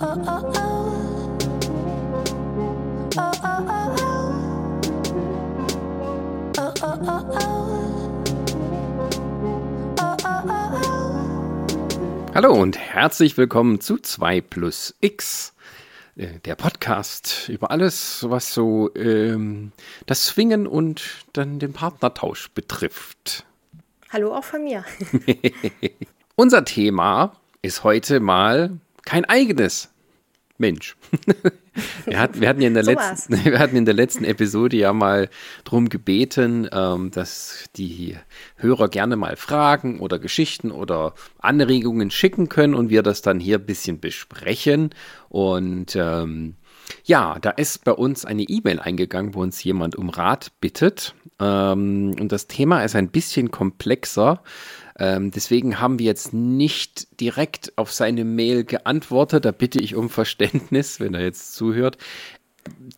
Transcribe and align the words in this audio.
Hallo 0.00 0.14
und 12.54 12.78
herzlich 12.78 13.36
willkommen 13.36 13.82
zu 13.82 13.98
2 13.98 14.40
plus 14.40 14.94
X, 15.02 15.52
äh, 16.16 16.38
der 16.46 16.54
Podcast 16.54 17.50
über 17.50 17.70
alles, 17.70 18.24
was 18.26 18.54
so 18.54 18.90
ähm, 18.94 19.72
das 20.06 20.24
Swingen 20.24 20.66
und 20.66 21.02
dann 21.34 21.58
den 21.58 21.74
Partnertausch 21.74 22.48
betrifft. 22.52 23.44
Hallo 24.10 24.34
auch 24.34 24.44
von 24.44 24.64
mir. 24.64 24.82
Unser 26.36 26.64
Thema 26.64 27.36
ist 27.60 27.84
heute 27.84 28.20
mal 28.20 28.78
kein 29.04 29.24
eigenes. 29.24 29.90
Mensch. 30.60 30.94
wir, 32.04 32.20
hatten, 32.20 32.40
wir, 32.40 32.48
hatten 32.48 32.60
ja 32.60 32.68
in 32.68 32.74
der 32.74 32.84
so 32.84 32.90
letzten, 32.90 33.44
wir 33.44 33.58
hatten 33.58 33.76
in 33.76 33.86
der 33.86 33.94
letzten 33.94 34.24
Episode 34.24 34.76
ja 34.76 34.92
mal 34.92 35.30
darum 35.64 35.88
gebeten, 35.88 36.68
ähm, 36.70 37.10
dass 37.10 37.64
die 37.76 38.16
Hörer 38.56 38.88
gerne 38.88 39.16
mal 39.16 39.36
Fragen 39.36 39.98
oder 40.00 40.18
Geschichten 40.18 40.70
oder 40.70 41.14
Anregungen 41.38 42.10
schicken 42.10 42.48
können 42.48 42.74
und 42.74 42.90
wir 42.90 43.02
das 43.02 43.22
dann 43.22 43.40
hier 43.40 43.58
ein 43.58 43.66
bisschen 43.66 44.00
besprechen. 44.00 44.90
Und 45.30 45.96
ähm, 45.96 46.56
ja, 47.04 47.38
da 47.40 47.50
ist 47.50 47.84
bei 47.84 47.92
uns 47.92 48.24
eine 48.24 48.42
E-Mail 48.42 48.80
eingegangen, 48.80 49.34
wo 49.34 49.40
uns 49.40 49.64
jemand 49.64 49.96
um 49.96 50.10
Rat 50.10 50.52
bittet. 50.60 51.14
Ähm, 51.40 52.14
und 52.20 52.32
das 52.32 52.46
Thema 52.46 52.84
ist 52.84 52.96
ein 52.96 53.08
bisschen 53.08 53.50
komplexer. 53.50 54.42
Ähm, 55.00 55.30
deswegen 55.30 55.80
haben 55.80 55.98
wir 55.98 56.06
jetzt 56.06 56.34
nicht 56.34 57.20
direkt 57.20 57.72
auf 57.76 57.90
seine 57.90 58.24
Mail 58.24 58.64
geantwortet. 58.64 59.46
Da 59.46 59.50
bitte 59.50 59.80
ich 59.80 59.96
um 59.96 60.10
Verständnis, 60.10 61.00
wenn 61.00 61.14
er 61.14 61.22
jetzt 61.22 61.54
zuhört. 61.54 61.96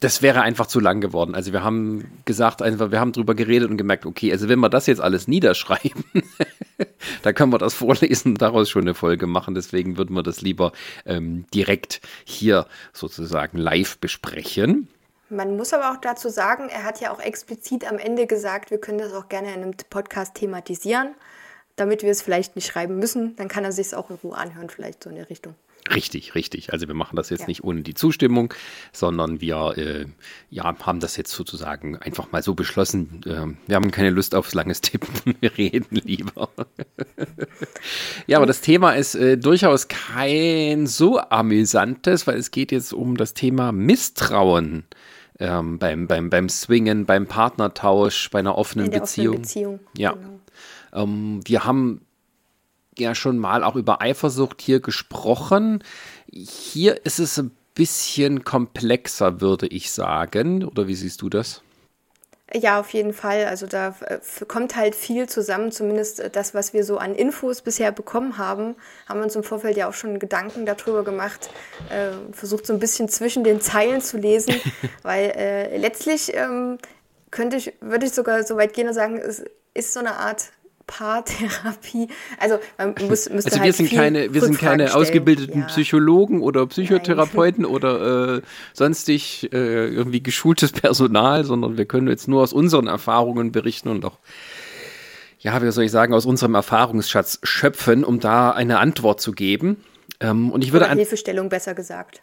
Das 0.00 0.20
wäre 0.20 0.42
einfach 0.42 0.66
zu 0.66 0.80
lang 0.80 1.00
geworden. 1.00 1.36
Also 1.36 1.52
wir 1.52 1.62
haben 1.62 2.10
gesagt, 2.24 2.60
einfach, 2.60 2.90
wir 2.90 2.98
haben 2.98 3.12
drüber 3.12 3.36
geredet 3.36 3.70
und 3.70 3.76
gemerkt, 3.76 4.04
okay, 4.04 4.32
also 4.32 4.48
wenn 4.48 4.58
wir 4.58 4.68
das 4.68 4.88
jetzt 4.88 5.00
alles 5.00 5.28
niederschreiben, 5.28 6.04
da 7.22 7.32
können 7.32 7.52
wir 7.52 7.58
das 7.58 7.74
vorlesen, 7.74 8.34
daraus 8.34 8.68
schon 8.68 8.82
eine 8.82 8.94
Folge 8.94 9.28
machen. 9.28 9.54
Deswegen 9.54 9.96
würden 9.96 10.16
wir 10.16 10.24
das 10.24 10.40
lieber 10.40 10.72
ähm, 11.06 11.46
direkt 11.54 12.00
hier 12.24 12.66
sozusagen 12.92 13.56
live 13.56 13.98
besprechen. 13.98 14.88
Man 15.30 15.56
muss 15.56 15.72
aber 15.72 15.92
auch 15.92 16.00
dazu 16.00 16.28
sagen, 16.28 16.68
er 16.68 16.82
hat 16.82 17.00
ja 17.00 17.12
auch 17.12 17.20
explizit 17.20 17.88
am 17.88 17.98
Ende 17.98 18.26
gesagt, 18.26 18.72
wir 18.72 18.78
können 18.78 18.98
das 18.98 19.14
auch 19.14 19.28
gerne 19.28 19.54
in 19.54 19.62
einem 19.62 19.74
Podcast 19.88 20.34
thematisieren 20.34 21.14
damit 21.76 22.02
wir 22.02 22.10
es 22.10 22.22
vielleicht 22.22 22.56
nicht 22.56 22.66
schreiben 22.66 22.98
müssen. 22.98 23.36
Dann 23.36 23.48
kann 23.48 23.64
er 23.64 23.72
sich 23.72 23.88
es 23.88 23.94
auch 23.94 24.10
in 24.10 24.16
Ruhe 24.16 24.36
anhören, 24.36 24.70
vielleicht 24.70 25.02
so 25.02 25.10
in 25.10 25.16
der 25.16 25.30
Richtung. 25.30 25.54
Richtig, 25.90 26.36
richtig. 26.36 26.72
Also 26.72 26.86
wir 26.86 26.94
machen 26.94 27.16
das 27.16 27.30
jetzt 27.30 27.40
ja. 27.40 27.46
nicht 27.48 27.64
ohne 27.64 27.82
die 27.82 27.94
Zustimmung, 27.94 28.54
sondern 28.92 29.40
wir 29.40 29.74
äh, 29.76 30.06
ja, 30.48 30.64
haben 30.78 31.00
das 31.00 31.16
jetzt 31.16 31.32
sozusagen 31.32 31.96
einfach 31.96 32.30
mal 32.30 32.42
so 32.42 32.54
beschlossen. 32.54 33.20
Äh, 33.26 33.68
wir 33.68 33.76
haben 33.76 33.90
keine 33.90 34.10
Lust 34.10 34.36
aufs 34.36 34.54
langes 34.54 34.80
Tippen, 34.80 35.34
wir 35.40 35.58
reden 35.58 35.96
lieber. 36.04 36.50
ja, 38.28 38.36
aber 38.36 38.46
das 38.46 38.60
Thema 38.60 38.92
ist 38.92 39.16
äh, 39.16 39.36
durchaus 39.36 39.88
kein 39.88 40.86
so 40.86 41.18
amüsantes, 41.18 42.28
weil 42.28 42.38
es 42.38 42.52
geht 42.52 42.70
jetzt 42.70 42.92
um 42.92 43.16
das 43.16 43.34
Thema 43.34 43.72
Misstrauen. 43.72 44.84
Ähm, 45.40 45.78
beim, 45.80 46.06
beim, 46.06 46.30
beim 46.30 46.48
Swingen, 46.48 47.06
beim 47.06 47.26
Partnertausch, 47.26 48.30
bei 48.30 48.38
einer 48.38 48.56
offenen 48.56 48.90
Beziehung. 48.90 49.28
Offenen 49.28 49.42
Beziehung. 49.42 49.80
Ja. 49.96 50.12
Genau. 50.12 50.41
Ähm, 50.92 51.40
wir 51.44 51.64
haben 51.64 52.04
ja 52.98 53.14
schon 53.14 53.38
mal 53.38 53.64
auch 53.64 53.76
über 53.76 54.02
Eifersucht 54.02 54.60
hier 54.60 54.80
gesprochen. 54.80 55.82
Hier 56.30 57.04
ist 57.04 57.18
es 57.18 57.38
ein 57.38 57.50
bisschen 57.74 58.44
komplexer, 58.44 59.40
würde 59.40 59.66
ich 59.66 59.92
sagen. 59.92 60.64
Oder 60.64 60.88
wie 60.88 60.94
siehst 60.94 61.22
du 61.22 61.28
das? 61.28 61.62
Ja, 62.54 62.80
auf 62.80 62.90
jeden 62.90 63.14
Fall. 63.14 63.46
Also 63.46 63.66
da 63.66 63.94
äh, 64.00 64.18
kommt 64.46 64.76
halt 64.76 64.94
viel 64.94 65.26
zusammen, 65.26 65.72
zumindest 65.72 66.20
äh, 66.20 66.28
das, 66.28 66.52
was 66.52 66.74
wir 66.74 66.84
so 66.84 66.98
an 66.98 67.14
Infos 67.14 67.62
bisher 67.62 67.92
bekommen 67.92 68.36
haben, 68.36 68.74
haben 69.08 69.20
wir 69.20 69.24
uns 69.24 69.36
im 69.36 69.42
Vorfeld 69.42 69.76
ja 69.76 69.88
auch 69.88 69.94
schon 69.94 70.18
Gedanken 70.18 70.66
darüber 70.66 71.02
gemacht, 71.02 71.48
äh, 71.88 72.10
versucht 72.32 72.66
so 72.66 72.74
ein 72.74 72.78
bisschen 72.78 73.08
zwischen 73.08 73.42
den 73.42 73.62
Zeilen 73.62 74.02
zu 74.02 74.18
lesen, 74.18 74.54
weil 75.02 75.30
äh, 75.30 75.78
letztlich 75.78 76.34
ähm, 76.34 76.76
könnte 77.30 77.56
ich, 77.56 77.72
würde 77.80 78.04
ich 78.04 78.12
sogar 78.12 78.42
so 78.42 78.56
weit 78.56 78.74
gehen 78.74 78.88
und 78.88 78.94
sagen, 78.94 79.16
es 79.16 79.44
ist 79.72 79.94
so 79.94 80.00
eine 80.00 80.16
Art 80.16 80.52
Paartherapie. 80.92 82.08
Also 82.38 82.58
man 82.76 82.94
muss, 83.08 83.30
müsste 83.30 83.52
also 83.52 83.56
wir 83.56 83.62
halt 83.62 83.74
sind 83.76 83.90
keine, 83.90 84.34
wir 84.34 84.42
sind 84.42 84.58
keine 84.58 84.94
ausgebildeten 84.94 85.60
ja. 85.60 85.66
Psychologen 85.66 86.42
oder 86.42 86.66
Psychotherapeuten 86.66 87.62
Nein. 87.62 87.72
oder 87.72 88.36
äh, 88.36 88.42
sonstig 88.74 89.50
äh, 89.54 89.88
irgendwie 89.88 90.22
geschultes 90.22 90.72
Personal, 90.72 91.44
sondern 91.44 91.78
wir 91.78 91.86
können 91.86 92.08
jetzt 92.08 92.28
nur 92.28 92.42
aus 92.42 92.52
unseren 92.52 92.88
Erfahrungen 92.88 93.52
berichten 93.52 93.88
und 93.88 94.04
auch 94.04 94.18
ja, 95.38 95.60
wie 95.60 95.70
soll 95.72 95.84
ich 95.84 95.90
sagen, 95.90 96.14
aus 96.14 96.24
unserem 96.24 96.54
Erfahrungsschatz 96.54 97.40
schöpfen, 97.42 98.04
um 98.04 98.20
da 98.20 98.52
eine 98.52 98.78
Antwort 98.78 99.20
zu 99.20 99.32
geben. 99.32 99.82
Ähm, 100.20 100.52
und 100.52 100.62
ich 100.62 100.72
würde 100.72 100.86
Oder 100.86 100.94
Hilfestellung 100.94 101.48
besser 101.48 101.74
gesagt. 101.74 102.22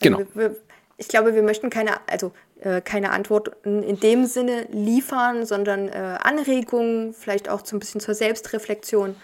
Genau. 0.00 0.18
Also 0.18 0.30
wir, 0.34 0.56
ich 0.98 1.08
glaube, 1.08 1.34
wir 1.34 1.42
möchten 1.42 1.70
keine, 1.70 1.92
also 2.08 2.32
äh, 2.60 2.80
keine 2.80 3.10
Antworten 3.10 3.82
in 3.82 4.00
dem 4.00 4.26
Sinne 4.26 4.66
liefern, 4.72 5.46
sondern 5.46 5.88
äh, 5.88 6.18
Anregungen, 6.20 7.14
vielleicht 7.14 7.48
auch 7.48 7.64
so 7.64 7.76
ein 7.76 7.78
bisschen 7.78 8.00
zur 8.00 8.14
Selbstreflexion, 8.14 9.14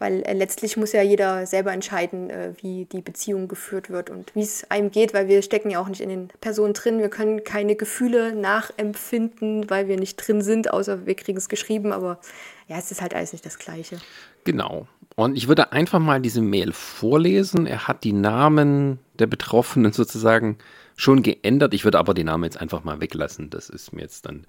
weil 0.00 0.22
äh, 0.22 0.32
letztlich 0.32 0.76
muss 0.76 0.92
ja 0.92 1.00
jeder 1.00 1.46
selber 1.46 1.72
entscheiden, 1.72 2.30
äh, 2.30 2.52
wie 2.60 2.86
die 2.86 3.00
Beziehung 3.00 3.46
geführt 3.46 3.90
wird 3.90 4.10
und 4.10 4.34
wie 4.34 4.42
es 4.42 4.68
einem 4.72 4.90
geht, 4.90 5.14
weil 5.14 5.28
wir 5.28 5.40
stecken 5.42 5.70
ja 5.70 5.80
auch 5.80 5.88
nicht 5.88 6.00
in 6.00 6.08
den 6.08 6.28
Personen 6.40 6.74
drin, 6.74 6.98
wir 6.98 7.10
können 7.10 7.44
keine 7.44 7.76
Gefühle 7.76 8.34
nachempfinden, 8.34 9.70
weil 9.70 9.86
wir 9.86 9.98
nicht 9.98 10.16
drin 10.16 10.42
sind, 10.42 10.72
außer 10.72 11.06
wir 11.06 11.14
kriegen 11.14 11.38
es 11.38 11.48
geschrieben, 11.48 11.92
aber 11.92 12.18
ja, 12.66 12.76
es 12.76 12.90
ist 12.90 13.00
halt 13.00 13.14
alles 13.14 13.32
nicht 13.32 13.46
das 13.46 13.58
Gleiche. 13.58 13.98
Genau. 14.42 14.88
Und 15.14 15.36
ich 15.36 15.46
würde 15.46 15.72
einfach 15.72 15.98
mal 16.00 16.20
diese 16.20 16.42
Mail 16.42 16.72
vorlesen. 16.72 17.66
Er 17.66 17.88
hat 17.88 18.04
die 18.04 18.12
Namen 18.12 18.98
der 19.18 19.26
Betroffenen 19.26 19.92
sozusagen 19.92 20.58
schon 20.98 21.22
geändert. 21.22 21.72
Ich 21.72 21.84
würde 21.84 21.98
aber 21.98 22.12
die 22.12 22.24
Namen 22.24 22.44
jetzt 22.44 22.60
einfach 22.60 22.82
mal 22.84 23.00
weglassen. 23.00 23.50
Das 23.50 23.70
ist 23.70 23.92
mir 23.92 24.02
jetzt 24.02 24.26
dann, 24.26 24.46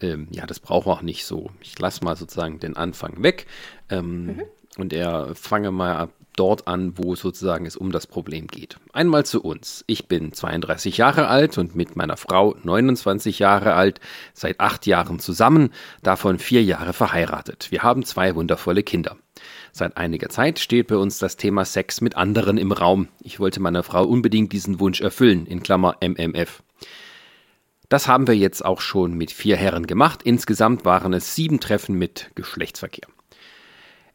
ähm, 0.00 0.28
ja, 0.30 0.46
das 0.46 0.60
braucht 0.60 0.86
auch 0.86 1.02
nicht 1.02 1.24
so. 1.24 1.50
Ich 1.60 1.76
lasse 1.78 2.04
mal 2.04 2.16
sozusagen 2.16 2.60
den 2.60 2.76
Anfang 2.76 3.22
weg. 3.22 3.46
Ähm, 3.88 4.26
mhm. 4.26 4.42
Und 4.76 4.92
er 4.92 5.34
fange 5.34 5.70
mal 5.70 6.10
dort 6.36 6.68
an, 6.68 6.98
wo 6.98 7.16
sozusagen 7.16 7.64
es 7.64 7.78
um 7.78 7.92
das 7.92 8.06
Problem 8.06 8.46
geht. 8.46 8.76
Einmal 8.92 9.24
zu 9.24 9.42
uns. 9.42 9.84
Ich 9.86 10.06
bin 10.06 10.34
32 10.34 10.98
Jahre 10.98 11.28
alt 11.28 11.56
und 11.56 11.74
mit 11.74 11.96
meiner 11.96 12.18
Frau 12.18 12.54
29 12.62 13.38
Jahre 13.38 13.72
alt, 13.72 14.00
seit 14.34 14.60
acht 14.60 14.84
Jahren 14.84 15.18
zusammen, 15.18 15.70
davon 16.02 16.38
vier 16.38 16.62
Jahre 16.62 16.92
verheiratet. 16.92 17.68
Wir 17.70 17.82
haben 17.82 18.04
zwei 18.04 18.34
wundervolle 18.34 18.82
Kinder. 18.82 19.16
Seit 19.76 19.98
einiger 19.98 20.30
Zeit 20.30 20.58
steht 20.58 20.86
bei 20.86 20.96
uns 20.96 21.18
das 21.18 21.36
Thema 21.36 21.66
Sex 21.66 22.00
mit 22.00 22.16
anderen 22.16 22.56
im 22.56 22.72
Raum. 22.72 23.08
Ich 23.20 23.40
wollte 23.40 23.60
meiner 23.60 23.82
Frau 23.82 24.04
unbedingt 24.04 24.54
diesen 24.54 24.80
Wunsch 24.80 25.02
erfüllen, 25.02 25.44
in 25.44 25.62
Klammer 25.62 25.98
MMF. 26.00 26.62
Das 27.90 28.08
haben 28.08 28.26
wir 28.26 28.34
jetzt 28.34 28.64
auch 28.64 28.80
schon 28.80 29.12
mit 29.18 29.30
vier 29.30 29.58
Herren 29.58 29.86
gemacht. 29.86 30.22
Insgesamt 30.22 30.86
waren 30.86 31.12
es 31.12 31.34
sieben 31.34 31.60
Treffen 31.60 31.94
mit 31.98 32.30
Geschlechtsverkehr. 32.36 33.06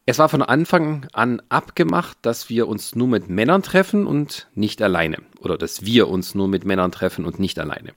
Es 0.04 0.18
war 0.18 0.28
von 0.28 0.42
Anfang 0.42 1.06
an 1.12 1.40
abgemacht, 1.48 2.18
dass 2.22 2.48
wir 2.50 2.66
uns 2.66 2.96
nur 2.96 3.06
mit 3.06 3.30
Männern 3.30 3.62
treffen 3.62 4.04
und 4.04 4.48
nicht 4.56 4.82
alleine. 4.82 5.18
Oder 5.38 5.56
dass 5.56 5.86
wir 5.86 6.08
uns 6.08 6.34
nur 6.34 6.48
mit 6.48 6.64
Männern 6.64 6.90
treffen 6.90 7.24
und 7.24 7.38
nicht 7.38 7.60
alleine. 7.60 7.92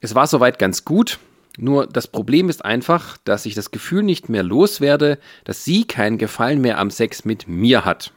Es 0.00 0.16
war 0.16 0.26
soweit 0.26 0.58
ganz 0.58 0.84
gut. 0.84 1.20
Nur 1.56 1.86
das 1.86 2.08
Problem 2.08 2.48
ist 2.48 2.64
einfach, 2.64 3.16
dass 3.24 3.46
ich 3.46 3.54
das 3.54 3.70
Gefühl 3.70 4.02
nicht 4.02 4.28
mehr 4.28 4.42
loswerde, 4.42 5.18
dass 5.44 5.64
sie 5.64 5.84
keinen 5.84 6.18
Gefallen 6.18 6.60
mehr 6.60 6.78
am 6.78 6.90
Sex 6.90 7.24
mit 7.24 7.46
mir 7.46 7.84
hat. 7.84 8.12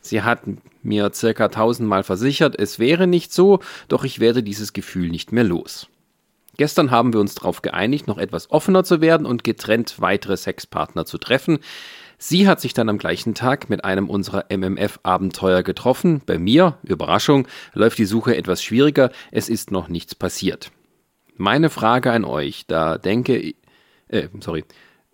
Sie 0.00 0.22
hat 0.22 0.42
mir 0.82 1.10
circa 1.14 1.48
tausendmal 1.48 2.02
versichert, 2.02 2.58
es 2.58 2.78
wäre 2.78 3.06
nicht 3.06 3.32
so, 3.32 3.60
doch 3.88 4.04
ich 4.04 4.20
werde 4.20 4.42
dieses 4.42 4.74
Gefühl 4.74 5.08
nicht 5.08 5.32
mehr 5.32 5.44
los. 5.44 5.88
Gestern 6.58 6.90
haben 6.90 7.12
wir 7.14 7.20
uns 7.20 7.34
darauf 7.34 7.62
geeinigt, 7.62 8.06
noch 8.06 8.18
etwas 8.18 8.50
offener 8.50 8.84
zu 8.84 9.00
werden 9.00 9.26
und 9.26 9.42
getrennt 9.42 10.00
weitere 10.00 10.36
Sexpartner 10.36 11.06
zu 11.06 11.18
treffen. 11.18 11.58
Sie 12.18 12.46
hat 12.46 12.60
sich 12.60 12.74
dann 12.74 12.88
am 12.88 12.98
gleichen 12.98 13.34
Tag 13.34 13.70
mit 13.70 13.84
einem 13.84 14.08
unserer 14.08 14.44
MMF-Abenteuer 14.50 15.62
getroffen. 15.62 16.22
Bei 16.24 16.38
mir, 16.38 16.78
Überraschung, 16.82 17.48
läuft 17.72 17.98
die 17.98 18.04
Suche 18.04 18.36
etwas 18.36 18.62
schwieriger, 18.62 19.10
es 19.32 19.48
ist 19.48 19.72
noch 19.72 19.88
nichts 19.88 20.14
passiert. 20.14 20.70
Meine 21.36 21.70
Frage 21.70 22.12
an 22.12 22.24
euch, 22.24 22.66
da 22.66 22.98
denke, 22.98 23.54
äh, 24.08 24.28
sorry, 24.40 24.64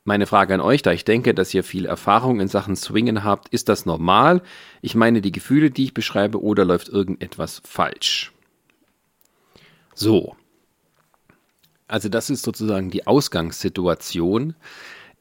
meine 0.05 0.27
Frage 0.27 0.55
an 0.55 0.61
euch, 0.61 0.83
da 0.83 0.93
ich 0.93 1.05
denke, 1.05 1.35
dass 1.35 1.55
ihr 1.55 1.63
viel 1.63 1.87
Erfahrung 1.87 2.41
in 2.41 2.49
Sachen 2.49 2.77
Swingen 2.77 3.23
habt, 3.25 3.49
ist 3.51 3.69
das 3.69 3.87
normal? 3.87 4.43
Ich 4.83 4.95
meine 4.95 5.21
die 5.21 5.33
Gefühle, 5.33 5.71
die 5.71 5.85
ich 5.85 5.95
beschreibe, 5.95 6.43
oder 6.43 6.65
läuft 6.65 6.89
irgendetwas 6.89 7.63
falsch? 7.65 8.33
So. 9.95 10.37
Also 11.87 12.09
das 12.09 12.31
ist 12.31 12.43
sozusagen 12.43 12.91
die 12.91 13.07
Ausgangssituation. 13.07 14.55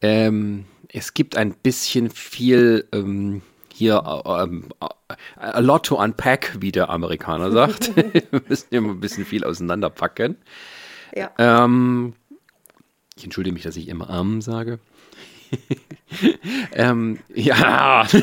Ähm, 0.01 0.65
es 0.87 1.13
gibt 1.13 1.35
ein 1.35 1.53
bisschen 1.53 2.09
viel 2.09 2.87
ähm, 2.91 3.41
hier 3.73 4.03
ähm, 4.25 4.65
a 5.37 5.59
lot 5.59 5.85
to 5.85 6.01
unpack, 6.01 6.57
wie 6.59 6.71
der 6.71 6.89
Amerikaner 6.89 7.51
sagt. 7.51 7.95
Wir 7.95 8.41
müssen 8.47 8.67
immer 8.71 8.89
ein 8.89 8.99
bisschen 8.99 9.25
viel 9.25 9.43
auseinanderpacken. 9.43 10.37
Ja. 11.15 11.31
Ähm, 11.38 12.13
ich 13.15 13.23
entschuldige 13.23 13.53
mich, 13.53 13.63
dass 13.63 13.75
ich 13.75 13.88
immer 13.88 14.09
ähm 14.09 14.41
sage. 14.41 14.79
ähm, 16.73 17.19
ja. 17.33 18.07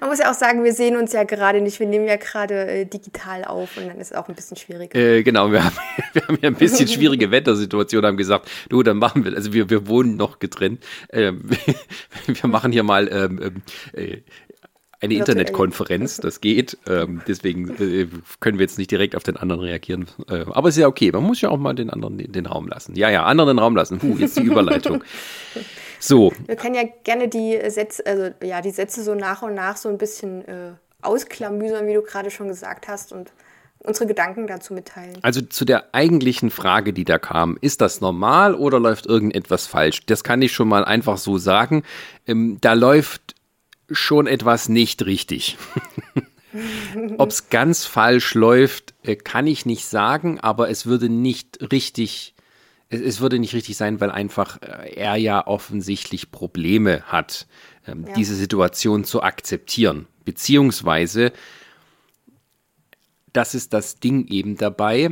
Man 0.00 0.08
muss 0.08 0.18
ja 0.18 0.30
auch 0.30 0.34
sagen, 0.34 0.64
wir 0.64 0.72
sehen 0.72 0.96
uns 0.96 1.12
ja 1.12 1.24
gerade 1.24 1.60
nicht. 1.60 1.78
Wir 1.78 1.86
nehmen 1.86 2.06
ja 2.06 2.16
gerade 2.16 2.66
äh, 2.66 2.86
digital 2.86 3.44
auf 3.44 3.76
und 3.76 3.86
dann 3.88 3.98
ist 3.98 4.12
es 4.12 4.16
auch 4.16 4.28
ein 4.28 4.34
bisschen 4.34 4.56
schwierig. 4.56 4.94
Äh, 4.94 5.22
genau, 5.22 5.52
wir 5.52 5.64
haben, 5.64 5.76
wir 6.14 6.22
haben 6.22 6.38
ja 6.40 6.48
ein 6.48 6.54
bisschen 6.54 6.88
schwierige 6.88 7.30
Wettersituation, 7.30 8.06
haben 8.06 8.16
gesagt, 8.16 8.50
du, 8.68 8.82
dann 8.82 8.96
machen 8.96 9.24
wir, 9.24 9.34
also 9.34 9.52
wir, 9.52 9.68
wir 9.68 9.86
wohnen 9.88 10.16
noch 10.16 10.38
getrennt. 10.38 10.82
Ähm, 11.10 11.42
wir 12.26 12.48
machen 12.48 12.72
hier 12.72 12.82
mal 12.82 13.08
ähm, 13.08 13.40
ähm 13.42 13.62
äh, 13.92 14.22
eine 15.00 15.14
Internetkonferenz, 15.14 16.18
das 16.18 16.40
geht. 16.40 16.76
Ähm, 16.86 17.22
deswegen 17.26 17.70
äh, 17.78 18.06
können 18.40 18.58
wir 18.58 18.64
jetzt 18.64 18.78
nicht 18.78 18.90
direkt 18.90 19.16
auf 19.16 19.22
den 19.22 19.36
anderen 19.36 19.62
reagieren. 19.62 20.06
Äh, 20.28 20.44
aber 20.50 20.68
ist 20.68 20.76
ja 20.76 20.86
okay, 20.86 21.10
man 21.12 21.22
muss 21.22 21.40
ja 21.40 21.48
auch 21.48 21.58
mal 21.58 21.74
den 21.74 21.90
anderen 21.90 22.18
den, 22.18 22.32
den 22.32 22.46
Raum 22.46 22.68
lassen. 22.68 22.94
Ja, 22.96 23.08
ja, 23.08 23.24
anderen 23.24 23.56
den 23.56 23.58
Raum 23.58 23.76
lassen. 23.76 24.00
Huh, 24.02 24.16
jetzt 24.18 24.38
die 24.38 24.44
Überleitung. 24.44 25.02
So. 26.02 26.32
Wir 26.46 26.56
können 26.56 26.74
ja 26.74 26.84
gerne 27.04 27.28
die 27.28 27.60
Sätze, 27.68 28.06
also 28.06 28.30
ja, 28.42 28.62
die 28.62 28.70
Sätze 28.70 29.04
so 29.04 29.14
nach 29.14 29.42
und 29.42 29.52
nach 29.52 29.76
so 29.76 29.90
ein 29.90 29.98
bisschen 29.98 30.48
äh, 30.48 30.72
ausklamüsern, 31.02 31.86
wie 31.86 31.92
du 31.92 32.00
gerade 32.00 32.30
schon 32.30 32.48
gesagt 32.48 32.88
hast, 32.88 33.12
und 33.12 33.30
unsere 33.80 34.06
Gedanken 34.06 34.46
dazu 34.46 34.74
mitteilen. 34.74 35.18
Also 35.22 35.42
zu 35.42 35.64
der 35.64 35.94
eigentlichen 35.94 36.50
Frage, 36.50 36.92
die 36.92 37.04
da 37.04 37.18
kam, 37.18 37.58
ist 37.60 37.80
das 37.80 38.00
normal 38.00 38.54
oder 38.54 38.80
läuft 38.80 39.06
irgendetwas 39.06 39.66
falsch? 39.66 40.06
Das 40.06 40.24
kann 40.24 40.40
ich 40.42 40.52
schon 40.52 40.68
mal 40.68 40.84
einfach 40.84 41.18
so 41.18 41.38
sagen. 41.38 41.82
Ähm, 42.26 42.58
da 42.60 42.72
läuft 42.72 43.34
schon 43.90 44.26
etwas 44.26 44.68
nicht 44.68 45.04
richtig. 45.04 45.58
Ob 47.18 47.30
es 47.30 47.48
ganz 47.48 47.84
falsch 47.86 48.34
läuft, 48.34 48.94
äh, 49.02 49.16
kann 49.16 49.46
ich 49.46 49.66
nicht 49.66 49.84
sagen, 49.84 50.40
aber 50.40 50.68
es 50.68 50.86
würde 50.86 51.08
nicht 51.08 51.70
richtig, 51.72 52.34
es 52.88 53.20
würde 53.20 53.38
nicht 53.38 53.54
richtig 53.54 53.76
sein, 53.76 54.00
weil 54.00 54.10
einfach 54.10 54.60
äh, 54.62 54.94
er 54.94 55.16
ja 55.16 55.46
offensichtlich 55.46 56.32
Probleme 56.32 57.02
hat, 57.04 57.46
ähm, 57.86 58.04
ja. 58.06 58.14
diese 58.14 58.34
Situation 58.34 59.04
zu 59.04 59.22
akzeptieren. 59.22 60.06
Beziehungsweise, 60.24 61.32
das 63.32 63.54
ist 63.54 63.72
das 63.72 64.00
Ding 64.00 64.26
eben 64.26 64.56
dabei, 64.56 65.10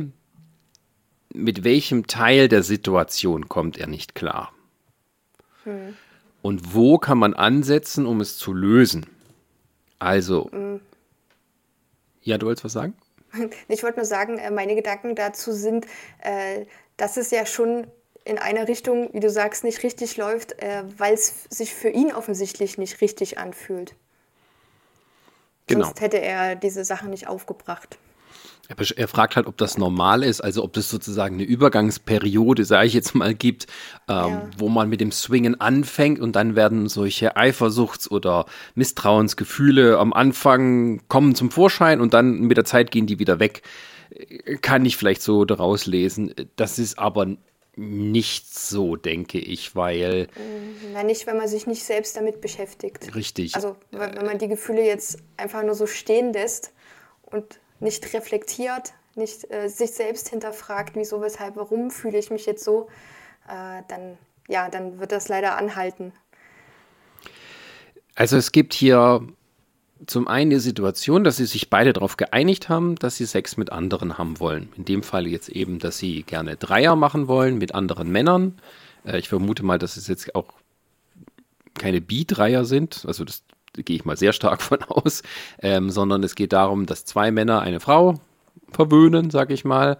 mit 1.33 1.63
welchem 1.63 2.07
Teil 2.07 2.49
der 2.49 2.63
Situation 2.63 3.47
kommt 3.47 3.77
er 3.77 3.87
nicht 3.87 4.13
klar. 4.15 4.51
Hm. 5.63 5.95
Und 6.41 6.73
wo 6.73 6.97
kann 6.97 7.17
man 7.17 7.33
ansetzen, 7.33 8.05
um 8.05 8.21
es 8.21 8.37
zu 8.37 8.53
lösen? 8.53 9.05
Also, 9.99 10.49
mhm. 10.51 10.79
ja, 12.21 12.37
du 12.37 12.45
wolltest 12.45 12.65
was 12.65 12.73
sagen? 12.73 12.93
Ich 13.67 13.83
wollte 13.83 13.99
nur 13.99 14.05
sagen, 14.05 14.37
äh, 14.37 14.49
meine 14.49 14.75
Gedanken 14.75 15.15
dazu 15.15 15.51
sind, 15.51 15.85
äh, 16.19 16.65
dass 16.97 17.17
es 17.17 17.29
ja 17.31 17.45
schon 17.45 17.87
in 18.25 18.37
einer 18.37 18.67
Richtung, 18.67 19.09
wie 19.13 19.19
du 19.19 19.29
sagst, 19.29 19.63
nicht 19.63 19.83
richtig 19.83 20.17
läuft, 20.17 20.61
äh, 20.61 20.83
weil 20.97 21.13
es 21.13 21.45
sich 21.49 21.73
für 21.73 21.89
ihn 21.89 22.11
offensichtlich 22.11 22.77
nicht 22.77 23.01
richtig 23.01 23.37
anfühlt. 23.37 23.95
Genau. 25.67 25.85
Sonst 25.85 26.01
hätte 26.01 26.19
er 26.19 26.55
diese 26.55 26.83
Sachen 26.83 27.11
nicht 27.11 27.27
aufgebracht. 27.27 27.99
Er 28.95 29.07
fragt 29.07 29.35
halt, 29.35 29.47
ob 29.47 29.57
das 29.57 29.79
normal 29.79 30.23
ist, 30.23 30.41
also 30.41 30.63
ob 30.63 30.77
es 30.77 30.91
sozusagen 30.91 31.35
eine 31.35 31.43
Übergangsperiode, 31.43 32.65
sage 32.65 32.85
ich 32.85 32.93
jetzt 32.93 33.15
mal, 33.15 33.33
gibt, 33.33 33.65
ähm, 34.07 34.15
ja. 34.15 34.49
wo 34.57 34.69
man 34.69 34.89
mit 34.89 35.01
dem 35.01 35.11
Swingen 35.11 35.59
anfängt 35.59 36.19
und 36.19 36.35
dann 36.35 36.55
werden 36.55 36.87
solche 36.87 37.35
Eifersuchts- 37.35 38.11
oder 38.11 38.45
Misstrauensgefühle 38.75 39.97
am 39.97 40.13
Anfang 40.13 41.01
kommen 41.07 41.33
zum 41.33 41.49
Vorschein 41.49 41.99
und 41.99 42.13
dann 42.13 42.41
mit 42.41 42.57
der 42.57 42.65
Zeit 42.65 42.91
gehen 42.91 43.07
die 43.07 43.17
wieder 43.17 43.39
weg. 43.39 43.63
Kann 44.61 44.85
ich 44.85 44.97
vielleicht 44.97 45.23
so 45.23 45.45
daraus 45.45 45.87
lesen. 45.87 46.33
Das 46.55 46.77
ist 46.77 46.99
aber 46.99 47.37
nicht 47.75 48.53
so, 48.55 48.95
denke 48.95 49.39
ich, 49.39 49.75
weil. 49.75 50.27
Na, 50.93 51.03
nicht, 51.03 51.25
wenn 51.25 51.37
man 51.37 51.47
sich 51.47 51.65
nicht 51.65 51.83
selbst 51.83 52.17
damit 52.17 52.41
beschäftigt. 52.41 53.15
Richtig. 53.15 53.55
Also, 53.55 53.77
wenn 53.91 54.25
man 54.25 54.37
die 54.37 54.47
Gefühle 54.47 54.85
jetzt 54.85 55.17
einfach 55.37 55.63
nur 55.63 55.75
so 55.75 55.87
stehen 55.87 56.33
lässt 56.33 56.73
und 57.23 57.59
nicht 57.79 58.13
reflektiert, 58.13 58.93
nicht 59.15 59.49
äh, 59.51 59.67
sich 59.67 59.91
selbst 59.91 60.29
hinterfragt, 60.29 60.95
wieso, 60.95 61.21
weshalb, 61.21 61.55
warum 61.55 61.91
fühle 61.91 62.17
ich 62.17 62.29
mich 62.29 62.45
jetzt 62.45 62.63
so, 62.63 62.87
äh, 63.47 63.81
dann, 63.87 64.17
ja, 64.47 64.69
dann 64.69 64.99
wird 64.99 65.11
das 65.11 65.27
leider 65.27 65.57
anhalten. 65.57 66.13
Also 68.15 68.37
es 68.37 68.51
gibt 68.51 68.73
hier 68.73 69.21
zum 70.05 70.27
einen 70.27 70.49
die 70.49 70.59
Situation, 70.59 71.23
dass 71.23 71.37
sie 71.37 71.45
sich 71.45 71.69
beide 71.69 71.93
darauf 71.93 72.17
geeinigt 72.17 72.69
haben, 72.69 72.95
dass 72.95 73.17
sie 73.17 73.25
Sex 73.25 73.57
mit 73.57 73.71
anderen 73.71 74.17
haben 74.17 74.39
wollen. 74.39 74.69
In 74.77 74.85
dem 74.85 75.03
Fall 75.03 75.27
jetzt 75.27 75.49
eben, 75.49 75.79
dass 75.79 75.97
sie 75.97 76.23
gerne 76.23 76.55
Dreier 76.55 76.95
machen 76.95 77.27
wollen 77.27 77.57
mit 77.57 77.75
anderen 77.75 78.09
Männern. 78.09 78.59
Äh, 79.05 79.19
ich 79.19 79.29
vermute 79.29 79.63
mal, 79.63 79.79
dass 79.79 79.97
es 79.97 80.07
jetzt 80.07 80.35
auch 80.35 80.53
keine 81.75 82.01
Bi-Dreier 82.01 82.65
sind. 82.65 83.03
Also 83.05 83.23
das 83.23 83.43
gehe 83.83 83.95
ich 83.95 84.05
mal 84.05 84.17
sehr 84.17 84.33
stark 84.33 84.61
von 84.63 84.83
aus, 84.83 85.23
ähm, 85.61 85.89
sondern 85.89 86.23
es 86.23 86.35
geht 86.35 86.53
darum, 86.53 86.85
dass 86.85 87.05
zwei 87.05 87.31
Männer 87.31 87.61
eine 87.61 87.79
Frau 87.79 88.19
verwöhnen, 88.71 89.29
sag 89.29 89.51
ich 89.51 89.65
mal, 89.65 89.97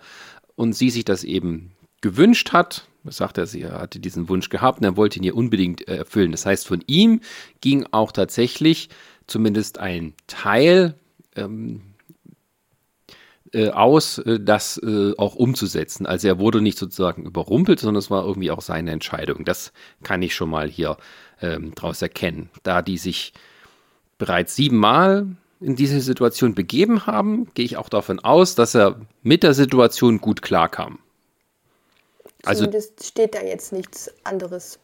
und 0.56 0.74
sie 0.74 0.90
sich 0.90 1.06
das 1.06 1.24
eben 1.24 1.72
gewünscht 2.02 2.52
hat. 2.52 2.86
Das 3.04 3.18
sagt 3.18 3.38
er, 3.38 3.48
sie 3.48 3.66
hatte 3.66 4.00
diesen 4.00 4.30
Wunsch 4.30 4.50
gehabt 4.50 4.80
und 4.80 4.84
er 4.84 4.98
wollte 4.98 5.20
ihn 5.20 5.24
ihr 5.24 5.36
unbedingt 5.36 5.88
äh, 5.88 5.98
erfüllen. 5.98 6.31
Das 6.31 6.46
heißt, 6.46 6.68
von 6.68 6.84
ihm 6.86 7.22
ging 7.62 7.88
auch 7.92 8.12
tatsächlich 8.12 8.90
zumindest 9.26 9.78
ein 9.78 10.14
Teil 10.28 10.96
ähm, 11.36 11.82
äh, 13.54 13.70
aus, 13.70 14.20
äh, 14.20 14.40
das 14.40 14.78
äh, 14.78 15.14
auch 15.18 15.36
umzusetzen. 15.36 16.06
Also 16.06 16.28
er 16.28 16.40
wurde 16.40 16.62
nicht 16.62 16.78
sozusagen 16.78 17.25
überrumpelt, 17.25 17.80
sondern 17.80 18.00
es 18.00 18.12
war 18.12 18.25
irgendwie 18.25 18.52
auch 18.52 18.62
seine 18.62 18.92
Entscheidung. 18.92 19.46
Das 19.46 19.72
kann 20.04 20.22
ich 20.22 20.36
schon 20.36 20.50
mal 20.50 20.70
hier 20.70 20.98
ähm, 21.42 21.74
daraus 21.75 22.02
erkennen. 22.02 22.50
Da 22.64 22.82
die 22.82 22.98
sich 22.98 23.34
bereits 24.19 24.56
siebenmal 24.56 25.25
in 25.60 25.75
diese 25.75 26.00
Situation 26.01 26.54
begeben 26.54 27.07
haben, 27.07 27.50
gehe 27.56 27.66
ich 27.66 27.77
auch 27.77 27.89
davon 27.89 28.19
aus, 28.19 28.54
dass 28.54 28.75
er 28.75 29.01
mit 29.24 29.42
der 29.42 29.55
Situation 29.55 30.22
gut 30.22 30.44
klarkam. 30.44 31.00
Also 32.46 32.65
zumindest 32.65 33.05
steht 33.05 33.34
da 33.34 33.41
jetzt 33.41 33.74
nichts 33.74 34.12
anderes, 34.24 34.79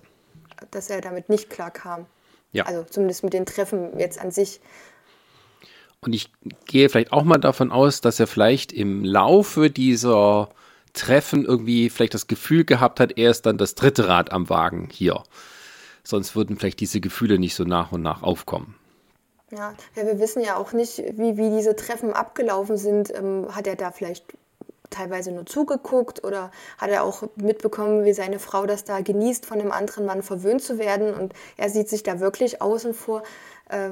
dass 0.72 0.90
er 0.90 1.02
damit 1.02 1.30
nicht 1.30 1.50
klarkam. 1.50 2.08
Ja. 2.52 2.66
Also 2.66 2.84
zumindest 2.84 3.24
mit 3.24 3.34
den 3.34 3.46
Treffen 3.46 3.98
jetzt 4.00 4.20
an 4.20 4.32
sich. 4.32 4.60
Und 6.02 6.14
ich 6.14 6.32
gehe 6.66 6.90
vielleicht 6.90 7.14
auch 7.14 7.24
mal 7.24 7.38
davon 7.38 7.72
aus, 7.72 8.02
dass 8.02 8.20
er 8.20 8.28
vielleicht 8.28 8.72
im 8.72 9.04
Laufe 9.04 9.70
dieser 9.70 10.50
Treffen 10.94 11.46
irgendwie 11.46 11.90
vielleicht 11.90 12.14
das 12.14 12.28
Gefühl 12.28 12.64
gehabt 12.64 13.00
hat, 13.00 13.18
er 13.18 13.32
ist 13.32 13.46
dann 13.46 13.58
das 13.58 13.76
dritte 13.76 14.08
Rad 14.08 14.32
am 14.32 14.50
Wagen 14.50 14.90
hier. 14.92 15.24
Sonst 16.04 16.36
würden 16.36 16.58
vielleicht 16.58 16.80
diese 16.80 17.02
Gefühle 17.02 17.40
nicht 17.40 17.56
so 17.56 17.64
nach 17.64 17.92
und 17.92 18.02
nach 18.02 18.24
aufkommen. 18.24 18.76
Ja, 19.56 19.74
ja, 19.96 20.06
wir 20.06 20.20
wissen 20.20 20.42
ja 20.42 20.58
auch 20.58 20.74
nicht, 20.74 20.98
wie, 21.18 21.38
wie 21.38 21.50
diese 21.50 21.76
Treffen 21.76 22.14
abgelaufen 22.14 22.78
sind. 22.78 23.14
Ähm, 23.16 23.48
hat 23.56 23.68
er 23.68 23.76
da 23.76 23.92
vielleicht 23.92 24.26
teilweise 24.90 25.32
nur 25.32 25.46
zugeguckt 25.46 26.24
oder 26.24 26.52
hat 26.78 26.90
er 26.90 27.04
auch 27.04 27.24
mitbekommen, 27.36 28.06
wie 28.06 28.14
seine 28.14 28.40
Frau 28.40 28.66
das 28.66 28.84
da 28.84 29.02
genießt, 29.02 29.46
von 29.46 29.60
einem 29.60 29.72
anderen 29.72 30.06
Mann 30.06 30.24
verwöhnt 30.24 30.62
zu 30.62 30.78
werden 30.78 31.14
und 31.14 31.34
er 31.58 31.70
sieht 31.70 31.90
sich 31.90 32.04
da 32.04 32.20
wirklich 32.20 32.62
außen 32.62 32.94
vor. 32.94 33.24
Äh, 33.70 33.92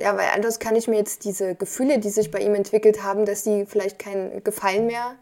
ja, 0.00 0.16
weil 0.16 0.28
anders 0.34 0.58
kann 0.58 0.76
ich 0.76 0.86
mir 0.86 0.96
jetzt 0.96 1.24
diese 1.24 1.54
Gefühle, 1.54 1.98
die 1.98 2.10
sich 2.10 2.30
bei 2.30 2.40
ihm 2.40 2.54
entwickelt 2.54 3.02
haben, 3.02 3.24
dass 3.24 3.42
sie 3.42 3.66
vielleicht 3.66 3.98
keinen 3.98 4.44
Gefallen 4.44 4.86
mehr 4.86 5.16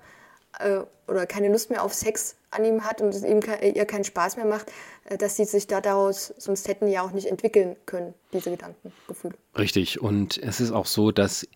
äh, 0.61 0.81
oder 1.09 1.27
keine 1.27 1.51
Lust 1.51 1.71
mehr 1.71 1.83
auf 1.83 1.95
Sex 1.95 2.37
an 2.51 2.65
ihm 2.65 2.85
hat 2.85 3.01
und 3.01 3.15
es 3.15 3.23
ihm, 3.23 3.41
ihr 3.63 3.85
keinen 3.85 4.05
Spaß 4.05 4.37
mehr 4.37 4.47
macht, 4.47 4.73
äh, 5.05 5.17
dass 5.17 5.37
sie 5.37 5.45
sich 5.45 5.67
da 5.67 5.81
daraus, 5.81 6.35
sonst 6.39 6.69
hätten 6.69 6.89
ja 6.89 7.03
auch 7.03 7.13
nicht 7.13 7.27
entwickeln 7.27 7.77
können, 7.87 8.15
diese 8.33 8.51
Gedanken, 8.51 8.93
Gefühle. 9.09 9.35
Richtig. 9.57 10.01
Und 10.01 10.39
es 10.39 10.61
ist 10.61 10.73
auch 10.73 10.87
so, 10.87 11.13
dass 11.13 11.47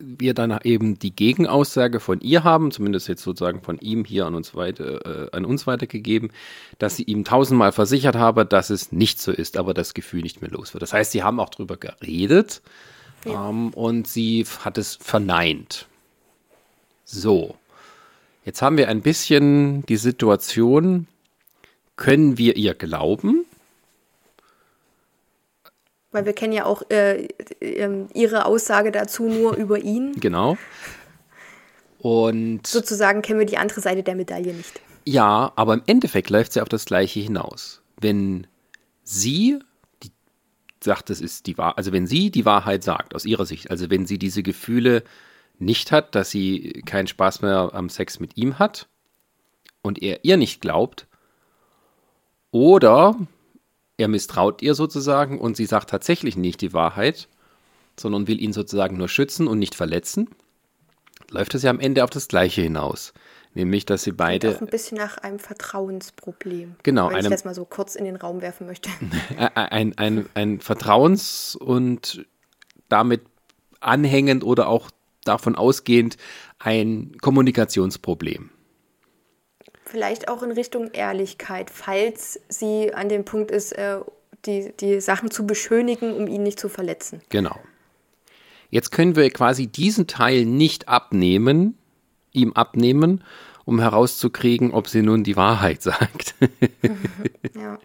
wir 0.00 0.34
dann 0.34 0.58
eben 0.64 0.98
die 0.98 1.14
Gegenaussage 1.14 2.00
von 2.00 2.20
ihr 2.20 2.42
haben, 2.42 2.70
zumindest 2.70 3.08
jetzt 3.08 3.22
sozusagen 3.22 3.60
von 3.60 3.78
ihm 3.78 4.04
hier 4.04 4.26
an 4.26 4.34
uns, 4.34 4.54
weiter, 4.54 5.26
äh, 5.26 5.36
an 5.36 5.44
uns 5.44 5.66
weitergegeben, 5.66 6.32
dass 6.78 6.96
sie 6.96 7.02
ihm 7.02 7.24
tausendmal 7.24 7.72
versichert 7.72 8.16
habe, 8.16 8.46
dass 8.46 8.70
es 8.70 8.92
nicht 8.92 9.20
so 9.20 9.30
ist, 9.30 9.58
aber 9.58 9.74
das 9.74 9.92
Gefühl 9.92 10.22
nicht 10.22 10.40
mehr 10.40 10.50
los 10.50 10.72
wird. 10.72 10.82
Das 10.82 10.92
heißt, 10.92 11.12
sie 11.12 11.22
haben 11.22 11.38
auch 11.38 11.50
darüber 11.50 11.76
geredet 11.76 12.62
ja. 13.26 13.50
ähm, 13.50 13.70
und 13.74 14.08
sie 14.08 14.46
hat 14.64 14.78
es 14.78 14.96
verneint. 14.96 15.86
So, 17.04 17.56
jetzt 18.50 18.62
haben 18.62 18.76
wir 18.76 18.88
ein 18.88 19.00
bisschen 19.00 19.86
die 19.86 19.96
Situation, 19.96 21.06
können 21.94 22.36
wir 22.36 22.56
ihr 22.56 22.74
glauben? 22.74 23.44
Weil 26.10 26.24
wir 26.24 26.32
kennen 26.32 26.52
ja 26.52 26.64
auch 26.64 26.82
äh, 26.90 27.28
äh, 27.60 28.06
ihre 28.12 28.46
Aussage 28.46 28.90
dazu 28.90 29.28
nur 29.28 29.54
über 29.54 29.78
ihn. 29.78 30.14
Genau. 30.18 30.58
Und 32.00 32.66
sozusagen 32.66 33.22
kennen 33.22 33.38
wir 33.38 33.46
die 33.46 33.56
andere 33.56 33.80
Seite 33.80 34.02
der 34.02 34.16
Medaille 34.16 34.52
nicht. 34.52 34.80
Ja, 35.04 35.52
aber 35.54 35.74
im 35.74 35.82
Endeffekt 35.86 36.28
läuft 36.28 36.52
sie 36.52 36.60
auf 36.60 36.68
das 36.68 36.86
Gleiche 36.86 37.20
hinaus. 37.20 37.82
Wenn 38.00 38.48
sie 39.04 39.60
die 40.02 40.10
sagt, 40.82 41.08
es 41.10 41.20
ist 41.20 41.46
die 41.46 41.56
Wahrheit, 41.56 41.78
also 41.78 41.92
wenn 41.92 42.08
sie 42.08 42.32
die 42.32 42.44
Wahrheit 42.44 42.82
sagt, 42.82 43.14
aus 43.14 43.26
ihrer 43.26 43.46
Sicht, 43.46 43.70
also 43.70 43.90
wenn 43.90 44.06
sie 44.06 44.18
diese 44.18 44.42
Gefühle 44.42 45.04
nicht 45.60 45.92
hat, 45.92 46.14
dass 46.14 46.30
sie 46.30 46.82
keinen 46.86 47.06
Spaß 47.06 47.42
mehr 47.42 47.70
am 47.72 47.88
Sex 47.88 48.18
mit 48.18 48.36
ihm 48.36 48.58
hat 48.58 48.88
und 49.82 50.02
er 50.02 50.24
ihr 50.24 50.36
nicht 50.36 50.60
glaubt, 50.60 51.06
oder 52.50 53.16
er 53.96 54.08
misstraut 54.08 54.62
ihr 54.62 54.74
sozusagen 54.74 55.38
und 55.38 55.56
sie 55.56 55.66
sagt 55.66 55.90
tatsächlich 55.90 56.36
nicht 56.36 56.60
die 56.60 56.72
Wahrheit, 56.72 57.28
sondern 57.98 58.26
will 58.26 58.40
ihn 58.40 58.52
sozusagen 58.52 58.96
nur 58.96 59.08
schützen 59.08 59.46
und 59.46 59.58
nicht 59.58 59.74
verletzen, 59.74 60.28
läuft 61.30 61.54
es 61.54 61.62
ja 61.62 61.70
am 61.70 61.80
Ende 61.80 62.02
auf 62.02 62.10
das 62.10 62.28
Gleiche 62.28 62.62
hinaus. 62.62 63.12
Nämlich, 63.52 63.84
dass 63.84 64.04
sie 64.04 64.12
beide. 64.12 64.54
Auch 64.54 64.60
ein 64.60 64.68
bisschen 64.68 64.96
nach 64.96 65.18
einem 65.18 65.40
Vertrauensproblem. 65.40 66.76
Genau. 66.84 67.08
Wenn 67.08 67.16
einem, 67.16 67.24
ich 67.26 67.30
das 67.30 67.44
mal 67.44 67.54
so 67.54 67.64
kurz 67.64 67.96
in 67.96 68.04
den 68.04 68.14
Raum 68.14 68.42
werfen 68.42 68.66
möchte. 68.68 68.90
Ein, 69.54 69.98
ein, 69.98 70.28
ein 70.34 70.60
Vertrauens- 70.60 71.56
und 71.56 72.26
damit 72.88 73.22
anhängend 73.80 74.44
oder 74.44 74.68
auch 74.68 74.92
davon 75.30 75.54
ausgehend 75.54 76.16
ein 76.58 77.12
Kommunikationsproblem. 77.20 78.50
Vielleicht 79.84 80.28
auch 80.28 80.42
in 80.42 80.52
Richtung 80.52 80.90
Ehrlichkeit, 80.92 81.70
falls 81.70 82.40
sie 82.48 82.92
an 82.94 83.08
dem 83.08 83.24
Punkt 83.24 83.50
ist, 83.50 83.72
äh, 83.72 84.00
die, 84.46 84.72
die 84.78 85.00
Sachen 85.00 85.30
zu 85.30 85.46
beschönigen, 85.46 86.14
um 86.14 86.26
ihn 86.26 86.42
nicht 86.42 86.60
zu 86.60 86.68
verletzen. 86.68 87.22
Genau. 87.28 87.58
Jetzt 88.70 88.90
können 88.90 89.16
wir 89.16 89.28
quasi 89.30 89.66
diesen 89.66 90.06
Teil 90.06 90.44
nicht 90.44 90.88
abnehmen, 90.88 91.76
ihm 92.32 92.52
abnehmen, 92.52 93.24
um 93.64 93.80
herauszukriegen, 93.80 94.72
ob 94.72 94.88
sie 94.88 95.02
nun 95.02 95.24
die 95.24 95.36
Wahrheit 95.36 95.82
sagt. 95.90 96.34
ja. 97.54 97.78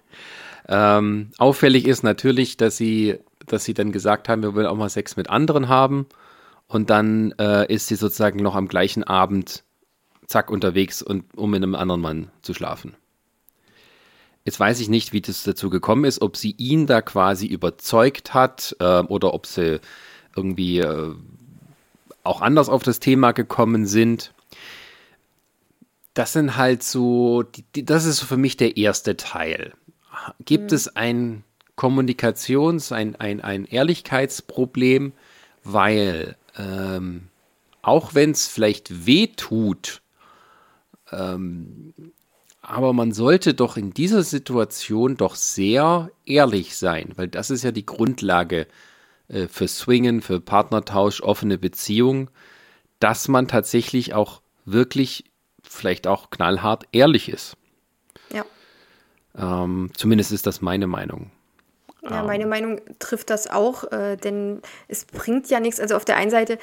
ähm, 0.68 1.32
auffällig 1.38 1.88
ist 1.88 2.04
natürlich, 2.04 2.58
dass 2.58 2.78
sie, 2.78 3.20
dass 3.46 3.66
sie 3.66 3.74
dann 3.74 3.92
gesagt 3.92 4.30
haben, 4.30 4.44
wir 4.44 4.54
wollen 4.54 4.68
auch 4.68 4.78
mal 4.78 4.90
Sex 4.90 5.18
mit 5.18 5.30
anderen 5.30 5.70
haben. 5.70 6.08
Und 6.68 6.90
dann 6.90 7.34
äh, 7.40 7.72
ist 7.74 7.88
sie 7.88 7.96
sozusagen 7.96 8.42
noch 8.42 8.56
am 8.56 8.68
gleichen 8.68 9.04
Abend 9.04 9.64
zack 10.28 10.50
unterwegs 10.50 11.02
und 11.02 11.26
um 11.38 11.52
mit 11.52 11.62
einem 11.62 11.76
anderen 11.76 12.02
Mann 12.02 12.32
zu 12.42 12.54
schlafen. 12.54 12.96
Jetzt 14.44 14.60
weiß 14.60 14.80
ich 14.80 14.90
nicht, 14.90 15.14
wie 15.14 15.22
das 15.22 15.44
dazu 15.44 15.70
gekommen 15.70 16.06
ist, 16.06 16.22
ob 16.22 16.38
sie 16.38 16.54
ihn 16.58 16.86
da 16.86 17.02
quasi 17.02 17.48
überzeugt 17.48 18.34
hat 18.34 18.76
äh, 18.80 19.00
oder 19.00 19.34
ob 19.34 19.48
sie 19.48 19.80
irgendwie 20.36 20.80
äh, 20.80 21.16
auch 22.24 22.42
anders 22.42 22.70
auf 22.70 22.84
das 22.84 23.00
Thema 23.00 23.32
gekommen 23.32 23.86
sind. 23.86 24.34
Das 26.14 26.34
sind 26.34 26.58
halt 26.58 26.84
so, 26.84 27.44
die, 27.44 27.86
das 27.86 28.06
ist 28.06 28.22
für 28.22 28.38
mich 28.38 28.56
der 28.58 28.78
erste 28.78 29.18
Teil. 29.18 29.74
Gibt 30.44 30.72
mhm. 30.72 30.76
es 30.76 30.96
ein 30.96 31.44
Kommunikations-, 31.76 32.92
ein, 32.92 33.16
ein, 33.16 33.42
ein 33.42 33.66
Ehrlichkeitsproblem, 33.66 35.14
weil 35.64 36.36
ähm, 36.58 37.30
auch 37.82 38.16
wenn 38.16 38.32
es 38.32 38.48
vielleicht 38.48 39.06
weh 39.06 39.28
tut, 39.28 40.02
ähm, 41.12 41.94
aber 42.62 42.94
man 42.94 43.12
sollte 43.12 43.54
doch 43.54 43.78
in 43.78 43.94
dieser 43.94 44.24
Situation 44.24 45.18
doch 45.18 45.36
sehr 45.36 46.10
ehrlich 46.26 46.76
sein, 46.76 47.12
weil 47.16 47.28
das 47.28 47.52
ist 47.52 47.64
ja 47.64 47.72
die 47.72 47.86
Grundlage 47.86 48.68
äh, 49.28 49.48
für 49.48 49.68
Swingen, 49.68 50.22
für 50.22 50.40
Partnertausch, 50.40 51.22
offene 51.22 51.60
Beziehung, 51.60 52.32
dass 53.00 53.28
man 53.28 53.48
tatsächlich 53.48 54.16
auch 54.16 54.42
wirklich, 54.66 55.26
vielleicht 55.62 56.08
auch 56.08 56.32
knallhart 56.32 56.86
ehrlich 56.92 57.30
ist. 57.30 57.56
Ja. 58.34 58.46
Ähm, 59.38 59.92
zumindest 59.96 60.32
ist 60.32 60.48
das 60.48 60.62
meine 60.62 60.88
Meinung. 60.88 61.32
Ja, 62.10 62.24
meine 62.24 62.44
ähm. 62.44 62.50
Meinung 62.50 62.82
trifft 63.00 63.30
das 63.30 63.50
auch, 63.50 63.92
äh, 63.92 64.16
denn 64.18 64.62
es 64.88 65.06
bringt 65.06 65.50
ja 65.50 65.60
nichts. 65.60 65.80
Also 65.80 65.96
auf 65.96 66.06
der 66.06 66.18
einen 66.18 66.32
Seite, 66.32 66.54
äh, 66.54 66.60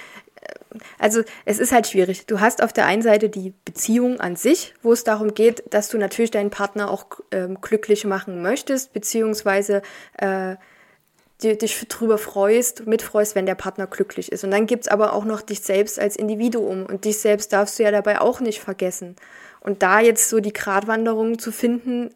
also 0.98 1.22
es 1.44 1.58
ist 1.58 1.72
halt 1.72 1.86
schwierig. 1.86 2.26
Du 2.26 2.40
hast 2.40 2.62
auf 2.62 2.72
der 2.72 2.86
einen 2.86 3.02
Seite 3.02 3.28
die 3.28 3.52
Beziehung 3.64 4.20
an 4.20 4.36
sich, 4.36 4.74
wo 4.82 4.92
es 4.92 5.04
darum 5.04 5.34
geht, 5.34 5.62
dass 5.72 5.88
du 5.88 5.98
natürlich 5.98 6.30
deinen 6.30 6.50
Partner 6.50 6.90
auch 6.90 7.06
äh, 7.30 7.48
glücklich 7.60 8.04
machen 8.04 8.42
möchtest, 8.42 8.92
beziehungsweise 8.92 9.82
äh, 10.18 10.56
dich 11.42 11.86
drüber 11.88 12.18
freust, 12.18 12.86
mitfreust, 12.86 13.34
wenn 13.34 13.46
der 13.46 13.56
Partner 13.56 13.86
glücklich 13.86 14.30
ist. 14.30 14.44
Und 14.44 14.52
dann 14.52 14.66
gibt 14.66 14.84
es 14.84 14.88
aber 14.88 15.12
auch 15.12 15.24
noch 15.24 15.42
dich 15.42 15.60
selbst 15.60 15.98
als 15.98 16.16
Individuum 16.16 16.86
und 16.86 17.04
dich 17.04 17.18
selbst 17.18 17.52
darfst 17.52 17.78
du 17.78 17.82
ja 17.82 17.90
dabei 17.90 18.20
auch 18.20 18.40
nicht 18.40 18.60
vergessen. 18.60 19.16
Und 19.60 19.82
da 19.82 20.00
jetzt 20.00 20.28
so 20.28 20.40
die 20.40 20.52
Gratwanderung 20.52 21.38
zu 21.38 21.52
finden, 21.52 22.10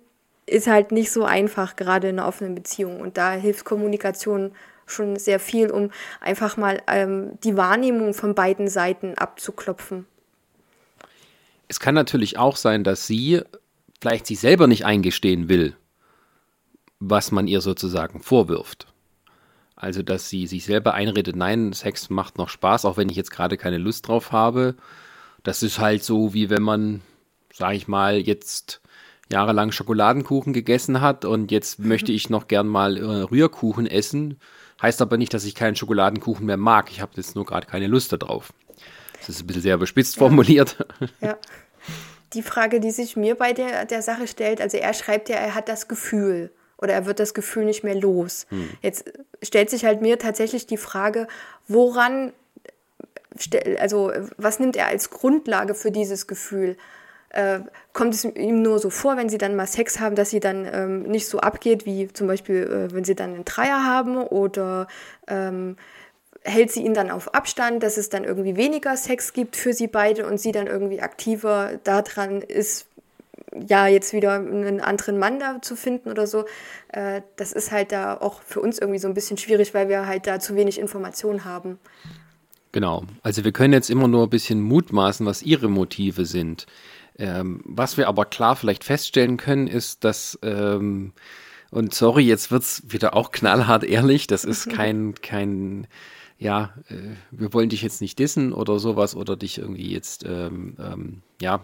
ist 0.47 0.67
halt 0.67 0.93
nicht 0.93 1.11
so 1.11 1.25
einfach, 1.25 1.77
gerade 1.77 2.09
in 2.09 2.19
einer 2.19 2.29
offenen 2.29 2.55
Beziehung. 2.55 3.01
Und 3.01 3.17
da 3.17 3.33
hilft 3.33 3.65
Kommunikation 3.65 4.53
schon 4.87 5.17
sehr 5.17 5.41
viel, 5.41 5.71
um 5.71 5.91
einfach 6.21 6.57
mal 6.57 6.81
ähm, 6.87 7.33
die 7.43 7.57
Wahrnehmung 7.57 8.15
von 8.15 8.35
beiden 8.35 8.69
Seiten 8.69 9.15
abzuklopfen. 9.17 10.07
Es 11.69 11.81
kann 11.81 11.95
natürlich 11.95 12.39
auch 12.39 12.57
sein, 12.57 12.85
dass 12.85 13.07
sie 13.07 13.43
vielleicht 14.01 14.27
sich 14.27 14.39
selber 14.39 14.69
nicht 14.69 14.85
eingestehen 14.85 15.49
will, 15.49 15.75
was 17.01 17.33
man 17.33 17.49
ihr 17.49 17.61
sozusagen 17.61 18.23
vorwirft. 18.23 18.87
Also, 19.75 20.03
dass 20.03 20.31
sie 20.31 20.47
sich 20.47 20.65
selber 20.65 20.95
einredet, 20.95 21.37
nein, 21.37 21.73
Sex 21.73 22.09
macht 22.09 22.39
noch 22.39 22.49
Spaß, 22.49 22.85
auch 22.85 22.97
wenn 22.97 23.11
ich 23.11 23.17
jetzt 23.17 23.31
gerade 23.31 23.57
keine 23.59 23.79
Lust 23.79 24.09
drauf 24.09 24.33
habe. 24.33 24.77
Das 25.43 25.63
ist 25.63 25.79
halt 25.81 26.03
so, 26.03 26.33
wie 26.33 26.49
wenn 26.49 26.63
man, 26.63 27.03
sag 27.53 27.75
ich 27.75 27.89
mal, 27.89 28.17
jetzt 28.19 28.81
jahrelang 29.31 29.73
Schokoladenkuchen 29.73 30.53
gegessen 30.53 31.01
hat 31.01 31.25
und 31.25 31.51
jetzt 31.51 31.79
möchte 31.81 32.13
ich 32.13 32.31
noch 32.31 32.49
gern 32.49 32.67
mal 32.67 32.97
äh, 32.97 33.03
Rührkuchen 33.03 33.87
essen. 33.87 34.39
Heißt 34.81 35.01
aber 35.01 35.17
nicht, 35.17 35.33
dass 35.33 35.45
ich 35.45 35.55
keinen 35.55 35.75
Schokoladenkuchen 35.75 36.45
mehr 36.45 36.59
mag. 36.59 36.91
Ich 36.91 37.01
habe 37.01 37.13
jetzt 37.17 37.35
nur 37.35 37.47
gerade 37.47 37.67
keine 37.67 37.87
Lust 37.87 38.13
darauf. 38.13 38.53
Das 39.19 39.31
ist 39.31 39.41
ein 39.41 39.47
bisschen 39.47 39.63
sehr 39.63 39.79
bespitzt 39.79 40.17
formuliert. 40.17 40.77
Ja. 41.21 41.37
Die 42.33 42.43
Frage, 42.43 42.81
die 42.81 42.91
sich 42.91 43.17
mir 43.17 43.37
bei 43.37 43.53
der, 43.53 43.85
der 43.87 44.03
Sache 44.03 44.27
stellt, 44.27 44.61
also 44.61 44.77
er 44.77 44.93
schreibt 44.93 45.29
ja, 45.29 45.37
er 45.37 45.55
hat 45.55 45.69
das 45.69 45.89
Gefühl 45.89 46.51
oder 46.77 46.93
er 46.93 47.07
wird 47.07 47.21
das 47.21 47.35
Gefühl 47.35 47.65
nicht 47.65 47.85
mehr 47.85 47.95
los. 47.95 48.47
Hm. 48.51 48.69
Jetzt 48.83 49.13
stellt 49.43 49.71
sich 49.71 49.85
halt 49.85 50.03
mir 50.03 50.19
tatsächlich 50.19 50.67
die 50.67 50.77
Frage, 50.77 51.29
woran, 51.69 52.33
also 53.79 54.13
was 54.37 54.59
nimmt 54.59 54.77
er 54.77 54.89
als 54.89 55.11
Grundlage 55.11 55.75
für 55.75 55.91
dieses 55.91 56.27
Gefühl? 56.27 56.77
Äh, 57.37 57.61
kommt 57.93 58.15
es 58.15 58.25
ihm 58.25 58.63
nur 58.63 58.79
so 58.79 58.89
vor, 58.89 59.17
wenn 59.19 59.29
sie 59.29 59.37
dann 59.37 59.57
mal 59.57 59.67
Sex 59.67 60.01
haben, 60.01 60.17
dass 60.17 60.31
sie 60.31 60.41
dann 60.41 60.67
ähm, 60.73 61.03
nicht 61.03 61.29
so 61.29 61.39
abgeht, 61.39 61.85
wie 61.85 62.09
zum 62.09 62.27
Beispiel, 62.27 62.63
äh, 62.63 62.95
wenn 62.95 63.05
sie 63.05 63.15
dann 63.15 63.35
einen 63.35 63.45
Dreier 63.45 63.85
haben 63.85 64.17
oder 64.17 64.87
ähm, 65.29 65.77
hält 66.43 66.73
sie 66.73 66.83
ihn 66.83 66.95
dann 66.95 67.11
auf 67.11 67.35
Abstand, 67.35 67.83
dass 67.83 67.99
es 67.99 68.09
dann 68.09 68.25
irgendwie 68.25 68.57
weniger 68.57 68.97
Sex 68.97 69.35
gibt 69.35 69.57
für 69.57 69.75
sie 69.75 69.87
beide 69.87 70.27
und 70.27 70.41
sie 70.41 70.53
dann 70.53 70.67
irgendwie 70.67 71.03
aktiver 71.03 71.73
daran 71.85 72.41
ist, 72.41 72.87
ja, 73.69 73.87
jetzt 73.87 74.15
wieder 74.15 74.35
einen 74.35 74.81
anderen 74.81 75.19
Mann 75.19 75.39
da 75.39 75.61
zu 75.61 75.77
finden 75.77 76.11
oder 76.11 76.27
so. 76.27 76.47
Äh, 76.89 77.21
das 77.37 77.53
ist 77.53 77.71
halt 77.71 77.93
da 77.93 78.17
auch 78.17 78.41
für 78.43 78.61
uns 78.61 78.79
irgendwie 78.79 78.99
so 78.99 79.09
ein 79.09 79.15
bisschen 79.15 79.37
schwierig, 79.37 79.75
weil 79.75 79.91
wir 79.91 80.07
halt 80.07 80.27
da 80.27 80.41
zu 80.41 80.57
wenig 80.57 80.79
Informationen 80.79 81.45
haben. 81.45 81.79
Genau. 82.73 83.05
Also 83.23 83.45
wir 83.45 83.53
können 83.53 83.73
jetzt 83.73 83.91
immer 83.91 84.09
nur 84.09 84.25
ein 84.25 84.31
bisschen 84.31 84.61
mutmaßen, 84.61 85.25
was 85.27 85.43
ihre 85.43 85.69
Motive 85.69 86.25
sind. 86.25 86.67
Ähm, 87.19 87.61
was 87.65 87.97
wir 87.97 88.09
aber 88.09 88.27
klar 88.27 88.57
vielleicht 88.57 88.85
feststellen 88.85 89.37
können, 89.37 89.67
ist, 89.67 90.05
dass, 90.05 90.39
ähm, 90.43 91.13
und 91.71 91.95
sorry, 91.95 92.25
jetzt 92.25 92.51
wird's 92.51 92.83
wieder 92.87 93.15
auch 93.15 93.33
knallhart 93.33 93.85
ehrlich, 93.85 94.27
das 94.27 94.45
ist 94.45 94.69
kein, 94.71 95.15
kein, 95.15 95.87
ja, 96.39 96.75
äh, 96.89 97.17
wir 97.31 97.53
wollen 97.55 97.71
dich 97.71 97.83
jetzt 97.83 98.01
nicht 98.01 98.19
dissen 98.19 98.53
oder 98.53 98.79
sowas 98.79 99.17
oder 99.17 99.37
dich 99.37 99.59
irgendwie 99.59 99.91
jetzt, 99.91 100.25
ähm, 100.25 100.77
ähm, 100.79 101.23
ja, 101.41 101.63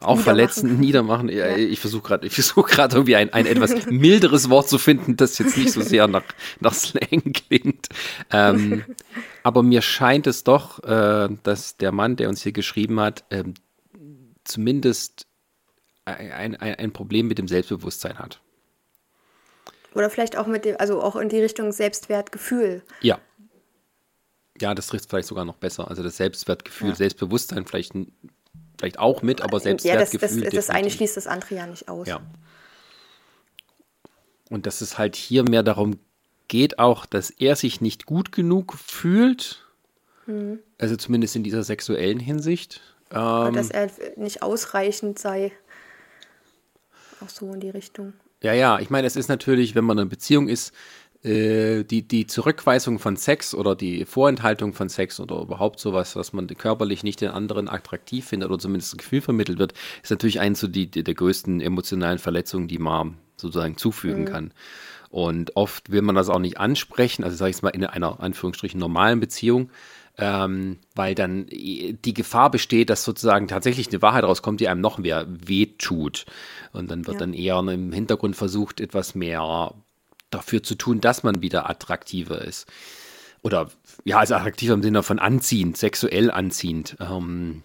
auch 0.00 0.18
verletzen, 0.18 0.78
niedermachen. 0.78 1.28
Ja. 1.28 1.56
Ich 1.56 1.80
versuche 1.80 2.08
gerade, 2.08 2.26
ich 2.26 2.34
versuche 2.34 2.70
gerade 2.70 2.96
irgendwie 2.96 3.16
ein, 3.16 3.32
ein 3.32 3.46
etwas 3.46 3.86
milderes 3.90 4.50
Wort 4.50 4.68
zu 4.68 4.78
finden, 4.78 5.16
das 5.16 5.38
jetzt 5.38 5.56
nicht 5.56 5.72
so 5.72 5.80
sehr 5.80 6.06
nach, 6.08 6.24
nach 6.60 6.74
Slang 6.74 7.32
klingt. 7.32 7.88
Ähm, 8.30 8.84
aber 9.42 9.62
mir 9.62 9.80
scheint 9.80 10.26
es 10.26 10.44
doch, 10.44 10.82
äh, 10.84 11.28
dass 11.42 11.76
der 11.78 11.92
Mann, 11.92 12.16
der 12.16 12.28
uns 12.28 12.42
hier 12.42 12.52
geschrieben 12.52 13.00
hat, 13.00 13.24
ähm, 13.30 13.54
zumindest 14.46 15.26
ein, 16.04 16.56
ein, 16.56 16.74
ein 16.76 16.92
Problem 16.92 17.26
mit 17.28 17.38
dem 17.38 17.48
Selbstbewusstsein 17.48 18.18
hat. 18.18 18.40
Oder 19.94 20.10
vielleicht 20.10 20.36
auch 20.36 20.46
mit 20.46 20.64
dem, 20.64 20.76
also 20.78 21.02
auch 21.02 21.16
in 21.16 21.28
die 21.28 21.40
Richtung 21.40 21.72
Selbstwertgefühl. 21.72 22.82
Ja. 23.00 23.18
Ja, 24.60 24.74
das 24.74 24.86
trifft 24.86 25.08
vielleicht 25.10 25.28
sogar 25.28 25.44
noch 25.44 25.56
besser. 25.56 25.88
Also 25.88 26.02
das 26.02 26.16
Selbstwertgefühl, 26.16 26.90
ja. 26.90 26.94
Selbstbewusstsein 26.94 27.66
vielleicht, 27.66 27.92
vielleicht 28.78 28.98
auch 28.98 29.22
mit, 29.22 29.40
aber 29.40 29.60
Selbstwertgefühl. 29.60 30.38
Ja, 30.38 30.44
das, 30.44 30.54
das, 30.54 30.66
das 30.66 30.70
eine 30.70 30.90
schließt 30.90 31.16
das 31.16 31.26
andere 31.26 31.54
ja 31.54 31.66
nicht 31.66 31.88
aus. 31.88 32.06
Ja. 32.08 32.20
Und 34.48 34.66
dass 34.66 34.80
es 34.80 34.98
halt 34.98 35.16
hier 35.16 35.48
mehr 35.48 35.62
darum 35.62 35.98
geht, 36.48 36.78
auch, 36.78 37.06
dass 37.06 37.30
er 37.30 37.56
sich 37.56 37.80
nicht 37.80 38.06
gut 38.06 38.32
genug 38.32 38.74
fühlt. 38.74 39.64
Mhm. 40.26 40.60
Also 40.78 40.96
zumindest 40.96 41.36
in 41.36 41.42
dieser 41.42 41.62
sexuellen 41.62 42.20
Hinsicht. 42.20 42.80
Ähm, 43.10 43.54
dass 43.54 43.70
er 43.70 43.90
nicht 44.16 44.42
ausreichend 44.42 45.18
sei. 45.18 45.52
Auch 47.24 47.28
so 47.28 47.52
in 47.52 47.60
die 47.60 47.70
Richtung. 47.70 48.12
Ja, 48.42 48.52
ja, 48.52 48.78
ich 48.78 48.90
meine, 48.90 49.06
es 49.06 49.16
ist 49.16 49.28
natürlich, 49.28 49.74
wenn 49.74 49.84
man 49.84 49.96
in 49.96 50.02
einer 50.02 50.10
Beziehung 50.10 50.48
ist, 50.48 50.72
äh, 51.22 51.82
die, 51.84 52.06
die 52.06 52.26
Zurückweisung 52.26 52.98
von 52.98 53.16
Sex 53.16 53.54
oder 53.54 53.74
die 53.74 54.04
Vorenthaltung 54.04 54.74
von 54.74 54.88
Sex 54.88 55.18
oder 55.18 55.40
überhaupt 55.40 55.80
sowas, 55.80 56.14
was 56.14 56.32
man 56.32 56.46
körperlich 56.46 57.02
nicht 57.02 57.20
den 57.20 57.30
anderen 57.30 57.68
attraktiv 57.68 58.26
findet 58.26 58.50
oder 58.50 58.58
zumindest 58.58 58.94
ein 58.94 58.98
Gefühl 58.98 59.22
vermittelt 59.22 59.58
wird, 59.58 59.72
ist 60.02 60.10
natürlich 60.10 60.40
eins 60.40 60.60
so 60.60 60.68
die, 60.68 60.90
die, 60.90 61.02
der 61.02 61.14
größten 61.14 61.60
emotionalen 61.60 62.18
Verletzungen, 62.18 62.68
die 62.68 62.78
man 62.78 63.16
sozusagen 63.36 63.76
zufügen 63.76 64.22
mhm. 64.22 64.26
kann. 64.26 64.52
Und 65.10 65.56
oft 65.56 65.90
will 65.90 66.02
man 66.02 66.14
das 66.14 66.28
auch 66.28 66.38
nicht 66.38 66.58
ansprechen, 66.58 67.24
also 67.24 67.36
sage 67.36 67.50
ich 67.50 67.56
es 67.56 67.62
mal 67.62 67.70
in 67.70 67.84
einer 67.84 68.20
Anführungsstrichen 68.20 68.78
normalen 68.78 69.18
Beziehung, 69.18 69.70
ähm, 70.18 70.78
weil 70.94 71.14
dann 71.14 71.46
die 71.46 72.14
Gefahr 72.14 72.50
besteht, 72.50 72.90
dass 72.90 73.04
sozusagen 73.04 73.48
tatsächlich 73.48 73.88
eine 73.88 74.02
Wahrheit 74.02 74.24
rauskommt, 74.24 74.60
die 74.60 74.68
einem 74.68 74.80
noch 74.80 74.98
mehr 74.98 75.26
wehtut. 75.28 76.24
Und 76.72 76.90
dann 76.90 77.06
wird 77.06 77.16
ja. 77.16 77.20
dann 77.20 77.34
eher 77.34 77.58
im 77.58 77.92
Hintergrund 77.92 78.36
versucht, 78.36 78.80
etwas 78.80 79.14
mehr 79.14 79.74
dafür 80.30 80.62
zu 80.62 80.74
tun, 80.74 81.00
dass 81.00 81.22
man 81.22 81.42
wieder 81.42 81.68
attraktiver 81.68 82.42
ist. 82.42 82.66
Oder 83.42 83.68
ja, 84.04 84.18
also 84.18 84.34
attraktiver 84.34 84.74
im 84.74 84.82
Sinne 84.82 85.02
von 85.02 85.18
anziehend, 85.18 85.76
sexuell 85.76 86.30
anziehend. 86.30 86.96
Ähm, 87.00 87.62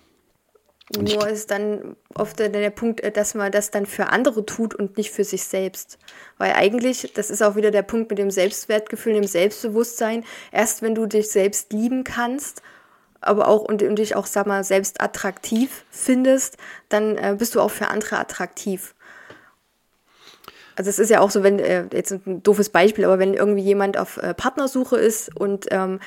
nur 1.00 1.28
ist 1.28 1.52
dann 1.52 1.96
oft 2.16 2.40
der 2.40 2.70
Punkt, 2.70 3.02
äh, 3.02 3.12
dass 3.12 3.34
man 3.34 3.52
das 3.52 3.72
dann 3.72 3.86
für 3.86 4.08
andere 4.08 4.46
tut 4.46 4.76
und 4.76 4.98
nicht 4.98 5.12
für 5.12 5.24
sich 5.24 5.44
selbst. 5.44 5.98
Weil 6.38 6.54
eigentlich, 6.54 7.12
das 7.14 7.30
ist 7.30 7.42
auch 7.42 7.56
wieder 7.56 7.72
der 7.72 7.84
Punkt 7.84 8.10
mit 8.10 8.20
dem 8.20 8.32
Selbstwertgefühl, 8.32 9.14
dem 9.14 9.28
Selbstbewusstsein. 9.28 10.26
Erst 10.52 10.82
wenn 10.82 10.96
du 10.96 11.06
dich 11.06 11.30
selbst 11.30 11.72
lieben 11.72 12.04
kannst, 12.04 12.62
aber 13.22 13.48
auch 13.48 13.62
und, 13.62 13.84
und 13.84 13.98
dich 13.98 14.16
auch, 14.16 14.26
sag 14.26 14.48
mal, 14.48 14.64
selbst 14.64 15.02
attraktiv 15.02 15.86
findest, 15.92 16.58
dann 16.90 17.18
äh, 17.18 17.36
bist 17.38 17.56
du 17.56 17.62
auch 17.62 17.72
für 17.72 17.88
andere 17.88 18.18
attraktiv. 18.18 18.96
Also 20.76 20.90
es 20.90 21.00
ist 21.00 21.10
ja 21.10 21.20
auch 21.20 21.32
so, 21.32 21.44
wenn, 21.44 21.60
äh, 21.60 21.86
jetzt 21.92 22.12
ein 22.12 22.44
doofes 22.44 22.70
Beispiel, 22.70 23.06
aber 23.06 23.20
wenn 23.20 23.34
irgendwie 23.34 23.62
jemand 23.62 23.98
auf 23.98 24.18
äh, 24.18 24.34
Partnersuche 24.34 24.98
ist 24.98 25.36
und 25.36 25.68
ähm, 25.72 26.00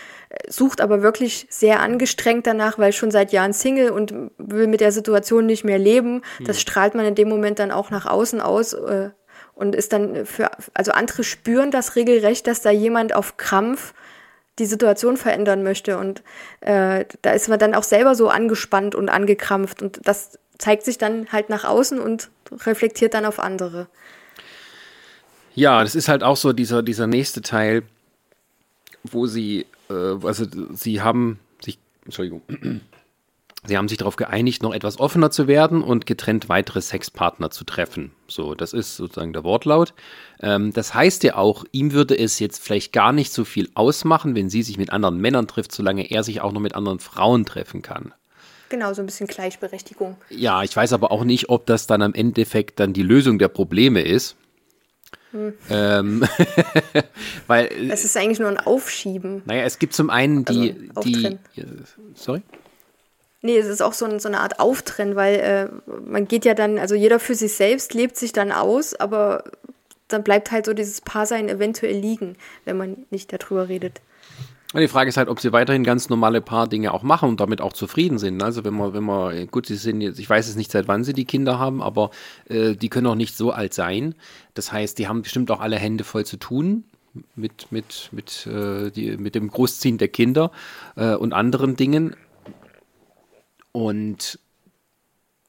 sucht 0.49 0.81
aber 0.81 1.03
wirklich 1.03 1.47
sehr 1.51 1.81
angestrengt 1.81 2.47
danach, 2.47 2.79
weil 2.79 2.93
schon 2.93 3.11
seit 3.11 3.33
Jahren 3.33 3.53
Single 3.53 3.91
und 3.91 4.15
will 4.39 4.67
mit 4.67 4.81
der 4.81 4.93
Situation 4.93 5.47
nicht 5.47 5.65
mehr 5.65 5.79
leben, 5.79 6.23
mhm. 6.39 6.45
das 6.45 6.61
strahlt 6.61 6.95
man 6.95 7.05
in 7.05 7.15
dem 7.15 7.29
Moment 7.29 7.59
dann 7.59 7.71
auch 7.71 7.91
nach 7.91 8.07
außen 8.07 8.41
aus 8.41 8.73
äh, 8.73 9.11
und 9.55 9.75
ist 9.75 9.93
dann 9.93 10.27
für, 10.27 10.51
also 10.73 10.93
andere 10.93 11.25
spüren 11.25 11.71
das 11.71 11.97
regelrecht, 11.97 12.47
dass 12.47 12.63
da 12.63 12.71
jemand 12.71 13.15
auf 13.15 13.37
Krampf 13.37 13.95
die 14.59 14.67
Situation 14.67 15.17
verändern 15.17 15.63
möchte 15.63 15.99
und 15.99 16.23
äh, 16.61 17.05
da 17.23 17.33
ist 17.33 17.49
man 17.49 17.59
dann 17.59 17.75
auch 17.75 17.83
selber 17.83 18.15
so 18.15 18.29
angespannt 18.29 18.95
und 18.95 19.09
angekrampft 19.09 19.83
und 19.83 20.01
das 20.05 20.39
zeigt 20.59 20.85
sich 20.85 20.99
dann 20.99 21.33
halt 21.33 21.49
nach 21.49 21.65
außen 21.65 21.99
und 21.99 22.31
reflektiert 22.65 23.15
dann 23.15 23.25
auf 23.25 23.41
andere. 23.41 23.89
Ja, 25.55 25.83
das 25.83 25.95
ist 25.95 26.09
halt 26.09 26.23
auch 26.23 26.37
so 26.37 26.53
dieser, 26.53 26.83
dieser 26.83 27.07
nächste 27.07 27.43
Teil, 27.43 27.83
wo 29.05 29.27
sie, 29.27 29.67
äh, 29.89 29.95
also 30.23 30.47
sie 30.73 31.01
haben 31.01 31.39
sich, 31.63 31.79
Entschuldigung, 32.05 32.43
sie 33.65 33.77
haben 33.77 33.89
sich 33.89 33.99
darauf 33.99 34.17
geeinigt, 34.17 34.63
noch 34.63 34.75
etwas 34.75 34.99
offener 34.99 35.31
zu 35.31 35.47
werden 35.47 35.83
und 35.83 36.07
getrennt 36.07 36.49
weitere 36.49 36.81
Sexpartner 36.81 37.51
zu 37.51 37.65
treffen. 37.65 38.11
So, 38.27 38.55
das 38.55 38.73
ist 38.73 38.97
sozusagen 38.97 39.33
der 39.33 39.45
Wortlaut. 39.45 39.95
Ähm, 40.41 40.73
das 40.73 40.95
heißt 40.95 41.23
ja 41.23 41.37
auch, 41.37 41.65
ihm 41.71 41.93
würde 41.93 42.19
es 42.19 42.41
jetzt 42.41 42.63
vielleicht 42.63 42.93
gar 42.93 43.13
nicht 43.13 43.33
so 43.33 43.45
viel 43.45 43.71
ausmachen, 43.75 44.35
wenn 44.35 44.51
sie 44.51 44.63
sich 44.63 44.77
mit 44.77 44.91
anderen 44.91 45.19
Männern 45.19 45.47
trifft, 45.47 45.73
solange 45.73 46.11
er 46.11 46.25
sich 46.25 46.41
auch 46.41 46.53
noch 46.53 46.61
mit 46.61 46.75
anderen 46.75 46.99
Frauen 46.99 47.45
treffen 47.45 47.83
kann. 47.83 48.13
Genau, 48.71 48.93
so 48.93 49.03
ein 49.03 49.07
bisschen 49.07 49.29
Gleichberechtigung. 49.29 50.17
Ja, 50.31 50.63
ich 50.63 50.75
weiß 50.75 50.95
aber 50.95 51.13
auch 51.13 51.23
nicht, 51.23 51.49
ob 51.49 51.67
das 51.67 51.87
dann 51.87 52.03
am 52.03 52.15
Endeffekt 52.15 52.81
dann 52.81 52.93
die 52.93 53.03
Lösung 53.03 53.39
der 53.39 53.49
Probleme 53.49 54.01
ist. 54.01 54.37
Ähm, 55.71 56.25
weil. 57.47 57.91
Es 57.91 58.05
ist 58.05 58.17
eigentlich 58.17 58.39
nur 58.39 58.49
ein 58.49 58.59
Aufschieben. 58.59 59.43
Naja, 59.45 59.65
es 59.65 59.79
gibt 59.79 59.95
zum 59.95 60.11
einen 60.11 60.45
die. 60.45 60.91
Also, 60.95 61.09
die 61.09 61.39
sorry? 62.15 62.43
Nee, 63.43 63.59
es 63.59 63.67
ist 63.67 63.83
auch 63.83 63.93
so, 63.93 64.07
ein, 64.07 64.21
so 64.21 64.29
eine 64.29 64.41
Art 64.41 64.59
Auftrennen, 64.59 65.17
weil 65.17 65.35
äh, 65.35 65.69
man 66.07 66.27
geht 66.27 66.47
ja 66.47 66.55
dann, 66.55 66.79
also 66.79 66.95
jeder 66.95 67.21
für 67.21 67.35
sich 67.35 67.53
selbst 67.53 67.93
lebt 67.93 68.17
sich 68.17 68.33
dann 68.33 68.53
aus, 68.53 68.95
aber 68.95 69.45
dann 70.09 70.23
bleibt 70.23 70.51
halt 70.51 70.65
so 70.65 70.73
dieses 70.73 71.03
Paarsein 71.03 71.51
eventuell 71.51 71.95
liegen, 71.95 72.37
wenn 72.65 72.79
man 72.79 73.05
nicht 73.11 73.33
darüber 73.33 73.69
redet. 73.69 74.01
Die 74.77 74.89
Frage 74.89 75.09
ist 75.09 75.17
halt, 75.17 75.29
ob 75.29 75.39
sie 75.39 75.53
weiterhin 75.53 75.85
ganz 75.85 76.09
normale 76.09 76.41
Paar-Dinge 76.41 76.93
auch 76.93 77.05
machen 77.05 77.29
und 77.29 77.39
damit 77.39 77.61
auch 77.61 77.73
zufrieden 77.73 78.19
sind. 78.19 78.43
Also 78.43 78.65
wenn 78.65 78.75
man, 78.75 78.93
wenn 78.93 79.05
man, 79.05 79.47
gut, 79.47 79.67
sie 79.67 79.77
sind 79.77 80.01
jetzt, 80.01 80.19
ich 80.19 80.29
weiß 80.29 80.49
es 80.49 80.57
nicht, 80.57 80.73
seit 80.73 80.89
wann 80.89 81.05
sie 81.05 81.13
die 81.13 81.27
Kinder 81.27 81.61
haben, 81.61 81.81
aber 81.81 82.11
äh, 82.49 82.75
die 82.75 82.89
können 82.89 83.07
auch 83.07 83.15
nicht 83.15 83.37
so 83.37 83.53
alt 83.53 83.73
sein. 83.73 84.17
Das 84.55 84.73
heißt, 84.73 84.99
die 84.99 85.07
haben 85.07 85.23
bestimmt 85.23 85.51
auch 85.53 85.61
alle 85.61 85.79
Hände 85.79 86.03
voll 86.03 86.27
zu 86.27 86.39
tun 86.39 86.85
mit, 87.37 87.71
mit, 87.71 88.09
mit, 88.11 88.47
äh, 88.47 88.91
die, 88.91 89.17
mit 89.17 89.37
dem 89.37 89.49
Großziehen 89.49 89.99
der 89.99 90.09
Kinder 90.09 90.51
äh, 90.97 91.15
und 91.15 91.33
anderen 91.33 91.77
Dingen. 91.77 92.17
Und 93.71 94.41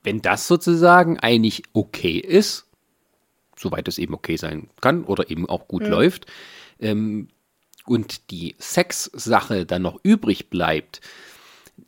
wenn 0.03 0.21
das 0.21 0.47
sozusagen 0.47 1.19
eigentlich 1.19 1.63
okay 1.73 2.17
ist, 2.17 2.67
soweit 3.57 3.88
es 3.88 3.97
eben 3.97 4.13
okay 4.13 4.38
sein 4.38 4.69
kann 4.81 5.03
oder 5.03 5.31
eben 5.31 5.49
auch 5.49 5.67
gut 5.67 5.83
mhm. 5.83 5.89
läuft, 5.89 6.27
ähm, 6.79 7.29
und 7.85 8.31
die 8.31 8.55
Sex-Sache 8.59 9.65
dann 9.65 9.81
noch 9.81 9.99
übrig 10.03 10.49
bleibt, 10.49 11.01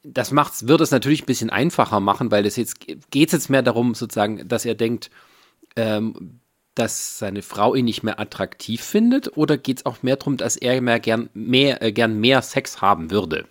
das 0.03 0.31
macht's, 0.31 0.67
wird 0.67 0.81
es 0.81 0.91
natürlich 0.91 1.23
ein 1.23 1.27
bisschen 1.27 1.49
einfacher 1.49 1.99
machen, 1.99 2.31
weil 2.31 2.45
es 2.45 2.55
jetzt 2.55 2.79
geht 3.11 3.31
jetzt 3.31 3.49
mehr 3.49 3.61
darum, 3.61 3.95
sozusagen, 3.95 4.47
dass 4.47 4.65
er 4.65 4.75
denkt, 4.75 5.09
ähm, 5.75 6.39
dass 6.75 7.17
seine 7.17 7.41
Frau 7.41 7.73
ihn 7.73 7.85
nicht 7.85 8.03
mehr 8.03 8.19
attraktiv 8.19 8.83
findet, 8.83 9.35
oder 9.35 9.57
geht 9.57 9.79
es 9.79 9.85
auch 9.85 10.03
mehr 10.03 10.15
darum, 10.15 10.37
dass 10.37 10.57
er 10.57 10.79
mehr 10.81 10.99
gern 10.99 11.29
mehr, 11.33 11.81
äh, 11.81 11.91
gern 11.91 12.19
mehr 12.19 12.41
Sex 12.41 12.81
haben 12.81 13.11
würde? 13.11 13.45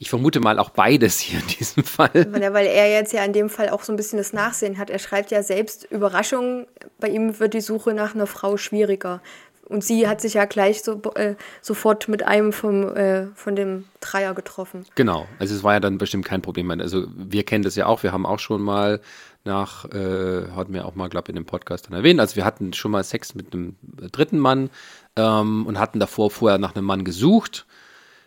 Ich 0.00 0.10
vermute 0.10 0.38
mal 0.38 0.60
auch 0.60 0.70
beides 0.70 1.18
hier 1.18 1.40
in 1.40 1.46
diesem 1.48 1.82
Fall. 1.82 2.28
Weil 2.30 2.66
er 2.66 2.88
jetzt 2.88 3.12
ja 3.12 3.24
in 3.24 3.32
dem 3.32 3.50
Fall 3.50 3.70
auch 3.70 3.82
so 3.82 3.92
ein 3.92 3.96
bisschen 3.96 4.18
das 4.18 4.32
Nachsehen 4.32 4.78
hat. 4.78 4.90
Er 4.90 5.00
schreibt 5.00 5.32
ja 5.32 5.42
selbst 5.42 5.88
Überraschung, 5.90 6.68
bei 7.00 7.08
ihm 7.08 7.40
wird 7.40 7.54
die 7.54 7.60
Suche 7.60 7.92
nach 7.94 8.14
einer 8.14 8.28
Frau 8.28 8.56
schwieriger. 8.56 9.20
Und 9.68 9.84
sie 9.84 10.08
hat 10.08 10.20
sich 10.20 10.34
ja 10.34 10.46
gleich 10.46 10.82
so, 10.82 11.00
äh, 11.14 11.34
sofort 11.60 12.08
mit 12.08 12.22
einem 12.22 12.52
vom, 12.52 12.96
äh, 12.96 13.26
von 13.34 13.54
dem 13.54 13.84
Dreier 14.00 14.34
getroffen. 14.34 14.86
Genau, 14.94 15.26
also 15.38 15.54
es 15.54 15.62
war 15.62 15.74
ja 15.74 15.80
dann 15.80 15.98
bestimmt 15.98 16.24
kein 16.24 16.40
Problem. 16.40 16.70
Also 16.70 17.06
wir 17.14 17.44
kennen 17.44 17.64
das 17.64 17.76
ja 17.76 17.86
auch, 17.86 18.02
wir 18.02 18.12
haben 18.12 18.24
auch 18.24 18.38
schon 18.38 18.62
mal 18.62 19.00
nach, 19.44 19.84
äh, 19.86 20.48
hatten 20.54 20.72
wir 20.72 20.86
auch 20.86 20.94
mal, 20.94 21.08
glaube 21.08 21.26
ich, 21.26 21.28
in 21.30 21.36
dem 21.36 21.44
Podcast 21.44 21.86
dann 21.86 21.94
erwähnt, 21.94 22.18
also 22.20 22.36
wir 22.36 22.44
hatten 22.44 22.72
schon 22.72 22.90
mal 22.90 23.04
Sex 23.04 23.34
mit 23.34 23.52
einem 23.52 23.76
dritten 23.82 24.38
Mann 24.38 24.70
ähm, 25.16 25.66
und 25.66 25.78
hatten 25.78 26.00
davor 26.00 26.30
vorher 26.30 26.58
nach 26.58 26.74
einem 26.74 26.86
Mann 26.86 27.04
gesucht 27.04 27.66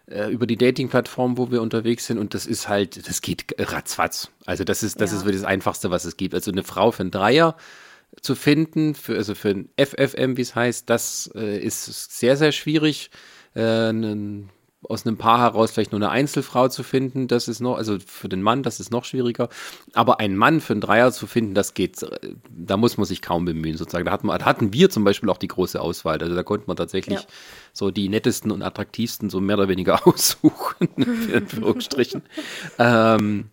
äh, 0.08 0.30
über 0.32 0.46
die 0.46 0.58
Dating-Plattform, 0.58 1.38
wo 1.38 1.52
wir 1.52 1.62
unterwegs 1.62 2.06
sind 2.06 2.18
und 2.18 2.34
das 2.34 2.46
ist 2.46 2.70
halt, 2.70 3.08
das 3.08 3.22
geht 3.22 3.56
ratzfatz. 3.58 4.30
Also 4.46 4.64
das 4.64 4.84
ist, 4.84 5.02
das 5.02 5.12
ja. 5.12 5.18
ist 5.18 5.26
wirklich 5.26 5.42
das 5.42 5.50
Einfachste, 5.50 5.90
was 5.90 6.06
es 6.06 6.18
gibt. 6.18 6.36
Also 6.36 6.52
eine 6.52 6.64
Frau 6.64 6.92
für 6.92 7.02
einen 7.02 7.12
Dreier 7.12 7.56
zu 8.20 8.36
finden, 8.36 8.96
für, 8.96 9.16
also 9.16 9.36
für 9.36 9.50
ein 9.50 9.70
FFM, 9.78 10.38
wie 10.38 10.42
es 10.42 10.56
heißt, 10.56 10.90
das 10.90 11.32
äh, 11.36 11.58
ist 11.60 12.18
sehr, 12.18 12.36
sehr 12.38 12.52
schwierig. 12.52 13.10
Äh, 13.56 13.62
einen, 13.62 14.50
aus 14.90 15.06
einem 15.06 15.18
Paar 15.18 15.40
heraus 15.40 15.72
vielleicht 15.72 15.92
nur 15.92 16.00
eine 16.00 16.10
Einzelfrau 16.10 16.68
zu 16.68 16.84
finden, 16.84 17.28
das 17.28 17.48
ist 17.48 17.60
noch, 17.60 17.78
also 17.78 17.98
für 18.06 18.28
den 18.28 18.42
Mann, 18.42 18.64
das 18.64 18.80
ist 18.80 18.92
noch 18.92 19.06
schwieriger. 19.06 19.48
Aber 19.94 20.20
einen 20.20 20.36
Mann 20.36 20.60
für 20.60 20.74
einen 20.74 20.82
Dreier 20.82 21.12
zu 21.12 21.28
finden, 21.28 21.54
das 21.54 21.74
geht, 21.74 22.02
äh, 22.02 22.36
da 22.50 22.78
muss 22.78 22.98
man 22.98 23.06
sich 23.06 23.22
kaum 23.22 23.46
bemühen, 23.46 23.78
sozusagen. 23.78 24.06
Da 24.06 24.12
hatten, 24.12 24.28
wir, 24.28 24.44
hatten 24.44 24.74
wir 24.74 24.90
zum 24.90 25.04
Beispiel 25.04 25.30
auch 25.30 25.38
die 25.38 25.48
große 25.48 25.80
Auswahl. 25.80 26.22
Also 26.22 26.36
da 26.36 26.44
konnte 26.44 26.68
man 26.68 26.78
tatsächlich 26.78 27.20
ja. 27.20 27.26
so 27.74 27.92
die 27.92 28.10
nettesten 28.10 28.52
und 28.52 28.62
attraktivsten 28.64 29.30
so 29.30 29.40
mehr 29.40 29.58
oder 29.58 29.68
weniger 29.70 30.06
aussuchen, 30.08 30.90
in 30.98 31.36
Anführungsstrichen. 31.36 32.24
ähm, 32.80 33.50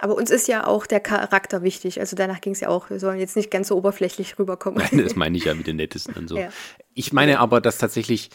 aber 0.00 0.14
uns 0.14 0.30
ist 0.30 0.48
ja 0.48 0.66
auch 0.66 0.86
der 0.86 1.00
Charakter 1.00 1.62
wichtig. 1.62 2.00
Also 2.00 2.16
danach 2.16 2.40
ging 2.40 2.52
es 2.52 2.60
ja 2.60 2.68
auch. 2.68 2.90
Wir 2.90 2.98
sollen 2.98 3.18
jetzt 3.18 3.36
nicht 3.36 3.50
ganz 3.50 3.68
so 3.68 3.76
oberflächlich 3.76 4.38
rüberkommen. 4.38 4.82
Nein, 4.90 5.04
das 5.04 5.14
meine 5.14 5.36
ich 5.36 5.44
ja 5.44 5.54
mit 5.54 5.66
den 5.66 5.76
nettesten 5.76 6.14
und 6.14 6.28
so. 6.28 6.36
Ja. 6.40 6.48
Ich 6.94 7.12
meine 7.12 7.38
aber, 7.40 7.60
dass 7.60 7.76
tatsächlich 7.76 8.30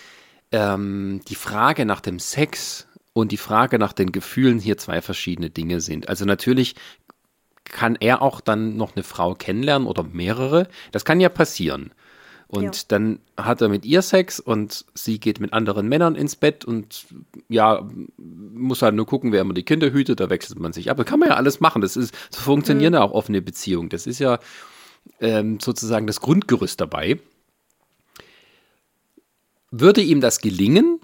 ähm, 0.52 1.22
die 1.28 1.36
Frage 1.36 1.86
nach 1.86 2.02
dem 2.02 2.20
Sex 2.20 2.88
und 3.14 3.32
die 3.32 3.38
Frage 3.38 3.80
nach 3.80 3.94
den 3.94 4.12
Gefühlen 4.12 4.60
hier 4.60 4.78
zwei 4.78 5.02
verschiedene 5.02 5.50
Dinge 5.50 5.82
sind. 5.82 6.08
Also 6.08 6.26
natürlich 6.26 6.76
kann 7.64 7.96
er 8.00 8.22
auch 8.22 8.42
dann 8.42 8.78
noch 8.78 8.96
eine 8.96 9.04
Frau 9.04 9.34
kennenlernen 9.34 9.88
oder 9.88 10.04
mehrere. 10.04 10.68
Das 10.92 11.04
kann 11.04 11.20
ja 11.20 11.30
passieren. 11.30 11.92
Und 12.48 12.76
ja. 12.76 12.82
dann 12.90 13.20
hat 13.38 13.62
er 13.62 13.70
mit 13.70 13.86
ihr 13.86 14.02
Sex 14.02 14.40
und 14.40 14.86
sie 14.94 15.20
geht 15.20 15.40
mit 15.40 15.52
anderen 15.52 15.88
Männern 15.88 16.16
ins 16.16 16.36
Bett 16.36 16.64
und 16.64 17.08
ja, 17.50 17.88
muss 18.56 18.82
halt 18.82 18.96
nur 18.96 19.06
gucken, 19.06 19.32
wer 19.32 19.42
immer 19.42 19.54
die 19.54 19.64
Kinder 19.64 19.92
hütet, 19.92 20.20
da 20.20 20.30
wechselt 20.30 20.60
man 20.60 20.74
sich 20.74 20.90
ab. 20.90 20.98
Das 20.98 21.06
kann 21.06 21.20
man 21.20 21.30
ja 21.30 21.36
alles 21.36 21.60
machen. 21.60 21.82
Das 21.82 21.96
ist, 21.96 22.16
so 22.30 22.42
funktionieren 22.42 22.92
mhm. 22.92 22.96
ja 22.96 23.04
auch 23.04 23.12
offene 23.12 23.42
Beziehungen. 23.42 23.90
Das 23.90 24.08
ist 24.08 24.20
ja 24.20 24.40
ähm, 25.20 25.60
sozusagen 25.60 26.08
das 26.08 26.22
Grundgerüst 26.22 26.80
dabei. 26.80 27.20
Würde 29.72 30.02
ihm 30.02 30.22
das 30.22 30.40
gelingen, 30.40 31.00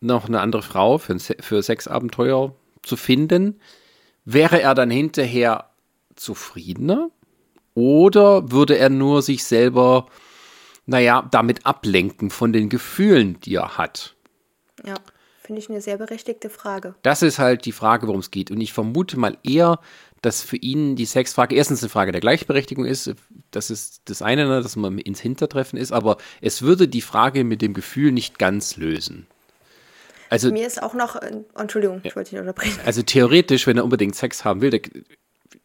noch 0.00 0.26
eine 0.26 0.40
andere 0.40 0.62
Frau 0.62 0.98
für, 0.98 1.18
für 1.18 1.62
Sexabenteuer 1.62 2.54
zu 2.82 2.96
finden, 2.96 3.60
wäre 4.24 4.60
er 4.60 4.74
dann 4.74 4.90
hinterher 4.90 5.70
zufriedener? 6.14 7.10
Oder 7.74 8.52
würde 8.52 8.78
er 8.78 8.88
nur 8.88 9.22
sich 9.22 9.42
selber 9.44 10.06
naja, 10.86 11.26
damit 11.30 11.64
ablenken 11.66 12.30
von 12.30 12.52
den 12.52 12.68
Gefühlen, 12.68 13.40
die 13.40 13.54
er 13.54 13.78
hat. 13.78 14.14
Ja, 14.84 14.96
finde 15.44 15.60
ich 15.60 15.68
eine 15.68 15.80
sehr 15.80 15.98
berechtigte 15.98 16.48
Frage. 16.48 16.94
Das 17.02 17.22
ist 17.22 17.38
halt 17.38 17.66
die 17.66 17.72
Frage, 17.72 18.06
worum 18.06 18.20
es 18.20 18.30
geht. 18.30 18.50
Und 18.50 18.60
ich 18.60 18.72
vermute 18.72 19.18
mal 19.18 19.36
eher, 19.42 19.78
dass 20.22 20.42
für 20.42 20.56
ihn 20.56 20.96
die 20.96 21.04
Sexfrage 21.04 21.54
erstens 21.54 21.82
eine 21.82 21.90
Frage 21.90 22.12
der 22.12 22.22
Gleichberechtigung 22.22 22.86
ist. 22.86 23.14
Das 23.50 23.70
ist 23.70 24.02
das 24.06 24.22
eine, 24.22 24.46
ne, 24.46 24.62
dass 24.62 24.76
man 24.76 24.98
ins 24.98 25.20
Hintertreffen 25.20 25.78
ist. 25.78 25.92
Aber 25.92 26.16
es 26.40 26.62
würde 26.62 26.88
die 26.88 27.02
Frage 27.02 27.44
mit 27.44 27.60
dem 27.60 27.74
Gefühl 27.74 28.10
nicht 28.10 28.38
ganz 28.38 28.76
lösen. 28.76 29.26
Also, 30.30 30.50
Mir 30.50 30.66
ist 30.66 30.82
auch 30.82 30.94
noch, 30.94 31.16
äh, 31.16 31.42
Entschuldigung, 31.54 32.00
ich 32.02 32.16
wollte 32.16 32.30
dich 32.30 32.40
unterbrechen. 32.40 32.80
Also 32.84 33.02
theoretisch, 33.02 33.66
wenn 33.66 33.76
er 33.76 33.84
unbedingt 33.84 34.16
Sex 34.16 34.44
haben 34.44 34.62
will, 34.62 34.70
der, 34.70 34.80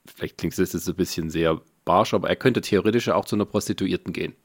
vielleicht 0.06 0.38
klingt 0.38 0.58
es 0.58 0.74
jetzt 0.74 0.88
ein 0.88 0.96
bisschen 0.96 1.30
sehr 1.30 1.62
barsch, 1.86 2.14
aber 2.14 2.30
er 2.30 2.36
könnte 2.36 2.62
theoretisch 2.62 3.08
auch 3.10 3.26
zu 3.26 3.36
einer 3.36 3.46
Prostituierten 3.46 4.12
gehen. 4.12 4.36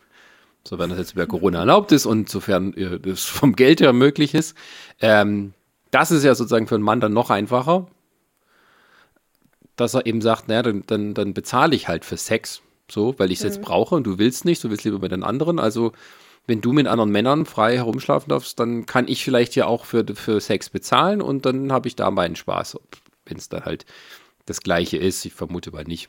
Sofern 0.66 0.90
das 0.90 0.98
jetzt 0.98 1.14
bei 1.14 1.26
Corona 1.26 1.60
erlaubt 1.60 1.92
ist 1.92 2.06
und 2.06 2.28
sofern 2.28 2.72
äh, 2.74 2.98
das 2.98 3.24
vom 3.24 3.54
Geld 3.54 3.80
her 3.80 3.92
möglich 3.92 4.34
ist. 4.34 4.56
Ähm, 5.00 5.52
das 5.90 6.10
ist 6.10 6.24
ja 6.24 6.34
sozusagen 6.34 6.66
für 6.66 6.74
einen 6.74 6.84
Mann 6.84 7.00
dann 7.00 7.12
noch 7.12 7.30
einfacher, 7.30 7.86
dass 9.76 9.94
er 9.94 10.06
eben 10.06 10.22
sagt, 10.22 10.48
naja, 10.48 10.62
dann, 10.62 10.82
dann, 10.86 11.14
dann 11.14 11.34
bezahle 11.34 11.76
ich 11.76 11.86
halt 11.86 12.04
für 12.04 12.16
Sex, 12.16 12.62
so, 12.90 13.14
weil 13.18 13.30
ich 13.30 13.38
es 13.38 13.44
mhm. 13.44 13.50
jetzt 13.50 13.62
brauche 13.62 13.94
und 13.94 14.04
du 14.04 14.18
willst 14.18 14.44
nicht, 14.44 14.64
du 14.64 14.70
willst 14.70 14.84
lieber 14.84 14.98
mit 14.98 15.12
den 15.12 15.22
anderen. 15.22 15.58
Also, 15.58 15.92
wenn 16.46 16.60
du 16.60 16.72
mit 16.72 16.86
anderen 16.86 17.10
Männern 17.10 17.46
frei 17.46 17.76
herumschlafen 17.76 18.28
darfst, 18.28 18.58
dann 18.58 18.86
kann 18.86 19.08
ich 19.08 19.24
vielleicht 19.24 19.54
ja 19.56 19.66
auch 19.66 19.84
für, 19.84 20.04
für 20.14 20.40
Sex 20.40 20.68
bezahlen 20.68 21.22
und 21.22 21.46
dann 21.46 21.72
habe 21.72 21.88
ich 21.88 21.96
da 21.96 22.10
meinen 22.10 22.36
Spaß, 22.36 22.78
wenn 23.26 23.36
es 23.36 23.48
dann 23.48 23.64
halt 23.64 23.86
das 24.46 24.60
Gleiche 24.60 24.96
ist. 24.96 25.24
Ich 25.24 25.32
vermute 25.32 25.70
mal 25.70 25.84
nicht. 25.84 26.08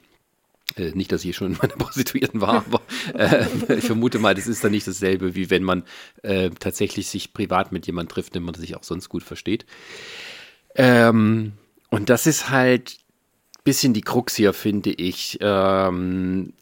Äh, 0.78 0.92
nicht, 0.92 1.12
dass 1.12 1.24
ich 1.24 1.36
schon 1.36 1.54
in 1.54 1.58
meiner 1.62 1.76
Prostituierten 1.78 2.42
war, 2.42 2.66
aber 2.66 2.82
äh, 3.14 3.46
ich 3.78 3.86
vermute 3.86 4.20
mal, 4.20 4.36
das 4.36 4.48
ist 4.48 4.64
dann 4.64 4.72
nicht 4.72 4.88
dasselbe, 4.88 5.36
wie 5.36 5.50
wenn 5.50 5.64
man 5.64 5.84
äh, 6.22 6.50
tatsächlich 6.50 7.08
sich 7.08 7.34
privat 7.34 7.72
mit 7.72 7.88
jemandem 7.88 8.14
trifft, 8.14 8.36
den 8.36 8.44
man 8.44 8.56
sich 8.56 8.76
auch 8.76 8.84
sonst 8.84 9.10
gut 9.10 9.24
versteht. 9.24 9.66
Ähm, 10.76 11.54
und 11.90 12.10
das 12.10 12.28
ist 12.28 12.50
halt 12.50 12.98
ein 13.58 13.64
bisschen 13.64 13.94
die 13.94 14.02
Krux 14.02 14.36
hier, 14.36 14.54
finde 14.54 14.92
ich. 14.92 15.38
Ähm, 15.42 16.54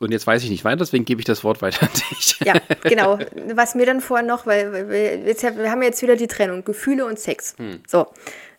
und 0.00 0.12
jetzt 0.12 0.26
weiß 0.26 0.42
ich 0.44 0.50
nicht 0.50 0.64
weiter, 0.64 0.78
deswegen 0.78 1.04
gebe 1.04 1.20
ich 1.20 1.24
das 1.24 1.44
Wort 1.44 1.62
weiter 1.62 1.82
an 1.82 1.92
dich. 2.10 2.38
Ja, 2.44 2.54
genau. 2.82 3.18
Was 3.54 3.74
mir 3.74 3.86
dann 3.86 4.00
vorher 4.00 4.26
noch, 4.26 4.46
weil, 4.46 4.88
wir, 4.88 5.18
jetzt, 5.18 5.42
wir 5.42 5.70
haben 5.70 5.82
jetzt 5.82 6.02
wieder 6.02 6.16
die 6.16 6.26
Trennung, 6.26 6.64
Gefühle 6.64 7.06
und 7.06 7.18
Sex. 7.18 7.54
Hm. 7.58 7.80
So. 7.86 8.06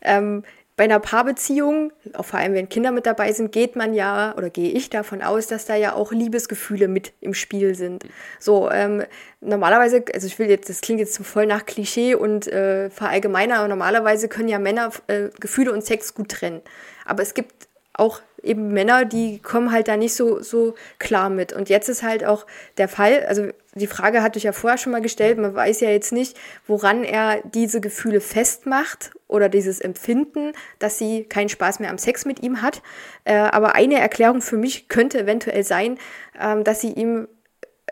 Ähm, 0.02 0.44
bei 0.78 0.84
einer 0.84 1.00
Paarbeziehung, 1.00 1.94
auch 2.14 2.26
vor 2.26 2.40
allem 2.40 2.54
wenn 2.54 2.68
Kinder 2.68 2.92
mit 2.92 3.06
dabei 3.06 3.32
sind, 3.32 3.54
geht 3.54 3.78
man 3.78 3.94
ja 3.94 4.34
oder 4.36 4.50
gehe 4.50 4.72
ich 4.72 4.90
davon 4.90 5.22
aus, 5.22 5.48
dass 5.48 5.66
da 5.66 5.76
ja 5.76 5.94
auch 5.94 6.12
Liebesgefühle 6.12 6.90
mit 6.90 7.14
im 7.22 7.34
Spiel 7.34 7.76
sind. 7.76 8.06
So, 8.40 8.70
ähm, 8.70 9.04
normalerweise, 9.40 10.04
also 10.14 10.28
ich 10.28 10.38
will 10.38 10.50
jetzt, 10.50 10.70
das 10.70 10.82
klingt 10.82 11.00
jetzt 11.00 11.18
voll 11.26 11.46
nach 11.46 11.66
Klischee 11.66 12.16
und 12.16 12.48
äh, 12.48 12.90
verallgemeiner, 12.90 13.60
aber 13.60 13.68
normalerweise 13.70 14.28
können 14.28 14.50
ja 14.50 14.60
Männer 14.60 14.92
äh, 15.08 15.30
Gefühle 15.40 15.72
und 15.72 15.86
Sex 15.86 16.14
gut 16.14 16.30
trennen. 16.30 16.62
Aber 17.06 17.24
es 17.24 17.34
gibt 17.34 17.70
auch 17.94 18.22
eben 18.44 18.74
Männer, 18.74 19.06
die 19.06 19.40
kommen 19.40 19.72
halt 19.72 19.88
da 19.88 19.96
nicht 19.96 20.14
so, 20.14 20.42
so 20.42 20.76
klar 21.00 21.30
mit. 21.30 21.54
Und 21.54 21.70
jetzt 21.70 21.88
ist 21.88 22.04
halt 22.04 22.26
auch 22.26 22.46
der 22.78 22.90
Fall, 22.90 23.26
also 23.28 23.48
die 23.76 23.88
Frage 23.88 24.24
hatte 24.24 24.38
ich 24.38 24.44
ja 24.44 24.54
vorher 24.54 24.78
schon 24.78 24.94
mal 24.94 25.02
gestellt, 25.02 25.38
man 25.38 25.54
weiß 25.54 25.82
ja 25.82 25.90
jetzt 25.90 26.14
nicht, 26.14 26.38
woran 26.66 27.04
er 27.04 27.42
diese 27.44 27.82
Gefühle 27.82 28.22
festmacht 28.22 29.12
oder 29.28 29.50
dieses 29.50 29.82
Empfinden, 29.82 30.54
dass 30.80 30.98
sie 30.98 31.26
keinen 31.26 31.50
Spaß 31.50 31.82
mehr 31.82 31.90
am 31.90 31.98
Sex 31.98 32.24
mit 32.24 32.42
ihm 32.42 32.62
hat. 32.62 32.82
Äh, 33.26 33.36
aber 33.36 33.76
eine 33.76 34.00
Erklärung 34.00 34.42
für 34.42 34.56
mich 34.56 34.88
könnte 34.88 35.20
eventuell 35.20 35.66
sein, 35.66 35.98
ähm, 36.40 36.64
dass 36.64 36.80
sie 36.80 36.94
ihm, 36.94 37.28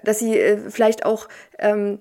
dass 0.04 0.20
sie 0.20 0.40
äh, 0.40 0.58
vielleicht 0.70 1.06
auch 1.06 1.28
ähm, 1.60 2.00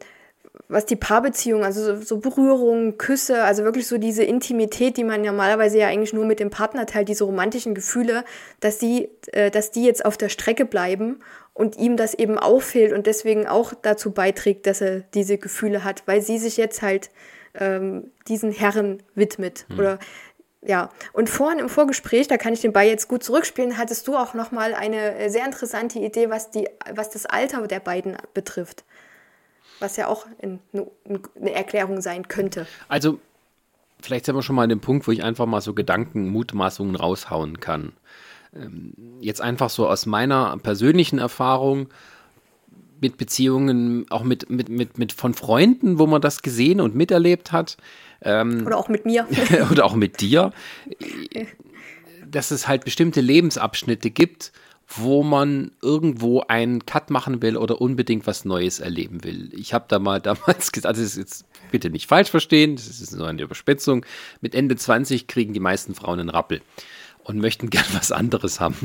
was 0.73 0.87
die 0.87 0.97
Paarbeziehung, 0.97 1.65
also 1.65 1.97
so, 1.97 2.03
so 2.03 2.19
Berührungen, 2.19 2.99
Küsse, 2.99 3.43
also 3.45 3.65
wirklich 3.65 3.87
so 3.87 3.99
diese 3.99 4.25
Intimität, 4.25 4.97
die 4.97 5.05
man 5.05 5.23
normalerweise 5.23 5.79
ja 5.79 5.89
eigentlich 5.89 6.13
nur 6.13 6.25
mit 6.25 6.41
dem 6.41 6.51
Partner 6.51 6.87
teilt, 6.87 7.09
diese 7.09 7.25
romantischen 7.25 7.75
Gefühle, 7.75 8.25
dass 8.61 8.79
die, 8.79 9.11
äh, 9.33 9.51
dass 9.51 9.71
die 9.71 9.85
jetzt 9.85 10.05
auf 10.05 10.17
der 10.17 10.31
Strecke 10.31 10.65
bleiben 10.65 11.21
und 11.55 11.77
ihm 11.77 11.97
das 11.97 12.15
eben 12.15 12.39
auffehlt 12.39 12.93
und 12.93 13.07
deswegen 13.07 13.47
auch 13.47 13.75
dazu 13.75 14.13
beiträgt, 14.13 14.67
dass 14.67 14.81
er 14.81 15.01
diese 15.01 15.39
Gefühle 15.39 15.85
hat, 15.85 16.03
weil 16.07 16.23
sie 16.23 16.39
sich 16.39 16.57
jetzt 16.57 16.81
halt 16.81 17.11
ähm, 17.55 18.11
diesen 18.29 18.51
Herren 18.51 19.03
widmet. 19.15 19.67
Mhm. 19.69 19.79
Oder 19.79 19.99
ja, 20.65 20.91
und 21.13 21.29
vorhin 21.29 21.59
im 21.59 21.69
Vorgespräch, 21.69 22.29
da 22.29 22.37
kann 22.37 22.55
ich 22.55 22.61
den 22.61 22.73
Ball 22.73 22.87
jetzt 22.87 23.09
gut 23.09 23.23
zurückspielen, 23.25 23.77
hattest 23.77 24.09
du 24.09 24.17
auch 24.17 24.33
nochmal 24.33 24.75
eine 24.75 25.17
äh, 25.19 25.29
sehr 25.29 25.45
interessante 25.45 25.99
Idee, 25.99 26.31
was, 26.31 26.51
die, 26.51 26.69
was 26.95 27.11
das 27.11 27.27
Alter 27.27 27.67
der 27.67 27.81
beiden 27.81 28.17
betrifft 28.33 28.85
was 29.83 29.97
ja 29.97 30.09
auch 30.09 30.27
eine 30.41 31.53
Erklärung 31.53 32.01
sein 32.01 32.29
könnte. 32.29 32.67
Also, 32.89 33.19
vielleicht 34.01 34.27
sind 34.27 34.35
wir 34.35 34.43
schon 34.43 34.57
mal 34.57 34.63
an 34.63 34.69
dem 34.69 34.81
Punkt, 34.81 35.07
wo 35.07 35.13
ich 35.13 35.23
einfach 35.23 35.47
mal 35.47 35.61
so 35.61 35.75
Gedanken, 35.75 36.29
Mutmaßungen 36.29 36.97
raushauen 36.97 37.61
kann. 37.61 37.93
Ähm, 38.55 38.95
jetzt 39.21 39.41
einfach 39.41 39.71
so 39.71 39.89
aus 39.89 40.07
meiner 40.07 40.57
persönlichen 40.59 41.19
Erfahrung 41.19 41.89
mit 43.01 43.17
Beziehungen, 43.17 44.07
auch 44.11 44.23
mit, 44.23 44.49
mit, 44.49 44.69
mit, 44.69 44.97
mit 44.97 45.13
von 45.13 45.35
Freunden, 45.35 45.99
wo 45.99 46.07
man 46.07 46.23
das 46.23 46.43
gesehen 46.43 46.81
und 46.81 46.95
miterlebt 46.95 47.51
hat. 47.51 47.77
Ähm, 48.23 48.65
oder 48.65 48.79
auch 48.79 48.89
mit 48.89 49.05
mir. 49.05 49.27
oder 49.71 49.85
auch 49.85 49.95
mit 49.95 50.21
dir. 50.21 50.53
dass 52.25 52.53
es 52.53 52.69
halt 52.69 52.85
bestimmte 52.85 53.21
Lebensabschnitte 53.21 54.11
gibt, 54.11 54.53
wo 54.97 55.23
man 55.23 55.73
irgendwo 55.81 56.41
einen 56.41 56.87
Cut 56.87 57.11
machen 57.11 57.43
will 57.43 57.57
oder 57.57 57.81
unbedingt 57.81 58.27
was 58.27 58.45
Neues 58.45 58.81
erleben 58.81 59.25
will. 59.25 59.51
Ich 59.53 59.75
habe 59.75 59.87
da 59.89 59.99
mal 59.99 60.21
damals 60.23 60.73
gesagt, 60.73 60.87
also 60.87 61.03
das 61.03 61.13
ist 61.13 61.19
jetzt 61.19 61.45
bitte 61.71 61.91
nicht 61.91 62.07
falsch 62.07 62.31
verstehen, 62.31 62.77
das 62.77 62.89
ist 62.89 63.15
nur 63.17 63.29
eine 63.29 63.43
Überspitzung. 63.43 64.05
Mit 64.41 64.55
Ende 64.55 64.77
20 64.77 65.27
kriegen 65.27 65.53
die 65.53 65.61
meisten 65.61 65.95
Frauen 65.95 66.21
einen 66.21 66.31
Rappel 66.31 66.61
und 67.25 67.39
möchten 67.39 67.71
gern 67.71 67.87
was 67.93 68.13
anderes 68.13 68.61
haben. 68.61 68.77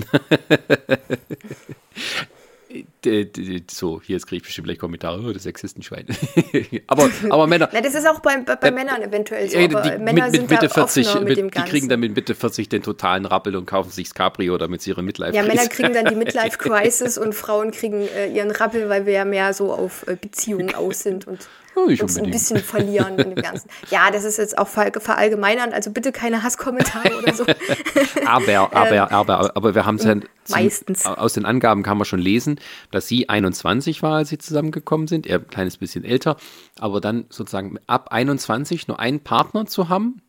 So, 3.69 4.01
hier 4.01 4.15
jetzt 4.15 4.27
kriege 4.27 4.37
ich 4.37 4.43
bestimmt 4.43 4.65
gleich 4.65 4.79
Kommentare, 4.79 5.21
oh, 5.21 5.31
das 5.31 5.43
Sexistenschwein. 5.43 6.05
aber, 6.87 7.09
aber 7.29 7.47
Männer. 7.47 7.69
Na, 7.73 7.81
das 7.81 7.95
ist 7.95 8.07
auch 8.07 8.19
bei, 8.19 8.37
bei, 8.37 8.55
bei 8.55 8.67
äh, 8.67 8.71
Männern 8.71 9.01
eventuell 9.01 9.49
so. 9.49 9.57
Äh, 9.57 9.67
die, 9.67 9.75
Männer 9.75 10.29
mit, 10.29 10.41
mit 10.41 10.49
Mitte 10.49 10.69
40, 10.69 11.21
mit, 11.21 11.37
die 11.37 11.61
kriegen 11.61 11.89
dann 11.89 11.99
mit 11.99 12.15
Mitte 12.15 12.35
40 12.35 12.69
den 12.69 12.83
totalen 12.83 13.25
Rappel 13.25 13.55
und 13.55 13.65
kaufen 13.65 13.91
sich 13.91 14.07
das 14.07 14.15
Cabrio, 14.15 14.57
damit 14.57 14.81
sie 14.81 14.91
ihre 14.91 15.03
Midlife 15.03 15.35
Ja, 15.35 15.43
Männer 15.43 15.67
kriegen 15.67 15.93
dann 15.93 16.05
die 16.05 16.15
Midlife 16.23 16.57
Crisis 16.57 17.17
und 17.17 17.33
Frauen 17.33 17.71
kriegen 17.71 18.07
äh, 18.07 18.27
ihren 18.27 18.51
Rappel, 18.51 18.89
weil 18.89 19.05
wir 19.05 19.13
ja 19.13 19.25
mehr 19.25 19.53
so 19.53 19.71
auf 19.71 20.05
äh, 20.07 20.15
Beziehungen 20.15 20.75
aus 20.75 20.99
sind 20.99 21.27
und 21.27 21.47
ja, 21.85 22.03
uns 22.03 22.17
ein 22.17 22.31
bisschen 22.31 22.59
verlieren 22.59 23.17
in 23.17 23.35
dem 23.35 23.35
Ganzen. 23.35 23.69
Ja, 23.89 24.11
das 24.11 24.23
ist 24.23 24.37
jetzt 24.37 24.57
auch 24.57 24.67
verallgemeinern, 24.67 25.71
also 25.71 25.91
bitte 25.91 26.11
keine 26.11 26.43
Hasskommentare 26.43 27.17
oder 27.17 27.33
so. 27.33 27.43
aber, 28.25 28.75
aber, 28.75 28.91
ähm, 28.91 29.07
aber, 29.09 29.55
aber 29.55 29.75
wir 29.75 29.85
haben 29.85 29.95
es 29.95 30.03
ja 30.03 30.15
meistens. 30.49 31.05
aus 31.05 31.33
den 31.33 31.45
Angaben 31.45 31.83
kann 31.83 31.97
man 31.97 32.05
schon 32.05 32.19
lesen, 32.19 32.59
dass 32.91 33.07
sie 33.07 33.29
21 33.29 34.03
war, 34.03 34.17
als 34.17 34.29
sie 34.29 34.37
zusammengekommen 34.37 35.07
sind, 35.07 35.27
er 35.27 35.39
ein 35.39 35.47
kleines 35.47 35.77
bisschen 35.77 36.03
älter, 36.03 36.37
aber 36.79 37.01
dann 37.01 37.25
sozusagen 37.29 37.79
ab 37.87 38.09
21 38.11 38.87
nur 38.87 38.99
einen 38.99 39.19
Partner 39.19 39.65
zu 39.65 39.89
haben 39.89 40.21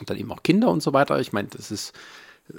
und 0.00 0.10
dann 0.10 0.18
eben 0.18 0.30
auch 0.32 0.42
Kinder 0.42 0.68
und 0.68 0.82
so 0.82 0.92
weiter. 0.92 1.18
Ich 1.20 1.32
meine, 1.32 1.48
das 1.48 1.70
ist 1.70 1.92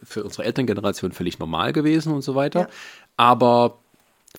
für 0.03 0.23
unsere 0.23 0.43
Elterngeneration 0.43 1.11
völlig 1.11 1.39
normal 1.39 1.73
gewesen 1.73 2.13
und 2.13 2.21
so 2.21 2.35
weiter. 2.35 2.61
Ja. 2.61 2.69
Aber 3.15 3.79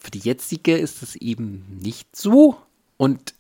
für 0.00 0.11
die 0.11 0.18
jetzige 0.18 0.76
ist 0.76 1.02
es 1.02 1.16
eben 1.16 1.78
nicht 1.83 2.14
so. 2.14 2.57
Und 2.96 3.35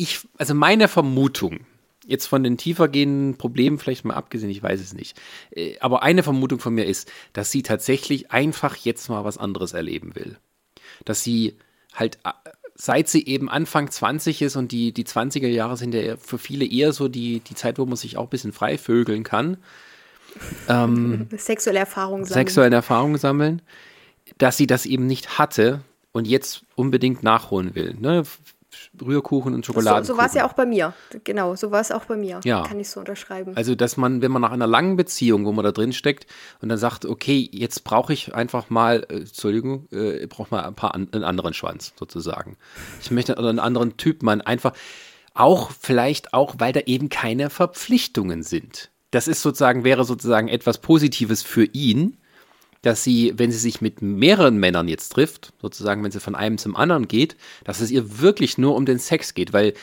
ich, 0.00 0.20
also 0.38 0.54
meine 0.54 0.88
Vermutung, 0.88 1.60
jetzt 2.06 2.26
von 2.26 2.42
den 2.42 2.56
tiefergehenden 2.56 3.36
Problemen 3.36 3.78
vielleicht 3.78 4.06
mal 4.06 4.14
abgesehen, 4.14 4.50
ich 4.50 4.62
weiß 4.62 4.80
es 4.80 4.94
nicht. 4.94 5.20
Äh, 5.50 5.78
aber 5.80 6.02
eine 6.02 6.22
Vermutung 6.22 6.58
von 6.58 6.74
mir 6.74 6.86
ist, 6.86 7.12
dass 7.34 7.50
sie 7.50 7.62
tatsächlich 7.62 8.30
einfach 8.30 8.76
jetzt 8.76 9.10
mal 9.10 9.24
was 9.24 9.36
anderes 9.36 9.74
erleben 9.74 10.14
will. 10.14 10.38
Dass 11.04 11.22
sie 11.22 11.56
halt, 11.94 12.18
äh, 12.24 12.30
seit 12.74 13.08
sie 13.08 13.26
eben 13.26 13.50
Anfang 13.50 13.90
20 13.90 14.40
ist 14.40 14.56
und 14.56 14.72
die, 14.72 14.92
die 14.92 15.04
20er 15.04 15.48
Jahre 15.48 15.76
sind 15.76 15.94
ja 15.94 16.16
für 16.16 16.38
viele 16.38 16.64
eher 16.64 16.92
so 16.94 17.08
die, 17.08 17.40
die 17.40 17.54
Zeit, 17.54 17.78
wo 17.78 17.84
man 17.84 17.96
sich 17.96 18.16
auch 18.16 18.24
ein 18.24 18.30
bisschen 18.30 18.52
frei 18.52 18.78
vögeln 18.78 19.22
kann. 19.22 19.58
Ähm, 20.68 21.28
sexuelle 21.36 21.80
Erfahrungen 21.80 22.24
sammeln. 22.24 22.46
Sexuelle 22.46 22.76
Erfahrungen 22.76 23.18
sammeln. 23.18 23.60
Dass 24.38 24.56
sie 24.56 24.66
das 24.66 24.86
eben 24.86 25.06
nicht 25.06 25.38
hatte 25.38 25.82
und 26.12 26.26
jetzt 26.26 26.62
unbedingt 26.74 27.22
nachholen 27.22 27.74
will. 27.74 27.94
Ne? 28.00 28.22
Rührkuchen 29.00 29.54
und 29.54 29.66
Schokoladen. 29.66 30.04
So, 30.04 30.14
so 30.14 30.18
war 30.18 30.26
es 30.26 30.34
ja 30.34 30.46
auch 30.46 30.52
bei 30.52 30.66
mir. 30.66 30.94
Genau, 31.24 31.54
so 31.56 31.70
war 31.70 31.80
es 31.80 31.90
auch 31.90 32.04
bei 32.04 32.16
mir. 32.16 32.40
Ja. 32.44 32.62
Kann 32.62 32.80
ich 32.80 32.88
so 32.88 33.00
unterschreiben. 33.00 33.52
Also, 33.56 33.74
dass 33.74 33.96
man, 33.96 34.22
wenn 34.22 34.30
man 34.30 34.42
nach 34.42 34.52
einer 34.52 34.66
langen 34.66 34.96
Beziehung, 34.96 35.44
wo 35.44 35.52
man 35.52 35.64
da 35.64 35.72
drin 35.72 35.92
steckt 35.92 36.26
und 36.60 36.68
dann 36.68 36.78
sagt, 36.78 37.04
okay, 37.04 37.48
jetzt 37.52 37.84
brauche 37.84 38.12
ich 38.12 38.34
einfach 38.34 38.70
mal, 38.70 39.06
äh, 39.08 39.16
Entschuldigung, 39.16 39.88
äh, 39.92 40.26
brauche 40.26 40.48
mal 40.50 40.64
ein 40.64 40.74
paar 40.74 40.94
an, 40.94 41.08
einen 41.12 41.24
anderen 41.24 41.54
Schwanz 41.54 41.92
sozusagen. 41.98 42.56
Ich 43.00 43.10
möchte 43.10 43.36
einen 43.36 43.58
anderen 43.58 43.96
Typ, 43.96 44.22
man 44.22 44.40
einfach 44.40 44.72
auch 45.34 45.70
vielleicht 45.70 46.34
auch, 46.34 46.56
weil 46.58 46.72
da 46.72 46.80
eben 46.80 47.08
keine 47.08 47.50
Verpflichtungen 47.50 48.42
sind. 48.42 48.90
Das 49.10 49.26
ist 49.26 49.42
sozusagen 49.42 49.84
wäre 49.84 50.04
sozusagen 50.04 50.48
etwas 50.48 50.78
Positives 50.78 51.42
für 51.42 51.64
ihn, 51.64 52.16
dass 52.82 53.04
sie, 53.04 53.34
wenn 53.36 53.52
sie 53.52 53.58
sich 53.58 53.80
mit 53.80 54.00
mehreren 54.00 54.56
Männern 54.58 54.88
jetzt 54.88 55.10
trifft, 55.10 55.52
sozusagen, 55.60 56.02
wenn 56.02 56.12
sie 56.12 56.20
von 56.20 56.34
einem 56.34 56.58
zum 56.58 56.76
anderen 56.76 57.08
geht, 57.08 57.36
dass 57.64 57.80
es 57.80 57.90
ihr 57.90 58.20
wirklich 58.20 58.58
nur 58.58 58.74
um 58.74 58.86
den 58.86 58.98
Sex 58.98 59.34
geht, 59.34 59.52
weil 59.52 59.74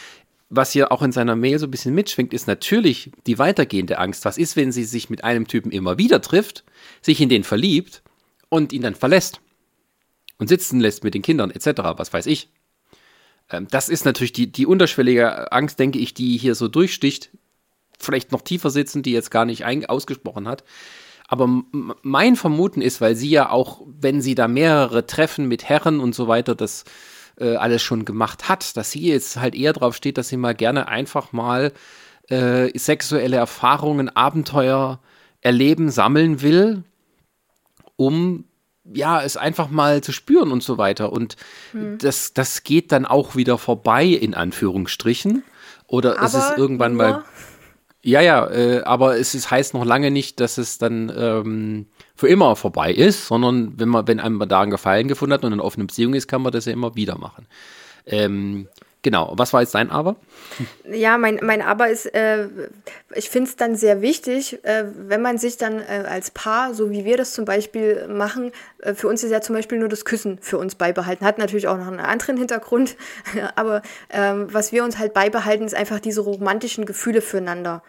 was 0.50 0.72
hier 0.72 0.92
auch 0.92 1.02
in 1.02 1.12
seiner 1.12 1.36
Mail 1.36 1.60
so 1.60 1.68
ein 1.68 1.72
bisschen 1.72 1.94
mitschwingt, 1.94 2.34
ist 2.34 2.48
natürlich 2.48 3.12
die 3.26 3.38
weitergehende 3.38 4.00
Angst. 4.00 4.24
Was 4.24 4.38
ist, 4.38 4.56
wenn 4.56 4.72
sie 4.72 4.86
sich 4.86 5.10
mit 5.10 5.24
einem 5.24 5.48
Typen 5.48 5.72
immer 5.72 5.98
wieder 5.98 6.22
trifft, 6.22 6.64
sich 7.02 7.20
in 7.20 7.30
den 7.30 7.44
verliebt 7.44 8.02
und 8.50 8.72
ihn 8.72 8.82
dann 8.82 8.96
verlässt 8.96 9.42
und 10.38 10.48
sitzen 10.48 10.80
lässt 10.80 11.04
mit 11.04 11.14
den 11.14 11.22
Kindern 11.22 11.52
etc., 11.52 11.82
was 11.98 12.14
weiß 12.14 12.28
ich. 12.28 12.50
Ähm, 13.50 13.68
das 13.70 13.90
ist 13.90 14.06
natürlich 14.06 14.34
die, 14.34 14.52
die 14.52 14.66
unterschwellige 14.66 15.52
Angst, 15.52 15.80
denke 15.80 16.00
ich, 16.00 16.14
die 16.14 16.38
hier 16.38 16.56
so 16.56 16.68
durchsticht, 16.68 17.30
vielleicht 18.00 18.32
noch 18.32 18.42
tiefer 18.42 18.70
sitzen, 18.70 19.04
die 19.04 19.12
jetzt 19.12 19.32
gar 19.32 19.46
nicht 19.46 19.66
ausgesprochen 19.66 20.48
hat. 20.48 20.64
Aber 21.28 21.64
mein 22.04 22.36
Vermuten 22.38 22.82
ist, 22.82 23.02
weil 23.02 23.16
sie 23.16 23.30
ja 23.30 23.50
auch, 23.50 23.82
wenn 23.86 24.22
sie 24.22 24.34
da 24.34 24.48
mehrere 24.48 25.06
Treffen 25.06 25.48
mit 25.48 25.66
Herren 25.68 26.00
und 26.00 26.16
so 26.16 26.28
weiter, 26.28 26.56
das 26.56 26.86
äh, 27.38 27.56
alles 27.56 27.82
schon 27.82 28.06
gemacht 28.06 28.48
hat, 28.48 28.78
dass 28.78 28.92
sie 28.92 29.08
jetzt 29.08 29.38
halt 29.38 29.54
eher 29.54 29.74
drauf 29.74 29.96
steht, 29.96 30.18
dass 30.18 30.30
sie 30.30 30.38
mal 30.38 30.56
gerne 30.56 30.88
einfach 30.88 31.34
mal 31.34 31.74
äh, 32.30 32.78
sexuelle 32.78 33.36
Erfahrungen, 33.36 34.10
Abenteuer 34.10 35.00
erleben, 35.42 35.92
sammeln 35.92 36.42
will, 36.42 36.84
um 37.98 38.46
ja, 38.94 39.22
es 39.22 39.36
einfach 39.36 39.70
mal 39.70 40.02
zu 40.02 40.14
spüren 40.14 40.52
und 40.52 40.64
so 40.64 40.78
weiter. 40.78 41.12
Und 41.12 41.36
hm. 41.72 41.98
das, 41.98 42.34
das 42.34 42.64
geht 42.64 42.92
dann 42.94 43.06
auch 43.06 43.36
wieder 43.36 43.58
vorbei, 43.58 44.06
in 44.06 44.34
Anführungsstrichen. 44.34 45.44
Oder 45.88 46.18
Aber 46.18 46.26
es 46.26 46.34
ist 46.34 46.58
irgendwann 46.58 46.96
mal. 46.96 47.24
Ja, 48.08 48.22
ja, 48.22 48.50
äh, 48.50 48.84
aber 48.86 49.20
es 49.20 49.36
ist, 49.36 49.52
heißt 49.52 49.74
noch 49.74 49.84
lange 49.84 50.12
nicht, 50.12 50.40
dass 50.40 50.58
es 50.58 50.78
dann 50.78 51.12
ähm, 51.14 51.88
für 52.16 52.30
immer 52.30 52.56
vorbei 52.56 52.94
ist, 52.94 53.28
sondern 53.28 53.78
wenn 53.78 53.90
man, 53.90 54.08
wenn 54.08 54.22
einem 54.22 54.40
da 54.48 54.62
einen 54.62 54.72
Gefallen 54.72 55.10
gefunden 55.10 55.34
hat 55.34 55.44
und 55.44 55.52
eine 55.52 55.62
offene 55.62 55.88
Beziehung 55.88 56.14
ist, 56.14 56.30
kann 56.30 56.42
man 56.42 56.54
das 56.54 56.64
ja 56.64 56.72
immer 56.72 56.96
wieder 56.96 57.18
machen. 57.18 57.48
Ähm, 58.06 58.70
Genau, 59.08 59.32
was 59.38 59.54
war 59.54 59.62
jetzt 59.62 59.74
dein 59.74 59.90
Aber? 59.90 60.18
Ja, 60.84 61.18
mein, 61.18 61.40
mein 61.42 61.62
Aber 61.62 61.88
ist, 61.88 62.14
äh, 62.14 62.50
ich 63.16 63.30
finde 63.30 63.50
es 63.50 63.56
dann 63.56 63.78
sehr 63.78 64.02
wichtig, 64.02 64.62
äh, 64.66 64.84
wenn 64.98 65.22
man 65.22 65.38
sich 65.38 65.56
dann 65.56 65.80
äh, 65.80 66.04
als 66.10 66.30
Paar, 66.30 66.74
so 66.74 66.92
wie 66.92 67.06
wir 67.06 67.16
das 67.16 67.32
zum 67.32 67.46
Beispiel 67.46 68.06
machen, 68.10 68.52
äh, 68.80 68.94
für 68.96 69.08
uns 69.08 69.24
ist 69.24 69.32
ja 69.32 69.40
zum 69.40 69.56
Beispiel 69.56 69.80
nur 69.80 69.88
das 69.88 70.04
Küssen 70.04 70.40
für 70.42 70.58
uns 70.58 70.76
beibehalten, 70.76 71.26
hat 71.26 71.38
natürlich 71.38 71.70
auch 71.70 71.78
noch 71.78 71.88
einen 71.88 72.02
anderen 72.02 72.36
Hintergrund, 72.36 72.98
aber 73.56 73.82
ähm, 74.10 74.54
was 74.54 74.74
wir 74.74 74.84
uns 74.84 75.00
halt 75.00 75.14
beibehalten, 75.14 75.64
ist 75.64 75.74
einfach 75.74 76.02
diese 76.02 76.20
romantischen 76.20 76.86
Gefühle 76.86 77.22
füreinander. 77.22 77.84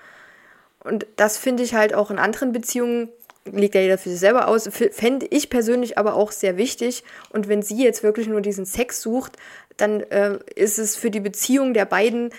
Und 0.85 1.05
das 1.17 1.37
finde 1.37 1.65
ich 1.65 1.75
halt 1.75 1.95
auch 1.95 2.13
in 2.13 2.21
anderen 2.21 2.53
Beziehungen 2.53 3.09
legt 3.53 3.75
ja 3.75 3.81
jeder 3.81 3.99
für 3.99 4.11
sich 4.11 4.21
selber 4.21 4.49
aus, 4.49 4.69
fände 4.69 5.27
ich 5.31 5.51
persönlich 5.51 5.99
aber 5.99 6.15
auch 6.15 6.33
sehr 6.33 6.57
wichtig. 6.57 7.05
Und 7.31 7.49
wenn 7.49 7.63
sie 7.63 7.83
jetzt 7.83 8.03
wirklich 8.03 8.29
nur 8.29 8.41
diesen 8.41 8.67
Sex 8.67 9.03
sucht, 9.03 9.37
dann 9.77 10.01
äh, 10.01 10.39
ist 10.55 10.79
es 10.79 10.97
für 10.97 11.11
die 11.11 11.21
Beziehung 11.21 11.75
der 11.75 11.85
beiden 11.85 12.31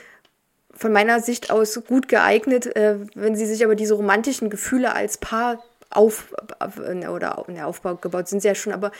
von 0.74 0.93
meiner 0.93 1.19
Sicht 1.19 1.52
aus 1.52 1.82
gut 1.88 2.08
geeignet, 2.08 2.76
äh, 2.76 2.95
wenn 3.13 3.36
sie 3.36 3.45
sich 3.45 3.63
aber 3.65 3.76
diese 3.76 3.95
romantischen 3.95 4.50
Gefühle 4.50 4.93
als 4.93 5.17
Paar 5.17 5.63
auf 5.89 6.32
oder 7.12 7.45
ne, 7.48 7.65
aufgebaut 7.65 8.28
sind 8.28 8.41
sie 8.41 8.48
ja 8.48 8.56
schon, 8.56 8.74
aber 8.74 8.91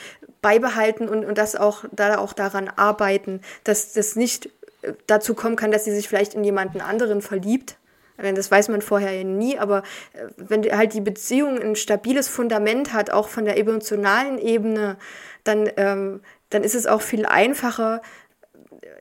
beibehalten 0.42 1.08
und, 1.08 1.24
und 1.24 1.38
das 1.38 1.54
auch 1.54 1.84
da 1.92 2.18
auch 2.18 2.32
daran 2.32 2.68
arbeiten, 2.68 3.40
dass 3.64 3.92
das 3.92 4.16
nicht 4.16 4.46
äh, 4.82 4.92
dazu 5.06 5.34
kommen 5.34 5.56
kann, 5.56 5.70
dass 5.70 5.84
sie 5.84 5.94
sich 5.94 6.08
vielleicht 6.08 6.34
in 6.34 6.44
jemanden 6.44 6.80
anderen 6.80 7.22
verliebt. 7.22 7.76
Das 8.22 8.50
weiß 8.50 8.68
man 8.68 8.82
vorher 8.82 9.12
ja 9.12 9.24
nie, 9.24 9.58
aber 9.58 9.78
äh, 10.12 10.26
wenn 10.36 10.62
halt 10.64 10.94
die 10.94 11.00
Beziehung 11.00 11.58
ein 11.58 11.76
stabiles 11.76 12.28
Fundament 12.28 12.92
hat, 12.92 13.10
auch 13.10 13.28
von 13.28 13.44
der 13.44 13.58
emotionalen 13.58 14.38
Ebene, 14.38 14.96
dann, 15.44 15.70
ähm, 15.76 16.20
dann 16.50 16.62
ist 16.62 16.74
es 16.74 16.86
auch 16.86 17.02
viel 17.02 17.26
einfacher, 17.26 18.02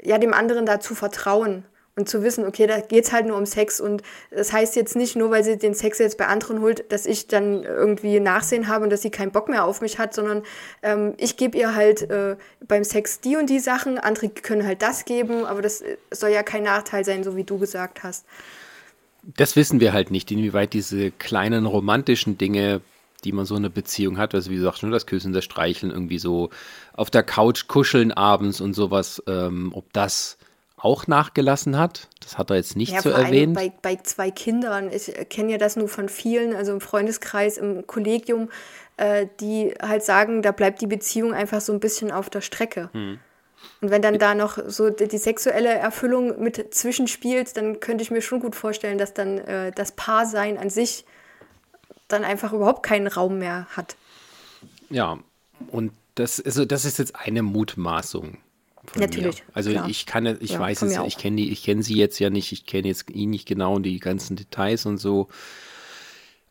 ja, 0.02 0.18
dem 0.18 0.34
anderen 0.34 0.66
da 0.66 0.80
zu 0.80 0.96
vertrauen 0.96 1.66
und 2.00 2.08
zu 2.08 2.24
wissen, 2.24 2.46
okay, 2.46 2.66
da 2.66 2.80
geht 2.80 3.06
es 3.06 3.12
halt 3.12 3.26
nur 3.26 3.38
um 3.38 3.46
Sex 3.46 3.82
und 3.82 4.02
das 4.32 4.54
heißt 4.54 4.76
jetzt 4.78 4.96
nicht 4.96 5.16
nur, 5.18 5.32
weil 5.32 5.44
sie 5.44 5.58
den 5.58 5.74
Sex 5.74 6.00
jetzt 6.00 6.18
bei 6.18 6.28
anderen 6.28 6.62
holt, 6.62 6.92
dass 6.92 7.06
ich 7.06 7.28
dann 7.28 7.64
irgendwie 7.64 8.20
Nachsehen 8.22 8.70
habe 8.70 8.86
und 8.86 8.90
dass 8.90 9.02
sie 9.02 9.12
keinen 9.12 9.32
Bock 9.32 9.50
mehr 9.50 9.66
auf 9.66 9.82
mich 9.82 10.00
hat, 10.00 10.14
sondern 10.14 10.44
ähm, 10.82 11.14
ich 11.18 11.36
gebe 11.36 11.58
ihr 11.58 11.76
halt 11.76 12.10
äh, 12.10 12.38
beim 12.66 12.86
Sex 12.86 13.20
die 13.20 13.36
und 13.36 13.50
die 13.50 13.60
Sachen, 13.60 14.00
andere 14.00 14.30
können 14.30 14.66
halt 14.66 14.82
das 14.82 15.04
geben, 15.04 15.46
aber 15.46 15.62
das 15.62 15.84
soll 16.10 16.30
ja 16.30 16.42
kein 16.42 16.64
Nachteil 16.64 17.04
sein, 17.04 17.24
so 17.24 17.36
wie 17.36 17.44
du 17.44 17.58
gesagt 17.58 18.04
hast. 18.04 18.26
Das 19.36 19.56
wissen 19.56 19.80
wir 19.80 19.94
halt 19.94 20.12
nicht, 20.12 20.32
inwieweit 20.32 20.74
diese 20.74 21.12
kleinen 21.12 21.66
romantischen 21.66 22.38
Dinge 22.38 22.82
die 23.24 23.32
man 23.32 23.46
so 23.46 23.56
in 23.56 23.64
einer 23.64 23.74
Beziehung 23.74 24.18
hat. 24.18 24.34
Also 24.34 24.50
wie 24.50 24.56
gesagt, 24.56 24.84
nur 24.84 24.92
das 24.92 25.06
Küssen, 25.06 25.34
das 25.34 25.44
Streicheln, 25.44 25.92
irgendwie 25.92 26.20
so 26.20 26.50
auf 26.94 27.10
der 27.10 27.24
Couch 27.24 27.68
kuscheln 27.68 28.12
abends 28.12 28.62
und 28.62 28.74
sowas, 28.74 29.22
ähm, 29.28 29.72
ob 29.74 29.92
das 29.94 30.38
auch 30.78 31.08
nachgelassen 31.08 31.78
hat. 31.78 32.08
Das 32.22 32.38
hat 32.38 32.50
er 32.50 32.56
jetzt 32.56 32.78
nicht 32.78 32.94
ja, 32.94 33.02
so 33.02 33.10
erwähnt. 33.10 33.54
Bei, 33.54 33.72
bei 33.82 33.98
zwei 33.98 34.32
Kindern, 34.32 34.90
ich 34.94 35.14
kenne 35.30 35.52
ja 35.52 35.58
das 35.58 35.76
nur 35.76 35.90
von 35.90 36.08
vielen, 36.08 36.56
also 36.56 36.72
im 36.72 36.80
Freundeskreis, 36.80 37.58
im 37.58 37.86
Kollegium, 37.86 38.50
äh, 38.96 39.28
die 39.42 39.74
halt 39.82 40.04
sagen, 40.04 40.42
da 40.42 40.54
bleibt 40.54 40.80
die 40.80 40.88
Beziehung 40.88 41.34
einfach 41.34 41.60
so 41.60 41.74
ein 41.74 41.82
bisschen 41.82 42.12
auf 42.12 42.30
der 42.30 42.42
Strecke. 42.42 42.90
Hm. 42.94 43.20
Und 43.82 43.92
wenn 43.92 44.02
dann 44.02 44.20
da 44.20 44.36
noch 44.36 44.58
so 44.68 44.90
die, 44.90 45.08
die, 45.08 45.18
sexuelle 45.18 45.70
Erfüllung 45.70 46.42
mit 46.42 46.74
zwischenspielt, 46.74 47.56
dann 47.56 47.80
könnte 47.80 48.04
ich 48.04 48.12
mir 48.12 48.22
schon 48.22 48.42
gut 48.42 48.56
vorstellen, 48.56 48.98
dass 48.98 49.14
dann 49.14 49.38
äh, 49.38 49.72
das 49.72 49.94
Paarsein 49.94 50.58
an 50.58 50.70
sich 50.70 51.06
dann 52.10 52.24
einfach 52.24 52.52
überhaupt 52.52 52.84
keinen 52.84 53.08
Raum 53.08 53.40
mehr 53.40 53.68
hat. 53.76 53.96
Ja, 54.90 55.20
und 55.70 55.94
das, 56.16 56.42
also 56.42 56.66
das 56.66 56.84
ist 56.84 57.00
jetzt 57.00 57.16
eine 57.16 57.42
Mutmaßung. 57.42 58.38
Natürlich. 58.96 59.44
Mir. 59.46 59.54
Also 59.54 59.72
klar. 59.72 59.88
ich 59.88 60.06
kann, 60.06 60.26
ich 60.42 60.52
ja, 60.52 60.60
weiß 60.60 60.82
es, 60.82 60.98
ich 60.98 61.18
kenne 61.18 61.38
die, 61.38 61.52
ich 61.52 61.64
kenne 61.64 61.84
sie 61.84 61.96
jetzt 61.96 62.20
ja 62.20 62.30
nicht, 62.30 62.52
ich 62.52 62.66
kenne 62.66 62.88
jetzt 62.88 63.10
ihn 63.10 63.30
nicht 63.30 63.48
genau 63.48 63.76
und 63.76 63.84
die 63.84 64.00
ganzen 64.00 64.36
Details 64.36 64.86
und 64.86 64.98
so. 64.98 65.28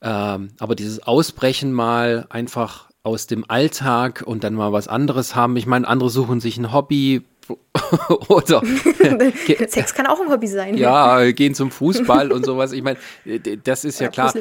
Ähm, 0.00 0.50
aber 0.58 0.74
dieses 0.76 1.02
Ausbrechen 1.02 1.72
mal 1.72 2.26
einfach 2.30 2.87
aus 3.08 3.26
dem 3.26 3.44
Alltag 3.48 4.22
und 4.24 4.44
dann 4.44 4.54
mal 4.54 4.72
was 4.72 4.88
anderes 4.88 5.34
haben. 5.34 5.56
Ich 5.56 5.66
meine, 5.66 5.88
andere 5.88 6.10
suchen 6.10 6.40
sich 6.40 6.58
ein 6.58 6.72
Hobby, 6.72 7.24
oder 8.28 8.62
Sex 9.68 9.94
kann 9.94 10.06
auch 10.06 10.20
ein 10.20 10.30
Hobby 10.30 10.46
sein. 10.46 10.76
Ja, 10.76 11.30
gehen 11.30 11.54
zum 11.54 11.70
Fußball 11.70 12.30
und 12.32 12.44
sowas. 12.44 12.72
Ich 12.72 12.82
meine, 12.82 12.98
das 13.64 13.84
ist 13.84 14.00
ja, 14.00 14.08
klar. 14.08 14.34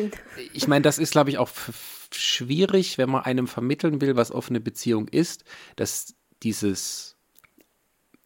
Ich 0.54 0.68
meine, 0.68 0.82
das 0.82 0.98
ist, 1.00 1.12
glaube 1.12 1.30
ich, 1.30 1.38
auch 1.38 1.50
schwierig, 2.14 2.98
wenn 2.98 3.10
man 3.10 3.24
einem 3.24 3.48
vermitteln 3.48 4.02
will, 4.02 4.16
was 4.16 4.32
offene 4.32 4.60
Beziehung 4.60 5.08
ist, 5.08 5.44
dass 5.76 6.16
dieses 6.44 7.16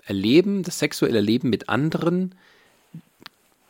Erleben, 0.04 0.64
das 0.64 0.80
sexuelle 0.80 1.22
Leben 1.22 1.50
mit 1.50 1.70
anderen 1.70 2.36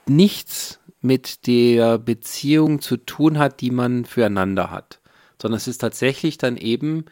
nichts 0.05 0.79
mit 1.01 1.47
der 1.47 1.97
Beziehung 1.97 2.81
zu 2.81 2.97
tun 2.97 3.38
hat, 3.38 3.62
die 3.62 3.71
man 3.71 4.05
füreinander 4.05 4.71
hat, 4.71 5.00
sondern 5.41 5.58
es 5.58 5.67
ist 5.67 5.80
tatsächlich 5.80 6.38
dann 6.38 6.58
eben 6.58 7.06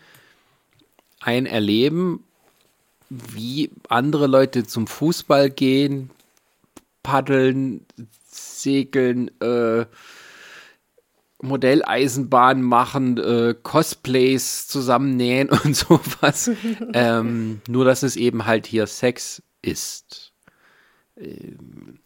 ein 1.20 1.46
Erleben, 1.46 2.24
wie 3.10 3.72
andere 3.88 4.28
Leute 4.28 4.66
zum 4.66 4.86
Fußball 4.86 5.50
gehen, 5.50 6.12
paddeln, 7.02 7.86
segeln, 8.28 9.32
äh, 9.42 9.86
Modelleisenbahn 11.42 12.62
machen, 12.62 13.18
äh, 13.18 13.56
Cosplays 13.62 14.68
zusammennähen 14.68 15.50
und 15.64 15.76
sowas. 15.76 16.52
ähm, 16.94 17.62
nur, 17.68 17.86
dass 17.86 18.04
es 18.04 18.16
eben 18.16 18.46
halt 18.46 18.68
hier 18.68 18.86
Sex 18.86 19.42
ist. 19.62 20.34
Ähm, 21.18 22.00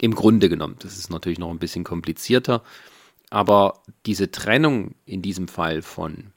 Im 0.00 0.14
Grunde 0.14 0.48
genommen. 0.48 0.76
Das 0.80 0.98
ist 0.98 1.10
natürlich 1.10 1.38
noch 1.38 1.50
ein 1.50 1.58
bisschen 1.58 1.84
komplizierter. 1.84 2.62
Aber 3.30 3.82
diese 4.06 4.30
Trennung 4.30 4.94
in 5.06 5.22
diesem 5.22 5.48
Fall 5.48 5.82
von 5.82 6.32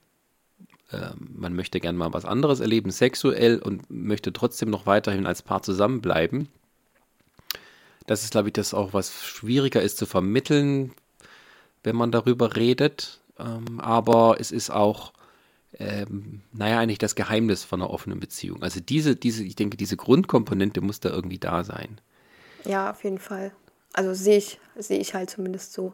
ähm, 0.92 1.30
man 1.36 1.54
möchte 1.54 1.80
gerne 1.80 1.98
mal 1.98 2.14
was 2.14 2.26
anderes 2.26 2.60
erleben, 2.60 2.92
sexuell 2.92 3.60
und 3.60 3.90
möchte 3.90 4.32
trotzdem 4.32 4.70
noch 4.70 4.86
weiterhin 4.86 5.26
als 5.26 5.42
Paar 5.42 5.62
zusammenbleiben. 5.62 6.48
Das 8.06 8.24
ist, 8.24 8.32
glaube 8.32 8.50
ich, 8.50 8.54
das 8.54 8.74
auch, 8.74 8.94
was 8.94 9.26
schwieriger 9.26 9.82
ist 9.82 9.98
zu 9.98 10.06
vermitteln, 10.06 10.94
wenn 11.84 11.96
man 11.96 12.12
darüber 12.12 12.56
redet. 12.56 13.20
Ähm, 13.38 13.82
aber 13.82 14.38
es 14.40 14.52
ist 14.52 14.70
auch, 14.70 15.12
ähm, 15.78 16.42
naja, 16.54 16.80
eigentlich 16.80 17.00
das 17.00 17.16
Geheimnis 17.16 17.66
von 17.66 17.82
einer 17.82 17.92
offenen 17.92 18.22
Beziehung. 18.22 18.64
Also 18.64 18.80
diese, 18.80 19.18
diese, 19.18 19.44
ich 19.44 19.56
denke, 19.56 19.76
diese 19.76 19.98
Grundkomponente 19.98 20.80
muss 20.80 21.02
da 21.02 21.10
irgendwie 21.10 21.38
da 21.38 21.66
sein. 21.66 22.00
Ja, 22.64 22.92
auf 22.92 23.04
jeden 23.04 23.20
Fall. 23.20 23.52
Also 23.92 24.14
sehe 24.14 24.38
ich, 24.38 24.60
sehe 24.78 25.00
ich 25.00 25.14
halt 25.14 25.30
zumindest 25.30 25.74
so. 25.74 25.94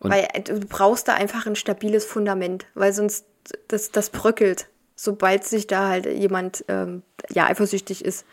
Und 0.00 0.10
weil 0.10 0.28
äh, 0.32 0.42
du 0.42 0.60
brauchst 0.60 1.08
da 1.08 1.14
einfach 1.14 1.46
ein 1.46 1.56
stabiles 1.56 2.04
Fundament, 2.04 2.66
weil 2.74 2.92
sonst 2.92 3.26
das, 3.68 3.90
das 3.90 4.10
bröckelt, 4.10 4.68
sobald 4.94 5.44
sich 5.44 5.66
da 5.66 5.88
halt 5.88 6.06
jemand 6.06 6.64
ähm, 6.68 7.02
ja 7.30 7.46
eifersüchtig 7.46 8.04
ist 8.04 8.24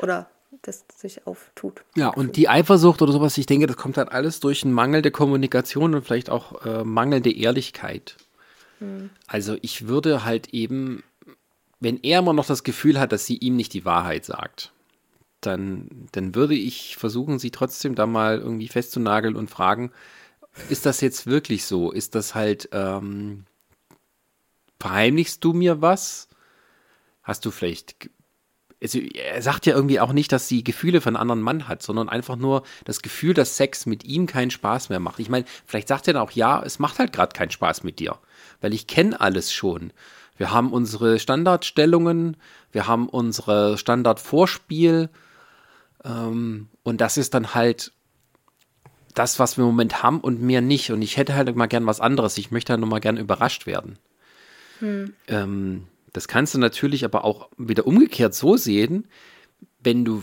oder 0.00 0.28
das 0.62 0.84
sich 0.96 1.26
auftut. 1.26 1.84
Ja, 1.94 2.08
und 2.08 2.36
die 2.36 2.48
Eifersucht 2.48 3.02
oder 3.02 3.12
sowas, 3.12 3.36
ich 3.36 3.46
denke, 3.46 3.66
das 3.66 3.76
kommt 3.76 3.96
dann 3.96 4.08
alles 4.08 4.40
durch 4.40 4.64
einen 4.64 4.72
Mangel 4.72 5.02
der 5.02 5.12
Kommunikation 5.12 5.94
und 5.94 6.04
vielleicht 6.04 6.30
auch 6.30 6.64
äh, 6.64 6.84
mangelnde 6.84 7.32
Ehrlichkeit. 7.32 8.16
Hm. 8.78 9.10
Also 9.26 9.56
ich 9.60 9.88
würde 9.88 10.24
halt 10.24 10.48
eben, 10.54 11.02
wenn 11.80 11.98
er 12.02 12.20
immer 12.20 12.32
noch 12.32 12.46
das 12.46 12.64
Gefühl 12.64 12.98
hat, 12.98 13.12
dass 13.12 13.26
sie 13.26 13.36
ihm 13.36 13.56
nicht 13.56 13.74
die 13.74 13.84
Wahrheit 13.84 14.24
sagt, 14.24 14.72
dann, 15.42 15.88
dann 16.12 16.34
würde 16.34 16.54
ich 16.54 16.96
versuchen, 16.96 17.38
sie 17.38 17.50
trotzdem 17.50 17.94
da 17.94 18.06
mal 18.06 18.38
irgendwie 18.38 18.68
festzunageln 18.68 19.36
und 19.36 19.50
fragen, 19.50 19.92
ist 20.68 20.86
das 20.86 21.00
jetzt 21.00 21.26
wirklich 21.26 21.64
so? 21.64 21.90
Ist 21.90 22.14
das 22.14 22.34
halt, 22.34 22.68
ähm, 22.72 23.44
verheimlichst 24.78 25.42
du 25.44 25.52
mir 25.52 25.80
was? 25.80 26.28
Hast 27.22 27.44
du 27.44 27.50
vielleicht 27.50 28.10
also 28.84 28.98
er 28.98 29.40
sagt 29.40 29.64
ja 29.64 29.74
irgendwie 29.74 29.98
auch 29.98 30.12
nicht, 30.12 30.30
dass 30.30 30.46
sie 30.46 30.62
Gefühle 30.62 31.00
für 31.00 31.08
einen 31.08 31.16
anderen 31.16 31.40
Mann 31.40 31.68
hat, 31.68 31.82
sondern 31.82 32.10
einfach 32.10 32.36
nur 32.36 32.64
das 32.84 33.00
Gefühl, 33.00 33.32
dass 33.32 33.56
Sex 33.56 33.86
mit 33.86 34.04
ihm 34.04 34.26
keinen 34.26 34.50
Spaß 34.50 34.90
mehr 34.90 35.00
macht. 35.00 35.20
Ich 35.20 35.30
meine, 35.30 35.46
vielleicht 35.64 35.88
sagt 35.88 36.06
er 36.06 36.12
dann 36.12 36.22
auch, 36.22 36.32
ja, 36.32 36.62
es 36.62 36.78
macht 36.78 36.98
halt 36.98 37.14
gerade 37.14 37.32
keinen 37.32 37.50
Spaß 37.50 37.82
mit 37.82 37.98
dir, 37.98 38.18
weil 38.60 38.74
ich 38.74 38.86
kenne 38.86 39.18
alles 39.18 39.54
schon. 39.54 39.90
Wir 40.36 40.50
haben 40.50 40.70
unsere 40.70 41.18
Standardstellungen, 41.18 42.36
wir 42.72 42.86
haben 42.86 43.08
unsere 43.08 43.78
Standardvorspiel 43.78 45.08
ähm, 46.04 46.68
und 46.82 47.00
das 47.00 47.16
ist 47.16 47.32
dann 47.32 47.54
halt 47.54 47.92
das, 49.14 49.38
was 49.38 49.56
wir 49.56 49.62
im 49.62 49.70
Moment 49.70 50.02
haben 50.02 50.20
und 50.20 50.42
mir 50.42 50.60
nicht. 50.60 50.90
Und 50.90 51.02
ich 51.02 51.16
hätte 51.16 51.34
halt 51.34 51.54
mal 51.56 51.66
gern 51.66 51.86
was 51.86 52.00
anderes. 52.00 52.36
Ich 52.38 52.50
möchte 52.50 52.72
halt 52.72 52.80
noch 52.80 52.88
mal 52.88 53.00
gern 53.00 53.16
überrascht 53.16 53.66
werden. 53.66 53.98
Hm. 54.80 55.14
Ähm, 55.28 55.84
das 56.12 56.28
kannst 56.28 56.54
du 56.54 56.58
natürlich 56.58 57.04
aber 57.04 57.24
auch 57.24 57.48
wieder 57.56 57.86
umgekehrt 57.86 58.34
so 58.34 58.56
sehen, 58.56 59.06
wenn 59.82 60.04
du 60.04 60.22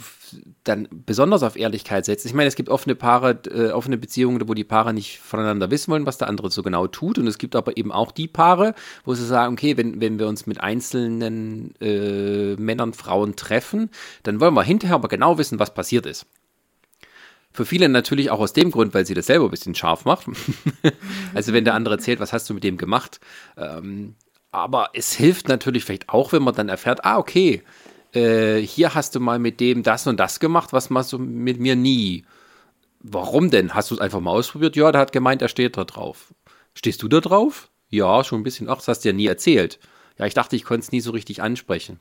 dann 0.63 0.88
besonders 0.91 1.43
auf 1.43 1.56
Ehrlichkeit 1.56 2.06
setzt. 2.06 2.25
Ich 2.25 2.34
meine, 2.34 2.47
es 2.47 2.56
gibt 2.56 2.69
offene 2.69 2.95
Paare, 2.95 3.41
äh, 3.49 3.71
offene 3.71 3.97
Beziehungen, 3.97 4.47
wo 4.47 4.54
die 4.54 4.63
Paare 4.63 4.93
nicht 4.93 5.19
voneinander 5.19 5.69
wissen 5.71 5.91
wollen, 5.91 6.06
was 6.06 6.17
der 6.17 6.30
andere 6.30 6.49
so 6.49 6.63
genau 6.63 6.88
tut. 6.88 7.17
Und 7.17 7.27
es 7.27 7.38
gibt 7.38 7.56
aber 7.56 7.77
eben 7.77 7.91
auch 7.91 8.12
die 8.12 8.27
Paare, 8.27 8.73
wo 9.04 9.13
sie 9.13 9.25
sagen, 9.25 9.54
okay, 9.54 9.77
wenn, 9.77 9.99
wenn 9.99 10.19
wir 10.19 10.27
uns 10.27 10.47
mit 10.47 10.62
einzelnen 10.62 11.75
äh, 11.82 12.56
Männern, 12.56 12.93
Frauen 12.93 13.36
treffen, 13.36 13.89
dann 14.23 14.39
wollen 14.39 14.54
wir 14.54 14.63
hinterher 14.63 14.95
aber 14.95 15.10
genau 15.10 15.38
wissen, 15.38 15.60
was 15.60 15.73
passiert 15.73 16.06
ist. 16.06 16.25
Für 17.53 17.65
viele 17.65 17.89
natürlich 17.89 18.31
auch 18.31 18.39
aus 18.39 18.53
dem 18.53 18.71
Grund, 18.71 18.93
weil 18.93 19.05
sie 19.05 19.13
das 19.13 19.25
selber 19.25 19.45
ein 19.45 19.51
bisschen 19.51 19.75
scharf 19.75 20.05
macht. 20.05 20.27
also 21.33 21.53
wenn 21.53 21.65
der 21.65 21.73
andere 21.73 21.95
erzählt, 21.95 22.19
was 22.19 22.33
hast 22.33 22.49
du 22.49 22.53
mit 22.53 22.63
dem 22.63 22.77
gemacht, 22.77 23.19
ähm, 23.57 24.15
aber 24.51 24.89
es 24.93 25.13
hilft 25.13 25.47
natürlich 25.47 25.85
vielleicht 25.85 26.09
auch, 26.09 26.33
wenn 26.33 26.43
man 26.43 26.55
dann 26.55 26.69
erfährt, 26.69 27.05
ah, 27.05 27.17
okay, 27.17 27.63
äh, 28.13 28.59
hier 28.59 28.93
hast 28.93 29.15
du 29.15 29.19
mal 29.19 29.39
mit 29.39 29.59
dem 29.59 29.83
das 29.83 30.07
und 30.07 30.19
das 30.19 30.39
gemacht, 30.39 30.73
was 30.73 30.89
machst 30.89 31.13
du 31.13 31.17
mit 31.17 31.59
mir 31.59 31.75
nie? 31.75 32.25
Warum 32.99 33.49
denn? 33.49 33.73
Hast 33.73 33.91
du 33.91 33.95
es 33.95 34.01
einfach 34.01 34.19
mal 34.19 34.31
ausprobiert? 34.31 34.75
Ja, 34.75 34.91
der 34.91 35.01
hat 35.01 35.11
gemeint, 35.11 35.41
er 35.41 35.47
steht 35.47 35.77
da 35.77 35.85
drauf. 35.85 36.33
Stehst 36.73 37.01
du 37.01 37.07
da 37.07 37.19
drauf? 37.19 37.69
Ja, 37.89 38.23
schon 38.23 38.41
ein 38.41 38.43
bisschen. 38.43 38.69
Ach, 38.69 38.77
das 38.77 38.87
hast 38.87 39.03
du 39.03 39.09
ja 39.09 39.13
nie 39.13 39.25
erzählt. 39.25 39.79
Ja, 40.17 40.25
ich 40.25 40.33
dachte, 40.33 40.55
ich 40.55 40.63
konnte 40.63 40.81
es 40.81 40.91
nie 40.91 41.01
so 41.01 41.11
richtig 41.11 41.41
ansprechen. 41.41 41.99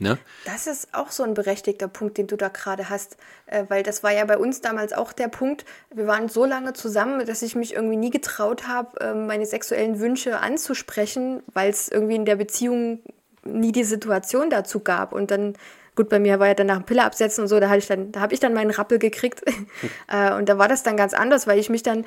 Ne? 0.00 0.18
Das 0.44 0.66
ist 0.66 0.94
auch 0.94 1.10
so 1.10 1.22
ein 1.22 1.34
berechtigter 1.34 1.88
Punkt, 1.88 2.18
den 2.18 2.26
du 2.26 2.36
da 2.36 2.48
gerade 2.48 2.88
hast, 2.88 3.16
äh, 3.46 3.64
weil 3.68 3.82
das 3.82 4.02
war 4.02 4.12
ja 4.12 4.24
bei 4.24 4.38
uns 4.38 4.60
damals 4.60 4.92
auch 4.92 5.12
der 5.12 5.28
Punkt. 5.28 5.64
Wir 5.92 6.06
waren 6.06 6.28
so 6.28 6.44
lange 6.44 6.72
zusammen, 6.72 7.24
dass 7.26 7.42
ich 7.42 7.54
mich 7.54 7.74
irgendwie 7.74 7.96
nie 7.96 8.10
getraut 8.10 8.68
habe, 8.68 9.00
äh, 9.00 9.14
meine 9.14 9.46
sexuellen 9.46 9.98
Wünsche 9.98 10.38
anzusprechen, 10.38 11.42
weil 11.52 11.70
es 11.70 11.88
irgendwie 11.88 12.16
in 12.16 12.24
der 12.24 12.36
Beziehung 12.36 13.00
nie 13.44 13.72
die 13.72 13.84
Situation 13.84 14.50
dazu 14.50 14.80
gab. 14.80 15.12
Und 15.12 15.30
dann, 15.30 15.54
gut, 15.96 16.08
bei 16.08 16.18
mir 16.18 16.38
war 16.38 16.48
ja 16.48 16.54
dann 16.54 16.68
nach 16.68 16.78
dem 16.78 16.84
Pille 16.84 17.04
absetzen 17.04 17.42
und 17.42 17.48
so, 17.48 17.58
da, 17.58 17.66
da 17.76 18.20
habe 18.20 18.34
ich 18.34 18.40
dann 18.40 18.54
meinen 18.54 18.70
Rappel 18.70 18.98
gekriegt. 18.98 19.42
äh, 20.08 20.34
und 20.34 20.48
da 20.48 20.58
war 20.58 20.68
das 20.68 20.82
dann 20.82 20.96
ganz 20.96 21.14
anders, 21.14 21.46
weil 21.46 21.58
ich 21.58 21.70
mich 21.70 21.82
dann 21.82 22.04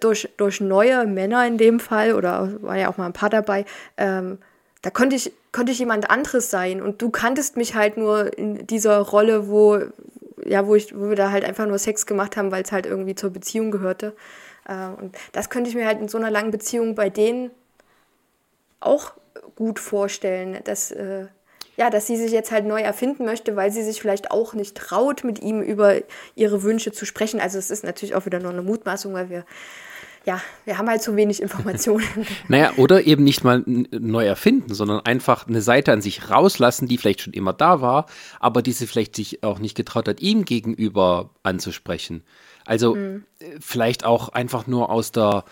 durch, 0.00 0.28
durch 0.36 0.60
neue 0.60 1.06
Männer 1.06 1.46
in 1.46 1.58
dem 1.58 1.80
Fall, 1.80 2.14
oder 2.14 2.62
war 2.62 2.76
ja 2.76 2.88
auch 2.88 2.96
mal 2.96 3.06
ein 3.06 3.12
paar 3.12 3.30
dabei, 3.30 3.64
ähm, 3.96 4.38
da 4.86 4.90
konnte 4.90 5.16
ich, 5.16 5.32
konnte 5.50 5.72
ich 5.72 5.80
jemand 5.80 6.10
anderes 6.10 6.48
sein 6.48 6.80
und 6.80 7.02
du 7.02 7.10
kanntest 7.10 7.56
mich 7.56 7.74
halt 7.74 7.96
nur 7.96 8.38
in 8.38 8.68
dieser 8.68 8.98
Rolle, 8.98 9.48
wo, 9.48 9.80
ja, 10.44 10.68
wo, 10.68 10.76
ich, 10.76 10.96
wo 10.96 11.08
wir 11.08 11.16
da 11.16 11.32
halt 11.32 11.44
einfach 11.44 11.66
nur 11.66 11.80
Sex 11.80 12.06
gemacht 12.06 12.36
haben, 12.36 12.52
weil 12.52 12.62
es 12.62 12.70
halt 12.70 12.86
irgendwie 12.86 13.16
zur 13.16 13.30
Beziehung 13.30 13.72
gehörte. 13.72 14.14
Äh, 14.64 14.86
und 14.96 15.16
das 15.32 15.50
könnte 15.50 15.68
ich 15.68 15.74
mir 15.74 15.86
halt 15.86 16.00
in 16.00 16.06
so 16.06 16.18
einer 16.18 16.30
langen 16.30 16.52
Beziehung 16.52 16.94
bei 16.94 17.10
denen 17.10 17.50
auch 18.78 19.14
gut 19.56 19.80
vorstellen, 19.80 20.60
dass, 20.62 20.92
äh, 20.92 21.26
ja, 21.76 21.90
dass 21.90 22.06
sie 22.06 22.16
sich 22.16 22.30
jetzt 22.30 22.52
halt 22.52 22.64
neu 22.64 22.80
erfinden 22.80 23.24
möchte, 23.24 23.56
weil 23.56 23.72
sie 23.72 23.82
sich 23.82 24.00
vielleicht 24.00 24.30
auch 24.30 24.54
nicht 24.54 24.76
traut, 24.76 25.24
mit 25.24 25.42
ihm 25.42 25.62
über 25.62 25.96
ihre 26.36 26.62
Wünsche 26.62 26.92
zu 26.92 27.06
sprechen. 27.06 27.40
Also 27.40 27.58
es 27.58 27.72
ist 27.72 27.82
natürlich 27.82 28.14
auch 28.14 28.24
wieder 28.24 28.38
nur 28.38 28.52
eine 28.52 28.62
Mutmaßung, 28.62 29.12
weil 29.14 29.30
wir 29.30 29.44
ja, 30.26 30.42
wir 30.64 30.76
haben 30.76 30.88
halt 30.88 31.02
zu 31.02 31.14
wenig 31.14 31.40
Informationen. 31.40 32.04
naja, 32.48 32.72
oder 32.76 33.06
eben 33.06 33.22
nicht 33.22 33.44
mal 33.44 33.62
neu 33.64 34.26
erfinden, 34.26 34.74
sondern 34.74 35.00
einfach 35.06 35.46
eine 35.46 35.62
Seite 35.62 35.92
an 35.92 36.02
sich 36.02 36.30
rauslassen, 36.30 36.88
die 36.88 36.98
vielleicht 36.98 37.20
schon 37.20 37.32
immer 37.32 37.52
da 37.52 37.80
war, 37.80 38.06
aber 38.40 38.60
die 38.60 38.72
sie 38.72 38.88
vielleicht 38.88 39.14
sich 39.14 39.44
auch 39.44 39.60
nicht 39.60 39.76
getraut 39.76 40.08
hat, 40.08 40.20
ihm 40.20 40.44
gegenüber 40.44 41.30
anzusprechen. 41.44 42.24
Also 42.64 42.96
mhm. 42.96 43.24
vielleicht 43.60 44.04
auch 44.04 44.30
einfach 44.30 44.66
nur 44.66 44.90
aus 44.90 45.12
der, 45.12 45.44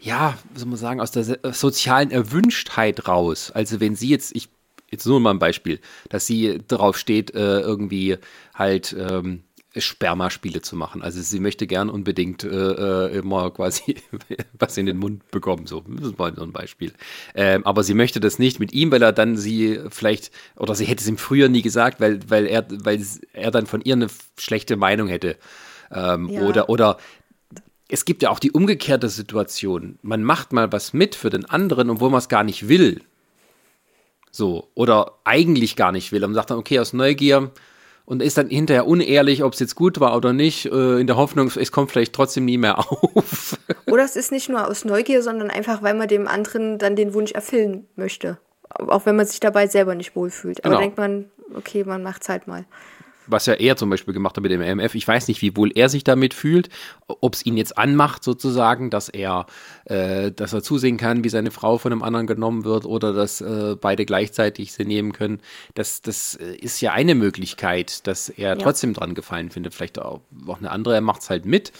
ja, 0.00 0.36
wie 0.52 0.58
soll 0.58 0.68
man 0.68 0.78
sagen, 0.78 1.00
aus 1.00 1.12
der 1.12 1.38
sozialen 1.52 2.10
Erwünschtheit 2.10 3.06
raus. 3.06 3.52
Also 3.54 3.78
wenn 3.78 3.94
sie 3.94 4.08
jetzt, 4.08 4.34
ich 4.34 4.48
jetzt 4.90 5.06
nur 5.06 5.20
mal 5.20 5.30
ein 5.30 5.38
Beispiel, 5.38 5.78
dass 6.08 6.26
sie 6.26 6.60
drauf 6.66 6.98
steht, 6.98 7.32
äh, 7.34 7.60
irgendwie 7.60 8.18
halt 8.54 8.94
ähm, 8.98 9.44
Spermaspiele 9.78 10.62
zu 10.62 10.76
machen. 10.76 11.02
Also 11.02 11.20
sie 11.20 11.40
möchte 11.40 11.66
gern 11.66 11.88
unbedingt 11.88 12.44
äh, 12.44 12.48
äh 12.48 13.16
immer 13.16 13.50
quasi 13.50 13.96
was 14.58 14.76
in 14.76 14.86
den 14.86 14.98
Mund 14.98 15.30
bekommen. 15.30 15.66
So, 15.66 15.84
das 15.86 16.08
ist 16.08 16.18
mal 16.18 16.34
so 16.34 16.42
ein 16.42 16.52
Beispiel. 16.52 16.92
Ähm, 17.34 17.64
aber 17.66 17.82
sie 17.82 17.94
möchte 17.94 18.20
das 18.20 18.38
nicht 18.38 18.60
mit 18.60 18.72
ihm, 18.72 18.90
weil 18.90 19.02
er 19.02 19.12
dann 19.12 19.36
sie 19.36 19.80
vielleicht, 19.90 20.30
oder 20.56 20.74
sie 20.74 20.84
hätte 20.84 21.02
es 21.02 21.08
ihm 21.08 21.18
früher 21.18 21.48
nie 21.48 21.62
gesagt, 21.62 22.00
weil, 22.00 22.20
weil, 22.28 22.46
er, 22.46 22.66
weil 22.70 23.04
er 23.32 23.50
dann 23.50 23.66
von 23.66 23.80
ihr 23.82 23.94
eine 23.94 24.08
schlechte 24.38 24.76
Meinung 24.76 25.08
hätte. 25.08 25.36
Ähm, 25.90 26.28
ja. 26.28 26.42
Oder, 26.42 26.68
oder 26.68 26.98
es 27.88 28.04
gibt 28.04 28.22
ja 28.22 28.30
auch 28.30 28.38
die 28.38 28.50
umgekehrte 28.50 29.08
Situation. 29.08 29.98
Man 30.02 30.24
macht 30.24 30.52
mal 30.52 30.72
was 30.72 30.92
mit 30.92 31.14
für 31.14 31.30
den 31.30 31.44
anderen, 31.44 31.90
obwohl 31.90 32.10
man 32.10 32.18
es 32.18 32.28
gar 32.28 32.42
nicht 32.42 32.68
will. 32.68 33.02
So, 34.30 34.68
oder 34.74 35.12
eigentlich 35.24 35.76
gar 35.76 35.92
nicht 35.92 36.12
will. 36.12 36.22
Und 36.22 36.30
man 36.30 36.34
sagt 36.34 36.50
dann, 36.50 36.58
okay, 36.58 36.78
aus 36.78 36.92
Neugier 36.92 37.52
und 38.06 38.22
ist 38.22 38.38
dann 38.38 38.48
hinterher 38.48 38.86
unehrlich, 38.86 39.42
ob 39.42 39.52
es 39.52 39.60
jetzt 39.60 39.74
gut 39.74 40.00
war 40.00 40.16
oder 40.16 40.32
nicht, 40.32 40.66
äh, 40.66 40.98
in 40.98 41.06
der 41.06 41.16
Hoffnung, 41.16 41.50
es 41.54 41.72
kommt 41.72 41.90
vielleicht 41.90 42.14
trotzdem 42.14 42.46
nie 42.46 42.56
mehr 42.56 42.78
auf. 42.90 43.58
oder 43.86 44.04
es 44.04 44.16
ist 44.16 44.32
nicht 44.32 44.48
nur 44.48 44.66
aus 44.66 44.84
Neugier, 44.84 45.22
sondern 45.22 45.50
einfach, 45.50 45.82
weil 45.82 45.94
man 45.94 46.08
dem 46.08 46.26
anderen 46.26 46.78
dann 46.78 46.96
den 46.96 47.12
Wunsch 47.12 47.32
erfüllen 47.32 47.86
möchte. 47.96 48.38
Auch 48.70 49.06
wenn 49.06 49.16
man 49.16 49.26
sich 49.26 49.40
dabei 49.40 49.66
selber 49.66 49.94
nicht 49.94 50.16
wohlfühlt. 50.16 50.64
Aber 50.64 50.74
genau. 50.74 50.80
denkt 50.80 50.98
man, 50.98 51.26
okay, 51.54 51.84
man 51.84 52.02
macht's 52.02 52.28
halt 52.28 52.46
mal 52.46 52.64
was 53.26 53.46
ja 53.46 53.54
er 53.54 53.76
zum 53.76 53.90
Beispiel 53.90 54.14
gemacht 54.14 54.36
hat 54.36 54.42
mit 54.42 54.52
dem 54.52 54.60
MF. 54.60 54.94
Ich 54.94 55.06
weiß 55.06 55.28
nicht, 55.28 55.42
wie 55.42 55.56
wohl 55.56 55.70
er 55.74 55.88
sich 55.88 56.04
damit 56.04 56.34
fühlt, 56.34 56.68
ob 57.06 57.34
es 57.34 57.44
ihn 57.44 57.56
jetzt 57.56 57.76
anmacht 57.78 58.24
sozusagen, 58.24 58.90
dass 58.90 59.08
er, 59.08 59.46
äh, 59.84 60.32
dass 60.32 60.52
er 60.52 60.62
zusehen 60.62 60.96
kann, 60.96 61.24
wie 61.24 61.28
seine 61.28 61.50
Frau 61.50 61.78
von 61.78 61.92
einem 61.92 62.02
anderen 62.02 62.26
genommen 62.26 62.64
wird 62.64 62.84
oder 62.84 63.12
dass 63.12 63.40
äh, 63.40 63.76
beide 63.80 64.04
gleichzeitig 64.04 64.72
sie 64.72 64.84
nehmen 64.84 65.12
können. 65.12 65.40
Das, 65.74 66.02
das 66.02 66.34
äh, 66.36 66.54
ist 66.56 66.80
ja 66.80 66.92
eine 66.92 67.14
Möglichkeit, 67.14 68.06
dass 68.06 68.28
er 68.28 68.50
ja. 68.50 68.56
trotzdem 68.56 68.94
dran 68.94 69.14
gefallen 69.14 69.50
findet. 69.50 69.74
Vielleicht 69.74 69.98
auch, 69.98 70.20
auch 70.46 70.58
eine 70.58 70.70
andere, 70.70 70.94
er 70.94 71.00
macht 71.00 71.22
es 71.22 71.30
halt 71.30 71.46
mit. 71.46 71.72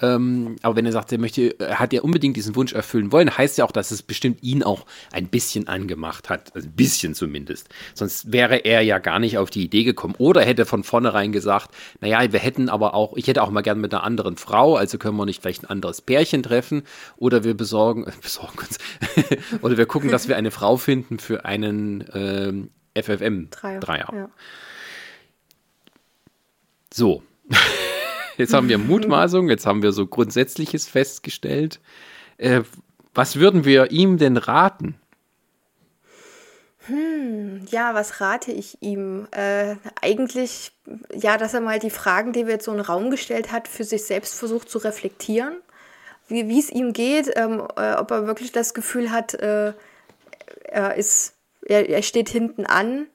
Ähm, 0.00 0.56
aber 0.62 0.76
wenn 0.76 0.86
er 0.86 0.92
sagt, 0.92 1.12
er 1.12 1.18
möchte, 1.18 1.58
er 1.58 1.78
hat 1.78 1.92
ja 1.92 2.02
unbedingt 2.02 2.36
diesen 2.36 2.56
Wunsch 2.56 2.72
erfüllen 2.72 3.12
wollen, 3.12 3.36
heißt 3.36 3.58
ja 3.58 3.64
auch, 3.64 3.72
dass 3.72 3.90
es 3.90 4.02
bestimmt 4.02 4.42
ihn 4.42 4.62
auch 4.62 4.86
ein 5.12 5.28
bisschen 5.28 5.68
angemacht 5.68 6.30
hat. 6.30 6.54
Also 6.54 6.68
ein 6.68 6.72
bisschen 6.72 7.14
zumindest. 7.14 7.68
Sonst 7.94 8.32
wäre 8.32 8.56
er 8.56 8.82
ja 8.82 8.98
gar 8.98 9.18
nicht 9.18 9.38
auf 9.38 9.50
die 9.50 9.62
Idee 9.62 9.84
gekommen. 9.84 10.14
Oder 10.18 10.42
hätte 10.42 10.64
von 10.64 10.84
vornherein 10.84 11.32
gesagt, 11.32 11.70
naja, 12.00 12.32
wir 12.32 12.40
hätten 12.40 12.68
aber 12.68 12.94
auch, 12.94 13.16
ich 13.16 13.26
hätte 13.26 13.42
auch 13.42 13.50
mal 13.50 13.62
gern 13.62 13.80
mit 13.80 13.92
einer 13.92 14.04
anderen 14.04 14.36
Frau, 14.36 14.76
also 14.76 14.98
können 14.98 15.16
wir 15.16 15.26
nicht 15.26 15.42
vielleicht 15.42 15.64
ein 15.64 15.70
anderes 15.70 16.00
Pärchen 16.00 16.42
treffen. 16.42 16.82
Oder 17.16 17.44
wir 17.44 17.54
besorgen, 17.54 18.06
besorgen 18.22 18.58
uns, 18.58 18.78
oder 19.62 19.76
wir 19.76 19.86
gucken, 19.86 20.10
dass 20.10 20.28
wir 20.28 20.36
eine 20.36 20.50
Frau 20.50 20.76
finden 20.76 21.18
für 21.18 21.44
einen 21.44 22.04
ähm, 22.14 22.70
FFM-Dreier. 22.94 23.80
Dreier. 23.80 24.08
Ja. 24.12 24.30
So. 26.92 27.22
Jetzt 28.40 28.54
haben 28.54 28.70
wir 28.70 28.78
Mutmaßung, 28.78 29.50
jetzt 29.50 29.66
haben 29.66 29.82
wir 29.82 29.92
so 29.92 30.06
Grundsätzliches 30.06 30.88
festgestellt. 30.88 31.78
Äh, 32.38 32.62
was 33.12 33.36
würden 33.36 33.66
wir 33.66 33.90
ihm 33.90 34.16
denn 34.16 34.38
raten? 34.38 34.94
Hm, 36.86 37.66
ja, 37.70 37.94
was 37.94 38.22
rate 38.22 38.50
ich 38.50 38.78
ihm? 38.80 39.28
Äh, 39.32 39.76
eigentlich, 40.00 40.72
ja, 41.14 41.36
dass 41.36 41.52
er 41.52 41.60
mal 41.60 41.78
die 41.78 41.90
Fragen, 41.90 42.32
die 42.32 42.46
wir 42.46 42.54
jetzt 42.54 42.64
so 42.64 42.70
in 42.70 42.78
den 42.78 42.86
Raum 42.86 43.10
gestellt 43.10 43.52
hat, 43.52 43.68
für 43.68 43.84
sich 43.84 44.04
selbst 44.04 44.34
versucht 44.34 44.70
zu 44.70 44.78
reflektieren. 44.78 45.56
Wie 46.28 46.58
es 46.58 46.70
ihm 46.70 46.94
geht, 46.94 47.30
ähm, 47.36 47.62
äh, 47.76 47.92
ob 47.92 48.10
er 48.10 48.26
wirklich 48.26 48.52
das 48.52 48.72
Gefühl 48.72 49.10
hat, 49.10 49.34
äh, 49.34 49.74
er, 50.64 50.94
ist, 50.94 51.34
er, 51.66 51.90
er 51.90 52.02
steht 52.02 52.30
hinten 52.30 52.64
an 52.64 53.06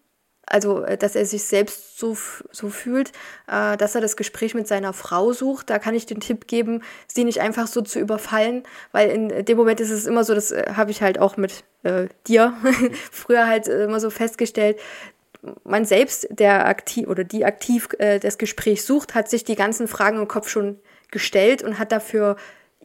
also 0.45 0.83
äh, 0.83 0.97
dass 0.97 1.15
er 1.15 1.25
sich 1.25 1.43
selbst 1.43 1.97
so, 1.97 2.17
so 2.51 2.69
fühlt, 2.69 3.11
äh, 3.47 3.77
dass 3.77 3.95
er 3.95 4.01
das 4.01 4.15
Gespräch 4.15 4.53
mit 4.53 4.67
seiner 4.67 4.93
Frau 4.93 5.33
sucht. 5.33 5.69
Da 5.69 5.79
kann 5.79 5.95
ich 5.95 6.05
den 6.05 6.19
Tipp 6.19 6.47
geben, 6.47 6.81
sie 7.07 7.23
nicht 7.23 7.41
einfach 7.41 7.67
so 7.67 7.81
zu 7.81 7.99
überfallen, 7.99 8.63
weil 8.91 9.09
in 9.09 9.45
dem 9.45 9.57
Moment 9.57 9.79
ist 9.79 9.91
es 9.91 10.05
immer 10.05 10.23
so, 10.23 10.33
das 10.33 10.51
äh, 10.51 10.73
habe 10.75 10.91
ich 10.91 11.01
halt 11.01 11.19
auch 11.19 11.37
mit 11.37 11.63
äh, 11.83 12.07
dir 12.27 12.53
früher 13.11 13.47
halt 13.47 13.67
immer 13.67 13.99
so 13.99 14.09
festgestellt, 14.09 14.77
man 15.63 15.85
selbst, 15.85 16.27
der 16.31 16.67
aktiv 16.67 17.07
oder 17.07 17.23
die 17.23 17.45
aktiv 17.45 17.89
äh, 17.99 18.19
das 18.19 18.37
Gespräch 18.37 18.83
sucht, 18.83 19.15
hat 19.15 19.29
sich 19.29 19.43
die 19.43 19.55
ganzen 19.55 19.87
Fragen 19.87 20.19
im 20.19 20.27
Kopf 20.27 20.49
schon 20.49 20.79
gestellt 21.11 21.63
und 21.63 21.79
hat 21.79 21.91
dafür 21.91 22.35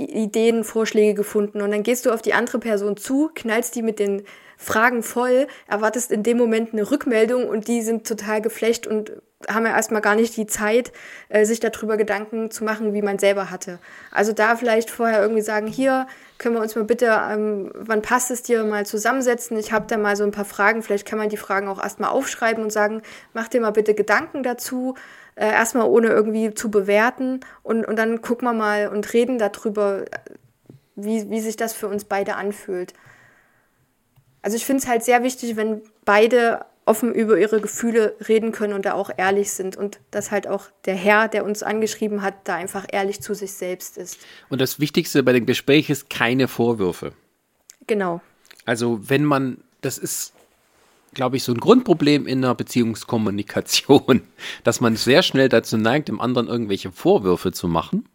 Ideen, 0.01 0.65
Vorschläge 0.65 1.15
gefunden. 1.15 1.61
Und 1.61 1.71
dann 1.71 1.83
gehst 1.83 2.07
du 2.07 2.11
auf 2.11 2.23
die 2.23 2.35
andere 2.35 2.59
Person 2.59 2.97
zu, 2.97 3.31
knallst 3.35 3.75
die 3.75 3.83
mit 3.83 3.99
den 3.99 4.23
Fragen 4.57 5.03
voll, 5.03 5.47
erwartest 5.67 6.11
in 6.11 6.23
dem 6.23 6.37
Moment 6.37 6.73
eine 6.73 6.91
Rückmeldung 6.91 7.49
und 7.49 7.67
die 7.67 7.81
sind 7.81 8.07
total 8.07 8.43
geflecht 8.43 8.87
und 8.87 9.13
haben 9.49 9.65
ja 9.65 9.75
erstmal 9.75 10.03
gar 10.03 10.17
nicht 10.17 10.37
die 10.37 10.47
Zeit, 10.47 10.93
äh, 11.31 11.47
sich 11.47 11.61
darüber 11.61 11.97
Gedanken 11.97 12.51
zu 12.51 12.63
machen, 12.63 12.93
wie 12.93 13.01
man 13.01 13.19
selber 13.19 13.51
hatte. 13.51 13.79
Also 14.11 14.33
da 14.33 14.57
vielleicht 14.57 14.91
vorher 14.91 15.23
irgendwie 15.23 15.41
sagen, 15.41 15.67
hier 15.67 16.07
können 16.37 16.55
wir 16.55 16.61
uns 16.61 16.77
mal 16.77 16.85
bitte, 16.85 17.07
ähm, 17.07 17.71
wann 17.75 18.03
passt 18.03 18.31
es 18.31 18.43
dir, 18.43 18.65
mal 18.65 18.85
zusammensetzen. 18.85 19.59
Ich 19.59 19.73
habe 19.73 19.87
da 19.89 19.97
mal 19.97 20.15
so 20.17 20.25
ein 20.25 20.31
paar 20.31 20.45
Fragen, 20.45 20.83
vielleicht 20.83 21.07
kann 21.07 21.19
man 21.19 21.31
die 21.31 21.39
Fragen 21.39 21.69
auch 21.69 21.83
erstmal 21.83 22.11
aufschreiben 22.11 22.63
und 22.63 22.71
sagen, 22.71 23.01
mach 23.33 23.49
dir 23.49 23.63
mal 23.63 23.71
bitte 23.71 23.95
Gedanken 23.95 24.43
dazu, 24.43 24.95
äh, 25.35 25.47
erstmal 25.47 25.89
ohne 25.89 26.09
irgendwie 26.09 26.53
zu 26.55 26.71
bewerten 26.71 27.41
und, 27.63 27.87
und 27.87 27.97
dann 27.97 28.23
gucken 28.23 28.47
wir 28.47 28.55
mal 28.55 28.89
und 28.89 29.13
reden 29.13 29.39
darüber, 29.39 30.05
wie, 30.97 31.31
wie 31.31 31.41
sich 31.41 31.57
das 31.57 31.73
für 31.73 31.89
uns 31.89 32.05
beide 32.05 32.37
anfühlt. 32.37 32.95
Also 34.43 34.57
ich 34.57 34.65
finde 34.65 34.83
es 34.83 34.89
halt 34.89 35.03
sehr 35.03 35.23
wichtig, 35.23 35.57
wenn 35.57 35.83
beide 36.05 36.65
offen 36.87 37.15
über 37.15 37.39
ihre 37.39 37.61
Gefühle 37.61 38.17
reden 38.27 38.53
können 38.53 38.73
und 38.73 38.85
da 38.85 38.95
auch 38.95 39.11
ehrlich 39.17 39.53
sind 39.53 39.77
und 39.77 40.01
dass 40.11 40.31
halt 40.31 40.49
auch 40.49 40.67
der 40.87 40.97
Herr, 40.97 41.29
der 41.29 41.45
uns 41.45 41.63
angeschrieben 41.63 42.23
hat, 42.23 42.35
da 42.45 42.57
einfach 42.57 42.87
ehrlich 42.91 43.21
zu 43.21 43.35
sich 43.35 43.53
selbst 43.53 43.97
ist. 43.97 44.19
Und 44.49 44.61
das 44.61 44.81
Wichtigste 44.81 45.23
bei 45.23 45.33
dem 45.33 45.47
Gespräch 45.47 45.89
ist 45.91 46.11
keine 46.11 46.49
Vorwürfe. 46.49 47.13
Genau. 47.87 48.21
Also 48.65 48.99
wenn 49.09 49.25
man, 49.25 49.59
das 49.83 49.99
ist, 49.99 50.33
glaube 51.15 51.37
ich, 51.37 51.45
so 51.45 51.53
ein 51.53 51.59
Grundproblem 51.59 52.27
in 52.27 52.43
der 52.43 52.55
Beziehungskommunikation, 52.55 54.23
dass 54.65 54.81
man 54.81 54.97
sehr 54.97 55.23
schnell 55.23 55.49
dazu 55.49 55.77
neigt, 55.77 56.09
dem 56.09 56.21
anderen 56.21 56.49
irgendwelche 56.49 56.93
Vorwürfe 56.93 57.53
zu 57.53 57.69
machen. 57.69 58.09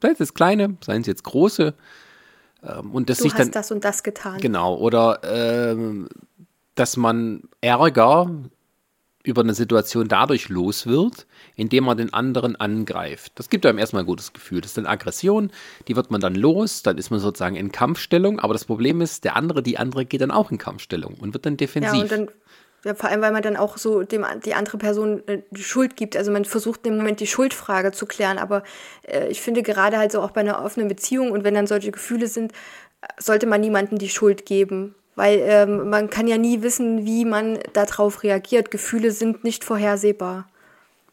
Seien 0.00 0.12
es 0.12 0.18
jetzt 0.18 0.34
kleine, 0.34 0.76
seien 0.84 1.02
es 1.02 1.06
jetzt 1.06 1.24
große. 1.24 1.74
Ähm, 2.64 2.90
und 2.90 3.10
das 3.10 3.18
du 3.18 3.24
sich 3.24 3.32
hast 3.32 3.40
dann, 3.40 3.50
das 3.50 3.70
und 3.70 3.84
das 3.84 4.02
getan. 4.02 4.38
Genau, 4.40 4.76
oder 4.76 5.20
ähm, 5.24 6.08
dass 6.74 6.96
man 6.96 7.42
Ärger 7.60 8.30
über 9.24 9.42
eine 9.42 9.54
Situation 9.54 10.08
dadurch 10.08 10.48
los 10.48 10.86
wird, 10.86 11.26
indem 11.54 11.84
man 11.84 11.96
den 11.96 12.12
anderen 12.12 12.56
angreift. 12.56 13.32
Das 13.36 13.50
gibt 13.50 13.64
einem 13.64 13.78
erstmal 13.78 14.02
ein 14.02 14.06
gutes 14.06 14.32
Gefühl. 14.32 14.60
Das 14.60 14.72
ist 14.72 14.78
dann 14.78 14.86
Aggression, 14.86 15.50
die 15.86 15.94
wird 15.94 16.10
man 16.10 16.20
dann 16.20 16.34
los, 16.34 16.82
dann 16.82 16.98
ist 16.98 17.10
man 17.10 17.20
sozusagen 17.20 17.54
in 17.56 17.70
Kampfstellung, 17.70 18.40
aber 18.40 18.52
das 18.52 18.64
Problem 18.64 19.00
ist, 19.00 19.24
der 19.24 19.36
andere, 19.36 19.62
die 19.62 19.78
andere 19.78 20.04
geht 20.06 20.22
dann 20.22 20.32
auch 20.32 20.50
in 20.50 20.58
Kampfstellung 20.58 21.14
und 21.14 21.34
wird 21.34 21.46
dann 21.46 21.56
defensiv. 21.56 21.94
Ja, 21.94 22.00
und 22.00 22.10
dann, 22.10 22.28
ja, 22.84 22.94
vor 22.94 23.08
allem, 23.10 23.20
weil 23.20 23.32
man 23.32 23.42
dann 23.42 23.56
auch 23.56 23.78
so 23.78 24.02
dem, 24.02 24.24
die 24.44 24.54
andere 24.54 24.76
Person 24.76 25.26
äh, 25.28 25.42
die 25.50 25.62
Schuld 25.62 25.96
gibt. 25.96 26.16
Also 26.16 26.32
man 26.32 26.44
versucht 26.44 26.86
im 26.86 26.96
Moment 26.96 27.20
die 27.20 27.26
Schuldfrage 27.26 27.92
zu 27.92 28.06
klären, 28.06 28.38
aber 28.38 28.64
äh, 29.06 29.28
ich 29.28 29.40
finde 29.40 29.62
gerade 29.62 29.98
halt 29.98 30.12
so 30.12 30.20
auch 30.20 30.32
bei 30.32 30.40
einer 30.40 30.64
offenen 30.64 30.88
Beziehung 30.88 31.30
und 31.30 31.44
wenn 31.44 31.54
dann 31.54 31.66
solche 31.66 31.92
Gefühle 31.92 32.26
sind, 32.26 32.52
sollte 33.18 33.46
man 33.46 33.60
niemandem 33.60 33.98
die 33.98 34.08
Schuld 34.08 34.46
geben. 34.46 34.94
Weil 35.14 35.40
ähm, 35.42 35.90
man 35.90 36.08
kann 36.08 36.26
ja 36.26 36.38
nie 36.38 36.62
wissen, 36.62 37.04
wie 37.04 37.24
man 37.24 37.58
darauf 37.74 38.22
reagiert. 38.22 38.70
Gefühle 38.70 39.10
sind 39.10 39.44
nicht 39.44 39.62
vorhersehbar. 39.62 40.48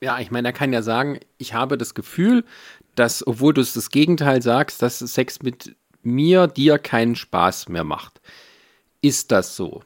Ja, 0.01 0.19
ich 0.19 0.31
meine, 0.31 0.47
er 0.47 0.53
kann 0.53 0.71
ja 0.71 0.81
sagen, 0.81 1.19
ich 1.37 1.53
habe 1.53 1.77
das 1.77 1.93
Gefühl, 1.93 2.45
dass, 2.95 3.27
obwohl 3.27 3.53
du 3.53 3.59
es 3.59 3.73
das 3.73 3.89
Gegenteil 3.89 4.41
sagst, 4.41 4.81
dass 4.81 4.99
Sex 4.99 5.41
mit 5.41 5.75
mir 6.01 6.47
dir 6.47 6.79
keinen 6.79 7.15
Spaß 7.15 7.67
mehr 7.67 7.83
macht. 7.83 8.21
Ist 9.01 9.31
das 9.31 9.57
so? 9.57 9.81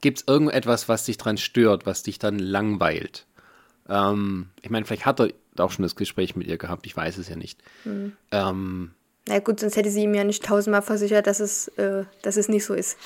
Gibt 0.00 0.18
es 0.18 0.24
irgendetwas, 0.26 0.88
was 0.88 1.04
dich 1.04 1.18
dran 1.18 1.38
stört, 1.38 1.86
was 1.86 2.02
dich 2.02 2.18
dann 2.18 2.38
langweilt? 2.38 3.26
Ähm, 3.88 4.48
ich 4.62 4.70
meine, 4.70 4.86
vielleicht 4.86 5.06
hat 5.06 5.20
er 5.20 5.30
auch 5.58 5.72
schon 5.72 5.82
das 5.82 5.96
Gespräch 5.96 6.36
mit 6.36 6.46
ihr 6.46 6.58
gehabt, 6.58 6.86
ich 6.86 6.96
weiß 6.96 7.18
es 7.18 7.28
ja 7.28 7.36
nicht. 7.36 7.60
Mhm. 7.84 8.12
Ähm, 8.30 8.90
na 9.28 9.40
gut, 9.40 9.60
sonst 9.60 9.76
hätte 9.76 9.90
sie 9.90 10.04
ihm 10.04 10.14
ja 10.14 10.24
nicht 10.24 10.44
tausendmal 10.44 10.82
versichert, 10.82 11.26
dass 11.26 11.40
es, 11.40 11.68
äh, 11.76 12.04
dass 12.22 12.36
es 12.36 12.48
nicht 12.48 12.64
so 12.64 12.74
ist. 12.74 12.96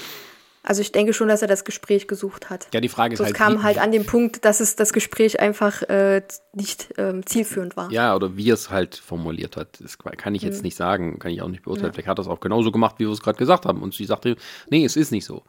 Also 0.64 0.80
ich 0.80 0.92
denke 0.92 1.12
schon, 1.12 1.26
dass 1.26 1.42
er 1.42 1.48
das 1.48 1.64
Gespräch 1.64 2.06
gesucht 2.06 2.48
hat. 2.48 2.68
Ja, 2.72 2.80
die 2.80 2.88
Frage 2.88 3.14
ist 3.14 3.18
so, 3.18 3.24
halt. 3.24 3.34
Es 3.34 3.38
kam 3.38 3.64
halt 3.64 3.78
an 3.78 3.90
dem 3.90 4.06
Punkt, 4.06 4.44
dass 4.44 4.60
es 4.60 4.76
das 4.76 4.92
Gespräch 4.92 5.40
einfach 5.40 5.82
äh, 5.82 6.22
nicht 6.52 6.94
ähm, 6.98 7.26
zielführend 7.26 7.76
war. 7.76 7.90
Ja, 7.90 8.14
oder 8.14 8.36
wie 8.36 8.48
er 8.48 8.54
es 8.54 8.70
halt 8.70 8.94
formuliert 8.94 9.56
hat. 9.56 9.80
Das 9.80 9.98
kann 9.98 10.36
ich 10.36 10.42
jetzt 10.42 10.58
mhm. 10.58 10.62
nicht 10.62 10.76
sagen, 10.76 11.18
kann 11.18 11.32
ich 11.32 11.42
auch 11.42 11.48
nicht 11.48 11.64
beurteilen. 11.64 11.88
Ja. 11.88 11.92
Vielleicht 11.94 12.08
hat 12.08 12.20
er 12.20 12.22
es 12.22 12.28
auch 12.28 12.38
genauso 12.38 12.70
gemacht, 12.70 12.96
wie 12.98 13.06
wir 13.06 13.12
es 13.12 13.22
gerade 13.22 13.38
gesagt 13.38 13.66
haben. 13.66 13.82
Und 13.82 13.92
sie 13.92 14.04
sagte, 14.04 14.36
nee, 14.70 14.84
es 14.84 14.94
ist 14.94 15.10
nicht 15.10 15.24
so. 15.24 15.42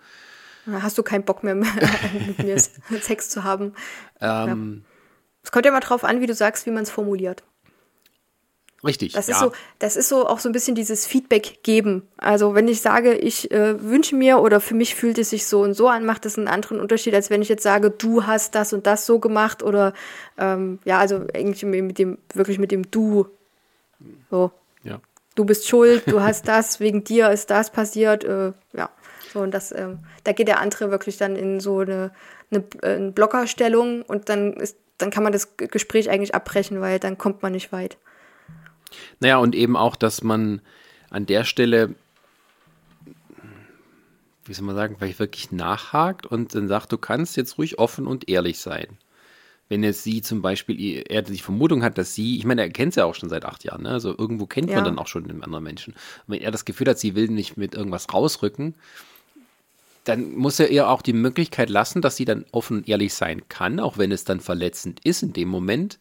Hast 0.72 0.98
du 0.98 1.04
keinen 1.04 1.24
Bock 1.24 1.44
mehr 1.44 1.56
mit 1.56 2.40
mir 2.40 2.58
Sex 3.02 3.30
zu 3.30 3.44
haben? 3.44 3.74
Ähm, 4.22 4.84
ja. 4.84 4.90
Es 5.44 5.52
kommt 5.52 5.66
ja 5.66 5.72
mal 5.72 5.82
drauf 5.82 6.04
an, 6.04 6.22
wie 6.22 6.28
du 6.28 6.34
sagst, 6.34 6.66
wie 6.66 6.72
man 6.72 6.84
es 6.84 6.90
formuliert. 6.90 7.44
Richtig. 8.84 9.14
Das 9.14 9.28
ja. 9.28 9.36
ist 9.36 9.40
so, 9.40 9.52
das 9.80 9.96
ist 9.96 10.10
so 10.10 10.28
auch 10.28 10.40
so 10.40 10.50
ein 10.50 10.52
bisschen 10.52 10.76
dieses 10.76 11.08
Feedback 11.08 11.64
geben. 11.64 12.04
Also 12.18 12.54
wenn 12.54 12.68
ich 12.68 12.82
sage, 12.82 13.14
ich 13.14 13.50
äh, 13.52 13.82
wünsche 13.82 14.16
mir 14.16 14.40
oder 14.40 14.60
für 14.60 14.74
mich 14.74 14.96
fühlt 14.96 15.18
es 15.18 15.30
sich 15.30 15.46
so 15.48 15.62
und 15.62 15.74
so 15.74 15.88
an, 15.88 16.06
macht 16.06 16.26
das 16.26 16.38
einen 16.38 16.50
anderen 16.50 16.82
Unterschied, 16.82 17.16
als 17.16 17.30
wenn 17.30 17.42
ich 17.42 17.48
jetzt 17.48 17.64
sage, 17.64 17.92
du 17.92 18.26
hast 18.26 18.56
das 18.56 18.74
und 18.74 18.86
das 18.86 19.06
so 19.06 19.20
gemacht 19.20 19.64
oder 19.64 19.94
ähm, 20.38 20.80
ja, 20.84 21.00
also 21.00 21.26
eigentlich 21.34 21.64
mit 21.64 21.98
dem, 21.98 22.18
wirklich 22.34 22.60
mit 22.60 22.72
dem 22.72 22.90
Du. 22.92 23.28
So. 24.30 24.52
Ja. 24.84 25.00
Du 25.36 25.46
bist 25.46 25.68
schuld, 25.68 26.04
du 26.08 26.22
hast 26.22 26.48
das, 26.50 26.82
wegen 26.82 27.06
dir 27.06 27.32
ist 27.32 27.50
das 27.50 27.72
passiert, 27.72 28.26
äh, 28.26 28.52
ja. 28.74 28.90
So, 29.34 29.40
und 29.40 29.52
das, 29.52 29.72
ähm, 29.72 30.00
da 30.24 30.32
geht 30.32 30.48
der 30.48 30.60
andere 30.60 30.92
wirklich 30.92 31.18
dann 31.18 31.36
in 31.36 31.60
so 31.60 31.80
eine, 31.80 32.12
eine, 32.52 32.64
eine 32.84 33.12
Blockerstellung 33.12 34.04
und 34.04 34.30
dann 34.30 34.54
ist, 34.54 34.78
dann 35.00 35.10
kann 35.10 35.24
man 35.24 35.34
das 35.34 35.58
Gespräch 35.58 36.12
eigentlich 36.12 36.36
abbrechen, 36.36 36.82
weil 36.82 37.00
dann 37.00 37.18
kommt 37.18 37.42
man 37.42 37.52
nicht 37.52 37.72
weit. 37.72 37.98
Naja, 39.20 39.38
und 39.38 39.56
eben 39.56 39.76
auch, 39.76 39.96
dass 39.96 40.24
man 40.24 40.62
an 41.10 41.26
der 41.26 41.46
Stelle, 41.46 41.96
wie 44.46 44.54
soll 44.54 44.68
man 44.68 44.76
sagen, 44.76 44.98
vielleicht 45.00 45.18
wirklich 45.18 45.52
nachhakt 45.52 46.28
und 46.28 46.54
dann 46.54 46.68
sagt, 46.68 46.92
du 46.92 47.00
kannst 47.00 47.36
jetzt 47.36 47.58
ruhig 47.58 47.80
offen 47.80 48.06
und 48.06 48.30
ehrlich 48.30 48.60
sein. 48.60 49.00
Wenn 49.68 49.82
jetzt 49.82 50.04
sie 50.04 50.22
zum 50.22 50.44
Beispiel, 50.44 51.04
er 51.10 51.24
die 51.24 51.40
Vermutung 51.40 51.82
hat, 51.82 51.98
dass 51.98 52.14
sie, 52.14 52.38
ich 52.38 52.46
meine, 52.46 52.62
er 52.62 52.70
kennt 52.70 52.94
sie 52.94 53.00
ja 53.00 53.06
auch 53.06 53.16
schon 53.16 53.30
seit 53.30 53.46
acht 53.46 53.64
Jahren, 53.64 53.82
ne? 53.82 53.90
also 53.90 54.16
irgendwo 54.16 54.46
kennt 54.46 54.70
ja. 54.70 54.76
man 54.76 54.86
dann 54.86 55.00
auch 55.00 55.08
schon 55.08 55.28
den 55.28 55.44
anderen 55.44 55.64
Menschen. 55.64 55.94
Und 55.94 56.36
wenn 56.36 56.42
er 56.42 56.52
das 56.52 56.66
Gefühl 56.66 56.88
hat, 56.88 57.00
sie 57.00 57.16
will 57.16 57.30
nicht 57.30 57.58
mit 57.58 57.74
irgendwas 57.74 58.14
rausrücken, 58.14 58.76
dann 60.04 60.34
muss 60.34 60.60
er 60.60 60.70
ihr 60.70 60.90
auch 60.90 61.02
die 61.02 61.14
Möglichkeit 61.14 61.70
lassen, 61.70 62.02
dass 62.02 62.16
sie 62.16 62.26
dann 62.26 62.46
offen 62.52 62.78
und 62.78 62.90
ehrlich 62.90 63.14
sein 63.14 63.48
kann, 63.50 63.80
auch 63.80 63.98
wenn 63.98 64.12
es 64.12 64.24
dann 64.24 64.40
verletzend 64.40 65.00
ist 65.04 65.24
in 65.24 65.34
dem 65.34 65.48
Moment. 65.48 66.00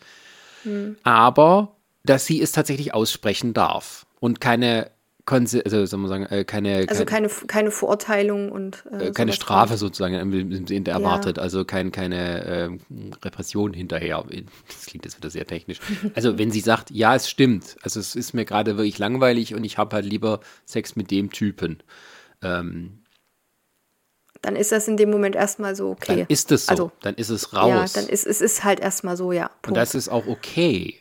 Hm. 0.64 0.96
Aber 1.02 1.76
dass 2.04 2.26
sie 2.26 2.40
es 2.40 2.52
tatsächlich 2.52 2.94
aussprechen 2.94 3.54
darf 3.54 4.06
und 4.20 4.40
keine 4.40 4.90
Konse 5.24 5.64
also 5.64 5.86
soll 5.86 6.00
man 6.00 6.08
sagen, 6.08 6.26
äh, 6.26 6.44
keine, 6.44 6.86
also 6.88 7.04
keine, 7.04 7.28
keine 7.28 7.70
Verurteilung 7.70 8.50
und 8.50 8.84
äh, 8.90 9.08
äh 9.08 9.12
keine 9.12 9.32
Strafe 9.32 9.76
sozusagen 9.76 10.14
im 10.14 10.86
erwartet, 10.86 11.36
ja. 11.36 11.42
also 11.42 11.64
kein, 11.64 11.92
keine 11.92 12.44
äh, 12.44 12.70
Repression 13.22 13.72
hinterher. 13.72 14.24
Das 14.66 14.86
klingt 14.86 15.04
jetzt 15.04 15.16
wieder 15.16 15.30
sehr 15.30 15.46
technisch. 15.46 15.78
Also 16.14 16.38
wenn 16.38 16.50
sie 16.50 16.60
sagt, 16.60 16.90
ja, 16.90 17.14
es 17.14 17.30
stimmt, 17.30 17.76
also 17.82 18.00
es 18.00 18.16
ist 18.16 18.34
mir 18.34 18.44
gerade 18.44 18.76
wirklich 18.76 18.98
langweilig 18.98 19.54
und 19.54 19.62
ich 19.62 19.78
habe 19.78 19.94
halt 19.94 20.06
lieber 20.06 20.40
Sex 20.64 20.96
mit 20.96 21.12
dem 21.12 21.30
Typen. 21.30 21.78
Ähm, 22.42 23.01
dann 24.42 24.56
ist 24.56 24.72
das 24.72 24.88
in 24.88 24.96
dem 24.96 25.10
Moment 25.10 25.36
erstmal 25.36 25.74
so 25.74 25.90
okay. 25.90 26.16
Dann 26.16 26.26
ist 26.28 26.52
es 26.52 26.66
so, 26.66 26.70
also, 26.70 26.92
dann 27.00 27.14
ist 27.14 27.30
es 27.30 27.54
raus. 27.54 27.94
Ja, 27.94 28.00
dann 28.00 28.10
ist 28.10 28.26
es 28.26 28.40
ist 28.40 28.64
halt 28.64 28.80
erstmal 28.80 29.16
so, 29.16 29.32
ja. 29.32 29.48
Punkt. 29.48 29.68
Und 29.68 29.76
das 29.76 29.94
ist 29.94 30.08
auch 30.08 30.26
okay 30.26 31.00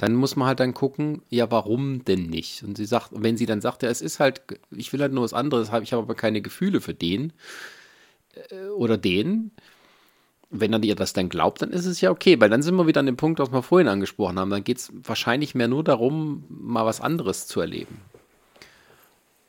dann 0.00 0.14
muss 0.14 0.34
man 0.34 0.48
halt 0.48 0.60
dann 0.60 0.72
gucken, 0.72 1.20
ja, 1.28 1.50
warum 1.50 2.06
denn 2.06 2.22
nicht? 2.22 2.62
Und 2.62 2.78
sie 2.78 2.86
sagt, 2.86 3.10
wenn 3.12 3.36
sie 3.36 3.44
dann 3.44 3.60
sagt, 3.60 3.82
ja, 3.82 3.90
es 3.90 4.00
ist 4.00 4.18
halt, 4.18 4.40
ich 4.70 4.94
will 4.94 5.00
halt 5.02 5.12
nur 5.12 5.24
was 5.24 5.34
anderes, 5.34 5.68
ich 5.82 5.92
habe 5.92 6.02
aber 6.02 6.14
keine 6.14 6.40
Gefühle 6.40 6.80
für 6.80 6.94
den 6.94 7.34
äh, 8.32 8.68
oder 8.68 8.96
den, 8.96 9.50
wenn 10.48 10.72
er 10.72 10.78
dir 10.78 10.94
das 10.94 11.12
dann 11.12 11.28
glaubt, 11.28 11.60
dann 11.60 11.70
ist 11.70 11.84
es 11.84 12.00
ja 12.00 12.10
okay, 12.10 12.40
weil 12.40 12.48
dann 12.48 12.62
sind 12.62 12.76
wir 12.76 12.86
wieder 12.86 13.00
an 13.00 13.06
dem 13.06 13.18
Punkt, 13.18 13.40
was 13.40 13.52
wir 13.52 13.62
vorhin 13.62 13.88
angesprochen 13.88 14.38
haben. 14.38 14.48
Dann 14.48 14.64
geht 14.64 14.78
es 14.78 14.90
wahrscheinlich 14.94 15.54
mehr 15.54 15.68
nur 15.68 15.84
darum, 15.84 16.44
mal 16.48 16.86
was 16.86 17.02
anderes 17.02 17.46
zu 17.46 17.60
erleben. 17.60 18.00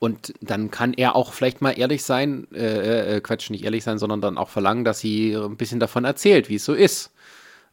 Und 0.02 0.34
dann 0.41 0.72
kann 0.72 0.95
er 0.95 1.16
auch 1.16 1.32
vielleicht 1.32 1.62
mal 1.62 1.78
ehrlich 1.78 2.04
sein, 2.04 2.47
äh, 2.56 3.18
äh, 3.18 3.22
Quatsch, 3.22 3.52
nicht 3.52 3.64
ehrlich 3.64 3.84
sein, 3.84 3.99
sondern 3.99 4.20
dann 4.20 4.39
auch 4.39 4.49
verlangen, 4.49 4.84
dass 4.84 4.97
sie 4.97 5.36
ein 5.36 5.58
bisschen 5.58 5.80
davon 5.80 6.06
erzählt, 6.06 6.49
wie 6.49 6.56
es 6.56 6.66
so 6.66 6.74
ist. 6.74 7.12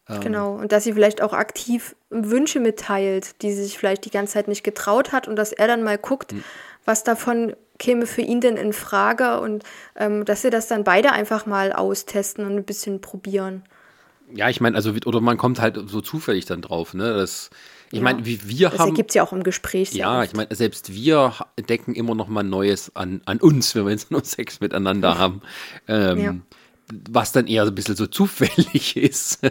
Ähm. 0.07 0.19
Genau, 0.21 0.53
und 0.53 0.71
dass 0.71 0.83
sie 0.83 0.93
vielleicht 0.93 1.23
auch 1.23 1.33
aktiv 1.33 1.95
Wünsche 2.11 2.59
mitteilt, 2.59 3.41
die 3.41 3.51
sie 3.51 3.63
sich 3.63 3.79
vielleicht 3.79 4.05
die 4.05 4.11
ganze 4.11 4.33
Zeit 4.33 4.47
nicht 4.47 4.63
getraut 4.63 5.11
hat 5.11 5.27
und 5.27 5.37
dass 5.37 5.53
er 5.53 5.65
dann 5.65 5.81
mal 5.81 5.97
guckt, 5.97 6.33
mhm. 6.33 6.43
was 6.85 7.03
davon 7.03 7.55
käme 7.79 8.05
für 8.05 8.21
ihn 8.21 8.41
denn 8.41 8.57
in 8.57 8.73
Frage 8.73 9.39
und 9.39 9.63
ähm, 9.95 10.23
dass 10.23 10.43
sie 10.43 10.51
das 10.51 10.67
dann 10.67 10.83
beide 10.83 11.11
einfach 11.11 11.47
mal 11.47 11.73
austesten 11.73 12.45
und 12.45 12.57
ein 12.57 12.63
bisschen 12.63 13.01
probieren. 13.01 13.63
Ja, 14.31 14.49
ich 14.49 14.61
meine, 14.61 14.75
also, 14.75 14.93
oder 15.07 15.19
man 15.19 15.37
kommt 15.37 15.59
halt 15.59 15.79
so 15.87 15.99
zufällig 16.01 16.45
dann 16.45 16.61
drauf, 16.61 16.93
ne? 16.93 17.11
Das, 17.11 17.49
ich 17.91 17.99
ja. 17.99 18.03
meine, 18.03 18.25
wie 18.25 18.47
wir 18.47 18.69
das 18.69 18.79
haben. 18.79 18.89
Das 18.89 18.97
gibt 18.97 19.11
es 19.11 19.15
ja 19.15 19.23
auch 19.23 19.33
im 19.33 19.43
Gespräch. 19.43 19.93
Ja, 19.93 20.19
oft. 20.19 20.27
ich 20.27 20.35
meine, 20.35 20.53
selbst 20.53 20.93
wir 20.93 21.33
decken 21.57 21.95
immer 21.95 22.15
noch 22.15 22.27
mal 22.27 22.43
Neues 22.43 22.95
an, 22.95 23.21
an 23.25 23.39
uns, 23.39 23.73
wenn 23.75 23.85
wir 23.85 23.91
jetzt 23.91 24.11
nur 24.11 24.23
Sex 24.23 24.59
miteinander 24.59 25.17
haben. 25.17 25.41
Ähm, 25.87 26.19
ja. 26.19 26.35
Was 27.11 27.31
dann 27.31 27.45
eher 27.45 27.63
ein 27.63 27.75
bisschen 27.75 27.95
so 27.95 28.07
zufällig 28.07 28.97
ist. 28.97 29.41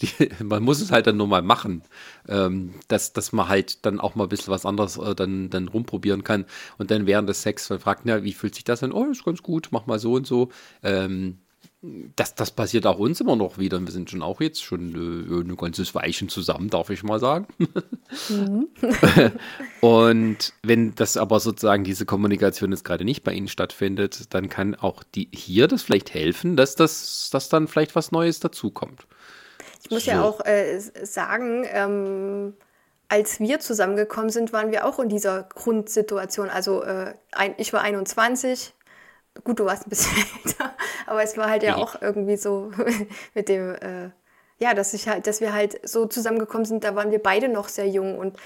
Die, 0.00 0.08
man 0.42 0.62
muss 0.62 0.80
es 0.80 0.90
halt 0.90 1.06
dann 1.06 1.16
nur 1.16 1.26
mal 1.26 1.42
machen. 1.42 1.82
Ähm, 2.28 2.74
dass, 2.88 3.12
dass 3.12 3.32
man 3.32 3.48
halt 3.48 3.84
dann 3.84 4.00
auch 4.00 4.14
mal 4.14 4.24
ein 4.24 4.30
bisschen 4.30 4.52
was 4.52 4.64
anderes 4.64 4.96
äh, 4.96 5.14
dann, 5.14 5.50
dann 5.50 5.68
rumprobieren 5.68 6.24
kann. 6.24 6.46
Und 6.78 6.90
dann 6.90 7.06
während 7.06 7.28
des 7.28 7.42
Sex 7.42 7.66
fragt, 7.66 8.06
ja, 8.06 8.22
wie 8.24 8.32
fühlt 8.32 8.54
sich 8.54 8.64
das 8.64 8.82
an? 8.82 8.92
Oh, 8.92 9.04
ist 9.10 9.24
ganz 9.24 9.42
gut, 9.42 9.68
mach 9.72 9.86
mal 9.86 9.98
so 9.98 10.14
und 10.14 10.26
so. 10.26 10.50
Ähm, 10.82 11.38
das, 11.82 12.34
das 12.34 12.50
passiert 12.50 12.86
auch 12.86 12.98
uns 12.98 13.20
immer 13.20 13.36
noch 13.36 13.56
wieder. 13.56 13.80
Wir 13.80 13.90
sind 13.90 14.10
schon 14.10 14.20
auch 14.20 14.42
jetzt 14.42 14.62
schon 14.62 14.94
äh, 14.94 15.40
ein 15.40 15.56
ganzes 15.56 15.94
Weichen 15.94 16.28
zusammen, 16.28 16.68
darf 16.68 16.90
ich 16.90 17.02
mal 17.02 17.18
sagen. 17.18 17.46
Mhm. 18.28 18.68
und 19.80 20.52
wenn 20.62 20.94
das 20.94 21.16
aber 21.16 21.40
sozusagen 21.40 21.84
diese 21.84 22.04
Kommunikation 22.04 22.72
jetzt 22.72 22.84
gerade 22.84 23.04
nicht 23.06 23.24
bei 23.24 23.32
Ihnen 23.32 23.48
stattfindet, 23.48 24.34
dann 24.34 24.50
kann 24.50 24.74
auch 24.74 25.02
die 25.14 25.28
hier 25.32 25.68
das 25.68 25.82
vielleicht 25.82 26.12
helfen, 26.12 26.56
dass 26.56 26.74
das 26.76 27.30
dass 27.32 27.48
dann 27.48 27.66
vielleicht 27.66 27.96
was 27.96 28.12
Neues 28.12 28.40
dazukommt. 28.40 29.06
Ich 29.82 29.90
muss 29.90 30.04
so. 30.04 30.10
ja 30.10 30.22
auch 30.22 30.44
äh, 30.44 30.78
sagen, 30.80 31.64
ähm, 31.66 32.54
als 33.08 33.40
wir 33.40 33.58
zusammengekommen 33.58 34.30
sind, 34.30 34.52
waren 34.52 34.70
wir 34.70 34.86
auch 34.86 34.98
in 34.98 35.08
dieser 35.08 35.44
Grundsituation. 35.44 36.50
Also 36.50 36.82
äh, 36.82 37.14
ein, 37.32 37.54
ich 37.56 37.72
war 37.72 37.80
21, 37.80 38.74
gut, 39.44 39.58
du 39.58 39.64
warst 39.64 39.86
ein 39.86 39.90
bisschen 39.90 40.16
älter, 40.44 40.74
aber 41.06 41.22
es 41.22 41.36
war 41.36 41.48
halt 41.48 41.62
ja 41.62 41.76
auch 41.76 42.00
irgendwie 42.00 42.36
so 42.36 42.70
mit 43.34 43.48
dem, 43.48 43.74
äh, 43.74 44.10
ja, 44.58 44.74
dass 44.74 44.94
ich 44.94 45.08
halt, 45.08 45.26
dass 45.26 45.40
wir 45.40 45.52
halt 45.52 45.88
so 45.88 46.06
zusammengekommen 46.06 46.64
sind, 46.64 46.84
da 46.84 46.94
waren 46.94 47.10
wir 47.10 47.22
beide 47.22 47.48
noch 47.48 47.68
sehr 47.68 47.88
jung 47.88 48.18
und 48.18 48.36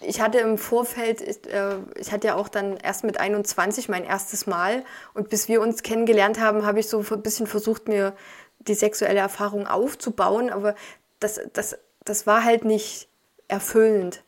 ich 0.00 0.20
hatte 0.20 0.38
im 0.38 0.58
Vorfeld, 0.58 1.20
ich, 1.20 1.52
äh, 1.52 1.76
ich 1.96 2.12
hatte 2.12 2.28
ja 2.28 2.34
auch 2.34 2.48
dann 2.48 2.76
erst 2.76 3.04
mit 3.04 3.18
21 3.18 3.88
mein 3.88 4.04
erstes 4.04 4.46
Mal 4.46 4.84
und 5.14 5.28
bis 5.30 5.48
wir 5.48 5.60
uns 5.60 5.82
kennengelernt 5.82 6.40
haben, 6.40 6.66
habe 6.66 6.80
ich 6.80 6.88
so 6.88 7.04
ein 7.10 7.22
bisschen 7.22 7.46
versucht, 7.46 7.88
mir 7.88 8.14
die 8.58 8.74
sexuelle 8.74 9.20
Erfahrung 9.20 9.66
aufzubauen, 9.66 10.50
aber 10.50 10.74
das, 11.20 11.40
das, 11.52 11.78
das 12.04 12.26
war 12.26 12.44
halt 12.44 12.64
nicht 12.64 13.08
erfüllend. 13.48 14.22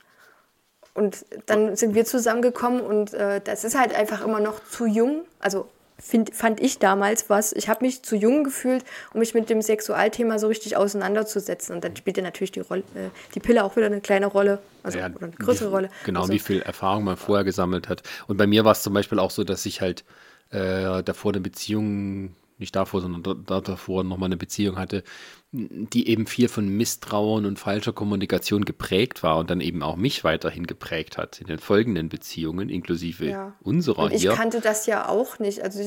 Und 0.95 1.27
dann 1.45 1.77
sind 1.77 1.95
wir 1.95 2.07
zusammengekommen 2.07 2.81
und 2.81 3.13
äh, 3.13 3.41
das 3.43 3.65
ist 3.65 3.79
halt 3.79 3.95
einfach 3.95 4.25
immer 4.25 4.41
noch 4.41 4.65
zu 4.65 4.87
jung. 4.87 5.27
Also 5.41 5.69
find, 5.99 6.35
fand 6.35 6.61
ich 6.61 6.79
damals 6.79 7.31
was. 7.31 7.53
Ich 7.53 7.69
habe 7.69 7.85
mich 7.85 8.03
zu 8.03 8.17
jung 8.17 8.45
gefühlt, 8.45 8.85
um 9.13 9.21
mich 9.21 9.35
mit 9.35 9.51
dem 9.51 9.63
Sexualthema 9.63 10.39
so 10.39 10.49
richtig 10.49 10.77
auseinanderzusetzen. 10.77 11.75
Und 11.75 11.85
dann 11.85 11.97
spielte 11.97 12.23
natürlich 12.23 12.53
die, 12.53 12.61
Rolle, 12.61 12.83
äh, 12.95 13.11
die 13.35 13.41
Pille 13.41 13.65
auch 13.65 13.77
wieder 13.77 13.87
eine 13.87 14.01
kleine 14.01 14.27
Rolle, 14.27 14.61
also 14.83 14.99
ja, 14.99 15.09
oder 15.09 15.27
eine 15.27 15.33
größere 15.33 15.69
wie, 15.69 15.75
Rolle. 15.75 15.91
Genau, 16.05 16.23
also, 16.23 16.33
wie 16.33 16.39
viel 16.39 16.63
Erfahrung 16.63 17.05
man 17.05 17.17
vorher 17.17 17.45
gesammelt 17.45 17.89
hat. 17.89 18.03
Und 18.27 18.37
bei 18.37 18.47
mir 18.47 18.65
war 18.65 18.73
es 18.73 18.83
zum 18.83 18.95
Beispiel 18.95 19.19
auch 19.19 19.31
so, 19.31 19.45
dass 19.45 19.65
ich 19.67 19.81
halt 19.81 20.05
äh, 20.51 21.03
davor 21.03 21.33
eine 21.33 21.41
Beziehung 21.41 22.35
nicht 22.59 22.75
davor, 22.75 23.03
sondern 23.03 23.45
da, 23.45 23.61
davor 23.61 24.05
nochmal 24.05 24.29
eine 24.29 24.37
Beziehung 24.37 24.79
hatte, 24.79 25.03
die 25.57 26.09
eben 26.09 26.27
viel 26.27 26.49
von 26.49 26.69
Misstrauen 26.69 27.47
und 27.47 27.59
falscher 27.59 27.93
Kommunikation 27.93 28.65
geprägt 28.65 29.23
war 29.23 29.39
und 29.39 29.51
dann 29.51 29.61
eben 29.61 29.83
auch 29.83 29.97
mich 29.97 30.23
weiterhin 30.25 30.67
geprägt 30.67 31.17
hat 31.17 31.41
in 31.41 31.47
den 31.47 31.59
folgenden 31.59 32.09
Beziehungen, 32.09 32.69
inklusive 32.69 33.27
ja. 33.27 33.55
unserer 33.63 34.05
und 34.05 34.13
ich 34.13 34.23
hier. 34.23 34.33
Ich 34.33 34.37
kannte 34.37 34.61
das 34.61 34.87
ja 34.87 35.09
auch 35.09 35.39
nicht. 35.39 35.63
Also 35.63 35.81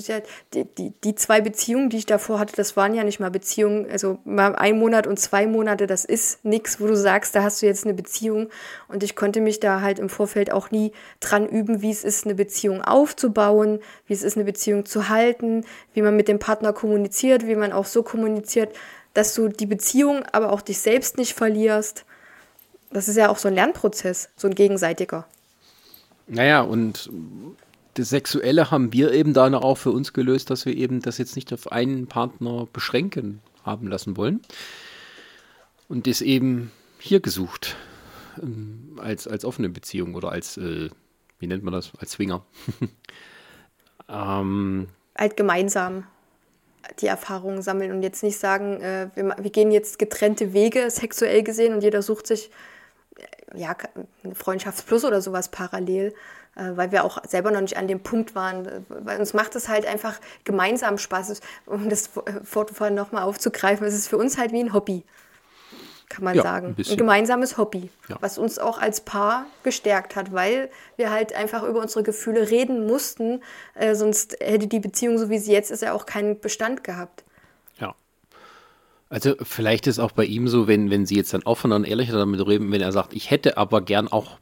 die, 0.53 0.65
die, 0.77 0.93
die 1.03 1.15
zwei 1.15 1.41
Beziehungen, 1.41 1.89
die 1.89 1.97
ich 1.97 2.05
davor 2.05 2.39
hatte, 2.39 2.55
das 2.55 2.75
waren 2.75 2.93
ja 2.93 3.03
nicht 3.03 3.19
mal 3.19 3.29
Beziehungen. 3.29 3.89
Also 3.89 4.19
mal 4.25 4.55
ein 4.55 4.79
Monat 4.79 5.07
und 5.07 5.19
zwei 5.19 5.45
Monate, 5.45 5.87
das 5.87 6.05
ist 6.05 6.43
nichts, 6.43 6.81
wo 6.81 6.87
du 6.87 6.95
sagst, 6.95 7.35
da 7.35 7.43
hast 7.43 7.61
du 7.61 7.65
jetzt 7.67 7.85
eine 7.85 7.93
Beziehung. 7.93 8.49
Und 8.87 9.03
ich 9.03 9.15
konnte 9.15 9.41
mich 9.41 9.59
da 9.59 9.81
halt 9.81 9.99
im 9.99 10.09
Vorfeld 10.09 10.51
auch 10.51 10.71
nie 10.71 10.91
dran 11.19 11.47
üben, 11.47 11.81
wie 11.81 11.91
es 11.91 12.03
ist, 12.03 12.25
eine 12.25 12.35
Beziehung 12.35 12.81
aufzubauen, 12.81 13.79
wie 14.07 14.13
es 14.13 14.23
ist, 14.23 14.35
eine 14.35 14.45
Beziehung 14.45 14.85
zu 14.85 15.09
halten, 15.09 15.65
wie 15.93 16.01
man 16.01 16.15
mit 16.15 16.27
dem 16.27 16.39
Partner 16.39 16.73
kommuniziert, 16.73 17.45
wie 17.45 17.55
man 17.55 17.71
auch 17.71 17.85
so 17.85 18.03
kommuniziert, 18.03 18.73
dass 19.19 19.35
du 19.35 19.49
die 19.49 19.65
Beziehung, 19.65 20.23
aber 20.31 20.53
auch 20.53 20.61
dich 20.61 20.79
selbst 20.79 21.17
nicht 21.17 21.33
verlierst. 21.33 22.05
Das 22.89 23.09
ist 23.09 23.17
ja 23.17 23.27
auch 23.27 23.37
so 23.37 23.49
ein 23.49 23.53
Lernprozess, 23.53 24.29
so 24.37 24.47
ein 24.47 24.55
gegenseitiger. 24.55 25.27
Naja, 26.27 26.61
und 26.61 27.09
das 27.95 28.11
Sexuelle 28.11 28.71
haben 28.71 28.93
wir 28.93 29.11
eben 29.11 29.33
dann 29.33 29.55
auch 29.55 29.75
für 29.75 29.91
uns 29.91 30.13
gelöst, 30.13 30.49
dass 30.49 30.65
wir 30.65 30.73
eben 30.73 31.01
das 31.01 31.17
jetzt 31.17 31.35
nicht 31.35 31.51
auf 31.51 31.69
einen 31.69 32.07
Partner 32.07 32.65
beschränken 32.71 33.41
haben 33.65 33.87
lassen 33.87 34.15
wollen. 34.15 34.39
Und 35.89 36.07
das 36.07 36.21
eben 36.21 36.71
hier 36.97 37.19
gesucht. 37.19 37.75
Ähm, 38.41 38.97
als, 39.01 39.27
als 39.27 39.43
offene 39.43 39.67
Beziehung 39.67 40.15
oder 40.15 40.31
als, 40.31 40.55
äh, 40.55 40.89
wie 41.39 41.47
nennt 41.47 41.63
man 41.65 41.73
das, 41.73 41.91
als 41.99 42.11
Swinger. 42.11 42.45
ähm, 44.07 44.87
halt 45.17 45.35
gemeinsam 45.35 46.05
die 47.01 47.07
Erfahrungen 47.07 47.61
sammeln 47.61 47.91
und 47.91 48.03
jetzt 48.03 48.23
nicht 48.23 48.39
sagen, 48.39 48.81
äh, 48.81 49.09
wir, 49.15 49.35
wir, 49.37 49.51
gehen 49.51 49.71
jetzt 49.71 49.99
getrennte 49.99 50.53
Wege 50.53 50.89
sexuell 50.89 51.43
gesehen 51.43 51.73
und 51.73 51.83
jeder 51.83 52.01
sucht 52.01 52.27
sich 52.27 52.51
äh, 53.17 53.59
ja, 53.59 53.75
Freundschaftsplus 54.33 55.05
oder 55.05 55.21
sowas 55.21 55.49
parallel, 55.49 56.13
äh, 56.55 56.71
weil 56.75 56.91
wir 56.91 57.03
auch 57.03 57.23
selber 57.25 57.51
noch 57.51 57.61
nicht 57.61 57.77
an 57.77 57.87
dem 57.87 58.01
Punkt 58.01 58.35
waren. 58.35 58.85
Weil 58.89 59.19
uns 59.19 59.33
macht 59.33 59.55
es 59.55 59.69
halt 59.69 59.85
einfach 59.85 60.19
gemeinsam 60.43 60.97
Spaß, 60.97 61.41
um 61.65 61.89
das 61.89 62.09
Fortfahren 62.43 62.95
nochmal 62.95 63.23
aufzugreifen. 63.23 63.85
Es 63.85 63.93
ist 63.93 64.07
für 64.07 64.17
uns 64.17 64.37
halt 64.37 64.51
wie 64.51 64.63
ein 64.63 64.73
Hobby 64.73 65.03
kann 66.09 66.23
man 66.23 66.35
ja, 66.35 66.41
sagen. 66.41 66.75
Ein, 66.77 66.85
ein, 66.85 66.97
gemeinsames 66.97 67.57
Hobby, 67.57 67.89
ja. 68.09 68.17
was 68.19 68.37
uns 68.37 68.57
auch 68.57 68.79
als 68.79 69.01
Paar 69.01 69.45
gestärkt 69.63 70.15
hat, 70.15 70.33
weil 70.33 70.69
wir 70.97 71.11
halt 71.11 71.33
einfach 71.33 71.63
über 71.63 71.79
unsere 71.79 72.03
Gefühle 72.03 72.49
reden 72.49 72.87
mussten. 72.87 73.41
Äh, 73.75 73.95
sonst 73.95 74.35
hätte 74.41 74.67
die 74.67 74.79
Beziehung, 74.79 75.19
so 75.19 75.29
wie 75.29 75.37
sie 75.37 75.53
jetzt 75.53 75.69
ist, 75.69 75.83
ja 75.83 75.93
auch 75.93 76.07
keinen 76.07 76.39
Bestand 76.39 76.83
gehabt. 76.83 77.23
Ja. 77.79 77.93
Also 79.09 79.35
vielleicht 79.43 79.85
ist 79.85 79.99
auch 79.99 80.11
bei 80.11 80.25
ihm 80.25 80.47
so, 80.47 80.67
wenn, 80.67 80.89
wenn 80.89 81.05
sie 81.05 81.15
jetzt 81.15 81.33
dann 81.33 81.43
offener 81.43 81.75
und 81.75 81.85
ehrlicher 81.85 82.17
damit 82.17 82.45
reden, 82.45 82.71
wenn 82.71 82.81
er 82.81 82.91
sagt, 82.91 83.13
ich 83.13 83.29
hätte 83.29 83.57
aber 83.57 83.81
gern 83.81 84.07
auch 84.07 84.39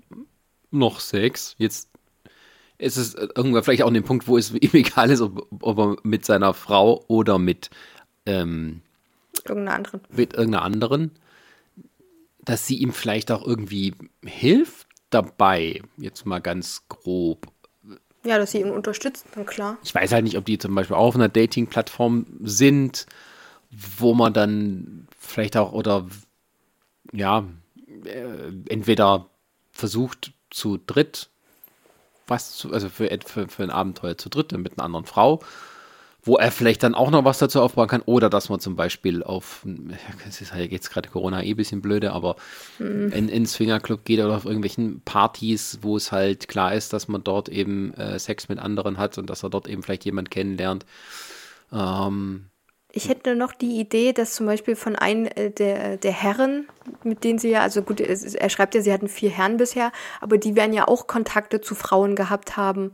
noch 0.72 1.02
Sex, 1.02 1.56
jetzt 1.58 1.90
ist 2.78 2.98
es 2.98 3.14
irgendwann 3.14 3.64
vielleicht 3.64 3.84
auch 3.84 3.88
an 3.88 3.94
dem 3.94 4.04
Punkt, 4.04 4.28
wo 4.28 4.38
es 4.38 4.52
ihm 4.54 4.72
egal 4.74 5.12
ist, 5.12 5.20
ob, 5.20 5.48
ob 5.62 5.78
er 5.78 5.96
mit 6.04 6.26
seiner 6.26 6.54
Frau 6.54 7.04
oder 7.08 7.40
mit 7.40 7.70
ähm, 8.26 8.82
irgendeiner 9.46 9.76
anderen. 9.76 10.02
Mit 10.10 10.34
irgendeiner 10.34 10.64
anderen 10.64 11.12
dass 12.48 12.66
sie 12.66 12.78
ihm 12.78 12.94
vielleicht 12.94 13.32
auch 13.32 13.46
irgendwie 13.46 13.94
hilft 14.26 14.88
dabei, 15.10 15.82
jetzt 15.98 16.26
mal 16.26 16.40
ganz 16.40 16.84
grob. 16.88 17.48
Ja, 18.24 18.38
dass 18.38 18.52
sie 18.52 18.62
ihn 18.62 18.72
unterstützt, 18.72 19.26
dann 19.36 19.46
klar. 19.46 19.78
Ich 19.84 19.94
weiß 19.94 20.12
halt 20.12 20.24
nicht, 20.24 20.38
ob 20.38 20.46
die 20.46 20.58
zum 20.58 20.74
Beispiel 20.74 20.96
auch 20.96 21.08
auf 21.08 21.16
einer 21.16 21.30
Dating-Plattform 21.30 22.26
sind, 22.42 23.06
wo 23.70 24.14
man 24.14 24.34
dann 24.34 25.08
vielleicht 25.20 25.58
auch 25.58 25.74
oder 25.74 26.08
ja, 27.12 27.46
äh, 28.06 28.52
entweder 28.70 29.30
versucht 29.72 30.34
zu 30.50 30.78
dritt 30.78 31.30
was 32.28 32.58
zu, 32.58 32.72
also 32.72 32.90
für, 32.90 33.10
für, 33.26 33.48
für 33.48 33.64
ein 33.64 33.70
Abenteuer 33.70 34.18
zu 34.18 34.30
dritt 34.30 34.52
mit 34.52 34.74
einer 34.78 34.86
anderen 34.86 35.06
Frau 35.06 35.42
wo 36.28 36.36
er 36.36 36.52
vielleicht 36.52 36.84
dann 36.84 36.94
auch 36.94 37.10
noch 37.10 37.26
was 37.26 37.40
dazu 37.40 37.62
aufbauen 37.62 37.88
kann. 37.88 38.02
Oder 38.06 38.30
dass 38.30 38.50
man 38.50 38.60
zum 38.60 38.76
Beispiel 38.76 39.24
auf, 39.24 39.66
es 40.28 40.42
ist 40.42 40.54
halt 40.54 40.72
jetzt 40.72 40.92
gerade 40.92 41.10
Corona 41.10 41.42
eh 41.42 41.52
ein 41.52 41.56
bisschen 41.56 41.82
blöde, 41.82 42.12
aber 42.12 42.36
mhm. 42.78 43.12
in, 43.14 43.30
in 43.30 43.46
Swingerclub 43.46 44.04
geht 44.04 44.20
oder 44.20 44.36
auf 44.36 44.46
irgendwelchen 44.46 45.02
Partys, 45.02 45.80
wo 45.82 45.98
es 45.98 46.12
halt 46.12 46.48
klar 46.48 46.74
ist, 46.76 46.94
dass 46.94 47.08
man 47.08 47.24
dort 47.24 47.50
eben 47.50 47.94
äh, 47.94 48.20
Sex 48.20 48.50
mit 48.50 48.60
anderen 48.60 48.98
hat 48.98 49.18
und 49.18 49.30
dass 49.30 49.44
er 49.44 49.50
dort 49.50 49.68
eben 49.68 49.82
vielleicht 49.82 50.06
jemand 50.06 50.30
kennenlernt. 50.30 50.86
Ähm, 51.72 52.46
ich 52.92 53.10
hätte 53.10 53.36
noch 53.36 53.54
die 53.54 53.80
Idee, 53.80 54.12
dass 54.12 54.36
zum 54.36 54.46
Beispiel 54.46 54.76
von 54.76 54.96
einem 54.96 55.26
äh, 55.26 55.52
der, 55.52 55.98
der 55.98 56.12
Herren, 56.12 56.68
mit 57.04 57.24
denen 57.24 57.40
sie 57.40 57.50
ja, 57.50 57.62
also 57.62 57.82
gut, 57.82 58.02
er 58.02 58.50
schreibt 58.50 58.76
ja, 58.76 58.82
sie 58.82 58.92
hatten 58.92 59.08
vier 59.08 59.30
Herren 59.30 59.58
bisher, 59.58 59.92
aber 60.20 60.38
die 60.38 60.56
werden 60.56 60.74
ja 60.74 60.88
auch 60.88 61.08
Kontakte 61.08 61.62
zu 61.62 61.76
Frauen 61.76 62.16
gehabt 62.16 62.58
haben 62.58 62.92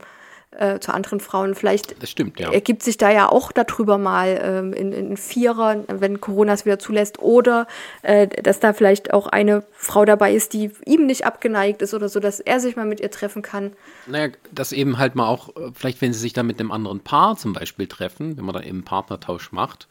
äh, 0.58 0.78
zu 0.80 0.92
anderen 0.92 1.20
Frauen. 1.20 1.54
Vielleicht 1.54 2.00
das 2.02 2.10
stimmt, 2.10 2.38
ja. 2.40 2.52
ergibt 2.52 2.82
sich 2.82 2.96
da 2.96 3.10
ja 3.10 3.28
auch 3.28 3.52
darüber 3.52 3.98
mal 3.98 4.40
ähm, 4.42 4.72
in, 4.72 4.92
in 4.92 5.16
Vierer, 5.16 5.84
wenn 5.88 6.20
Corona 6.20 6.52
es 6.52 6.64
wieder 6.64 6.78
zulässt, 6.78 7.18
oder 7.18 7.66
äh, 8.02 8.26
dass 8.26 8.60
da 8.60 8.72
vielleicht 8.72 9.12
auch 9.12 9.26
eine 9.26 9.64
Frau 9.72 10.04
dabei 10.04 10.34
ist, 10.34 10.52
die 10.52 10.70
ihm 10.84 11.06
nicht 11.06 11.26
abgeneigt 11.26 11.82
ist 11.82 11.94
oder 11.94 12.08
so, 12.08 12.20
dass 12.20 12.40
er 12.40 12.60
sich 12.60 12.76
mal 12.76 12.86
mit 12.86 13.00
ihr 13.00 13.10
treffen 13.10 13.42
kann. 13.42 13.72
Naja, 14.06 14.32
dass 14.52 14.72
eben 14.72 14.98
halt 14.98 15.14
mal 15.14 15.28
auch, 15.28 15.54
äh, 15.56 15.70
vielleicht 15.74 16.00
wenn 16.00 16.12
sie 16.12 16.20
sich 16.20 16.32
dann 16.32 16.46
mit 16.46 16.60
einem 16.60 16.72
anderen 16.72 17.00
Paar 17.00 17.36
zum 17.36 17.52
Beispiel 17.52 17.86
treffen, 17.86 18.36
wenn 18.36 18.44
man 18.44 18.54
da 18.54 18.62
eben 18.62 18.84
Partnertausch 18.84 19.52
macht, 19.52 19.88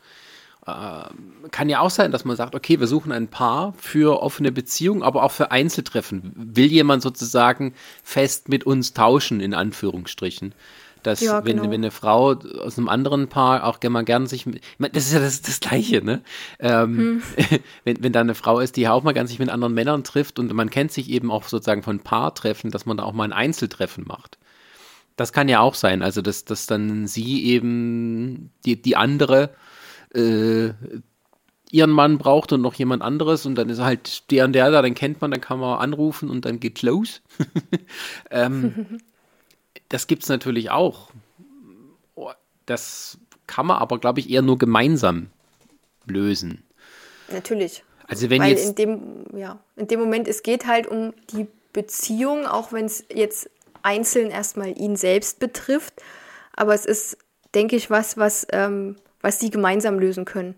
kann 0.66 1.68
ja 1.68 1.82
auch 1.82 1.90
sein, 1.90 2.12
dass 2.12 2.24
man 2.24 2.38
sagt, 2.38 2.56
okay, 2.56 2.80
wir 2.80 2.88
suchen 2.88 3.12
ein 3.12 3.28
Paar 3.28 3.74
für 3.78 4.22
offene 4.22 4.52
Beziehungen, 4.52 5.04
aber 5.04 5.24
auch 5.24 5.32
für 5.32 5.52
Einzeltreffen. 5.52 6.32
Will 6.36 6.68
jemand 6.68 7.02
sozusagen 7.02 7.74
fest 8.02 8.48
mit 8.48 8.66
uns 8.66 8.94
tauschen, 8.94 9.42
in 9.42 9.54
Anführungsstrichen? 9.54 10.56
Dass 11.02 11.20
ja, 11.20 11.44
wenn, 11.44 11.58
genau. 11.58 11.70
wenn 11.70 11.82
eine 11.82 11.92
Frau 11.92 12.32
aus 12.32 12.78
einem 12.78 12.88
anderen 12.88 13.28
Paar 13.28 13.66
auch 13.66 13.82
gerne 13.82 13.92
mal 13.92 14.06
gern 14.06 14.26
sich, 14.26 14.48
ich 14.48 14.62
meine, 14.78 14.94
das 14.94 15.08
ist 15.08 15.14
ja 15.14 15.20
das, 15.20 15.42
das 15.42 15.60
Gleiche, 15.60 16.02
ne? 16.02 16.22
Ähm, 16.60 17.22
hm. 17.36 17.60
wenn, 17.84 18.02
wenn 18.02 18.14
da 18.14 18.22
eine 18.22 18.36
Frau 18.36 18.62
ist, 18.62 18.78
die 18.78 18.88
auch 18.88 19.04
mal 19.04 19.12
gern 19.12 19.28
sich 19.28 19.40
mit 19.40 19.50
anderen 19.50 19.74
Männern 19.74 20.06
trifft 20.06 20.40
und 20.40 20.54
man 20.54 20.70
kennt 20.70 20.94
sich 20.94 21.10
eben 21.10 21.30
auch 21.30 21.44
sozusagen 21.44 21.84
von 21.84 22.00
Paartreffen, 22.00 22.72
dass 22.72 22.86
man 22.86 22.96
da 22.96 23.04
auch 23.04 23.12
mal 23.12 23.26
ein 23.26 23.34
Einzeltreffen 23.34 24.06
macht. 24.08 24.38
Das 25.18 25.34
kann 25.34 25.50
ja 25.50 25.60
auch 25.60 25.76
sein, 25.76 26.02
also 26.02 26.22
dass, 26.22 26.46
dass 26.46 26.68
dann 26.68 27.06
sie 27.06 27.44
eben 27.44 28.52
die, 28.66 28.82
die 28.82 28.96
andere 28.96 29.54
äh, 30.14 30.74
ihren 31.72 31.90
Mann 31.90 32.20
braucht 32.20 32.52
und 32.52 32.62
noch 32.62 32.76
jemand 32.76 33.02
anderes 33.02 33.46
und 33.46 33.56
dann 33.56 33.70
ist 33.70 33.80
halt 33.80 34.30
der 34.32 34.46
und 34.46 34.54
der 34.54 34.70
da, 34.70 34.82
dann 34.82 34.94
kennt 34.94 35.22
man, 35.22 35.32
dann 35.32 35.42
kann 35.42 35.60
man 35.60 35.80
anrufen 35.80 36.30
und 36.30 36.46
dann 36.46 36.60
geht's 36.60 36.84
los. 36.84 37.22
ähm, 38.30 39.00
das 39.90 40.08
gibt's 40.08 40.30
natürlich 40.30 40.70
auch. 40.70 41.10
Das 42.66 43.18
kann 43.48 43.66
man 43.66 43.78
aber, 43.78 44.00
glaube 44.00 44.20
ich, 44.20 44.30
eher 44.30 44.42
nur 44.42 44.58
gemeinsam 44.58 45.28
lösen. 46.06 46.64
Natürlich. 47.32 47.84
Also 48.08 48.30
wenn 48.30 48.42
Weil 48.42 48.52
jetzt 48.52 48.70
in 48.70 48.76
dem, 48.76 49.26
ja, 49.36 49.60
in 49.76 49.88
dem 49.88 50.00
Moment, 50.00 50.28
es 50.28 50.44
geht 50.44 50.68
halt 50.68 50.88
um 50.88 51.14
die 51.32 51.48
Beziehung, 51.74 52.46
auch 52.46 52.72
wenn 52.72 52.86
es 52.86 53.04
jetzt 53.14 53.50
einzeln 53.82 54.30
erstmal 54.30 54.78
ihn 54.78 54.96
selbst 54.96 55.40
betrifft. 55.40 56.02
Aber 56.56 56.74
es 56.74 56.86
ist, 56.86 57.18
denke 57.56 57.76
ich, 57.76 57.90
was, 57.90 58.18
was, 58.18 58.46
ähm, 58.52 58.98
was 59.24 59.40
sie 59.40 59.50
gemeinsam 59.50 59.98
lösen 59.98 60.26
können. 60.26 60.54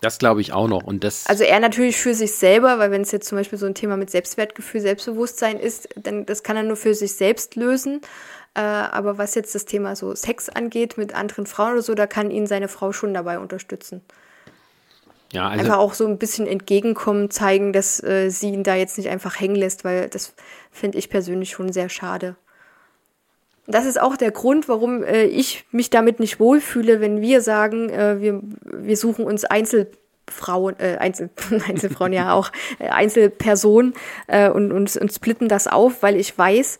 Das 0.00 0.18
glaube 0.18 0.40
ich 0.40 0.52
auch 0.52 0.66
noch. 0.66 0.82
Und 0.82 1.04
das 1.04 1.26
also 1.26 1.44
er 1.44 1.60
natürlich 1.60 1.98
für 1.98 2.14
sich 2.14 2.32
selber, 2.34 2.78
weil 2.78 2.90
wenn 2.90 3.02
es 3.02 3.12
jetzt 3.12 3.28
zum 3.28 3.36
Beispiel 3.36 3.58
so 3.58 3.66
ein 3.66 3.74
Thema 3.74 3.96
mit 3.96 4.10
Selbstwertgefühl, 4.10 4.80
Selbstbewusstsein 4.80 5.58
ist, 5.58 5.90
dann 5.94 6.26
das 6.26 6.42
kann 6.42 6.56
er 6.56 6.62
nur 6.62 6.76
für 6.76 6.94
sich 6.94 7.14
selbst 7.14 7.54
lösen. 7.54 8.00
Äh, 8.54 8.60
aber 8.60 9.18
was 9.18 9.34
jetzt 9.34 9.54
das 9.54 9.66
Thema 9.66 9.94
so 9.94 10.14
Sex 10.14 10.48
angeht 10.48 10.96
mit 10.96 11.14
anderen 11.14 11.46
Frauen 11.46 11.74
oder 11.74 11.82
so, 11.82 11.94
da 11.94 12.06
kann 12.06 12.30
ihn 12.30 12.46
seine 12.46 12.68
Frau 12.68 12.92
schon 12.92 13.14
dabei 13.14 13.38
unterstützen. 13.38 14.00
Ja, 15.32 15.48
also 15.48 15.60
einfach 15.60 15.78
auch 15.78 15.94
so 15.94 16.06
ein 16.06 16.18
bisschen 16.18 16.46
entgegenkommen, 16.46 17.30
zeigen, 17.30 17.72
dass 17.72 18.02
äh, 18.02 18.30
sie 18.30 18.48
ihn 18.48 18.64
da 18.64 18.74
jetzt 18.74 18.98
nicht 18.98 19.10
einfach 19.10 19.38
hängen 19.38 19.54
lässt, 19.54 19.84
weil 19.84 20.08
das 20.08 20.34
finde 20.72 20.98
ich 20.98 21.08
persönlich 21.10 21.50
schon 21.50 21.72
sehr 21.72 21.88
schade. 21.88 22.34
Das 23.66 23.86
ist 23.86 24.00
auch 24.00 24.16
der 24.16 24.30
Grund, 24.30 24.68
warum 24.68 25.02
äh, 25.02 25.24
ich 25.24 25.64
mich 25.70 25.90
damit 25.90 26.20
nicht 26.20 26.40
wohlfühle, 26.40 27.00
wenn 27.00 27.20
wir 27.20 27.40
sagen, 27.40 27.88
äh, 27.90 28.20
wir, 28.20 28.40
wir 28.64 28.96
suchen 28.96 29.24
uns 29.24 29.44
Einzelfrauen, 29.44 30.76
äh, 30.78 30.96
Einzel, 30.98 31.30
Einzelfrauen 31.68 32.12
ja 32.12 32.32
auch, 32.32 32.50
äh, 32.78 32.88
Einzelpersonen 32.88 33.94
äh, 34.26 34.50
und, 34.50 34.72
und, 34.72 34.96
und 34.96 35.12
splitten 35.12 35.48
das 35.48 35.66
auf, 35.66 36.02
weil 36.02 36.16
ich 36.16 36.36
weiß 36.36 36.78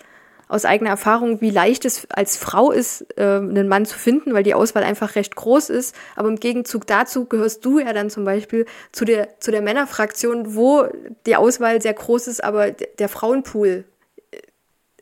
aus 0.51 0.64
eigener 0.64 0.91
Erfahrung, 0.91 1.41
wie 1.41 1.51
leicht 1.51 1.85
es 1.85 2.09
als 2.11 2.37
Frau 2.37 2.72
ist, 2.72 3.07
äh, 3.16 3.22
einen 3.22 3.68
Mann 3.68 3.87
zu 3.87 3.97
finden, 3.97 4.35
weil 4.35 4.43
die 4.43 4.55
Auswahl 4.55 4.83
einfach 4.83 5.14
recht 5.14 5.37
groß 5.37 5.70
ist. 5.70 5.95
Aber 6.16 6.28
im 6.28 6.41
Gegenzug 6.41 6.89
dazu 6.89 7.26
gehörst 7.26 7.64
du 7.64 7.78
ja 7.78 7.93
dann 7.93 8.11
zum 8.11 8.24
Beispiel 8.24 8.66
zu 8.91 9.05
der, 9.05 9.39
zu 9.39 9.53
der 9.53 9.62
Männerfraktion, 9.62 10.57
wo 10.57 10.87
die 11.26 11.37
Auswahl 11.37 11.81
sehr 11.81 11.95
groß 11.95 12.26
ist, 12.26 12.43
aber 12.43 12.72
der 12.72 13.09
Frauenpool 13.09 13.85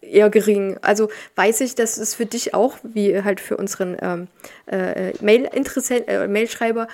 eher 0.01 0.31
gering. 0.31 0.79
Also 0.83 1.09
weiß 1.37 1.61
ich, 1.63 1.75
dass 1.75 1.97
es 1.99 2.15
für 2.15 2.27
dich 2.27 2.55
auch, 2.55 2.79
wie 2.83 3.23
halt 3.23 3.41
für 3.41 3.57
unseren 3.57 3.97
ähm, 4.01 4.29
äh, 4.71 5.11
äh, 5.11 6.29
Mailschreiber, 6.29 6.89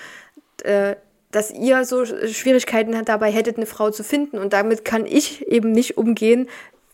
äh, 0.62 0.96
dass 1.30 1.50
ihr 1.50 1.84
so 1.84 2.05
Schwierigkeiten 2.05 3.05
dabei 3.05 3.30
hättet, 3.30 3.57
eine 3.57 3.66
Frau 3.66 3.90
zu 3.90 4.05
finden. 4.05 4.38
Und 4.38 4.52
damit 4.52 4.84
kann 4.84 5.05
ich 5.07 5.46
eben 5.48 5.72
nicht 5.72 5.96
umgehen, 5.96 6.48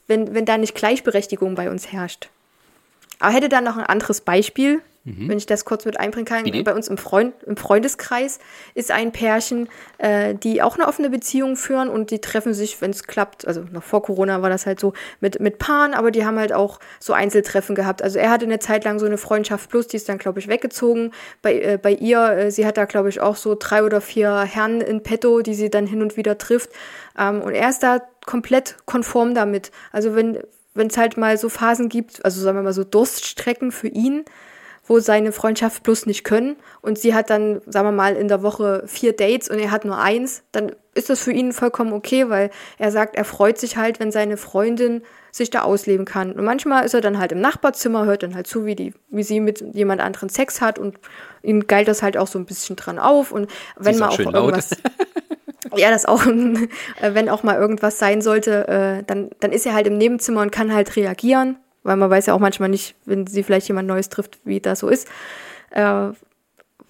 wenn, 0.06 0.34
wenn 0.34 0.44
da 0.44 0.58
nicht 0.58 0.74
Gleichberechtigung 0.74 1.54
bei 1.54 1.70
uns 1.70 1.92
herrscht. 1.92 2.30
Aber 3.18 3.34
hätte 3.34 3.50
da 3.50 3.61
noch 3.61 3.76
ein 3.76 3.84
anderes 3.84 4.22
Beispiel, 4.22 4.80
Mhm. 5.18 5.28
Wenn 5.28 5.38
ich 5.38 5.46
das 5.46 5.64
kurz 5.64 5.84
mit 5.84 5.98
einbringen 5.98 6.26
kann. 6.26 6.44
Bitte? 6.44 6.62
Bei 6.62 6.74
uns 6.74 6.88
im, 6.88 6.98
Freund, 6.98 7.34
im 7.44 7.56
Freundeskreis 7.56 8.38
ist 8.74 8.90
ein 8.90 9.12
Pärchen, 9.12 9.68
äh, 9.98 10.34
die 10.34 10.62
auch 10.62 10.76
eine 10.76 10.86
offene 10.86 11.11
Beziehung 11.11 11.56
führen 11.56 11.88
und 11.88 12.11
die 12.11 12.20
treffen 12.20 12.54
sich, 12.54 12.80
wenn 12.80 12.90
es 12.90 13.04
klappt, 13.04 13.46
also 13.46 13.64
noch 13.70 13.82
vor 13.82 14.02
Corona 14.02 14.42
war 14.42 14.50
das 14.50 14.66
halt 14.66 14.80
so 14.80 14.92
mit, 15.20 15.40
mit 15.40 15.58
Paaren, 15.58 15.94
aber 15.94 16.11
die 16.11 16.24
haben 16.24 16.38
halt 16.38 16.52
auch 16.52 16.80
so 16.98 17.12
Einzeltreffen 17.12 17.74
gehabt. 17.74 18.02
Also 18.02 18.18
er 18.18 18.30
hatte 18.30 18.44
eine 18.44 18.58
Zeit 18.58 18.84
lang 18.84 18.98
so 18.98 19.06
eine 19.06 19.18
Freundschaft 19.18 19.70
plus, 19.70 19.86
die 19.86 19.96
ist 19.96 20.08
dann, 20.08 20.18
glaube 20.18 20.38
ich, 20.38 20.48
weggezogen. 20.48 21.12
Bei, 21.42 21.54
äh, 21.61 21.78
bei 21.80 21.92
ihr, 21.92 22.30
äh, 22.30 22.50
sie 22.50 22.66
hat 22.66 22.76
da, 22.76 22.84
glaube 22.84 23.08
ich, 23.08 23.20
auch 23.20 23.36
so 23.36 23.56
drei 23.58 23.82
oder 23.82 24.00
vier 24.00 24.40
Herren 24.40 24.80
in 24.80 25.02
petto, 25.02 25.40
die 25.40 25.54
sie 25.54 25.70
dann 25.70 25.86
hin 25.86 26.02
und 26.02 26.16
wieder 26.16 26.38
trifft. 26.38 26.70
Ähm, 27.18 27.42
und 27.42 27.52
er 27.52 27.68
ist 27.68 27.82
da 27.82 28.00
komplett 28.26 28.76
konform 28.86 29.34
damit. 29.34 29.70
Also 29.92 30.14
wenn 30.14 30.38
wenn 30.74 30.86
es 30.86 30.96
halt 30.96 31.16
mal 31.16 31.36
so 31.36 31.48
Phasen 31.48 31.88
gibt, 31.88 32.24
also 32.24 32.40
sagen 32.40 32.58
wir 32.58 32.62
mal 32.62 32.72
so 32.72 32.84
Durststrecken 32.84 33.72
für 33.72 33.88
ihn, 33.88 34.24
wo 34.87 34.99
seine 34.99 35.33
Freundschaft 35.33 35.83
plus 35.83 36.07
nicht 36.07 36.24
können 36.24 36.57
und 36.83 36.99
sie 36.99 37.14
hat 37.14 37.31
dann, 37.31 37.61
sagen 37.66 37.87
wir 37.87 37.93
mal, 37.93 38.16
in 38.16 38.28
der 38.28 38.43
Woche 38.43 38.83
vier 38.87 39.14
Dates 39.14 39.49
und 39.49 39.59
er 39.59 39.70
hat 39.70 39.85
nur 39.85 39.99
eins, 39.99 40.43
dann 40.53 40.72
ist 40.95 41.11
das 41.11 41.20
für 41.20 41.33
ihn 41.33 41.53
vollkommen 41.53 41.93
okay, 41.93 42.28
weil 42.28 42.51
er 42.78 42.91
sagt, 42.91 43.14
er 43.14 43.24
freut 43.24 43.59
sich 43.59 43.76
halt, 43.76 44.01
wenn 44.01 44.11
seine 44.11 44.37
Freundin 44.37 45.03
sich 45.31 45.51
da 45.51 45.62
ausleben 45.62 46.05
kann. 46.05 46.33
Und 46.33 46.45
manchmal 46.45 46.85
ist 46.85 46.95
er 46.95 47.01
dann 47.01 47.18
halt 47.18 47.33
im 47.33 47.41
Nachbarzimmer, 47.41 48.05
hört 48.05 48.22
dann 48.22 48.35
halt 48.35 48.47
zu, 48.47 48.66
wie, 48.66 48.74
die, 48.74 48.93
wie 49.09 49.22
sie 49.22 49.41
mit 49.41 49.61
jemand 49.74 50.01
anderen 50.01 50.28
Sex 50.28 50.61
hat 50.61 50.78
und 50.78 50.99
ihm 51.43 51.66
geilt 51.66 51.89
das 51.89 52.03
halt 52.03 52.16
auch 52.16 52.26
so 52.26 52.39
ein 52.39 52.47
bisschen 52.47 52.76
dran 52.76 52.99
auf. 52.99 53.31
Und 53.31 53.49
wenn 53.76 53.99
man 53.99 54.09
auch, 54.09 54.18
auch 54.18 54.35
irgendwas. 54.35 54.70
ja, 55.76 55.91
das 55.91 56.05
auch, 56.07 56.26
wenn 57.01 57.28
auch 57.28 57.43
mal 57.43 57.57
irgendwas 57.57 57.99
sein 57.99 58.22
sollte, 58.22 58.66
äh, 58.66 59.05
dann, 59.07 59.31
dann 59.39 59.53
ist 59.53 59.66
er 59.66 59.74
halt 59.74 59.87
im 59.87 59.99
Nebenzimmer 59.99 60.43
und 60.43 60.51
kann 60.51 60.74
halt 60.74 60.97
reagieren 60.97 61.57
weil 61.83 61.97
man 61.97 62.11
weiß 62.11 62.26
ja 62.26 62.35
auch 62.35 62.41
manchmal 62.41 62.68
nicht, 62.68 62.95
wenn 63.05 63.26
sie 63.26 63.43
vielleicht 63.43 63.68
jemand 63.68 63.89
Neues 63.89 64.09
trifft, 64.09 64.39
wie 64.45 64.61
das 64.61 64.81
so 64.81 64.89
ist. 64.89 65.09
Äh, 65.70 66.11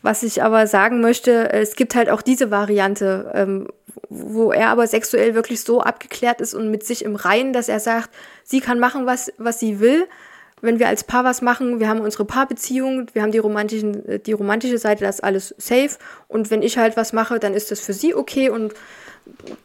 was 0.03 0.23
ich 0.23 0.43
aber 0.43 0.67
sagen 0.67 1.01
möchte, 1.01 1.53
es 1.53 1.77
gibt 1.77 1.95
halt 1.95 2.09
auch 2.09 2.23
diese 2.23 2.51
Variante, 2.51 3.31
ähm, 3.35 3.69
wo 4.09 4.51
er 4.51 4.69
aber 4.69 4.87
sexuell 4.87 5.35
wirklich 5.35 5.61
so 5.61 5.83
abgeklärt 5.83 6.41
ist 6.41 6.55
und 6.55 6.71
mit 6.71 6.85
sich 6.85 7.05
im 7.05 7.17
Reinen, 7.17 7.53
dass 7.53 7.69
er 7.69 7.81
sagt, 7.81 8.11
sie 8.43 8.61
kann 8.61 8.79
machen, 8.81 9.05
was, 9.07 9.33
was 9.37 9.61
sie 9.61 9.79
will. 9.79 10.07
Wenn 10.63 10.79
wir 10.79 10.89
als 10.89 11.05
Paar 11.05 11.25
was 11.25 11.43
machen, 11.43 11.81
wir 11.81 11.89
haben 11.89 12.01
unsere 12.01 12.25
Paarbeziehung, 12.25 13.07
wir 13.13 13.23
haben 13.23 13.33
die, 13.33 13.39
romantischen, 13.39 14.23
die 14.25 14.33
romantische 14.33 14.79
Seite, 14.79 15.05
das 15.05 15.17
ist 15.17 15.25
alles 15.25 15.55
safe. 15.59 15.99
Und 16.29 16.51
wenn 16.51 16.63
ich 16.63 16.79
halt 16.79 16.97
was 16.97 17.13
mache, 17.13 17.39
dann 17.39 17.55
ist 17.55 17.71
das 17.71 17.81
für 17.81 17.93
sie 17.93 18.15
okay 18.15 18.51
und 18.51 18.75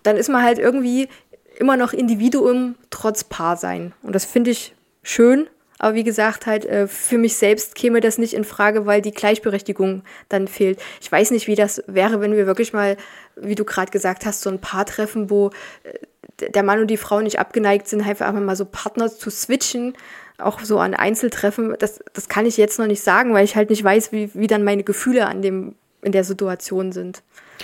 dann 0.03 0.17
ist 0.17 0.29
man 0.29 0.43
halt 0.43 0.59
irgendwie 0.59 1.09
immer 1.57 1.77
noch 1.77 1.93
Individuum 1.93 2.75
trotz 2.89 3.23
Paar 3.23 3.57
sein. 3.57 3.93
Und 4.03 4.13
das 4.15 4.25
finde 4.25 4.51
ich 4.51 4.73
schön. 5.05 5.47
Aber 5.77 5.95
wie 5.95 6.03
gesagt, 6.03 6.45
halt, 6.45 6.65
äh, 6.65 6.87
für 6.87 7.17
mich 7.17 7.35
selbst 7.35 7.75
käme 7.75 7.99
das 7.99 8.17
nicht 8.17 8.33
in 8.33 8.43
Frage, 8.43 8.85
weil 8.85 9.01
die 9.01 9.11
Gleichberechtigung 9.11 10.03
dann 10.29 10.47
fehlt. 10.47 10.79
Ich 11.01 11.11
weiß 11.11 11.31
nicht, 11.31 11.47
wie 11.47 11.55
das 11.55 11.83
wäre, 11.87 12.21
wenn 12.21 12.35
wir 12.35 12.47
wirklich 12.47 12.71
mal, 12.73 12.97
wie 13.35 13.55
du 13.55 13.65
gerade 13.65 13.91
gesagt 13.91 14.25
hast, 14.25 14.41
so 14.41 14.49
ein 14.49 14.61
Paar 14.61 14.85
treffen, 14.85 15.29
wo 15.29 15.51
äh, 15.83 16.47
der 16.47 16.63
Mann 16.63 16.79
und 16.79 16.87
die 16.87 16.97
Frau 16.97 17.21
nicht 17.21 17.39
abgeneigt 17.39 17.87
sind, 17.87 18.05
einfach 18.05 18.31
mal 18.33 18.55
so 18.55 18.65
Partner 18.65 19.09
zu 19.09 19.29
switchen, 19.29 19.93
auch 20.37 20.59
so 20.61 20.79
an 20.79 20.93
Einzeltreffen. 20.93 21.75
Das, 21.79 21.99
das 22.13 22.29
kann 22.29 22.45
ich 22.45 22.57
jetzt 22.57 22.79
noch 22.79 22.87
nicht 22.87 23.03
sagen, 23.03 23.33
weil 23.33 23.45
ich 23.45 23.55
halt 23.55 23.69
nicht 23.69 23.83
weiß, 23.83 24.11
wie, 24.11 24.31
wie 24.33 24.47
dann 24.47 24.63
meine 24.63 24.83
Gefühle 24.83 25.27
an 25.27 25.41
dem, 25.41 25.75
in 26.01 26.11
der 26.13 26.23
Situation 26.23 26.91
sind. 26.93 27.21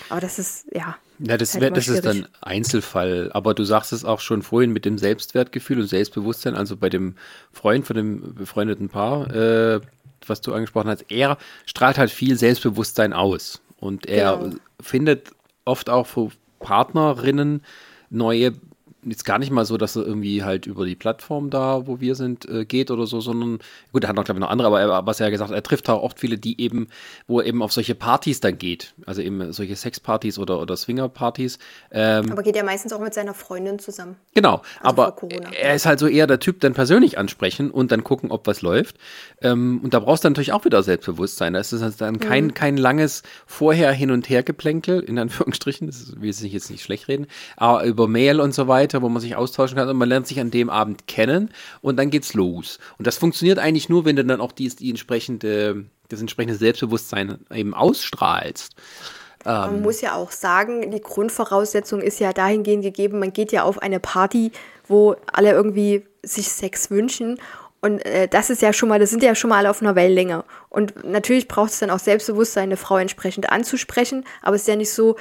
Aber 0.09 0.21
das 0.21 0.37
ist, 0.37 0.65
ja, 0.73 0.97
ja, 1.23 1.37
das, 1.37 1.53
halt 1.55 1.77
das 1.77 1.87
ist 1.87 2.05
dann 2.05 2.27
Einzelfall. 2.41 3.29
Aber 3.33 3.53
du 3.53 3.63
sagst 3.63 3.93
es 3.93 4.05
auch 4.05 4.19
schon 4.19 4.41
vorhin 4.41 4.71
mit 4.71 4.85
dem 4.85 4.97
Selbstwertgefühl 4.97 5.79
und 5.79 5.87
Selbstbewusstsein, 5.87 6.55
also 6.55 6.77
bei 6.77 6.89
dem 6.89 7.15
Freund 7.51 7.85
von 7.85 7.95
dem 7.95 8.35
befreundeten 8.35 8.89
Paar, 8.89 9.33
äh, 9.33 9.81
was 10.25 10.41
du 10.41 10.53
angesprochen 10.53 10.89
hast, 10.89 11.05
er 11.09 11.37
strahlt 11.65 11.97
halt 11.97 12.11
viel 12.11 12.37
Selbstbewusstsein 12.37 13.13
aus. 13.13 13.61
Und 13.77 14.05
er 14.05 14.37
genau. 14.37 14.55
findet 14.79 15.31
oft 15.65 15.89
auch 15.89 16.07
für 16.07 16.29
Partnerinnen 16.59 17.63
neue 18.09 18.53
jetzt 19.03 19.25
gar 19.25 19.39
nicht 19.39 19.51
mal 19.51 19.65
so, 19.65 19.77
dass 19.77 19.95
er 19.95 20.05
irgendwie 20.05 20.43
halt 20.43 20.67
über 20.67 20.85
die 20.85 20.95
Plattform 20.95 21.49
da, 21.49 21.87
wo 21.87 21.99
wir 21.99 22.15
sind, 22.15 22.47
äh, 22.47 22.65
geht 22.65 22.91
oder 22.91 23.07
so, 23.07 23.19
sondern 23.19 23.59
gut, 23.91 24.03
er 24.03 24.09
hat 24.09 24.15
noch, 24.15 24.23
glaube 24.23 24.39
ich, 24.39 24.41
noch 24.41 24.49
andere, 24.49 24.67
aber 24.67 24.81
er, 24.81 25.05
was 25.05 25.19
er 25.19 25.27
ja 25.27 25.31
gesagt 25.31 25.49
hat, 25.49 25.55
er 25.55 25.63
trifft 25.63 25.89
auch 25.89 26.03
oft 26.03 26.19
viele, 26.19 26.37
die 26.37 26.61
eben, 26.61 26.87
wo 27.27 27.39
er 27.39 27.47
eben 27.47 27.63
auf 27.63 27.71
solche 27.71 27.95
Partys 27.95 28.39
dann 28.39 28.57
geht, 28.57 28.93
also 29.05 29.21
eben 29.21 29.51
solche 29.53 29.75
Sexpartys 29.75 30.37
oder, 30.37 30.59
oder 30.59 30.77
Swingerpartys. 30.77 31.57
Ähm, 31.91 32.31
aber 32.31 32.43
geht 32.43 32.55
er 32.55 32.63
meistens 32.63 32.93
auch 32.93 32.99
mit 32.99 33.13
seiner 33.13 33.33
Freundin 33.33 33.79
zusammen. 33.79 34.17
Genau, 34.35 34.61
also 34.81 35.01
aber 35.03 35.17
er 35.59 35.75
ist 35.75 35.85
halt 35.85 35.99
so 35.99 36.07
eher 36.07 36.27
der 36.27 36.39
Typ, 36.39 36.59
dann 36.59 36.73
persönlich 36.73 37.17
ansprechen 37.17 37.71
und 37.71 37.91
dann 37.91 38.03
gucken, 38.03 38.29
ob 38.29 38.45
was 38.45 38.61
läuft. 38.61 38.97
Ähm, 39.41 39.81
und 39.83 39.93
da 39.93 39.99
brauchst 39.99 40.23
du 40.23 40.29
natürlich 40.29 40.53
auch 40.53 40.65
wieder 40.65 40.83
Selbstbewusstsein. 40.83 41.53
Das 41.53 41.73
ist 41.73 42.01
dann 42.01 42.19
kein, 42.19 42.45
mhm. 42.45 42.53
kein 42.53 42.77
langes 42.77 43.23
vorher 43.47 43.91
hin 43.91 44.11
und 44.11 44.29
her 44.29 44.43
geplänkel, 44.43 44.99
in 44.99 45.17
Anführungsstrichen, 45.17 45.87
das 45.87 46.21
will 46.21 46.29
ich 46.29 46.41
jetzt 46.41 46.69
nicht 46.69 46.83
schlecht 46.83 47.07
reden, 47.07 47.27
aber 47.57 47.83
über 47.85 48.07
Mail 48.07 48.39
und 48.39 48.53
so 48.53 48.67
weiter 48.67 48.90
weiter, 48.91 49.01
wo 49.01 49.09
man 49.09 49.21
sich 49.21 49.35
austauschen 49.35 49.77
kann 49.77 49.89
und 49.89 49.97
man 49.97 50.09
lernt 50.09 50.27
sich 50.27 50.39
an 50.39 50.51
dem 50.51 50.69
Abend 50.69 51.07
kennen 51.07 51.51
und 51.81 51.97
dann 51.97 52.09
geht's 52.09 52.33
los. 52.33 52.79
Und 52.97 53.07
das 53.07 53.17
funktioniert 53.17 53.59
eigentlich 53.59 53.89
nur, 53.89 54.05
wenn 54.05 54.15
du 54.15 54.25
dann 54.25 54.41
auch 54.41 54.51
die, 54.51 54.67
die 54.69 54.89
entsprechende, 54.89 55.85
das 56.09 56.19
entsprechende 56.19 56.57
Selbstbewusstsein 56.57 57.39
eben 57.53 57.73
ausstrahlst. 57.73 58.75
Man 59.43 59.75
ähm, 59.75 59.81
muss 59.81 60.01
ja 60.01 60.15
auch 60.15 60.31
sagen, 60.31 60.91
die 60.91 61.01
Grundvoraussetzung 61.01 62.01
ist 62.01 62.19
ja 62.19 62.31
dahingehend 62.31 62.83
gegeben, 62.83 63.19
man 63.19 63.33
geht 63.33 63.51
ja 63.51 63.63
auf 63.63 63.81
eine 63.81 63.99
Party, 63.99 64.51
wo 64.87 65.15
alle 65.31 65.51
irgendwie 65.51 66.05
sich 66.23 66.49
Sex 66.49 66.91
wünschen 66.91 67.39
Und 67.81 68.05
äh, 68.05 68.27
das 68.27 68.51
ist 68.51 68.61
ja 68.61 68.73
schon 68.73 68.89
mal, 68.89 68.99
das 68.99 69.09
sind 69.09 69.23
ja 69.23 69.33
schon 69.33 69.49
mal 69.49 69.57
alle 69.57 69.69
auf 69.69 69.81
einer 69.81 69.95
Wellenlänge. 69.95 70.43
Und 70.69 71.03
natürlich 71.03 71.47
braucht 71.47 71.71
es 71.71 71.79
dann 71.79 71.89
auch 71.89 71.99
Selbstbewusstsein, 71.99 72.65
eine 72.65 72.77
Frau 72.77 72.97
entsprechend 72.97 73.51
anzusprechen. 73.51 74.23
Aber 74.43 74.55
es 74.55 74.61
ist 74.61 74.67
ja 74.67 74.75
nicht 74.75 74.91
so, 74.91 75.15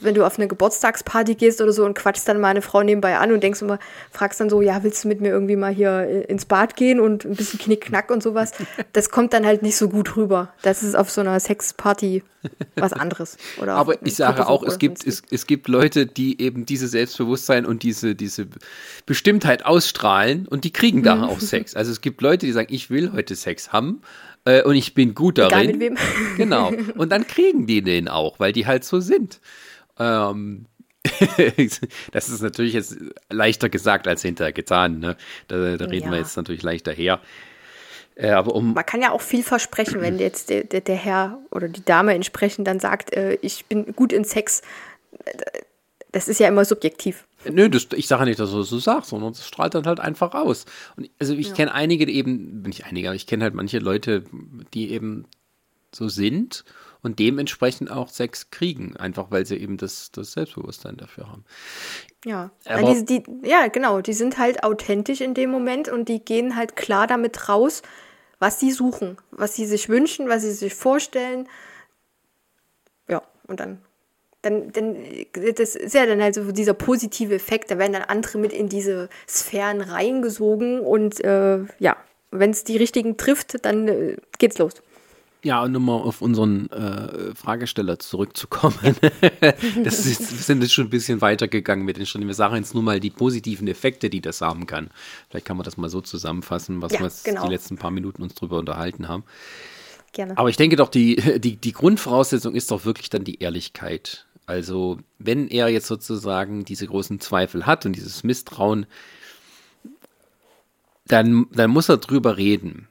wenn 0.00 0.14
du 0.14 0.24
auf 0.24 0.38
eine 0.38 0.48
Geburtstagsparty 0.48 1.34
gehst 1.34 1.60
oder 1.60 1.72
so 1.72 1.84
und 1.84 1.94
quatschst 1.94 2.26
dann 2.26 2.40
mal 2.40 2.48
eine 2.48 2.62
Frau 2.62 2.82
nebenbei 2.82 3.18
an 3.18 3.32
und 3.32 3.42
denkst 3.42 3.60
immer, 3.60 3.78
fragst 4.10 4.40
dann 4.40 4.48
so, 4.48 4.62
ja, 4.62 4.82
willst 4.82 5.04
du 5.04 5.08
mit 5.08 5.20
mir 5.20 5.28
irgendwie 5.28 5.56
mal 5.56 5.72
hier 5.72 5.90
äh, 5.90 6.22
ins 6.22 6.46
Bad 6.46 6.74
gehen 6.74 7.00
und 7.00 7.26
ein 7.26 7.36
bisschen 7.36 7.58
Knickknack 7.58 8.10
und 8.10 8.22
sowas? 8.22 8.52
Das 8.92 9.10
kommt 9.10 9.32
dann 9.32 9.44
halt 9.44 9.62
nicht 9.62 9.76
so 9.76 9.88
gut 9.88 10.16
rüber. 10.16 10.54
Das 10.62 10.82
ist 10.82 10.94
auf 10.94 11.10
so 11.10 11.20
einer 11.20 11.38
Sexparty 11.38 12.22
was 12.76 12.92
anderes. 12.92 13.36
Aber 13.60 14.00
ich 14.04 14.16
sage 14.16 14.46
auch, 14.46 14.62
es 14.62 14.78
gibt, 14.78 15.06
es, 15.06 15.22
es 15.30 15.46
gibt 15.46 15.68
Leute, 15.68 16.06
die 16.06 16.40
eben 16.40 16.66
dieses 16.66 16.90
Selbstbewusstsein 16.92 17.66
und 17.66 17.82
diese, 17.82 18.14
diese 18.14 18.46
Bestimmtheit 19.06 19.64
ausstrahlen 19.64 20.46
und 20.46 20.64
die 20.64 20.72
kriegen 20.72 21.02
da 21.02 21.22
auch 21.26 21.40
Sex. 21.40 21.74
Also 21.74 21.92
es 21.92 22.00
gibt 22.06 22.22
Leute, 22.22 22.46
die 22.46 22.52
sagen, 22.52 22.72
ich 22.72 22.88
will 22.88 23.10
heute 23.12 23.34
Sex 23.34 23.72
haben 23.72 24.00
äh, 24.44 24.62
und 24.62 24.76
ich 24.76 24.94
bin 24.94 25.16
gut 25.16 25.38
darin. 25.38 25.58
Egal 25.58 25.66
mit 25.66 25.80
wem. 25.80 25.98
Genau. 26.36 26.72
Und 26.94 27.10
dann 27.10 27.26
kriegen 27.26 27.66
die 27.66 27.82
den 27.82 28.06
auch, 28.06 28.38
weil 28.38 28.52
die 28.52 28.64
halt 28.64 28.84
so 28.84 29.00
sind. 29.00 29.40
Ähm, 29.98 30.66
das 32.12 32.28
ist 32.28 32.42
natürlich 32.42 32.74
jetzt 32.74 32.96
leichter 33.28 33.68
gesagt 33.68 34.06
als 34.06 34.22
hinterher 34.22 34.52
getan. 34.52 35.00
Ne? 35.00 35.16
Da, 35.48 35.76
da 35.76 35.86
reden 35.86 36.06
ja. 36.06 36.12
wir 36.12 36.18
jetzt 36.18 36.36
natürlich 36.36 36.62
leichter 36.62 36.92
her. 36.92 37.20
Äh, 38.14 38.30
aber 38.30 38.54
um 38.54 38.72
Man 38.72 38.86
kann 38.86 39.02
ja 39.02 39.10
auch 39.10 39.20
viel 39.20 39.42
versprechen, 39.42 40.00
wenn 40.00 40.20
jetzt 40.20 40.48
der, 40.48 40.62
der, 40.62 40.82
der 40.82 40.96
Herr 40.96 41.40
oder 41.50 41.66
die 41.66 41.84
Dame 41.84 42.14
entsprechend 42.14 42.68
dann 42.68 42.78
sagt, 42.78 43.14
äh, 43.14 43.36
ich 43.42 43.66
bin 43.66 43.96
gut 43.96 44.12
in 44.12 44.22
Sex. 44.22 44.62
Das 46.12 46.28
ist 46.28 46.38
ja 46.38 46.46
immer 46.46 46.64
subjektiv. 46.64 47.25
Nö, 47.44 47.68
das, 47.68 47.88
ich 47.94 48.08
sage 48.08 48.24
nicht, 48.24 48.40
dass 48.40 48.50
du 48.50 48.58
das 48.58 48.68
so 48.68 48.78
sagst, 48.78 49.10
sondern 49.10 49.32
es 49.32 49.46
strahlt 49.46 49.74
dann 49.74 49.86
halt 49.86 50.00
einfach 50.00 50.34
aus. 50.34 50.64
Und 50.96 51.10
also 51.20 51.34
ich 51.34 51.48
ja. 51.48 51.54
kenne 51.54 51.74
einige, 51.74 52.06
die 52.06 52.16
eben, 52.16 52.62
nicht 52.62 52.86
einige, 52.86 53.08
aber 53.08 53.14
ich 53.14 53.26
kenne 53.26 53.44
halt 53.44 53.54
manche 53.54 53.78
Leute, 53.78 54.24
die 54.74 54.90
eben 54.90 55.26
so 55.94 56.08
sind 56.08 56.64
und 57.02 57.18
dementsprechend 57.18 57.90
auch 57.90 58.08
Sex 58.08 58.50
kriegen, 58.50 58.96
einfach 58.96 59.30
weil 59.30 59.46
sie 59.46 59.56
eben 59.56 59.76
das, 59.76 60.10
das 60.12 60.32
Selbstbewusstsein 60.32 60.96
dafür 60.96 61.28
haben. 61.28 61.44
Ja, 62.24 62.50
aber 62.64 62.94
die, 62.94 63.04
die, 63.04 63.48
ja, 63.48 63.68
genau, 63.68 64.00
die 64.00 64.12
sind 64.12 64.38
halt 64.38 64.64
authentisch 64.64 65.20
in 65.20 65.34
dem 65.34 65.50
Moment 65.50 65.88
und 65.88 66.08
die 66.08 66.24
gehen 66.24 66.56
halt 66.56 66.74
klar 66.74 67.06
damit 67.06 67.48
raus, 67.48 67.82
was 68.38 68.60
sie 68.60 68.72
suchen, 68.72 69.18
was 69.30 69.54
sie 69.54 69.66
sich 69.66 69.88
wünschen, 69.88 70.28
was 70.28 70.42
sie 70.42 70.52
sich 70.52 70.74
vorstellen. 70.74 71.48
Ja, 73.08 73.22
und 73.46 73.60
dann, 73.60 73.80
dann, 74.46 74.72
dann, 74.72 74.96
das 75.56 75.74
ist 75.74 75.94
ja 75.94 76.06
dann 76.06 76.22
halt 76.22 76.36
so 76.36 76.52
dieser 76.52 76.74
positive 76.74 77.34
Effekt, 77.34 77.70
da 77.70 77.78
werden 77.78 77.92
dann 77.92 78.02
andere 78.02 78.38
mit 78.38 78.52
in 78.52 78.68
diese 78.68 79.08
Sphären 79.28 79.80
reingesogen 79.80 80.80
und 80.80 81.22
äh, 81.24 81.58
ja, 81.78 81.96
wenn 82.30 82.50
es 82.50 82.64
die 82.64 82.76
richtigen 82.76 83.16
trifft, 83.16 83.64
dann 83.64 83.88
äh, 83.88 84.16
geht's 84.38 84.58
los. 84.58 84.74
Ja, 85.42 85.62
und 85.62 85.76
um 85.76 85.84
mal 85.84 85.94
auf 85.94 86.22
unseren 86.22 86.70
äh, 86.70 87.34
Fragesteller 87.34 87.98
zurückzukommen. 87.98 88.78
das 89.84 90.06
ist, 90.06 90.32
wir 90.32 90.42
sind 90.42 90.62
jetzt 90.62 90.72
schon 90.72 90.86
ein 90.86 90.90
bisschen 90.90 91.20
weitergegangen 91.20 91.84
mit 91.84 91.98
den 91.98 92.06
Schritten. 92.06 92.26
Wir 92.26 92.34
sagen 92.34 92.56
jetzt 92.56 92.74
nur 92.74 92.82
mal 92.82 92.98
die 92.98 93.10
positiven 93.10 93.68
Effekte, 93.68 94.10
die 94.10 94.20
das 94.20 94.40
haben 94.40 94.66
kann. 94.66 94.90
Vielleicht 95.28 95.46
kann 95.46 95.56
man 95.56 95.64
das 95.64 95.76
mal 95.76 95.88
so 95.88 96.00
zusammenfassen, 96.00 96.82
was 96.82 96.92
ja, 96.92 97.00
wir 97.00 97.12
genau. 97.22 97.44
die 97.44 97.52
letzten 97.52 97.76
paar 97.76 97.92
Minuten 97.92 98.22
uns 98.22 98.34
drüber 98.34 98.58
unterhalten 98.58 99.06
haben. 99.06 99.22
Gerne. 100.12 100.36
Aber 100.36 100.48
ich 100.48 100.56
denke 100.56 100.76
doch, 100.76 100.88
die, 100.88 101.16
die, 101.38 101.56
die 101.56 101.72
Grundvoraussetzung 101.72 102.54
ist 102.54 102.70
doch 102.70 102.84
wirklich 102.84 103.10
dann 103.10 103.22
die 103.22 103.40
Ehrlichkeit. 103.40 104.25
Also, 104.46 104.98
wenn 105.18 105.48
er 105.48 105.68
jetzt 105.68 105.88
sozusagen 105.88 106.64
diese 106.64 106.86
großen 106.86 107.20
Zweifel 107.20 107.66
hat 107.66 107.84
und 107.84 107.94
dieses 107.94 108.22
Misstrauen, 108.22 108.86
dann, 111.06 111.46
dann 111.52 111.70
muss 111.70 111.88
er 111.88 111.98
drüber 111.98 112.36
reden 112.36 112.88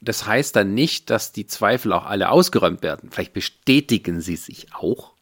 das 0.00 0.26
heißt 0.26 0.56
dann 0.56 0.74
nicht, 0.74 1.10
dass 1.10 1.32
die 1.32 1.46
Zweifel 1.46 1.92
auch 1.92 2.06
alle 2.06 2.30
ausgeräumt 2.30 2.82
werden. 2.82 3.10
Vielleicht 3.10 3.32
bestätigen 3.32 4.20
sie 4.20 4.36
sich 4.36 4.68
auch. 4.74 5.12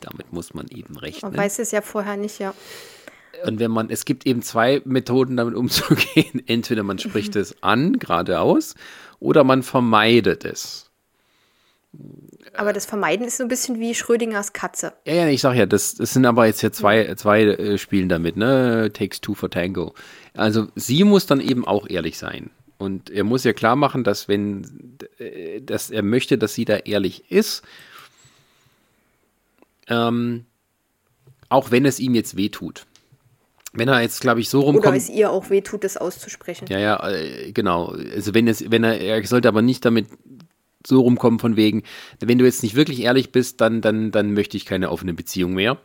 Damit 0.00 0.32
muss 0.32 0.54
man 0.54 0.68
eben 0.68 0.96
rechnen. 0.96 1.32
Man 1.32 1.40
weiß 1.40 1.58
es 1.58 1.72
ja 1.72 1.82
vorher 1.82 2.16
nicht, 2.16 2.38
ja. 2.38 2.54
Und 3.44 3.58
wenn 3.58 3.70
man, 3.70 3.90
es 3.90 4.04
gibt 4.04 4.26
eben 4.26 4.42
zwei 4.42 4.82
Methoden, 4.84 5.36
damit 5.36 5.54
umzugehen. 5.54 6.42
Entweder 6.46 6.82
man 6.82 6.98
spricht 6.98 7.36
es 7.36 7.62
an, 7.62 7.98
geradeaus, 7.98 8.74
oder 9.18 9.44
man 9.44 9.62
vermeidet 9.62 10.44
es. 10.44 10.90
Aber 12.54 12.72
das 12.72 12.86
Vermeiden 12.86 13.26
ist 13.26 13.36
so 13.36 13.44
ein 13.44 13.48
bisschen 13.48 13.78
wie 13.78 13.94
Schrödingers 13.94 14.52
Katze. 14.52 14.92
Ja, 15.06 15.14
ja, 15.14 15.28
ich 15.28 15.40
sag 15.40 15.54
ja, 15.54 15.66
das, 15.66 15.94
das 15.94 16.12
sind 16.12 16.26
aber 16.26 16.46
jetzt 16.46 16.60
hier 16.60 16.72
zwei, 16.72 17.14
zwei 17.14 17.42
äh, 17.42 17.78
Spielen 17.78 18.08
damit, 18.08 18.36
ne? 18.36 18.90
Takes 18.92 19.20
two 19.20 19.34
for 19.34 19.50
Tango. 19.50 19.94
Also 20.34 20.68
sie 20.74 21.04
muss 21.04 21.26
dann 21.26 21.40
eben 21.40 21.66
auch 21.66 21.88
ehrlich 21.88 22.18
sein. 22.18 22.50
Und 22.78 23.10
er 23.10 23.24
muss 23.24 23.44
ja 23.44 23.52
klar 23.52 23.76
machen, 23.76 24.04
dass 24.04 24.26
wenn, 24.26 24.96
äh, 25.18 25.60
dass 25.60 25.90
er 25.90 26.02
möchte, 26.02 26.38
dass 26.38 26.54
sie 26.54 26.64
da 26.64 26.76
ehrlich 26.76 27.30
ist, 27.30 27.62
ähm, 29.88 30.46
auch 31.48 31.70
wenn 31.70 31.84
es 31.84 32.00
ihm 32.00 32.14
jetzt 32.14 32.36
wehtut. 32.36 32.86
Wenn 33.72 33.88
er 33.88 34.00
jetzt, 34.00 34.20
glaube 34.20 34.40
ich, 34.40 34.48
so 34.48 34.60
rumkommt. 34.60 34.86
Oder 34.86 34.96
es 34.96 35.08
ihr 35.08 35.30
auch 35.30 35.50
wehtut, 35.50 35.84
das 35.84 35.96
auszusprechen. 35.96 36.66
Ja, 36.68 36.78
ja, 36.78 37.08
äh, 37.08 37.52
genau. 37.52 37.94
Also 38.14 38.34
wenn 38.34 38.48
es, 38.48 38.68
wenn 38.70 38.82
er, 38.82 39.00
er 39.00 39.24
sollte 39.26 39.46
aber 39.46 39.62
nicht 39.62 39.84
damit 39.84 40.06
so 40.86 41.00
rumkommen 41.00 41.38
von 41.38 41.56
wegen, 41.56 41.82
wenn 42.20 42.38
du 42.38 42.44
jetzt 42.44 42.62
nicht 42.62 42.74
wirklich 42.74 43.02
ehrlich 43.02 43.32
bist, 43.32 43.60
dann, 43.60 43.80
dann, 43.80 44.10
dann 44.10 44.32
möchte 44.32 44.56
ich 44.56 44.64
keine 44.64 44.90
offene 44.90 45.14
Beziehung 45.14 45.54
mehr. 45.54 45.78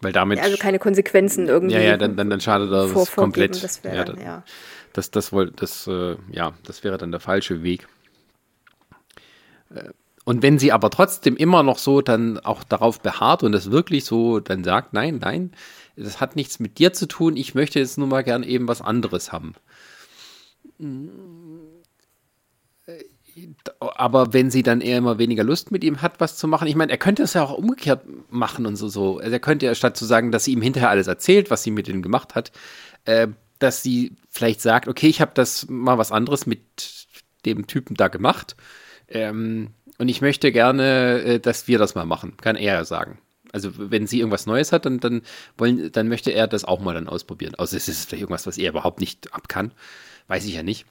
Weil 0.00 0.12
damit. 0.12 0.38
Ja, 0.38 0.44
also 0.44 0.56
keine 0.56 0.80
Konsequenzen 0.80 1.46
irgendwie. 1.46 1.76
Ja, 1.76 1.80
ja, 1.80 1.96
dann, 1.96 2.16
dann, 2.16 2.28
dann 2.28 2.40
schadet 2.40 2.72
das 2.72 3.12
komplett. 3.12 3.62
Das 3.62 3.80
ja, 3.84 4.04
dann, 4.04 4.20
ja 4.20 4.44
das, 4.92 5.10
das, 5.10 5.32
wohl, 5.32 5.50
das, 5.50 5.86
äh, 5.86 6.16
ja, 6.30 6.54
das 6.64 6.84
wäre 6.84 6.98
dann 6.98 7.10
der 7.10 7.20
falsche 7.20 7.62
Weg. 7.62 7.88
Äh, 9.74 9.90
und 10.24 10.42
wenn 10.42 10.58
sie 10.58 10.70
aber 10.70 10.90
trotzdem 10.90 11.36
immer 11.36 11.62
noch 11.62 11.78
so 11.78 12.00
dann 12.00 12.38
auch 12.38 12.62
darauf 12.62 13.00
beharrt 13.00 13.42
und 13.42 13.54
es 13.54 13.72
wirklich 13.72 14.04
so 14.04 14.38
dann 14.38 14.62
sagt, 14.62 14.92
nein, 14.92 15.18
nein, 15.20 15.52
das 15.96 16.20
hat 16.20 16.36
nichts 16.36 16.60
mit 16.60 16.78
dir 16.78 16.92
zu 16.92 17.06
tun, 17.06 17.36
ich 17.36 17.54
möchte 17.54 17.80
jetzt 17.80 17.98
nur 17.98 18.06
mal 18.06 18.22
gern 18.22 18.44
eben 18.44 18.68
was 18.68 18.82
anderes 18.82 19.32
haben. 19.32 19.54
Aber 23.80 24.32
wenn 24.32 24.50
sie 24.50 24.62
dann 24.62 24.80
eher 24.80 24.98
immer 24.98 25.18
weniger 25.18 25.44
Lust 25.44 25.70
mit 25.70 25.84
ihm 25.84 26.02
hat, 26.02 26.20
was 26.20 26.36
zu 26.36 26.48
machen, 26.48 26.68
ich 26.68 26.74
meine, 26.74 26.92
er 26.92 26.98
könnte 26.98 27.22
es 27.22 27.34
ja 27.34 27.42
auch 27.42 27.56
umgekehrt 27.56 28.04
machen 28.30 28.66
und 28.66 28.76
so, 28.76 28.88
so. 28.88 29.18
Also 29.18 29.32
er 29.32 29.40
könnte 29.40 29.66
ja 29.66 29.74
statt 29.74 29.96
zu 29.96 30.04
sagen, 30.04 30.32
dass 30.32 30.44
sie 30.44 30.52
ihm 30.52 30.62
hinterher 30.62 30.90
alles 30.90 31.06
erzählt, 31.06 31.50
was 31.50 31.62
sie 31.62 31.70
mit 31.70 31.88
ihm 31.88 32.02
gemacht 32.02 32.34
hat, 32.34 32.52
äh, 33.04 33.28
dass 33.58 33.82
sie 33.82 34.16
vielleicht 34.28 34.60
sagt, 34.60 34.88
okay, 34.88 35.08
ich 35.08 35.20
habe 35.20 35.32
das 35.34 35.66
mal 35.68 35.98
was 35.98 36.12
anderes 36.12 36.46
mit 36.46 37.06
dem 37.44 37.66
Typen 37.66 37.94
da 37.94 38.08
gemacht. 38.08 38.56
Ähm, 39.08 39.68
und 39.98 40.08
ich 40.08 40.20
möchte 40.20 40.52
gerne, 40.52 41.22
äh, 41.22 41.40
dass 41.40 41.68
wir 41.68 41.78
das 41.78 41.94
mal 41.94 42.04
machen. 42.04 42.36
Kann 42.38 42.56
er 42.56 42.74
ja 42.74 42.84
sagen. 42.84 43.18
Also 43.52 43.70
wenn 43.76 44.06
sie 44.06 44.18
irgendwas 44.18 44.46
Neues 44.46 44.72
hat, 44.72 44.86
dann, 44.86 44.98
dann, 44.98 45.22
wollen, 45.58 45.92
dann 45.92 46.08
möchte 46.08 46.30
er 46.30 46.48
das 46.48 46.64
auch 46.64 46.80
mal 46.80 46.94
dann 46.94 47.08
ausprobieren. 47.08 47.54
Also 47.56 47.76
es 47.76 47.88
ist 47.88 48.08
vielleicht 48.08 48.22
irgendwas, 48.22 48.46
was 48.46 48.58
er 48.58 48.70
überhaupt 48.70 49.00
nicht 49.00 49.32
ab 49.34 49.48
kann. 49.48 49.72
Weiß 50.26 50.44
ich 50.46 50.54
ja 50.54 50.62
nicht. 50.62 50.86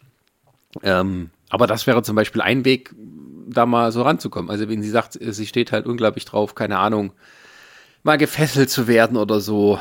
Ähm, 0.83 1.31
aber 1.51 1.67
das 1.67 1.85
wäre 1.85 2.01
zum 2.01 2.15
Beispiel 2.15 2.41
ein 2.41 2.65
Weg, 2.65 2.95
da 3.47 3.65
mal 3.65 3.91
so 3.91 4.01
ranzukommen. 4.01 4.49
Also 4.49 4.69
wenn 4.69 4.81
sie 4.81 4.89
sagt, 4.89 5.19
sie 5.19 5.45
steht 5.45 5.73
halt 5.73 5.85
unglaublich 5.85 6.23
drauf, 6.23 6.55
keine 6.55 6.79
Ahnung, 6.79 7.11
mal 8.03 8.17
gefesselt 8.17 8.69
zu 8.69 8.87
werden 8.87 9.17
oder 9.17 9.41
so, 9.41 9.77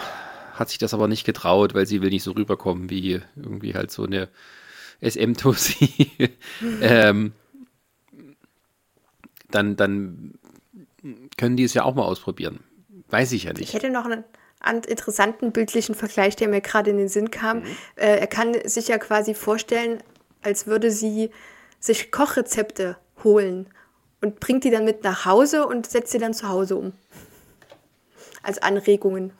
hat 0.55 0.69
sich 0.69 0.79
das 0.79 0.93
aber 0.93 1.07
nicht 1.07 1.25
getraut, 1.25 1.73
weil 1.73 1.87
sie 1.87 2.03
will 2.03 2.11
nicht 2.11 2.25
so 2.25 2.33
rüberkommen 2.33 2.91
wie 2.91 3.23
irgendwie 3.37 3.75
halt 3.75 3.93
so 3.93 4.05
eine 4.05 4.29
SM-Tussi. 5.01 6.11
ähm, 6.83 7.33
dann, 9.53 9.77
dann 9.77 10.35
können 11.37 11.57
die 11.57 11.65
es 11.65 11.75
ja 11.75 11.85
auch 11.85 11.95
mal 11.95 12.03
ausprobieren. 12.03 12.59
Weiß 13.11 13.31
ich 13.31 13.45
ja 13.45 13.53
nicht. 13.53 13.63
Ich 13.63 13.75
hätte 13.75 13.91
noch 13.91 14.07
einen 14.07 14.83
interessanten 14.83 15.53
bildlichen 15.53 15.95
Vergleich, 15.95 16.35
der 16.35 16.49
mir 16.49 16.61
gerade 16.61 16.91
in 16.91 16.99
den 16.99 17.09
Sinn 17.09 17.31
kam. 17.31 17.61
Mhm. 17.61 17.67
Äh, 17.95 18.17
er 18.19 18.27
kann 18.27 18.57
sich 18.65 18.89
ja 18.89 18.99
quasi 18.99 19.35
vorstellen, 19.35 20.03
als 20.43 20.67
würde 20.67 20.91
sie 20.91 21.31
sich 21.81 22.13
Kochrezepte 22.13 22.97
holen 23.25 23.67
und 24.21 24.39
bringt 24.39 24.65
die 24.65 24.71
dann 24.71 24.85
mit 24.85 25.03
nach 25.03 25.25
Hause 25.25 25.67
und 25.67 25.87
setzt 25.87 26.13
sie 26.13 26.19
dann 26.19 26.35
zu 26.35 26.49
Hause 26.49 26.77
um. 26.77 26.93
Als 28.43 28.63
Anregungen. 28.63 29.33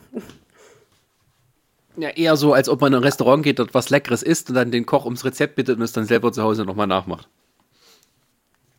Ja, 1.97 2.09
eher 2.11 2.37
so, 2.37 2.53
als 2.53 2.69
ob 2.69 2.81
man 2.81 2.93
in 2.93 2.99
ein 2.99 3.05
Restaurant 3.05 3.43
geht, 3.43 3.59
dort 3.59 3.75
was 3.75 3.91
Leckeres 3.91 4.23
isst 4.23 4.49
und 4.49 4.55
dann 4.55 4.71
den 4.71 4.87
Koch 4.87 5.05
ums 5.05 5.25
Rezept 5.25 5.57
bittet 5.57 5.77
und 5.77 5.83
es 5.83 5.93
dann 5.93 6.07
selber 6.07 6.33
zu 6.33 6.43
Hause 6.43 6.65
nochmal 6.65 6.87
nachmacht. 6.87 7.29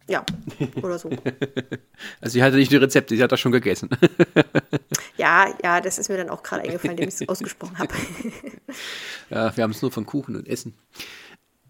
Ja, 0.08 0.26
oder 0.82 1.00
so. 1.00 1.10
also 2.22 2.34
sie 2.34 2.44
hatte 2.44 2.58
nicht 2.58 2.72
die 2.72 2.78
Rezepte, 2.78 3.16
sie 3.16 3.24
hat 3.24 3.32
das 3.32 3.40
schon 3.40 3.52
gegessen. 3.52 3.90
ja, 5.18 5.54
ja, 5.64 5.80
das 5.80 6.00
ist 6.00 6.10
mir 6.10 6.18
dann 6.18 6.30
auch 6.30 6.44
gerade 6.44 6.64
eingefallen, 6.64 6.98
indem 6.98 7.10
ich 7.10 7.22
es 7.22 7.30
ausgesprochen 7.30 7.78
habe. 7.78 7.94
ja, 9.30 9.56
wir 9.56 9.64
haben 9.64 9.72
es 9.72 9.82
nur 9.82 9.92
von 9.92 10.06
Kuchen 10.06 10.36
und 10.36 10.48
Essen. 10.48 10.74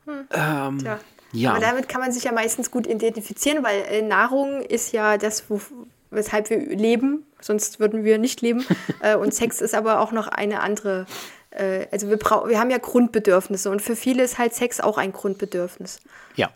Hm. 0.06 0.28
Ähm, 0.32 0.80
ja. 0.80 1.00
Ja. 1.34 1.52
Aber 1.52 1.62
damit 1.62 1.90
kann 1.90 2.02
man 2.02 2.12
sich 2.12 2.24
ja 2.24 2.32
meistens 2.32 2.72
gut 2.72 2.88
identifizieren, 2.88 3.64
weil 3.64 3.82
äh, 3.90 4.02
Nahrung 4.02 4.62
ist 4.62 4.92
ja 4.92 5.18
das, 5.18 5.50
wo, 5.50 5.62
weshalb 6.10 6.50
wir 6.50 6.58
leben, 6.58 7.26
sonst 7.40 7.80
würden 7.80 8.04
wir 8.04 8.18
nicht 8.18 8.42
leben. 8.42 8.66
äh, 9.02 9.16
und 9.16 9.34
Sex 9.34 9.62
ist 9.62 9.76
aber 9.76 10.00
auch 10.00 10.12
noch 10.12 10.28
eine 10.28 10.62
andere 10.62 11.06
äh, 11.52 11.88
also 11.92 12.10
wir, 12.10 12.20
wir 12.20 12.60
haben 12.60 12.72
ja 12.72 12.78
Grundbedürfnisse 12.78 13.70
und 13.70 13.82
für 13.82 13.96
viele 13.96 14.24
ist 14.24 14.38
halt 14.38 14.54
Sex 14.54 14.80
auch 14.80 14.98
ein 14.98 15.12
Grundbedürfnis. 15.12 16.00
Ja. 16.36 16.50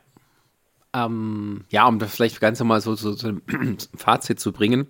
Ähm, 0.94 1.66
ja, 1.70 1.88
um 1.88 2.00
das 2.00 2.16
vielleicht 2.16 2.40
ganz 2.40 2.60
normal 2.60 2.82
so, 2.82 2.96
so, 2.96 3.14
so 3.14 3.28
ein 3.28 3.78
Fazit 3.96 4.40
zu 4.40 4.54
bringen. 4.54 4.88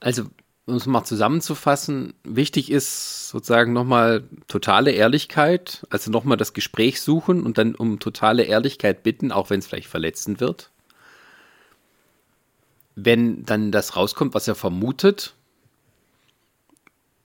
Also, 0.00 0.24
um 0.66 0.76
es 0.76 0.86
mal 0.86 1.04
zusammenzufassen, 1.04 2.14
wichtig 2.22 2.70
ist 2.70 3.28
sozusagen 3.28 3.72
nochmal 3.72 4.24
totale 4.46 4.92
Ehrlichkeit, 4.92 5.84
also 5.90 6.10
nochmal 6.10 6.36
das 6.36 6.52
Gespräch 6.52 7.00
suchen 7.00 7.44
und 7.44 7.58
dann 7.58 7.74
um 7.74 7.98
totale 7.98 8.44
Ehrlichkeit 8.44 9.02
bitten, 9.02 9.32
auch 9.32 9.50
wenn 9.50 9.58
es 9.58 9.66
vielleicht 9.66 9.88
verletzend 9.88 10.40
wird. 10.40 10.70
Wenn 12.94 13.44
dann 13.44 13.72
das 13.72 13.96
rauskommt, 13.96 14.34
was 14.34 14.46
er 14.46 14.54
vermutet, 14.54 15.34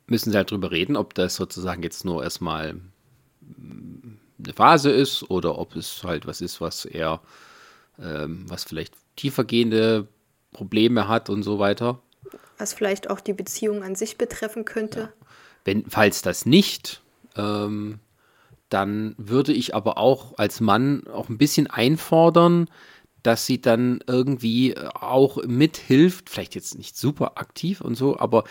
müssen 0.07 0.31
sie 0.31 0.37
halt 0.37 0.49
drüber 0.49 0.71
reden, 0.71 0.95
ob 0.95 1.13
das 1.13 1.35
sozusagen 1.35 1.83
jetzt 1.83 2.05
nur 2.05 2.23
erstmal 2.23 2.79
eine 3.59 4.53
Phase 4.53 4.89
ist 4.91 5.29
oder 5.29 5.57
ob 5.57 5.75
es 5.75 6.03
halt 6.03 6.25
was 6.25 6.41
ist, 6.41 6.61
was 6.61 6.85
er, 6.85 7.21
ähm, 7.99 8.45
was 8.47 8.63
vielleicht 8.63 8.93
tiefergehende 9.15 10.07
Probleme 10.53 11.07
hat 11.07 11.29
und 11.29 11.43
so 11.43 11.59
weiter. 11.59 11.99
Was 12.57 12.73
vielleicht 12.73 13.09
auch 13.09 13.19
die 13.19 13.33
Beziehung 13.33 13.83
an 13.83 13.95
sich 13.95 14.17
betreffen 14.17 14.65
könnte. 14.65 14.99
Ja. 14.99 15.09
Wenn, 15.65 15.85
falls 15.89 16.21
das 16.21 16.45
nicht, 16.45 17.01
ähm, 17.35 17.99
dann 18.69 19.15
würde 19.17 19.53
ich 19.53 19.75
aber 19.75 19.97
auch 19.97 20.37
als 20.37 20.59
Mann 20.59 21.05
auch 21.07 21.29
ein 21.29 21.37
bisschen 21.37 21.67
einfordern, 21.67 22.69
dass 23.23 23.45
sie 23.45 23.59
dann 23.59 23.99
irgendwie 24.07 24.77
auch 24.77 25.43
mithilft, 25.45 26.29
vielleicht 26.29 26.55
jetzt 26.55 26.77
nicht 26.77 26.97
super 26.97 27.37
aktiv 27.37 27.81
und 27.81 27.95
so, 27.95 28.17
aber 28.17 28.43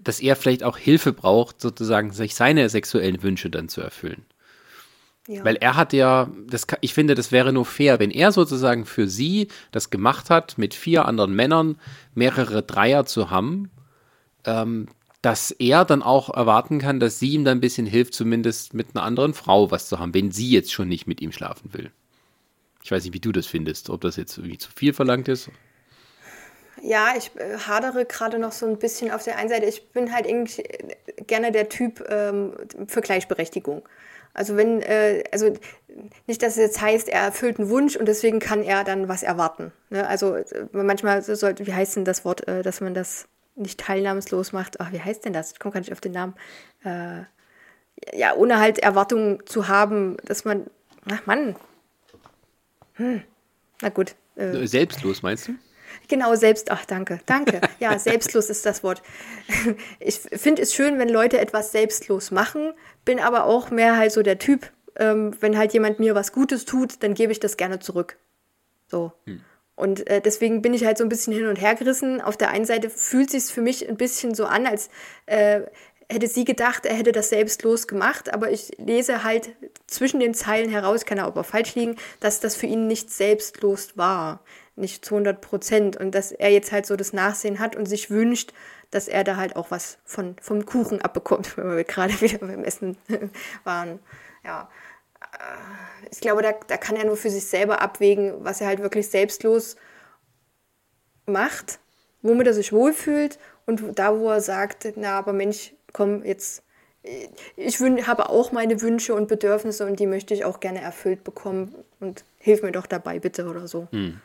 dass 0.00 0.20
er 0.20 0.36
vielleicht 0.36 0.62
auch 0.62 0.76
Hilfe 0.76 1.12
braucht, 1.12 1.60
sozusagen 1.60 2.12
sich 2.12 2.34
seine 2.34 2.68
sexuellen 2.68 3.22
Wünsche 3.22 3.50
dann 3.50 3.68
zu 3.68 3.80
erfüllen. 3.80 4.24
Ja. 5.28 5.44
Weil 5.44 5.56
er 5.56 5.76
hat 5.76 5.92
ja, 5.92 6.30
das, 6.48 6.66
ich 6.80 6.94
finde, 6.94 7.14
das 7.14 7.32
wäre 7.32 7.52
nur 7.52 7.66
fair, 7.66 8.00
wenn 8.00 8.10
er 8.10 8.32
sozusagen 8.32 8.86
für 8.86 9.06
sie 9.06 9.48
das 9.72 9.90
gemacht 9.90 10.30
hat, 10.30 10.56
mit 10.56 10.74
vier 10.74 11.04
anderen 11.04 11.36
Männern 11.36 11.78
mehrere 12.14 12.62
Dreier 12.62 13.04
zu 13.04 13.30
haben, 13.30 13.70
ähm, 14.46 14.88
dass 15.20 15.50
er 15.50 15.84
dann 15.84 16.02
auch 16.02 16.34
erwarten 16.34 16.78
kann, 16.78 16.98
dass 16.98 17.18
sie 17.18 17.32
ihm 17.32 17.44
dann 17.44 17.58
ein 17.58 17.60
bisschen 17.60 17.86
hilft, 17.86 18.14
zumindest 18.14 18.72
mit 18.72 18.94
einer 18.94 19.04
anderen 19.04 19.34
Frau 19.34 19.70
was 19.70 19.86
zu 19.90 19.98
haben, 19.98 20.14
wenn 20.14 20.32
sie 20.32 20.48
jetzt 20.50 20.72
schon 20.72 20.88
nicht 20.88 21.06
mit 21.06 21.20
ihm 21.20 21.32
schlafen 21.32 21.74
will. 21.74 21.90
Ich 22.82 22.90
weiß 22.90 23.04
nicht, 23.04 23.12
wie 23.12 23.20
du 23.20 23.30
das 23.30 23.46
findest, 23.46 23.90
ob 23.90 24.00
das 24.00 24.16
jetzt 24.16 24.38
irgendwie 24.38 24.56
zu 24.56 24.70
viel 24.74 24.94
verlangt 24.94 25.28
ist. 25.28 25.50
Ja, 26.82 27.08
ich 27.18 27.32
äh, 27.36 27.58
hadere 27.58 28.06
gerade 28.06 28.38
noch 28.38 28.52
so 28.52 28.64
ein 28.64 28.78
bisschen 28.78 29.10
auf 29.10 29.24
der 29.24 29.36
einen 29.36 29.50
Seite. 29.50 29.66
Ich 29.66 29.90
bin 29.90 30.10
halt 30.10 30.24
irgendwie 30.24 30.62
gerne 31.26 31.52
der 31.52 31.68
Typ 31.68 32.02
ähm, 32.08 32.54
für 32.86 33.02
Gleichberechtigung. 33.02 33.82
Also 34.34 34.56
wenn, 34.56 34.80
äh, 34.82 35.24
also 35.32 35.52
nicht, 36.26 36.42
dass 36.42 36.52
es 36.52 36.58
jetzt 36.58 36.80
heißt, 36.80 37.08
er 37.08 37.22
erfüllt 37.22 37.58
einen 37.58 37.70
Wunsch 37.70 37.96
und 37.96 38.06
deswegen 38.06 38.38
kann 38.38 38.62
er 38.62 38.84
dann 38.84 39.08
was 39.08 39.22
erwarten. 39.22 39.72
Ne? 39.90 40.06
Also 40.06 40.36
äh, 40.36 40.44
manchmal 40.72 41.22
sollte, 41.22 41.66
wie 41.66 41.74
heißt 41.74 41.96
denn 41.96 42.04
das 42.04 42.24
Wort, 42.24 42.46
äh, 42.46 42.62
dass 42.62 42.80
man 42.80 42.94
das 42.94 43.26
nicht 43.56 43.80
teilnahmslos 43.80 44.52
macht? 44.52 44.80
Ach, 44.80 44.92
wie 44.92 45.00
heißt 45.00 45.24
denn 45.24 45.32
das? 45.32 45.52
Ich 45.52 45.58
komme 45.58 45.72
gar 45.72 45.80
nicht 45.80 45.92
auf 45.92 46.00
den 46.00 46.12
Namen. 46.12 46.34
Äh, 46.84 47.22
ja, 48.16 48.34
ohne 48.34 48.60
halt 48.60 48.78
Erwartungen 48.78 49.44
zu 49.46 49.68
haben, 49.68 50.16
dass 50.24 50.44
man, 50.44 50.66
ach 51.10 51.26
Mann. 51.26 51.56
Hm. 52.94 53.22
Na 53.82 53.88
gut. 53.88 54.14
Äh, 54.36 54.66
Selbstlos 54.66 55.22
meinst 55.22 55.48
du? 55.48 55.54
Genau, 56.06 56.34
selbst, 56.34 56.70
ach 56.70 56.84
danke, 56.84 57.20
danke. 57.26 57.60
Ja, 57.80 57.98
selbstlos 57.98 58.50
ist 58.50 58.64
das 58.66 58.82
Wort. 58.82 59.02
Ich 60.00 60.18
finde 60.18 60.62
es 60.62 60.74
schön, 60.74 60.98
wenn 60.98 61.08
Leute 61.08 61.38
etwas 61.38 61.72
selbstlos 61.72 62.30
machen, 62.30 62.72
bin 63.08 63.20
aber 63.20 63.44
auch 63.44 63.70
mehr 63.70 63.96
halt 63.96 64.12
so 64.12 64.22
der 64.22 64.38
Typ, 64.38 64.70
ähm, 64.96 65.34
wenn 65.40 65.56
halt 65.56 65.72
jemand 65.72 65.98
mir 65.98 66.14
was 66.14 66.30
Gutes 66.30 66.66
tut, 66.66 67.02
dann 67.02 67.14
gebe 67.14 67.32
ich 67.32 67.40
das 67.40 67.56
gerne 67.56 67.78
zurück. 67.78 68.18
So. 68.86 69.12
Hm. 69.24 69.40
Und 69.76 70.06
äh, 70.10 70.20
deswegen 70.20 70.60
bin 70.60 70.74
ich 70.74 70.84
halt 70.84 70.98
so 70.98 71.04
ein 71.04 71.08
bisschen 71.08 71.32
hin 71.32 71.46
und 71.46 71.58
her 71.58 71.74
gerissen. 71.74 72.20
Auf 72.20 72.36
der 72.36 72.50
einen 72.50 72.66
Seite 72.66 72.90
fühlt 72.90 73.30
sich 73.30 73.44
für 73.44 73.62
mich 73.62 73.88
ein 73.88 73.96
bisschen 73.96 74.34
so 74.34 74.44
an, 74.44 74.66
als 74.66 74.90
äh, 75.24 75.62
hätte 76.10 76.26
sie 76.26 76.44
gedacht, 76.44 76.84
er 76.84 76.96
hätte 76.96 77.12
das 77.12 77.30
selbstlos 77.30 77.88
gemacht, 77.88 78.30
aber 78.30 78.50
ich 78.50 78.72
lese 78.76 79.24
halt 79.24 79.56
zwischen 79.86 80.20
den 80.20 80.34
Zeilen 80.34 80.68
heraus, 80.68 81.06
kann 81.06 81.16
er 81.16 81.24
aber 81.24 81.44
falsch 81.44 81.76
liegen, 81.76 81.96
dass 82.20 82.40
das 82.40 82.56
für 82.56 82.66
ihn 82.66 82.88
nicht 82.88 83.10
selbstlos 83.10 83.96
war 83.96 84.42
nicht 84.78 85.04
zu 85.04 85.16
100 85.16 85.40
Prozent 85.40 85.96
und 85.96 86.14
dass 86.14 86.32
er 86.32 86.50
jetzt 86.50 86.72
halt 86.72 86.86
so 86.86 86.96
das 86.96 87.12
Nachsehen 87.12 87.58
hat 87.58 87.76
und 87.76 87.86
sich 87.86 88.10
wünscht, 88.10 88.52
dass 88.90 89.08
er 89.08 89.24
da 89.24 89.36
halt 89.36 89.56
auch 89.56 89.70
was 89.70 89.98
von, 90.04 90.36
vom 90.40 90.64
Kuchen 90.66 91.00
abbekommt, 91.00 91.56
wenn 91.56 91.76
wir 91.76 91.84
gerade 91.84 92.20
wieder 92.20 92.38
beim 92.38 92.64
Essen 92.64 92.96
waren. 93.64 93.98
Ja, 94.44 94.70
äh, 95.20 96.08
ich 96.10 96.20
glaube, 96.20 96.42
da, 96.42 96.52
da 96.66 96.76
kann 96.76 96.96
er 96.96 97.04
nur 97.04 97.16
für 97.16 97.30
sich 97.30 97.46
selber 97.46 97.82
abwägen, 97.82 98.44
was 98.44 98.60
er 98.60 98.68
halt 98.68 98.80
wirklich 98.80 99.08
selbstlos 99.08 99.76
macht, 101.26 101.78
womit 102.22 102.46
er 102.46 102.54
sich 102.54 102.72
wohlfühlt 102.72 103.38
und 103.66 103.98
da, 103.98 104.18
wo 104.18 104.30
er 104.30 104.40
sagt, 104.40 104.88
na, 104.96 105.18
aber 105.18 105.32
Mensch, 105.32 105.74
komm, 105.92 106.24
jetzt, 106.24 106.62
ich 107.56 107.80
habe 107.80 108.30
auch 108.30 108.50
meine 108.52 108.80
Wünsche 108.80 109.14
und 109.14 109.28
Bedürfnisse 109.28 109.86
und 109.86 110.00
die 110.00 110.06
möchte 110.06 110.32
ich 110.32 110.44
auch 110.44 110.60
gerne 110.60 110.80
erfüllt 110.80 111.22
bekommen 111.22 111.74
und 112.00 112.24
hilf 112.38 112.62
mir 112.62 112.72
doch 112.72 112.86
dabei, 112.86 113.18
bitte 113.18 113.46
oder 113.46 113.68
so. 113.68 113.88
Hm. 113.90 114.20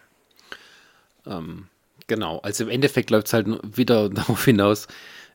Ähm, 1.25 1.67
genau, 2.07 2.39
also 2.39 2.63
im 2.65 2.69
Endeffekt 2.69 3.09
läuft 3.09 3.27
es 3.27 3.33
halt 3.33 3.47
wieder 3.63 4.09
darauf 4.09 4.45
hinaus, 4.45 4.87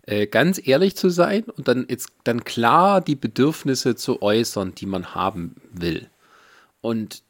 äh, 0.03 0.27
ganz 0.27 0.61
ehrlich 0.64 0.97
zu 0.97 1.11
sein 1.11 1.45
und 1.45 1.69
dann 1.69 1.87
jetzt 1.89 2.11
dann 2.25 2.45
klar 2.45 3.01
die 3.01 3.16
Bedürfnisse 3.16 3.95
zu 3.95 4.23
äußern, 4.23 4.75
die 4.75 4.87
man 4.87 5.14
haben 5.14 5.57
will. 5.71 6.09
Und 6.81 7.23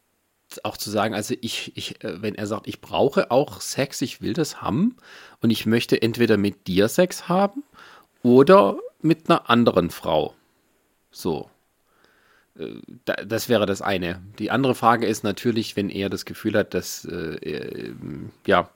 auch 0.62 0.76
zu 0.76 0.90
sagen, 0.90 1.14
also 1.14 1.34
ich, 1.40 1.72
ich, 1.76 2.02
äh, 2.04 2.22
wenn 2.22 2.34
er 2.34 2.46
sagt, 2.46 2.68
ich 2.68 2.80
brauche 2.80 3.30
auch 3.30 3.60
Sex, 3.60 4.00
ich 4.02 4.22
will 4.22 4.32
das 4.32 4.62
haben 4.62 4.96
und 5.40 5.50
ich 5.50 5.66
möchte 5.66 6.00
entweder 6.00 6.36
mit 6.36 6.66
dir 6.66 6.88
Sex 6.88 7.28
haben 7.28 7.64
oder 8.22 8.78
mit 9.00 9.28
einer 9.28 9.50
anderen 9.50 9.90
Frau. 9.90 10.34
So. 11.10 11.50
Äh, 12.58 12.76
das 13.04 13.48
wäre 13.48 13.66
das 13.66 13.82
eine. 13.82 14.22
Die 14.38 14.50
andere 14.50 14.74
Frage 14.74 15.06
ist 15.06 15.24
natürlich, 15.24 15.76
wenn 15.76 15.90
er 15.90 16.08
das 16.08 16.24
Gefühl 16.24 16.56
hat, 16.56 16.74
dass 16.74 17.04
äh, 17.04 17.38
er, 17.42 17.94
ja 18.46 18.70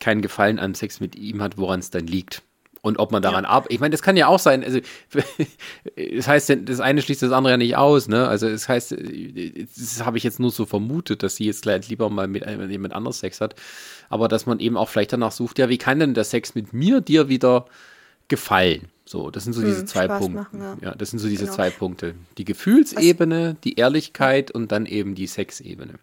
keinen 0.00 0.22
Gefallen 0.22 0.58
am 0.58 0.74
Sex 0.74 1.00
mit 1.00 1.16
ihm 1.16 1.42
hat, 1.42 1.58
woran 1.58 1.80
es 1.80 1.90
dann 1.90 2.06
liegt. 2.06 2.42
Und 2.80 3.00
ob 3.00 3.10
man 3.10 3.22
daran 3.22 3.42
ja. 3.42 3.50
arbeitet. 3.50 3.72
Ich 3.72 3.80
meine, 3.80 3.90
das 3.90 4.02
kann 4.02 4.16
ja 4.16 4.28
auch 4.28 4.38
sein. 4.38 4.62
Also, 4.62 4.78
das 6.16 6.28
heißt, 6.28 6.56
das 6.64 6.78
eine 6.78 7.02
schließt 7.02 7.22
das 7.22 7.32
andere 7.32 7.54
ja 7.54 7.56
nicht 7.56 7.76
aus. 7.76 8.06
Ne? 8.06 8.28
Also, 8.28 8.46
es 8.46 8.62
das 8.62 8.68
heißt, 8.68 8.92
das 8.92 10.04
habe 10.04 10.16
ich 10.16 10.22
jetzt 10.22 10.38
nur 10.38 10.52
so 10.52 10.64
vermutet, 10.64 11.24
dass 11.24 11.36
sie 11.36 11.46
jetzt 11.46 11.62
gleich 11.62 11.88
lieber 11.88 12.08
mal 12.08 12.28
mit 12.28 12.46
jemand 12.46 12.94
anderes 12.94 13.18
Sex 13.18 13.40
hat. 13.40 13.56
Aber 14.08 14.28
dass 14.28 14.46
man 14.46 14.60
eben 14.60 14.76
auch 14.76 14.88
vielleicht 14.88 15.12
danach 15.12 15.32
sucht, 15.32 15.58
ja, 15.58 15.68
wie 15.68 15.78
kann 15.78 15.98
denn 15.98 16.14
der 16.14 16.24
Sex 16.24 16.54
mit 16.54 16.72
mir 16.72 17.00
dir 17.00 17.28
wieder 17.28 17.66
gefallen? 18.28 18.88
So, 19.04 19.30
das 19.30 19.44
sind 19.44 19.54
so 19.54 19.62
diese 19.62 19.80
hm, 19.80 19.86
zwei 19.86 20.04
Spaß 20.04 20.20
Punkte. 20.20 20.38
Machen, 20.38 20.60
ja. 20.60 20.90
ja. 20.90 20.94
das 20.94 21.10
sind 21.10 21.18
so 21.18 21.28
diese 21.28 21.44
genau. 21.44 21.56
zwei 21.56 21.70
Punkte. 21.70 22.14
Die 22.36 22.44
Gefühlsebene, 22.44 23.56
die 23.64 23.74
Ehrlichkeit 23.76 24.50
und 24.50 24.70
dann 24.70 24.86
eben 24.86 25.14
die 25.14 25.26
Sexebene. 25.26 25.94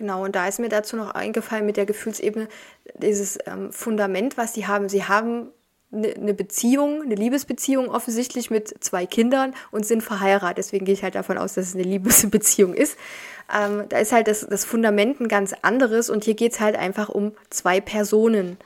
Genau, 0.00 0.24
und 0.24 0.34
da 0.34 0.48
ist 0.48 0.58
mir 0.58 0.70
dazu 0.70 0.96
noch 0.96 1.10
eingefallen 1.10 1.66
mit 1.66 1.76
der 1.76 1.84
Gefühlsebene, 1.84 2.48
dieses 2.94 3.38
ähm, 3.44 3.70
Fundament, 3.70 4.38
was 4.38 4.54
sie 4.54 4.66
haben. 4.66 4.88
Sie 4.88 5.04
haben 5.04 5.48
eine 5.92 6.14
ne 6.18 6.32
Beziehung, 6.32 7.02
eine 7.02 7.16
Liebesbeziehung 7.16 7.90
offensichtlich 7.90 8.50
mit 8.50 8.82
zwei 8.82 9.04
Kindern 9.04 9.52
und 9.70 9.84
sind 9.84 10.02
verheiratet. 10.02 10.56
Deswegen 10.56 10.86
gehe 10.86 10.94
ich 10.94 11.02
halt 11.02 11.16
davon 11.16 11.36
aus, 11.36 11.52
dass 11.52 11.66
es 11.66 11.74
eine 11.74 11.82
Liebesbeziehung 11.82 12.72
ist. 12.72 12.96
Ähm, 13.54 13.84
da 13.90 13.98
ist 13.98 14.12
halt 14.12 14.26
das, 14.26 14.46
das 14.48 14.64
Fundament 14.64 15.20
ein 15.20 15.28
ganz 15.28 15.54
anderes 15.60 16.08
und 16.08 16.24
hier 16.24 16.32
geht 16.32 16.52
es 16.52 16.60
halt 16.60 16.76
einfach 16.76 17.10
um 17.10 17.32
zwei 17.50 17.82
Personen, 17.82 18.56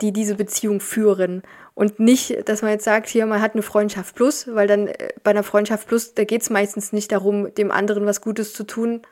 die 0.00 0.12
diese 0.12 0.36
Beziehung 0.36 0.78
führen. 0.78 1.42
Und 1.74 1.98
nicht, 1.98 2.48
dass 2.48 2.62
man 2.62 2.70
jetzt 2.70 2.84
sagt, 2.84 3.08
hier, 3.08 3.26
man 3.26 3.40
hat 3.40 3.54
eine 3.54 3.62
Freundschaft 3.62 4.14
plus, 4.14 4.54
weil 4.54 4.68
dann 4.68 4.86
äh, 4.86 5.08
bei 5.24 5.32
einer 5.32 5.42
Freundschaft 5.42 5.88
plus, 5.88 6.14
da 6.14 6.22
geht 6.22 6.42
es 6.42 6.50
meistens 6.50 6.92
nicht 6.92 7.10
darum, 7.10 7.52
dem 7.56 7.72
anderen 7.72 8.06
was 8.06 8.20
Gutes 8.20 8.52
zu 8.54 8.62
tun, 8.62 9.02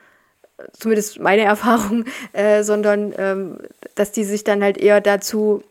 zumindest 0.73 1.21
meine 1.21 1.43
Erfahrung, 1.43 2.05
äh, 2.33 2.63
sondern 2.63 3.15
ähm, 3.17 3.59
dass 3.95 4.13
die 4.13 4.25
sich 4.25 4.45
dann 4.45 4.63
halt 4.63 4.79
eher 4.79 5.01
dazu, 5.01 5.63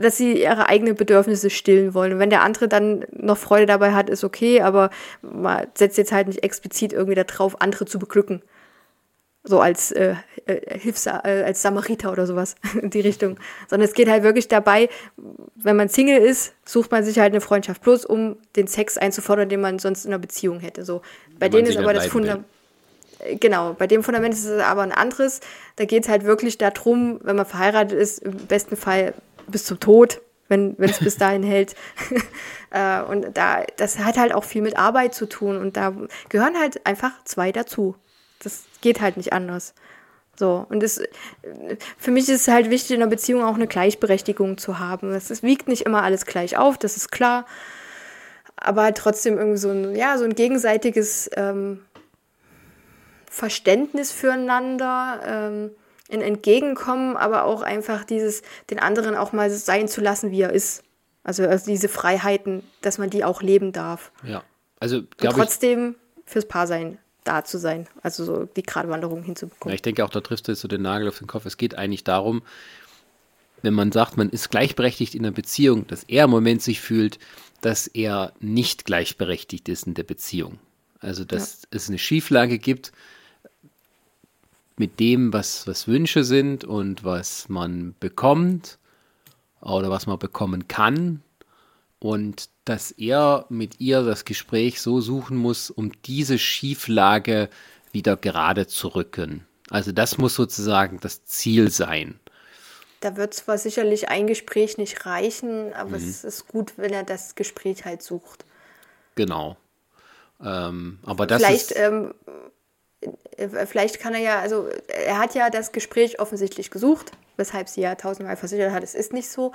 dass 0.00 0.16
sie 0.16 0.42
ihre 0.42 0.68
eigenen 0.68 0.94
Bedürfnisse 0.94 1.50
stillen 1.50 1.94
wollen. 1.94 2.14
Und 2.14 2.18
wenn 2.18 2.30
der 2.30 2.42
andere 2.42 2.68
dann 2.68 3.04
noch 3.12 3.38
Freude 3.38 3.66
dabei 3.66 3.92
hat, 3.92 4.10
ist 4.10 4.24
okay, 4.24 4.60
aber 4.60 4.90
man 5.22 5.66
setzt 5.74 5.98
jetzt 5.98 6.12
halt 6.12 6.28
nicht 6.28 6.42
explizit 6.42 6.92
irgendwie 6.92 7.14
darauf, 7.14 7.60
andere 7.60 7.86
zu 7.86 7.98
beglücken. 7.98 8.42
So 9.44 9.60
als 9.60 9.92
äh, 9.92 10.14
äh, 10.46 10.78
Hilfs 10.78 11.06
äh, 11.06 11.10
als 11.10 11.62
Samariter 11.62 12.12
oder 12.12 12.26
sowas 12.26 12.56
in 12.82 12.90
die 12.90 13.00
Richtung, 13.00 13.38
sondern 13.68 13.88
es 13.88 13.94
geht 13.94 14.08
halt 14.08 14.22
wirklich 14.22 14.48
dabei, 14.48 14.88
wenn 15.54 15.76
man 15.76 15.88
Single 15.88 16.18
ist, 16.18 16.54
sucht 16.64 16.90
man 16.90 17.04
sich 17.04 17.18
halt 17.18 17.32
eine 17.32 17.40
Freundschaft. 17.40 17.80
Plus, 17.80 18.04
um 18.04 18.36
den 18.56 18.66
Sex 18.66 18.98
einzufordern, 18.98 19.48
den 19.48 19.60
man 19.60 19.78
sonst 19.78 20.04
in 20.04 20.12
einer 20.12 20.18
Beziehung 20.18 20.60
hätte. 20.60 20.84
So. 20.84 21.02
Bei 21.38 21.48
denen 21.48 21.66
ist 21.66 21.78
aber 21.78 21.94
das 21.94 22.06
Fundament 22.06 22.44
Genau, 23.40 23.74
bei 23.74 23.86
dem 23.86 24.02
Fundament 24.02 24.32
ist 24.32 24.44
es 24.44 24.62
aber 24.62 24.82
ein 24.82 24.92
anderes. 24.92 25.40
Da 25.76 25.84
geht 25.84 26.04
es 26.04 26.08
halt 26.08 26.24
wirklich 26.24 26.58
darum, 26.58 27.18
wenn 27.22 27.36
man 27.36 27.46
verheiratet 27.46 27.98
ist, 27.98 28.20
im 28.20 28.36
besten 28.46 28.76
Fall 28.76 29.14
bis 29.48 29.64
zum 29.64 29.80
Tod, 29.80 30.20
wenn 30.48 30.76
es 30.78 30.98
bis 30.98 31.16
dahin 31.18 31.42
hält. 31.42 31.74
äh, 32.70 33.02
und 33.02 33.36
da, 33.36 33.64
das 33.76 33.98
hat 33.98 34.16
halt 34.16 34.34
auch 34.34 34.44
viel 34.44 34.62
mit 34.62 34.78
Arbeit 34.78 35.14
zu 35.14 35.26
tun 35.26 35.56
und 35.58 35.76
da 35.76 35.94
gehören 36.28 36.58
halt 36.58 36.86
einfach 36.86 37.12
zwei 37.24 37.50
dazu. 37.50 37.96
Das 38.42 38.64
geht 38.80 39.00
halt 39.00 39.16
nicht 39.16 39.32
anders. 39.32 39.74
So, 40.38 40.64
und 40.68 40.84
es, 40.84 41.02
für 41.96 42.12
mich 42.12 42.28
ist 42.28 42.42
es 42.42 42.48
halt 42.48 42.70
wichtig, 42.70 42.92
in 42.92 43.02
einer 43.02 43.10
Beziehung 43.10 43.42
auch 43.42 43.56
eine 43.56 43.66
Gleichberechtigung 43.66 44.56
zu 44.56 44.78
haben. 44.78 45.12
Es 45.12 45.42
wiegt 45.42 45.66
nicht 45.66 45.82
immer 45.82 46.04
alles 46.04 46.26
gleich 46.26 46.56
auf, 46.56 46.78
das 46.78 46.96
ist 46.96 47.10
klar. 47.10 47.44
Aber 48.54 48.82
halt 48.82 48.96
trotzdem 48.96 49.36
irgendwie 49.36 49.58
so 49.58 49.70
ein, 49.70 49.96
ja, 49.96 50.16
so 50.16 50.24
ein 50.24 50.36
gegenseitiges 50.36 51.28
ähm, 51.36 51.80
Verständnis 53.38 54.10
füreinander, 54.10 55.20
ähm, 55.24 55.70
ein 56.10 56.22
Entgegenkommen, 56.22 57.16
aber 57.16 57.44
auch 57.44 57.62
einfach 57.62 58.04
dieses, 58.04 58.42
den 58.68 58.80
anderen 58.80 59.14
auch 59.14 59.32
mal 59.32 59.48
sein 59.48 59.86
zu 59.86 60.00
lassen, 60.00 60.32
wie 60.32 60.40
er 60.40 60.52
ist. 60.52 60.82
Also, 61.22 61.44
also 61.44 61.70
diese 61.70 61.88
Freiheiten, 61.88 62.64
dass 62.80 62.98
man 62.98 63.10
die 63.10 63.24
auch 63.24 63.40
leben 63.40 63.72
darf. 63.72 64.10
Ja. 64.24 64.42
Also, 64.80 64.98
und 64.98 65.08
trotzdem 65.20 65.94
ich, 66.16 66.32
fürs 66.32 66.48
Paar 66.48 66.66
sein 66.66 66.98
da 67.22 67.44
zu 67.44 67.58
sein, 67.58 67.86
also 68.02 68.24
so 68.24 68.44
die 68.44 68.62
Gradwanderung 68.62 69.22
hinzubekommen. 69.22 69.70
Ja, 69.70 69.74
ich 69.74 69.82
denke 69.82 70.04
auch, 70.04 70.10
da 70.10 70.20
triffst 70.20 70.48
du 70.48 70.52
jetzt 70.52 70.62
so 70.62 70.68
den 70.68 70.82
Nagel 70.82 71.08
auf 71.08 71.18
den 71.18 71.26
Kopf. 71.26 71.44
Es 71.44 71.58
geht 71.58 71.76
eigentlich 71.76 72.02
darum, 72.02 72.42
wenn 73.62 73.74
man 73.74 73.92
sagt, 73.92 74.16
man 74.16 74.30
ist 74.30 74.50
gleichberechtigt 74.50 75.14
in 75.14 75.24
einer 75.24 75.34
Beziehung, 75.34 75.86
dass 75.86 76.04
er 76.04 76.24
im 76.24 76.30
Moment 76.30 76.62
sich 76.62 76.80
fühlt, 76.80 77.18
dass 77.60 77.86
er 77.86 78.32
nicht 78.40 78.86
gleichberechtigt 78.86 79.68
ist 79.68 79.86
in 79.86 79.94
der 79.94 80.04
Beziehung. 80.04 80.58
Also, 81.00 81.24
dass 81.24 81.62
ja. 81.62 81.68
es 81.72 81.88
eine 81.88 81.98
Schieflage 81.98 82.58
gibt 82.58 82.92
mit 84.78 85.00
dem, 85.00 85.32
was, 85.32 85.66
was 85.66 85.88
Wünsche 85.88 86.24
sind 86.24 86.64
und 86.64 87.04
was 87.04 87.48
man 87.48 87.94
bekommt 88.00 88.78
oder 89.60 89.90
was 89.90 90.06
man 90.06 90.18
bekommen 90.18 90.68
kann 90.68 91.22
und 91.98 92.48
dass 92.64 92.90
er 92.92 93.46
mit 93.48 93.80
ihr 93.80 94.02
das 94.02 94.24
Gespräch 94.24 94.80
so 94.80 95.00
suchen 95.00 95.36
muss, 95.36 95.70
um 95.70 95.92
diese 96.02 96.38
Schieflage 96.38 97.48
wieder 97.92 98.16
gerade 98.16 98.66
zu 98.66 98.88
rücken. 98.88 99.46
Also 99.70 99.92
das 99.92 100.18
muss 100.18 100.34
sozusagen 100.34 101.00
das 101.00 101.24
Ziel 101.24 101.70
sein. 101.70 102.18
Da 103.00 103.16
wird 103.16 103.34
zwar 103.34 103.58
sicherlich 103.58 104.08
ein 104.08 104.26
Gespräch 104.26 104.76
nicht 104.76 105.06
reichen, 105.06 105.72
aber 105.74 105.90
mhm. 105.90 106.08
es 106.08 106.24
ist 106.24 106.48
gut, 106.48 106.74
wenn 106.76 106.92
er 106.92 107.04
das 107.04 107.34
Gespräch 107.34 107.84
halt 107.84 108.02
sucht. 108.02 108.44
Genau. 109.14 109.56
Ähm, 110.44 110.98
aber 111.04 111.26
das 111.26 111.42
Vielleicht 111.42 111.72
ist, 111.72 111.78
ähm, 111.78 112.14
äh, 112.26 112.30
vielleicht 113.66 114.00
kann 114.00 114.14
er 114.14 114.20
ja, 114.20 114.40
also 114.40 114.68
er 114.88 115.18
hat 115.18 115.34
ja 115.34 115.50
das 115.50 115.72
Gespräch 115.72 116.20
offensichtlich 116.20 116.70
gesucht, 116.70 117.12
weshalb 117.36 117.68
sie 117.68 117.80
ja 117.80 117.94
tausendmal 117.94 118.36
versichert 118.36 118.72
hat, 118.72 118.82
es 118.82 118.94
ist 118.94 119.12
nicht 119.12 119.30
so. 119.30 119.52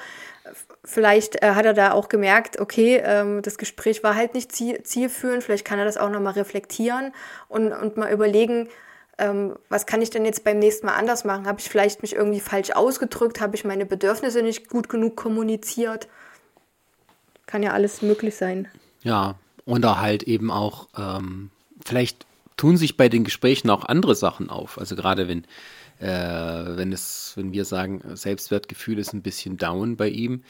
Vielleicht 0.84 1.44
äh, 1.44 1.52
hat 1.52 1.66
er 1.66 1.74
da 1.74 1.92
auch 1.92 2.08
gemerkt, 2.08 2.60
okay, 2.60 3.02
ähm, 3.04 3.42
das 3.42 3.58
Gespräch 3.58 4.04
war 4.04 4.16
halt 4.16 4.34
nicht 4.34 4.52
ziel 4.54 4.82
zielführend, 4.84 5.44
vielleicht 5.44 5.66
kann 5.66 5.80
er 5.80 5.86
das 5.86 5.98
auch 5.98 6.10
nochmal 6.10 6.34
reflektieren 6.34 7.14
und, 7.50 7.74
und 7.74 7.98
mal 7.98 8.12
überlegen, 8.12 8.70
ähm, 9.18 9.56
was 9.70 9.86
kann 9.86 10.02
ich 10.02 10.10
denn 10.10 10.26
jetzt 10.26 10.44
beim 10.44 10.60
nächsten 10.60 10.88
Mal 10.88 10.96
anders 10.96 11.24
machen? 11.24 11.46
Habe 11.46 11.60
ich 11.60 11.70
vielleicht 11.70 12.02
mich 12.02 12.16
irgendwie 12.16 12.40
falsch 12.40 12.72
ausgedrückt? 12.72 13.42
Habe 13.42 13.56
ich 13.56 13.64
meine 13.64 13.86
Bedürfnisse 13.86 14.42
nicht 14.42 14.70
gut 14.70 14.90
genug 14.90 15.16
kommuniziert? 15.16 16.08
Kann 17.46 17.62
ja 17.62 17.74
alles 17.74 18.02
möglich 18.02 18.36
sein. 18.36 18.68
Ja, 19.04 19.36
und 19.66 19.84
da 19.84 20.00
halt 20.00 20.24
eben 20.24 20.50
auch 20.50 20.88
ähm, 20.98 21.52
vielleicht 21.86 22.26
tun 22.58 22.78
sich 22.78 22.98
bei 22.98 23.10
den 23.10 23.24
Gesprächen 23.24 23.70
auch 23.70 23.86
andere 23.86 24.16
Sachen 24.16 24.50
auf. 24.50 24.78
Also 24.78 24.96
gerade 24.96 25.28
wenn, 25.28 25.46
äh, 26.00 26.78
wenn 26.78 26.92
es, 26.92 27.34
wenn 27.36 27.54
wir 27.54 27.66
sagen, 27.66 28.02
Selbstwertgefühl 28.14 29.00
ist 29.00 29.14
ein 29.14 29.22
bisschen 29.22 29.58
down 29.58 29.96
bei 29.96 30.10
ihm. 30.10 30.44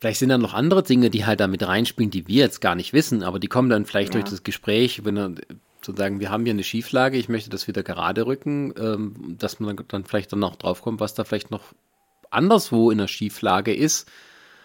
Vielleicht 0.00 0.18
sind 0.18 0.28
da 0.28 0.38
noch 0.38 0.54
andere 0.54 0.82
Dinge, 0.82 1.10
die 1.10 1.26
halt 1.26 1.40
damit 1.40 1.66
reinspielen, 1.66 2.10
die 2.10 2.28
wir 2.28 2.44
jetzt 2.44 2.60
gar 2.60 2.74
nicht 2.74 2.92
wissen, 2.92 3.22
aber 3.22 3.38
die 3.38 3.48
kommen 3.48 3.70
dann 3.70 3.86
vielleicht 3.86 4.14
ja. 4.14 4.20
durch 4.20 4.30
das 4.30 4.42
Gespräch, 4.42 5.04
wenn 5.04 5.16
er 5.16 5.34
sozusagen, 5.84 6.20
wir 6.20 6.30
haben 6.30 6.44
hier 6.44 6.54
eine 6.54 6.64
Schieflage, 6.64 7.16
ich 7.18 7.28
möchte 7.28 7.50
das 7.50 7.66
wieder 7.66 7.82
gerade 7.82 8.26
rücken, 8.26 8.72
ähm, 8.78 9.36
dass 9.38 9.60
man 9.60 9.76
dann 9.88 10.04
vielleicht 10.04 10.32
dann 10.32 10.38
noch 10.38 10.56
draufkommt, 10.56 11.00
was 11.00 11.14
da 11.14 11.24
vielleicht 11.24 11.50
noch 11.50 11.72
anderswo 12.30 12.90
in 12.90 12.98
der 12.98 13.08
Schieflage 13.08 13.74
ist, 13.74 14.08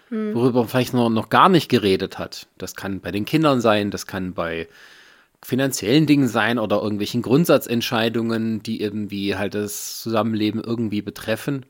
hm. 0.10 0.36
worüber 0.36 0.62
man 0.62 0.70
vielleicht 0.70 0.94
noch, 0.94 1.10
noch 1.10 1.30
gar 1.30 1.50
nicht 1.50 1.70
geredet 1.70 2.20
hat. 2.20 2.48
Das 2.58 2.76
kann 2.76 3.02
bei 3.02 3.12
den 3.12 3.26
Kindern 3.26 3.62
sein, 3.62 3.92
das 3.92 4.06
kann 4.06 4.34
bei 4.34 4.68
finanziellen 5.48 6.06
Dingen 6.06 6.28
sein 6.28 6.60
oder 6.60 6.82
irgendwelchen 6.82 7.22
Grundsatzentscheidungen, 7.22 8.62
die 8.64 8.82
irgendwie 8.82 9.38
halt 9.38 9.54
das 9.54 10.02
Zusammenleben 10.02 10.62
irgendwie 10.62 11.02
betreffen. 11.02 11.66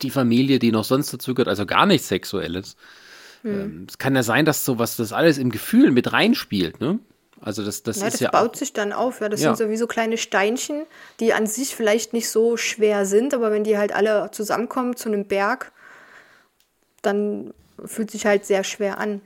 Die 0.00 0.08
Familie, 0.08 0.58
die 0.58 0.72
noch 0.72 0.84
sonst 0.84 1.12
dazu 1.12 1.34
gehört, 1.34 1.48
also 1.48 1.66
gar 1.66 1.84
nichts 1.84 2.08
Sexuelles. 2.08 2.76
Hm. 3.42 3.84
Es 3.86 3.98
kann 3.98 4.16
ja 4.16 4.22
sein, 4.22 4.46
dass 4.46 4.64
sowas, 4.64 4.96
das 4.96 5.12
alles 5.12 5.36
im 5.36 5.50
Gefühl 5.50 5.90
mit 5.90 6.14
reinspielt, 6.14 6.80
ne? 6.80 6.98
Also 7.42 7.62
das, 7.62 7.82
das 7.82 8.00
ja, 8.00 8.06
ist 8.06 8.14
das 8.14 8.20
ja 8.20 8.30
baut 8.30 8.56
sich 8.56 8.72
dann 8.72 8.94
auf. 8.94 9.20
Ja, 9.20 9.28
das 9.28 9.42
ja. 9.42 9.54
sind 9.54 9.66
sowieso 9.66 9.86
kleine 9.86 10.16
Steinchen, 10.16 10.86
die 11.20 11.34
an 11.34 11.46
sich 11.46 11.76
vielleicht 11.76 12.14
nicht 12.14 12.30
so 12.30 12.56
schwer 12.56 13.04
sind, 13.04 13.34
aber 13.34 13.52
wenn 13.52 13.64
die 13.64 13.76
halt 13.76 13.92
alle 13.92 14.30
zusammenkommen 14.30 14.96
zu 14.96 15.10
einem 15.10 15.26
Berg, 15.26 15.72
dann 17.02 17.52
fühlt 17.84 18.10
sich 18.10 18.24
halt 18.24 18.46
sehr 18.46 18.64
schwer 18.64 18.96
an. 18.96 19.20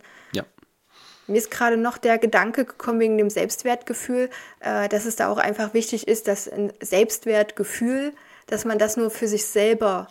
Mir 1.27 1.39
ist 1.39 1.51
gerade 1.51 1.77
noch 1.77 1.99
der 1.99 2.19
Gedanke 2.19 2.65
gekommen 2.65 3.01
wegen 3.01 3.19
dem 3.19 3.31
Selbstwertgefühl, 3.31 4.31
äh, 4.61 4.89
dass 4.89 5.07
es 5.07 5.17
da 5.17 5.29
auch 5.29 5.39
einfach 5.39 5.75
wichtig 5.75 6.07
ist, 6.07 6.29
dass 6.29 6.49
ein 6.49 6.73
Selbstwertgefühl, 6.81 8.13
dass 8.47 8.65
man 8.65 8.79
das 8.79 8.97
nur 8.97 9.11
für 9.11 9.27
sich 9.27 9.47
selber 9.47 10.09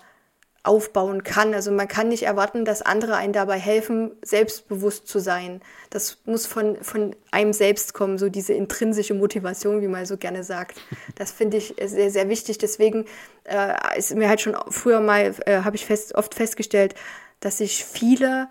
aufbauen 0.64 1.24
kann. 1.24 1.53
Also 1.53 1.72
man 1.72 1.89
kann 1.89 2.07
nicht 2.07 2.24
erwarten, 2.24 2.64
dass 2.64 2.82
andere 2.82 3.16
einen 3.16 3.34
dabei 3.34 3.59
helfen, 3.59 4.11
selbstbewusst 4.24 5.07
zu 5.07 5.20
sein. 5.20 5.61
Das 5.89 6.20
muss 6.26 6.45
von, 6.45 6.78
von 6.82 7.16
einem 7.32 7.51
selbst 7.51 7.93
kommen, 7.93 8.18
so 8.18 8.30
diese 8.30 8.53
intrinsische 8.53 9.14
Motivation, 9.14 9.82
wie 9.82 9.89
man 9.89 10.05
so 10.05 10.18
gerne 10.18 10.43
sagt. 10.43 10.82
Das 11.16 11.32
finde 11.32 11.57
ich 11.57 11.76
sehr, 11.84 12.09
sehr 12.09 12.28
wichtig. 12.30 12.57
Deswegen 12.57 13.05
äh, 13.43 13.76
ist 13.97 14.16
mir 14.16 14.30
halt 14.30 14.41
schon 14.41 14.55
früher 14.70 14.99
mal, 14.99 15.36
äh, 15.45 15.61
habe 15.61 15.76
ich 15.76 15.86
fest, 15.86 16.16
oft 16.16 16.34
festgestellt, 16.34 16.95
dass 17.39 17.59
sich 17.59 17.86
viele 17.86 18.47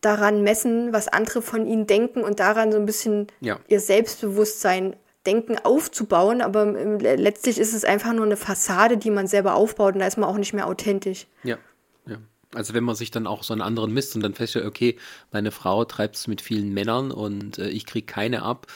daran 0.00 0.42
messen, 0.42 0.92
was 0.92 1.08
andere 1.08 1.42
von 1.42 1.66
ihnen 1.66 1.86
denken 1.86 2.22
und 2.22 2.40
daran 2.40 2.72
so 2.72 2.78
ein 2.78 2.86
bisschen 2.86 3.26
ja. 3.40 3.58
ihr 3.68 3.80
Selbstbewusstsein 3.80 4.96
denken 5.26 5.58
aufzubauen, 5.58 6.40
aber 6.40 6.64
letztlich 6.66 7.58
ist 7.58 7.74
es 7.74 7.84
einfach 7.84 8.12
nur 8.12 8.24
eine 8.24 8.36
Fassade, 8.36 8.96
die 8.96 9.10
man 9.10 9.26
selber 9.26 9.54
aufbaut 9.54 9.94
und 9.94 10.00
da 10.00 10.06
ist 10.06 10.16
man 10.16 10.28
auch 10.28 10.38
nicht 10.38 10.54
mehr 10.54 10.66
authentisch. 10.66 11.26
Ja, 11.42 11.58
ja. 12.06 12.16
Also 12.54 12.72
wenn 12.72 12.84
man 12.84 12.94
sich 12.94 13.10
dann 13.10 13.26
auch 13.26 13.42
so 13.42 13.52
einen 13.52 13.60
anderen 13.60 13.92
misst 13.92 14.16
und 14.16 14.22
dann 14.22 14.34
feststellt, 14.34 14.64
okay, 14.64 14.96
meine 15.32 15.50
Frau 15.50 15.84
treibt 15.84 16.16
es 16.16 16.28
mit 16.28 16.40
vielen 16.40 16.72
Männern 16.72 17.10
und 17.10 17.58
äh, 17.58 17.68
ich 17.68 17.84
kriege 17.84 18.06
keine 18.06 18.42
ab, 18.42 18.68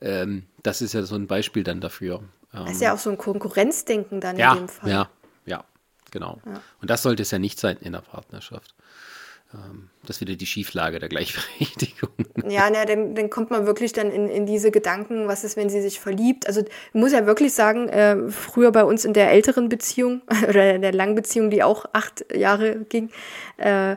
ähm, 0.00 0.46
das 0.62 0.82
ist 0.82 0.94
ja 0.94 1.02
so 1.02 1.14
ein 1.14 1.28
Beispiel 1.28 1.62
dann 1.62 1.80
dafür. 1.80 2.24
Ähm, 2.52 2.64
das 2.64 2.72
ist 2.72 2.82
ja 2.82 2.94
auch 2.94 2.98
so 2.98 3.10
ein 3.10 3.18
Konkurrenzdenken 3.18 4.20
dann 4.20 4.36
ja, 4.36 4.52
in 4.52 4.58
dem 4.58 4.68
Fall. 4.68 4.90
Ja, 4.90 5.10
ja, 5.46 5.64
genau. 6.10 6.40
Ja. 6.44 6.60
Und 6.80 6.90
das 6.90 7.02
sollte 7.02 7.22
es 7.22 7.30
ja 7.30 7.38
nicht 7.38 7.60
sein 7.60 7.76
in 7.80 7.92
der 7.92 8.00
Partnerschaft. 8.00 8.74
Ähm, 9.52 9.90
das 10.02 10.16
ist 10.16 10.20
wieder 10.20 10.36
die 10.36 10.46
Schieflage 10.46 10.98
der 10.98 11.08
Gleichberechtigung. 11.08 12.10
Ja, 12.48 12.68
na, 12.70 12.84
dann, 12.84 13.14
dann 13.14 13.30
kommt 13.30 13.50
man 13.50 13.66
wirklich 13.66 13.92
dann 13.92 14.10
in, 14.10 14.28
in 14.28 14.44
diese 14.46 14.70
Gedanken, 14.70 15.28
was 15.28 15.44
ist, 15.44 15.56
wenn 15.56 15.68
sie 15.68 15.82
sich 15.82 16.00
verliebt. 16.00 16.48
Also 16.48 16.62
ich 16.62 16.94
muss 16.94 17.12
ja 17.12 17.26
wirklich 17.26 17.52
sagen, 17.52 17.88
äh, 17.88 18.28
früher 18.30 18.72
bei 18.72 18.82
uns 18.82 19.04
in 19.04 19.12
der 19.12 19.30
älteren 19.30 19.68
Beziehung 19.68 20.22
oder 20.48 20.74
in 20.74 20.82
der 20.82 20.92
langen 20.92 21.14
Beziehung, 21.14 21.50
die 21.50 21.62
auch 21.62 21.84
acht 21.92 22.24
Jahre 22.34 22.78
ging, 22.88 23.10
äh, 23.58 23.96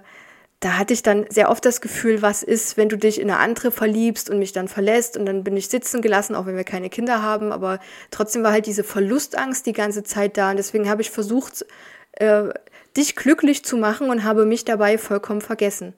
da 0.59 0.77
hatte 0.77 0.93
ich 0.93 1.03
dann 1.03 1.25
sehr 1.29 1.49
oft 1.49 1.65
das 1.65 1.81
Gefühl, 1.81 2.21
was 2.21 2.41
ist, 2.41 2.77
wenn 2.77 2.89
du 2.89 2.97
dich 2.97 3.19
in 3.19 3.29
eine 3.29 3.39
andere 3.39 3.71
verliebst 3.71 4.29
und 4.29 4.39
mich 4.39 4.53
dann 4.53 4.67
verlässt 4.67 5.17
und 5.17 5.25
dann 5.25 5.43
bin 5.43 5.57
ich 5.57 5.67
sitzen 5.67 6.01
gelassen, 6.01 6.35
auch 6.35 6.45
wenn 6.45 6.55
wir 6.55 6.63
keine 6.63 6.89
Kinder 6.89 7.21
haben, 7.21 7.51
aber 7.51 7.79
trotzdem 8.11 8.43
war 8.43 8.51
halt 8.51 8.65
diese 8.65 8.83
Verlustangst 8.83 9.65
die 9.65 9.73
ganze 9.73 10.03
Zeit 10.03 10.37
da 10.37 10.51
und 10.51 10.57
deswegen 10.57 10.89
habe 10.89 11.01
ich 11.01 11.11
versucht, 11.11 11.65
äh, 12.13 12.49
dich 12.95 13.15
glücklich 13.15 13.65
zu 13.65 13.77
machen 13.77 14.09
und 14.09 14.23
habe 14.23 14.45
mich 14.45 14.65
dabei 14.65 14.97
vollkommen 14.97 15.41
vergessen. 15.41 15.93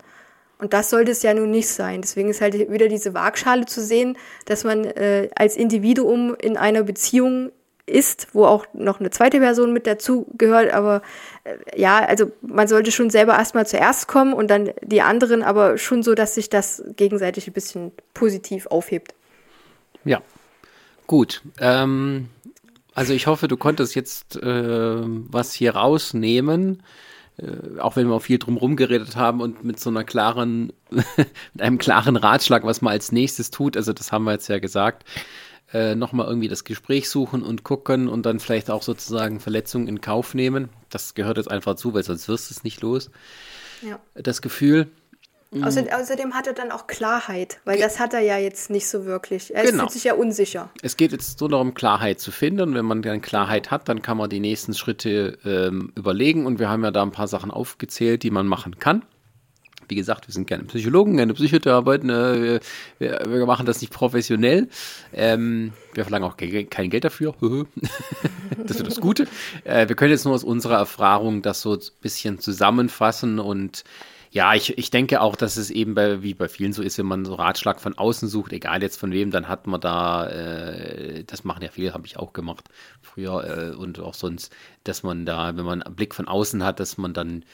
Und 0.58 0.74
das 0.74 0.90
sollte 0.90 1.12
es 1.12 1.22
ja 1.22 1.34
nun 1.34 1.52
nicht 1.52 1.68
sein. 1.68 2.02
Deswegen 2.02 2.30
ist 2.30 2.42
halt 2.42 2.72
wieder 2.72 2.88
diese 2.88 3.14
Waagschale 3.14 3.66
zu 3.66 3.82
sehen, 3.82 4.18
dass 4.46 4.64
man 4.64 4.86
äh, 4.86 5.30
als 5.36 5.58
Individuum 5.58 6.36
in 6.40 6.56
einer 6.56 6.84
Beziehung 6.84 7.52
ist, 7.86 8.30
wo 8.34 8.46
auch 8.46 8.66
noch 8.74 9.00
eine 9.00 9.10
zweite 9.10 9.40
Person 9.40 9.74
mit 9.74 9.86
dazu 9.86 10.28
gehört. 10.38 10.74
Aber 10.74 11.02
äh, 11.44 11.80
ja, 11.80 12.00
also 12.00 12.32
man 12.42 12.68
sollte 12.68 12.92
schon 12.92 13.10
selber 13.10 13.34
erstmal 13.34 13.68
zuerst 13.68 14.08
kommen 14.08 14.34
und 14.34 14.50
dann 14.50 14.72
die 14.82 15.02
anderen, 15.02 15.44
aber 15.44 15.78
schon 15.78 16.04
so, 16.04 16.16
dass 16.16 16.36
sich 16.36 16.50
das 16.50 16.84
gegenseitig 16.96 17.48
ein 17.48 17.54
bisschen 17.54 17.92
positiv 18.14 18.68
aufhebt. 18.68 19.14
Ja, 20.06 20.22
gut. 21.06 21.42
Ähm, 21.60 22.30
also 22.96 23.14
ich 23.14 23.28
hoffe, 23.28 23.48
du 23.48 23.58
konntest 23.58 23.94
jetzt 23.94 24.38
äh, 24.38 25.02
was 25.04 25.54
hier 25.54 25.76
rausnehmen, 25.76 26.82
äh, 27.38 27.80
auch 27.80 27.96
wenn 27.96 28.08
wir 28.08 28.20
viel 28.22 28.40
drum 28.40 28.76
geredet 28.76 29.16
haben 29.16 29.42
und 29.42 29.64
mit 29.64 29.80
so 29.80 29.90
einer 29.92 30.04
klaren, 30.04 30.74
mit 30.90 31.62
einem 31.62 31.78
klaren 31.78 32.16
Ratschlag, 32.16 32.64
was 32.64 32.82
man 32.82 32.94
als 32.94 33.12
nächstes 33.12 33.52
tut. 33.52 33.78
Also 33.78 33.94
das 33.94 34.12
haben 34.12 34.24
wir 34.24 34.32
jetzt 34.32 34.48
ja 34.48 34.60
gesagt. 34.60 35.04
äh, 35.74 35.96
nochmal 35.96 36.28
irgendwie 36.28 36.48
das 36.48 36.64
Gespräch 36.64 37.10
suchen 37.10 37.44
und 37.44 37.64
gucken 37.64 38.08
und 38.08 38.26
dann 38.26 38.40
vielleicht 38.40 38.70
auch 38.70 38.82
sozusagen 38.82 39.40
Verletzungen 39.40 39.88
in 39.88 40.00
Kauf 40.00 40.34
nehmen. 40.34 40.70
Das 40.90 41.16
gehört 41.16 41.38
jetzt 41.38 41.52
einfach 41.52 41.76
zu, 41.76 41.94
weil 41.94 42.04
sonst 42.04 42.28
wirst 42.28 42.50
du 42.50 42.54
es 42.54 42.64
nicht 42.64 42.82
los. 42.82 43.12
Ja. 43.82 44.00
Das 44.14 44.42
Gefühl. 44.42 44.88
Außer, 45.62 45.86
außerdem 45.92 46.34
hat 46.34 46.48
er 46.48 46.54
dann 46.54 46.72
auch 46.72 46.88
Klarheit, 46.88 47.60
weil 47.66 47.80
das 47.80 48.00
hat 48.00 48.14
er 48.14 48.20
ja 48.20 48.38
jetzt 48.38 48.70
nicht 48.70 48.88
so 48.88 49.06
wirklich. 49.06 49.56
Er 49.56 49.64
genau. 49.64 49.84
fühlt 49.84 49.92
sich 49.92 50.04
ja 50.04 50.14
unsicher. 50.14 50.70
Es 50.82 50.98
geht 50.98 51.12
jetzt 51.12 51.40
nur 51.40 51.50
darum, 51.50 51.74
Klarheit 51.74 52.20
zu 52.20 52.32
finden. 52.32 52.74
Wenn 52.74 52.86
man 52.86 53.02
dann 53.02 53.22
Klarheit 53.22 53.72
hat, 53.72 53.88
dann 53.88 54.02
kann 54.02 54.18
man 54.18 54.30
die 54.30 54.40
nächsten 54.40 54.74
Schritte 54.74 55.38
ähm, 55.46 55.92
überlegen. 55.96 56.46
Und 56.46 56.60
wir 56.60 56.70
haben 56.70 56.84
ja 56.84 56.92
da 56.92 57.04
ein 57.04 57.12
paar 57.12 57.28
Sachen 57.28 57.52
aufgezählt, 57.52 58.24
die 58.24 58.32
man 58.32 58.48
machen 58.48 58.80
kann. 58.80 59.04
Wie 59.88 59.96
gesagt, 59.96 60.28
wir 60.28 60.34
sind 60.34 60.48
keine 60.50 60.64
Psychologen, 60.64 61.18
keine 61.18 61.34
Psychotherapeuten, 61.34 62.10
äh, 62.10 62.60
wir, 62.98 63.22
wir, 63.28 63.46
machen 63.46 63.66
das 63.66 63.82
nicht 63.82 63.94
professionell. 63.94 64.68
Ähm, 65.14 65.74
wir 65.94 66.04
verlangen 66.04 66.26
auch 66.26 66.38
kein 66.38 66.90
Geld 66.90 67.04
dafür. 67.04 67.36
das 68.58 68.78
ist 68.78 68.88
das 68.88 69.00
Gute. 69.00 69.28
Äh, 69.64 69.88
wir 69.88 69.96
können 69.96 70.12
jetzt 70.12 70.26
nur 70.26 70.34
aus 70.34 70.44
unserer 70.44 70.78
Erfahrung 70.78 71.42
das 71.42 71.62
so 71.62 71.74
ein 71.74 71.82
bisschen 72.02 72.40
zusammenfassen 72.40 73.40
und 73.40 73.84
ja, 74.36 74.54
ich, 74.54 74.78
ich 74.78 74.90
denke 74.90 75.22
auch, 75.22 75.38
dass 75.38 75.56
es 75.56 75.70
eben 75.70 75.96
bei, 75.96 76.22
wie 76.22 76.34
bei 76.34 76.50
vielen 76.50 76.74
so 76.74 76.84
ist, 76.84 76.98
wenn 76.98 77.06
man 77.06 77.24
so 77.24 77.36
Ratschlag 77.36 77.80
von 77.80 77.98
außen 77.98 78.28
sucht, 78.28 78.52
egal 78.52 78.82
jetzt 78.82 79.00
von 79.00 79.14
wem, 79.14 79.32
dann 79.32 79.48
hat 79.48 79.66
man 79.66 79.80
da, 79.80 80.28
äh, 80.28 81.24
das 81.24 81.46
machen 81.46 81.64
ja 81.64 81.70
viele, 81.70 81.94
habe 81.94 82.06
ich 82.06 82.18
auch 82.18 82.34
gemacht 82.34 82.68
früher 83.02 83.72
äh, 83.72 83.76
und 83.78 83.98
auch 84.02 84.14
sonst, 84.14 84.54
dass 84.84 85.04
man 85.04 85.26
da, 85.26 85.56
wenn 85.56 85.64
man 85.64 85.82
einen 85.82 85.96
Blick 85.96 86.14
von 86.14 86.28
außen 86.28 86.66
hat, 86.66 86.82
dass 86.82 86.98
man 86.98 87.14
dann 87.14 87.46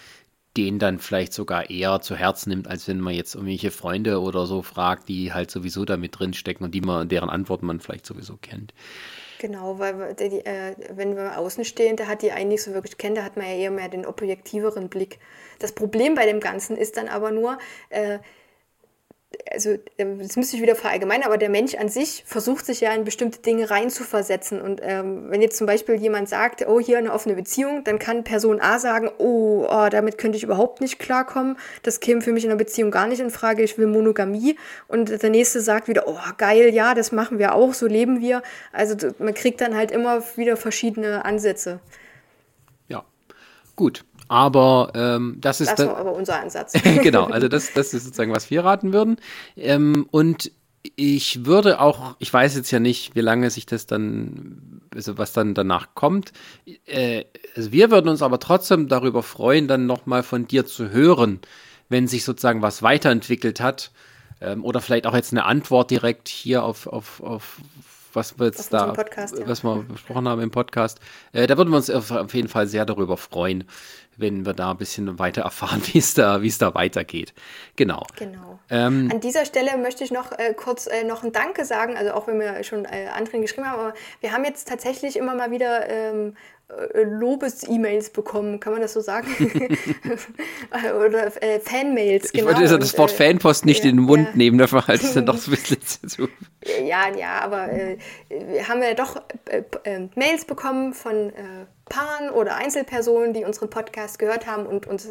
den 0.57 0.79
dann 0.79 0.97
vielleicht 0.97 1.33
sogar 1.33 1.69
eher 1.69 2.01
zu 2.01 2.15
Herzen 2.15 2.49
nimmt, 2.49 2.67
als 2.67 2.87
wenn 2.87 2.99
man 2.99 3.13
jetzt 3.13 3.35
irgendwelche 3.35 3.69
Freunde 3.69 4.19
oder 4.19 4.47
so 4.47 4.63
fragt, 4.63 5.07
die 5.07 5.33
halt 5.33 5.51
sowieso 5.51 5.85
da 5.85 5.97
mit 5.97 6.17
drin 6.19 6.33
stecken 6.33 6.63
und 6.63 6.73
die 6.73 6.81
man, 6.81 7.07
deren 7.07 7.29
Antworten 7.29 7.67
man 7.67 7.79
vielleicht 7.79 8.07
sowieso 8.07 8.37
kennt. 8.37 8.73
Genau, 9.41 9.79
weil 9.79 10.13
die, 10.13 10.45
äh, 10.45 10.75
wenn 10.93 11.15
wir 11.15 11.39
außen 11.39 11.65
stehen, 11.65 11.95
der 11.95 12.07
hat 12.07 12.21
die 12.21 12.31
einen 12.31 12.49
nicht 12.49 12.61
so 12.61 12.75
wirklich 12.75 12.99
kennt, 12.99 13.17
da 13.17 13.23
hat 13.23 13.37
man 13.37 13.47
ja 13.47 13.55
eher 13.55 13.71
mehr 13.71 13.89
den 13.89 14.05
objektiveren 14.05 14.87
Blick. 14.87 15.17
Das 15.57 15.71
Problem 15.71 16.13
bei 16.13 16.27
dem 16.27 16.39
Ganzen 16.39 16.77
ist 16.77 16.95
dann 16.95 17.07
aber 17.07 17.31
nur, 17.31 17.57
äh, 17.89 18.19
also 19.49 19.77
ähm, 19.97 20.19
das 20.19 20.35
müsste 20.35 20.55
ich 20.55 20.61
wieder 20.61 20.75
verallgemeinern, 20.75 21.25
aber 21.25 21.37
der 21.37 21.49
Mensch 21.49 21.75
an 21.75 21.89
sich 21.89 22.23
versucht 22.25 22.65
sich 22.65 22.81
ja 22.81 22.93
in 22.93 23.03
bestimmte 23.03 23.39
Dinge 23.39 23.69
reinzuversetzen. 23.69 24.61
Und 24.61 24.81
ähm, 24.83 25.29
wenn 25.29 25.41
jetzt 25.41 25.57
zum 25.57 25.67
Beispiel 25.67 25.95
jemand 25.95 26.29
sagt, 26.29 26.67
oh, 26.67 26.79
hier 26.79 26.97
eine 26.97 27.13
offene 27.13 27.35
Beziehung, 27.35 27.83
dann 27.83 27.99
kann 27.99 28.23
Person 28.23 28.61
A 28.61 28.79
sagen, 28.79 29.09
oh, 29.17 29.65
oh, 29.69 29.87
damit 29.89 30.17
könnte 30.17 30.37
ich 30.37 30.43
überhaupt 30.43 30.81
nicht 30.81 30.99
klarkommen. 30.99 31.57
Das 31.83 31.99
käme 31.99 32.21
für 32.21 32.31
mich 32.31 32.43
in 32.43 32.49
einer 32.49 32.57
Beziehung 32.57 32.91
gar 32.91 33.07
nicht 33.07 33.19
in 33.19 33.29
Frage, 33.29 33.63
ich 33.63 33.77
will 33.77 33.87
Monogamie. 33.87 34.57
Und 34.87 35.21
der 35.21 35.29
nächste 35.29 35.61
sagt 35.61 35.87
wieder, 35.87 36.07
oh, 36.07 36.19
geil, 36.37 36.73
ja, 36.73 36.93
das 36.93 37.11
machen 37.11 37.39
wir 37.39 37.55
auch, 37.55 37.73
so 37.73 37.87
leben 37.87 38.21
wir. 38.21 38.41
Also 38.71 38.95
man 39.19 39.33
kriegt 39.33 39.61
dann 39.61 39.75
halt 39.75 39.91
immer 39.91 40.23
wieder 40.35 40.57
verschiedene 40.57 41.25
Ansätze. 41.25 41.79
Ja, 42.87 43.03
gut. 43.75 44.05
Aber 44.31 44.93
ähm, 44.95 45.35
das 45.41 45.59
ist. 45.59 45.77
Das 45.77 45.87
war 45.87 45.97
aber 45.97 46.13
unser 46.13 46.39
Ansatz. 46.39 46.71
genau, 47.03 47.25
also 47.25 47.49
das, 47.49 47.73
das 47.73 47.93
ist 47.93 48.05
sozusagen, 48.05 48.33
was 48.33 48.49
wir 48.49 48.63
raten 48.63 48.93
würden. 48.93 49.17
Ähm, 49.57 50.07
und 50.09 50.53
ich 50.95 51.45
würde 51.45 51.81
auch, 51.81 52.15
ich 52.19 52.33
weiß 52.33 52.55
jetzt 52.55 52.71
ja 52.71 52.79
nicht, 52.79 53.13
wie 53.13 53.19
lange 53.19 53.49
sich 53.49 53.65
das 53.65 53.87
dann, 53.87 54.83
also 54.95 55.17
was 55.17 55.33
dann 55.33 55.53
danach 55.53 55.95
kommt. 55.95 56.31
Äh, 56.85 57.25
also 57.57 57.73
wir 57.73 57.91
würden 57.91 58.07
uns 58.07 58.21
aber 58.21 58.39
trotzdem 58.39 58.87
darüber 58.87 59.21
freuen, 59.21 59.67
dann 59.67 59.85
nochmal 59.85 60.23
von 60.23 60.47
dir 60.47 60.65
zu 60.65 60.91
hören, 60.91 61.41
wenn 61.89 62.07
sich 62.07 62.23
sozusagen 62.23 62.61
was 62.61 62.81
weiterentwickelt 62.81 63.59
hat. 63.59 63.91
Ähm, 64.39 64.63
oder 64.63 64.79
vielleicht 64.79 65.07
auch 65.07 65.13
jetzt 65.13 65.33
eine 65.33 65.43
Antwort 65.43 65.91
direkt 65.91 66.29
hier 66.29 66.63
auf, 66.63 66.87
auf, 66.87 67.21
auf 67.21 67.57
was 68.13 68.39
wir 68.39 68.45
jetzt 68.47 68.71
da, 68.71 68.87
Podcast, 68.93 69.37
ja. 69.37 69.45
was 69.47 69.63
wir 69.63 69.83
besprochen 69.83 70.27
haben 70.27 70.41
im 70.41 70.51
Podcast. 70.51 70.99
Äh, 71.33 71.47
da 71.47 71.57
würden 71.57 71.69
wir 71.69 71.77
uns 71.77 71.89
auf 71.89 72.33
jeden 72.33 72.47
Fall 72.47 72.67
sehr 72.67 72.85
darüber 72.85 73.17
freuen 73.17 73.65
wenn 74.21 74.45
wir 74.45 74.53
da 74.53 74.71
ein 74.71 74.77
bisschen 74.77 75.19
weiter 75.19 75.41
erfahren, 75.41 75.81
wie 75.91 75.97
es 75.99 76.13
da, 76.13 76.41
wie 76.41 76.47
es 76.47 76.57
da 76.57 76.73
weitergeht. 76.73 77.33
Genau. 77.75 78.05
Genau. 78.17 78.59
Ähm, 78.69 79.09
An 79.11 79.19
dieser 79.19 79.45
Stelle 79.45 79.77
möchte 79.77 80.03
ich 80.03 80.11
noch 80.11 80.31
äh, 80.31 80.53
kurz 80.53 80.87
äh, 80.87 81.03
noch 81.03 81.23
ein 81.23 81.31
Danke 81.31 81.65
sagen, 81.65 81.97
also 81.97 82.13
auch 82.13 82.27
wenn 82.27 82.39
wir 82.39 82.63
schon 82.63 82.85
äh, 82.85 83.07
anderen 83.13 83.41
geschrieben 83.41 83.67
haben, 83.67 83.79
aber 83.79 83.93
wir 84.21 84.31
haben 84.31 84.45
jetzt 84.45 84.67
tatsächlich 84.67 85.17
immer 85.17 85.35
mal 85.35 85.51
wieder 85.51 85.89
ähm, 85.89 86.35
äh, 86.60 86.60
Lobes-E-Mails 87.03 88.11
bekommen, 88.11 88.59
kann 88.59 88.73
man 88.73 88.81
das 88.81 88.93
so 88.93 89.01
sagen? 89.01 89.27
Oder 91.05 91.41
äh, 91.41 91.59
Fanmails, 91.59 92.25
Ich 92.25 92.33
genau. 92.33 92.47
wollte 92.47 92.77
das 92.77 92.97
Wort 92.97 93.11
äh, 93.11 93.15
Fanpost 93.15 93.65
nicht 93.65 93.83
ja, 93.83 93.89
in 93.89 93.97
den 93.97 94.05
Mund 94.05 94.27
ja. 94.29 94.35
nehmen, 94.35 94.57
dafür 94.57 94.87
halte 94.87 95.05
ich 95.05 95.13
dann 95.13 95.25
doch 95.25 95.37
so 95.37 95.51
ein 95.51 95.57
bisschen 95.57 96.07
zu. 96.07 96.27
Ja, 96.83 97.13
ja, 97.15 97.39
aber 97.41 97.71
äh, 97.71 97.97
wir 98.29 98.67
haben 98.67 98.81
ja 98.81 98.93
doch 98.93 99.21
äh, 99.49 99.63
äh, 99.83 100.07
Mails 100.15 100.45
bekommen 100.45 100.93
von 100.93 101.33
Paaren 101.85 102.29
oder 102.29 102.55
Einzelpersonen, 102.55 103.33
die 103.33 103.43
unseren 103.43 103.69
Podcast 103.69 104.19
gehört 104.19 104.47
haben 104.47 104.65
und 104.65 104.87
uns 104.87 105.09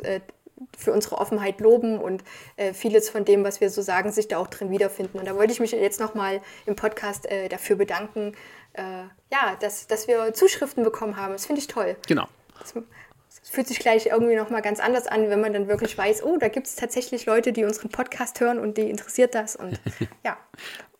für 0.77 0.93
unsere 0.93 1.19
Offenheit 1.19 1.61
loben 1.61 1.99
und 1.99 2.23
äh, 2.57 2.73
vieles 2.73 3.09
von 3.09 3.25
dem, 3.25 3.45
was 3.45 3.61
wir 3.61 3.71
so 3.71 3.83
sagen, 3.83 4.13
sich 4.13 4.29
da 4.29 4.39
auch 4.39 4.47
drin 4.47 4.71
wiederfinden. 4.71 5.19
Und 5.19 5.27
da 5.27 5.35
wollte 5.37 5.53
ich 5.53 5.61
mich 5.61 5.73
jetzt 5.73 6.01
nochmal 6.01 6.41
im 6.67 6.77
Podcast 6.77 7.31
äh, 7.31 7.49
dafür 7.49 7.77
bedanken, 7.77 8.33
äh, 8.75 9.05
ja, 9.33 9.57
dass, 9.61 9.87
dass 9.87 10.09
wir 10.09 10.33
Zuschriften 10.35 10.85
bekommen 10.85 11.17
haben. 11.17 11.33
Das 11.33 11.47
finde 11.47 11.61
ich 11.61 11.67
toll. 11.67 11.97
Genau. 12.07 12.29
Das, 12.59 12.75
das 12.75 13.49
fühlt 13.49 13.69
sich 13.69 13.79
gleich 13.79 14.07
irgendwie 14.07 14.37
nochmal 14.37 14.63
ganz 14.63 14.81
anders 14.81 15.07
an, 15.07 15.31
wenn 15.31 15.41
man 15.41 15.53
dann 15.53 15.69
wirklich 15.69 15.97
weiß, 15.97 16.25
oh, 16.25 16.37
da 16.39 16.49
gibt 16.49 16.67
es 16.67 16.77
tatsächlich 16.77 17.27
Leute, 17.27 17.53
die 17.53 17.65
unseren 17.65 17.89
Podcast 17.89 18.41
hören 18.41 18.59
und 18.59 18.77
die 18.77 18.91
interessiert 18.91 19.35
das. 19.35 19.57
Und 19.57 19.81
ja, 20.25 20.37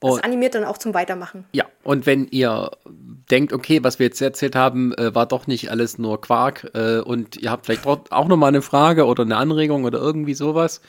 das 0.01 0.13
und, 0.13 0.25
animiert 0.25 0.55
dann 0.55 0.65
auch 0.65 0.79
zum 0.79 0.95
Weitermachen. 0.95 1.45
Ja, 1.53 1.67
und 1.83 2.07
wenn 2.07 2.27
ihr 2.29 2.71
denkt, 2.85 3.53
okay, 3.53 3.83
was 3.83 3.99
wir 3.99 4.07
jetzt 4.07 4.21
erzählt 4.21 4.57
haben, 4.57 4.95
äh, 4.95 5.15
war 5.15 5.27
doch 5.27 5.47
nicht 5.47 5.71
alles 5.71 5.99
nur 5.99 6.21
Quark 6.21 6.71
äh, 6.75 7.01
und 7.01 7.37
ihr 7.37 7.51
habt 7.51 7.67
vielleicht 7.67 7.87
auch 7.87 8.29
nochmal 8.29 8.49
eine 8.49 8.63
Frage 8.63 9.07
oder 9.07 9.25
eine 9.25 9.37
Anregung 9.37 9.85
oder 9.85 9.99
irgendwie 9.99 10.35
sowas, 10.35 10.81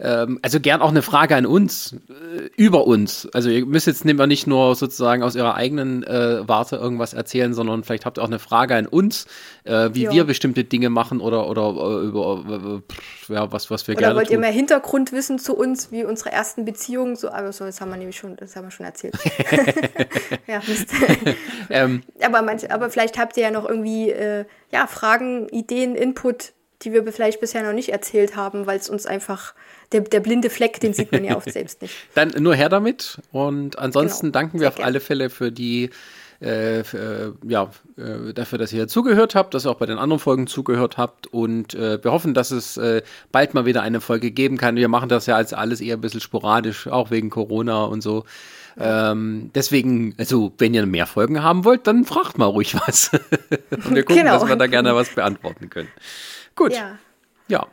ähm, 0.00 0.38
also 0.42 0.60
gern 0.60 0.80
auch 0.80 0.90
eine 0.90 1.02
Frage 1.02 1.36
an 1.36 1.46
uns, 1.46 1.94
äh, 2.08 2.50
über 2.56 2.86
uns. 2.86 3.28
Also 3.32 3.50
ihr 3.50 3.66
müsst 3.66 3.86
jetzt 3.86 4.04
nicht 4.04 4.46
nur 4.46 4.74
sozusagen 4.74 5.22
aus 5.22 5.36
eurer 5.36 5.54
eigenen 5.54 6.02
äh, 6.02 6.46
Warte 6.46 6.76
irgendwas 6.76 7.14
erzählen, 7.14 7.54
sondern 7.54 7.84
vielleicht 7.84 8.06
habt 8.06 8.18
ihr 8.18 8.22
auch 8.22 8.28
eine 8.28 8.38
Frage 8.38 8.74
an 8.74 8.86
uns, 8.86 9.26
äh, 9.64 9.90
wie 9.92 10.04
ja. 10.04 10.12
wir 10.12 10.24
bestimmte 10.24 10.64
Dinge 10.64 10.90
machen 10.90 11.20
oder, 11.20 11.48
oder 11.48 12.02
äh, 12.02 12.06
über 12.06 12.82
äh, 13.28 13.32
ja, 13.32 13.52
was, 13.52 13.70
was 13.70 13.86
wir 13.86 13.94
oder 13.94 14.00
gerne 14.00 14.16
wollt 14.16 14.28
tun. 14.28 14.34
ihr 14.34 14.40
mehr 14.40 14.50
Hintergrundwissen 14.50 15.38
zu 15.38 15.56
uns, 15.56 15.92
wie 15.92 16.04
unsere 16.04 16.32
ersten 16.32 16.64
Beziehungen? 16.64 17.16
So, 17.16 17.30
aber 17.30 17.52
so, 17.52 17.64
das 17.64 17.80
haben 17.80 17.90
wir 17.90 17.96
nämlich 17.96 18.16
schon, 18.16 18.36
das 18.36 18.56
haben 18.56 18.66
wir 18.66 18.70
schon 18.70 18.86
erzählt. 18.86 19.14
ja, 20.46 20.60
ähm, 21.70 22.02
aber, 22.22 22.42
manch, 22.42 22.70
aber 22.70 22.90
vielleicht 22.90 23.18
habt 23.18 23.36
ihr 23.36 23.44
ja 23.44 23.50
noch 23.50 23.68
irgendwie 23.68 24.12
ja, 24.72 24.86
Fragen, 24.86 25.48
Ideen, 25.50 25.94
Input, 25.94 26.52
die 26.84 26.92
wir 26.92 27.10
vielleicht 27.12 27.40
bisher 27.40 27.62
noch 27.62 27.72
nicht 27.72 27.90
erzählt 27.90 28.36
haben, 28.36 28.66
weil 28.66 28.78
es 28.78 28.88
uns 28.88 29.06
einfach 29.06 29.54
der, 29.92 30.02
der 30.02 30.20
blinde 30.20 30.50
Fleck, 30.50 30.80
den 30.80 30.94
sieht 30.94 31.12
man 31.12 31.24
ja 31.24 31.36
oft 31.36 31.50
selbst 31.52 31.82
nicht. 31.82 31.94
Dann 32.14 32.30
nur 32.38 32.54
her 32.54 32.68
damit. 32.68 33.20
Und 33.30 33.78
ansonsten 33.78 34.26
genau. 34.26 34.32
danken 34.32 34.54
wir 34.54 34.60
Sehr 34.60 34.68
auf 34.68 34.76
gern. 34.76 34.86
alle 34.86 35.00
Fälle 35.00 35.30
für 35.30 35.52
die 35.52 35.90
äh, 36.40 36.82
für, 36.82 37.34
äh, 37.44 37.48
ja, 37.48 37.70
äh, 37.96 38.32
dafür, 38.34 38.58
dass 38.58 38.72
ihr 38.72 38.88
zugehört 38.88 39.36
habt, 39.36 39.54
dass 39.54 39.64
ihr 39.64 39.70
auch 39.70 39.76
bei 39.76 39.86
den 39.86 39.98
anderen 39.98 40.18
Folgen 40.18 40.48
zugehört 40.48 40.98
habt 40.98 41.28
und 41.28 41.74
äh, 41.74 42.02
wir 42.02 42.10
hoffen, 42.10 42.34
dass 42.34 42.50
es 42.50 42.76
äh, 42.76 43.02
bald 43.30 43.54
mal 43.54 43.64
wieder 43.64 43.82
eine 43.82 44.00
Folge 44.00 44.32
geben 44.32 44.58
kann. 44.58 44.74
Wir 44.74 44.88
machen 44.88 45.08
das 45.08 45.26
ja 45.26 45.36
als 45.36 45.52
alles 45.52 45.80
eher 45.80 45.96
ein 45.96 46.00
bisschen 46.00 46.20
sporadisch, 46.20 46.88
auch 46.88 47.12
wegen 47.12 47.30
Corona 47.30 47.84
und 47.84 48.00
so. 48.00 48.24
Ähm, 48.78 49.50
deswegen, 49.54 50.14
also 50.18 50.52
wenn 50.58 50.74
ihr 50.74 50.84
mehr 50.86 51.06
Folgen 51.06 51.42
haben 51.42 51.64
wollt, 51.64 51.86
dann 51.86 52.04
fragt 52.04 52.38
mal 52.38 52.46
ruhig 52.46 52.74
was. 52.74 53.10
und 53.70 53.94
wir 53.94 54.02
gucken, 54.02 54.22
genau. 54.22 54.38
dass 54.40 54.48
wir 54.48 54.56
da 54.56 54.66
gerne 54.66 54.96
was 54.96 55.10
beantworten 55.10 55.70
können. 55.70 55.88
Gut. 56.56 56.72
Ja. 56.72 56.98
ja. 57.48 57.66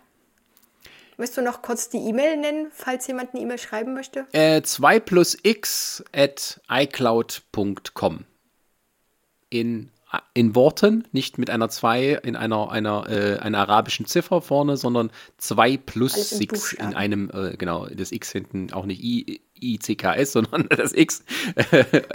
Möchtest 1.18 1.38
du 1.38 1.42
noch 1.42 1.62
kurz 1.62 1.90
die 1.90 1.98
E-Mail 1.98 2.38
nennen, 2.38 2.68
falls 2.72 3.06
jemand 3.08 3.34
eine 3.34 3.44
E-Mail 3.44 3.58
schreiben 3.58 3.94
möchte? 3.94 4.26
Äh, 4.32 4.62
2 4.62 5.02
plus 5.02 5.38
x 5.44 6.02
at 6.14 6.62
icloud.com. 6.70 8.24
In, 9.50 9.92
in 10.34 10.56
Worten, 10.56 11.06
nicht 11.12 11.38
mit 11.38 11.50
einer 11.50 11.68
2 11.68 12.20
in 12.24 12.38
einer, 12.38 12.72
einer, 12.72 13.10
äh, 13.10 13.38
einer 13.40 13.58
arabischen 13.58 14.06
Ziffer 14.06 14.42
vorne, 14.42 14.78
sondern 14.78 15.12
2 15.40 15.76
plus 15.76 16.30
6 16.30 16.74
in, 16.74 16.86
in 16.86 16.94
einem, 16.94 17.30
äh, 17.34 17.58
genau, 17.58 17.88
das 17.88 18.14
X 18.14 18.32
hinten 18.32 18.72
auch 18.72 18.86
nicht 18.86 19.04
I, 19.04 19.42
ICKS, 19.62 20.34
sondern 20.34 20.68
das 20.76 20.94
X 20.94 21.24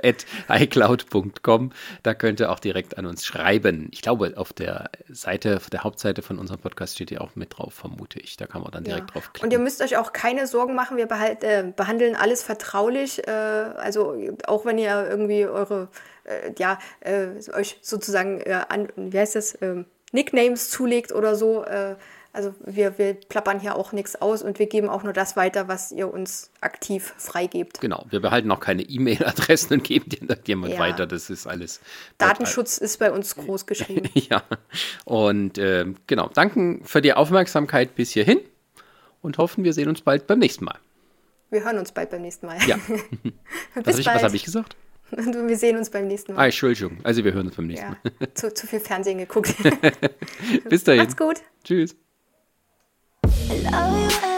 at 0.02 0.26
iCloud.com. 0.48 1.70
Da 2.02 2.14
könnt 2.14 2.40
ihr 2.40 2.50
auch 2.50 2.60
direkt 2.60 2.98
an 2.98 3.06
uns 3.06 3.24
schreiben. 3.24 3.88
Ich 3.92 4.02
glaube, 4.02 4.34
auf 4.36 4.52
der 4.52 4.90
Seite, 5.08 5.56
auf 5.56 5.70
der 5.70 5.84
Hauptseite 5.84 6.22
von 6.22 6.38
unserem 6.38 6.60
Podcast 6.60 6.94
steht 6.94 7.10
ihr 7.10 7.20
auch 7.20 7.36
mit 7.36 7.58
drauf, 7.58 7.74
vermute 7.74 8.20
ich. 8.20 8.36
Da 8.36 8.46
kann 8.46 8.62
man 8.62 8.70
dann 8.72 8.84
direkt 8.84 9.10
ja. 9.10 9.12
drauf 9.12 9.32
klicken. 9.32 9.46
Und 9.46 9.52
ihr 9.52 9.58
müsst 9.58 9.82
euch 9.82 9.96
auch 9.96 10.12
keine 10.12 10.46
Sorgen 10.46 10.74
machen. 10.74 10.96
Wir 10.96 11.06
behalt, 11.06 11.44
äh, 11.44 11.72
behandeln 11.74 12.16
alles 12.16 12.42
vertraulich. 12.42 13.26
Äh, 13.26 13.30
also 13.30 14.16
auch 14.46 14.64
wenn 14.64 14.78
ihr 14.78 15.06
irgendwie 15.08 15.46
eure, 15.46 15.88
äh, 16.24 16.52
ja, 16.58 16.78
äh, 17.00 17.28
euch 17.52 17.78
sozusagen 17.82 18.40
äh, 18.40 18.62
an, 18.68 18.88
wie 18.96 19.18
heißt 19.18 19.36
das, 19.36 19.58
ähm, 19.60 19.86
Nicknames 20.12 20.70
zulegt 20.70 21.12
oder 21.12 21.34
so, 21.34 21.64
äh, 21.64 21.96
Also 22.34 22.52
wir, 22.64 22.98
wir 22.98 23.14
plappern 23.14 23.60
hier 23.60 23.76
auch 23.76 23.92
nichts 23.92 24.20
aus 24.20 24.42
und 24.42 24.58
wir 24.58 24.66
geben 24.66 24.88
auch 24.88 25.04
nur 25.04 25.12
das 25.12 25.36
weiter, 25.36 25.68
was 25.68 25.92
ihr 25.92 26.12
uns 26.12 26.50
aktiv 26.60 27.14
freigebt. 27.16 27.80
Genau, 27.80 28.04
wir 28.10 28.20
behalten 28.20 28.50
auch 28.50 28.58
keine 28.58 28.82
E-Mail-Adressen 28.82 29.74
und 29.74 29.84
geben 29.84 30.08
die 30.08 30.26
dann 30.26 30.40
jemand 30.44 30.72
ja. 30.72 30.80
weiter. 30.80 31.06
Das 31.06 31.30
ist 31.30 31.46
alles. 31.46 31.80
Datenschutz 32.18 32.78
ist 32.78 32.98
bei 32.98 33.12
uns 33.12 33.36
groß 33.36 33.66
geschrieben. 33.66 34.10
ja, 34.14 34.42
und 35.04 35.58
äh, 35.58 35.86
genau, 36.08 36.28
danken 36.28 36.84
für 36.84 37.00
die 37.00 37.14
Aufmerksamkeit 37.14 37.94
bis 37.94 38.10
hierhin 38.10 38.40
und 39.22 39.38
hoffen, 39.38 39.62
wir 39.62 39.72
sehen 39.72 39.88
uns 39.88 40.00
bald 40.00 40.26
beim 40.26 40.40
nächsten 40.40 40.64
Mal. 40.64 40.78
Wir 41.50 41.64
hören 41.64 41.78
uns 41.78 41.92
bald 41.92 42.10
beim 42.10 42.22
nächsten 42.22 42.46
Mal. 42.46 42.58
Ja. 42.66 42.78
was 43.76 43.86
habe 43.86 44.00
ich, 44.00 44.08
hab 44.08 44.34
ich 44.34 44.44
gesagt? 44.44 44.76
Wir 45.12 45.56
sehen 45.56 45.76
uns 45.76 45.88
beim 45.88 46.08
nächsten 46.08 46.34
Mal. 46.34 46.42
Ah, 46.42 46.44
Entschuldigung. 46.46 46.98
Also 47.04 47.24
wir 47.24 47.32
hören 47.32 47.46
uns 47.46 47.54
beim 47.54 47.68
nächsten 47.68 47.92
ja, 47.92 47.96
Mal. 48.18 48.34
Zu, 48.34 48.52
zu 48.52 48.66
viel 48.66 48.80
Fernsehen 48.80 49.18
geguckt. 49.18 49.54
Bis 50.68 50.82
dahin. 50.82 51.02
Macht's 51.02 51.16
gut. 51.16 51.42
Tschüss. 51.62 51.94
I 53.54 53.88
love 53.88 54.24
you 54.24 54.33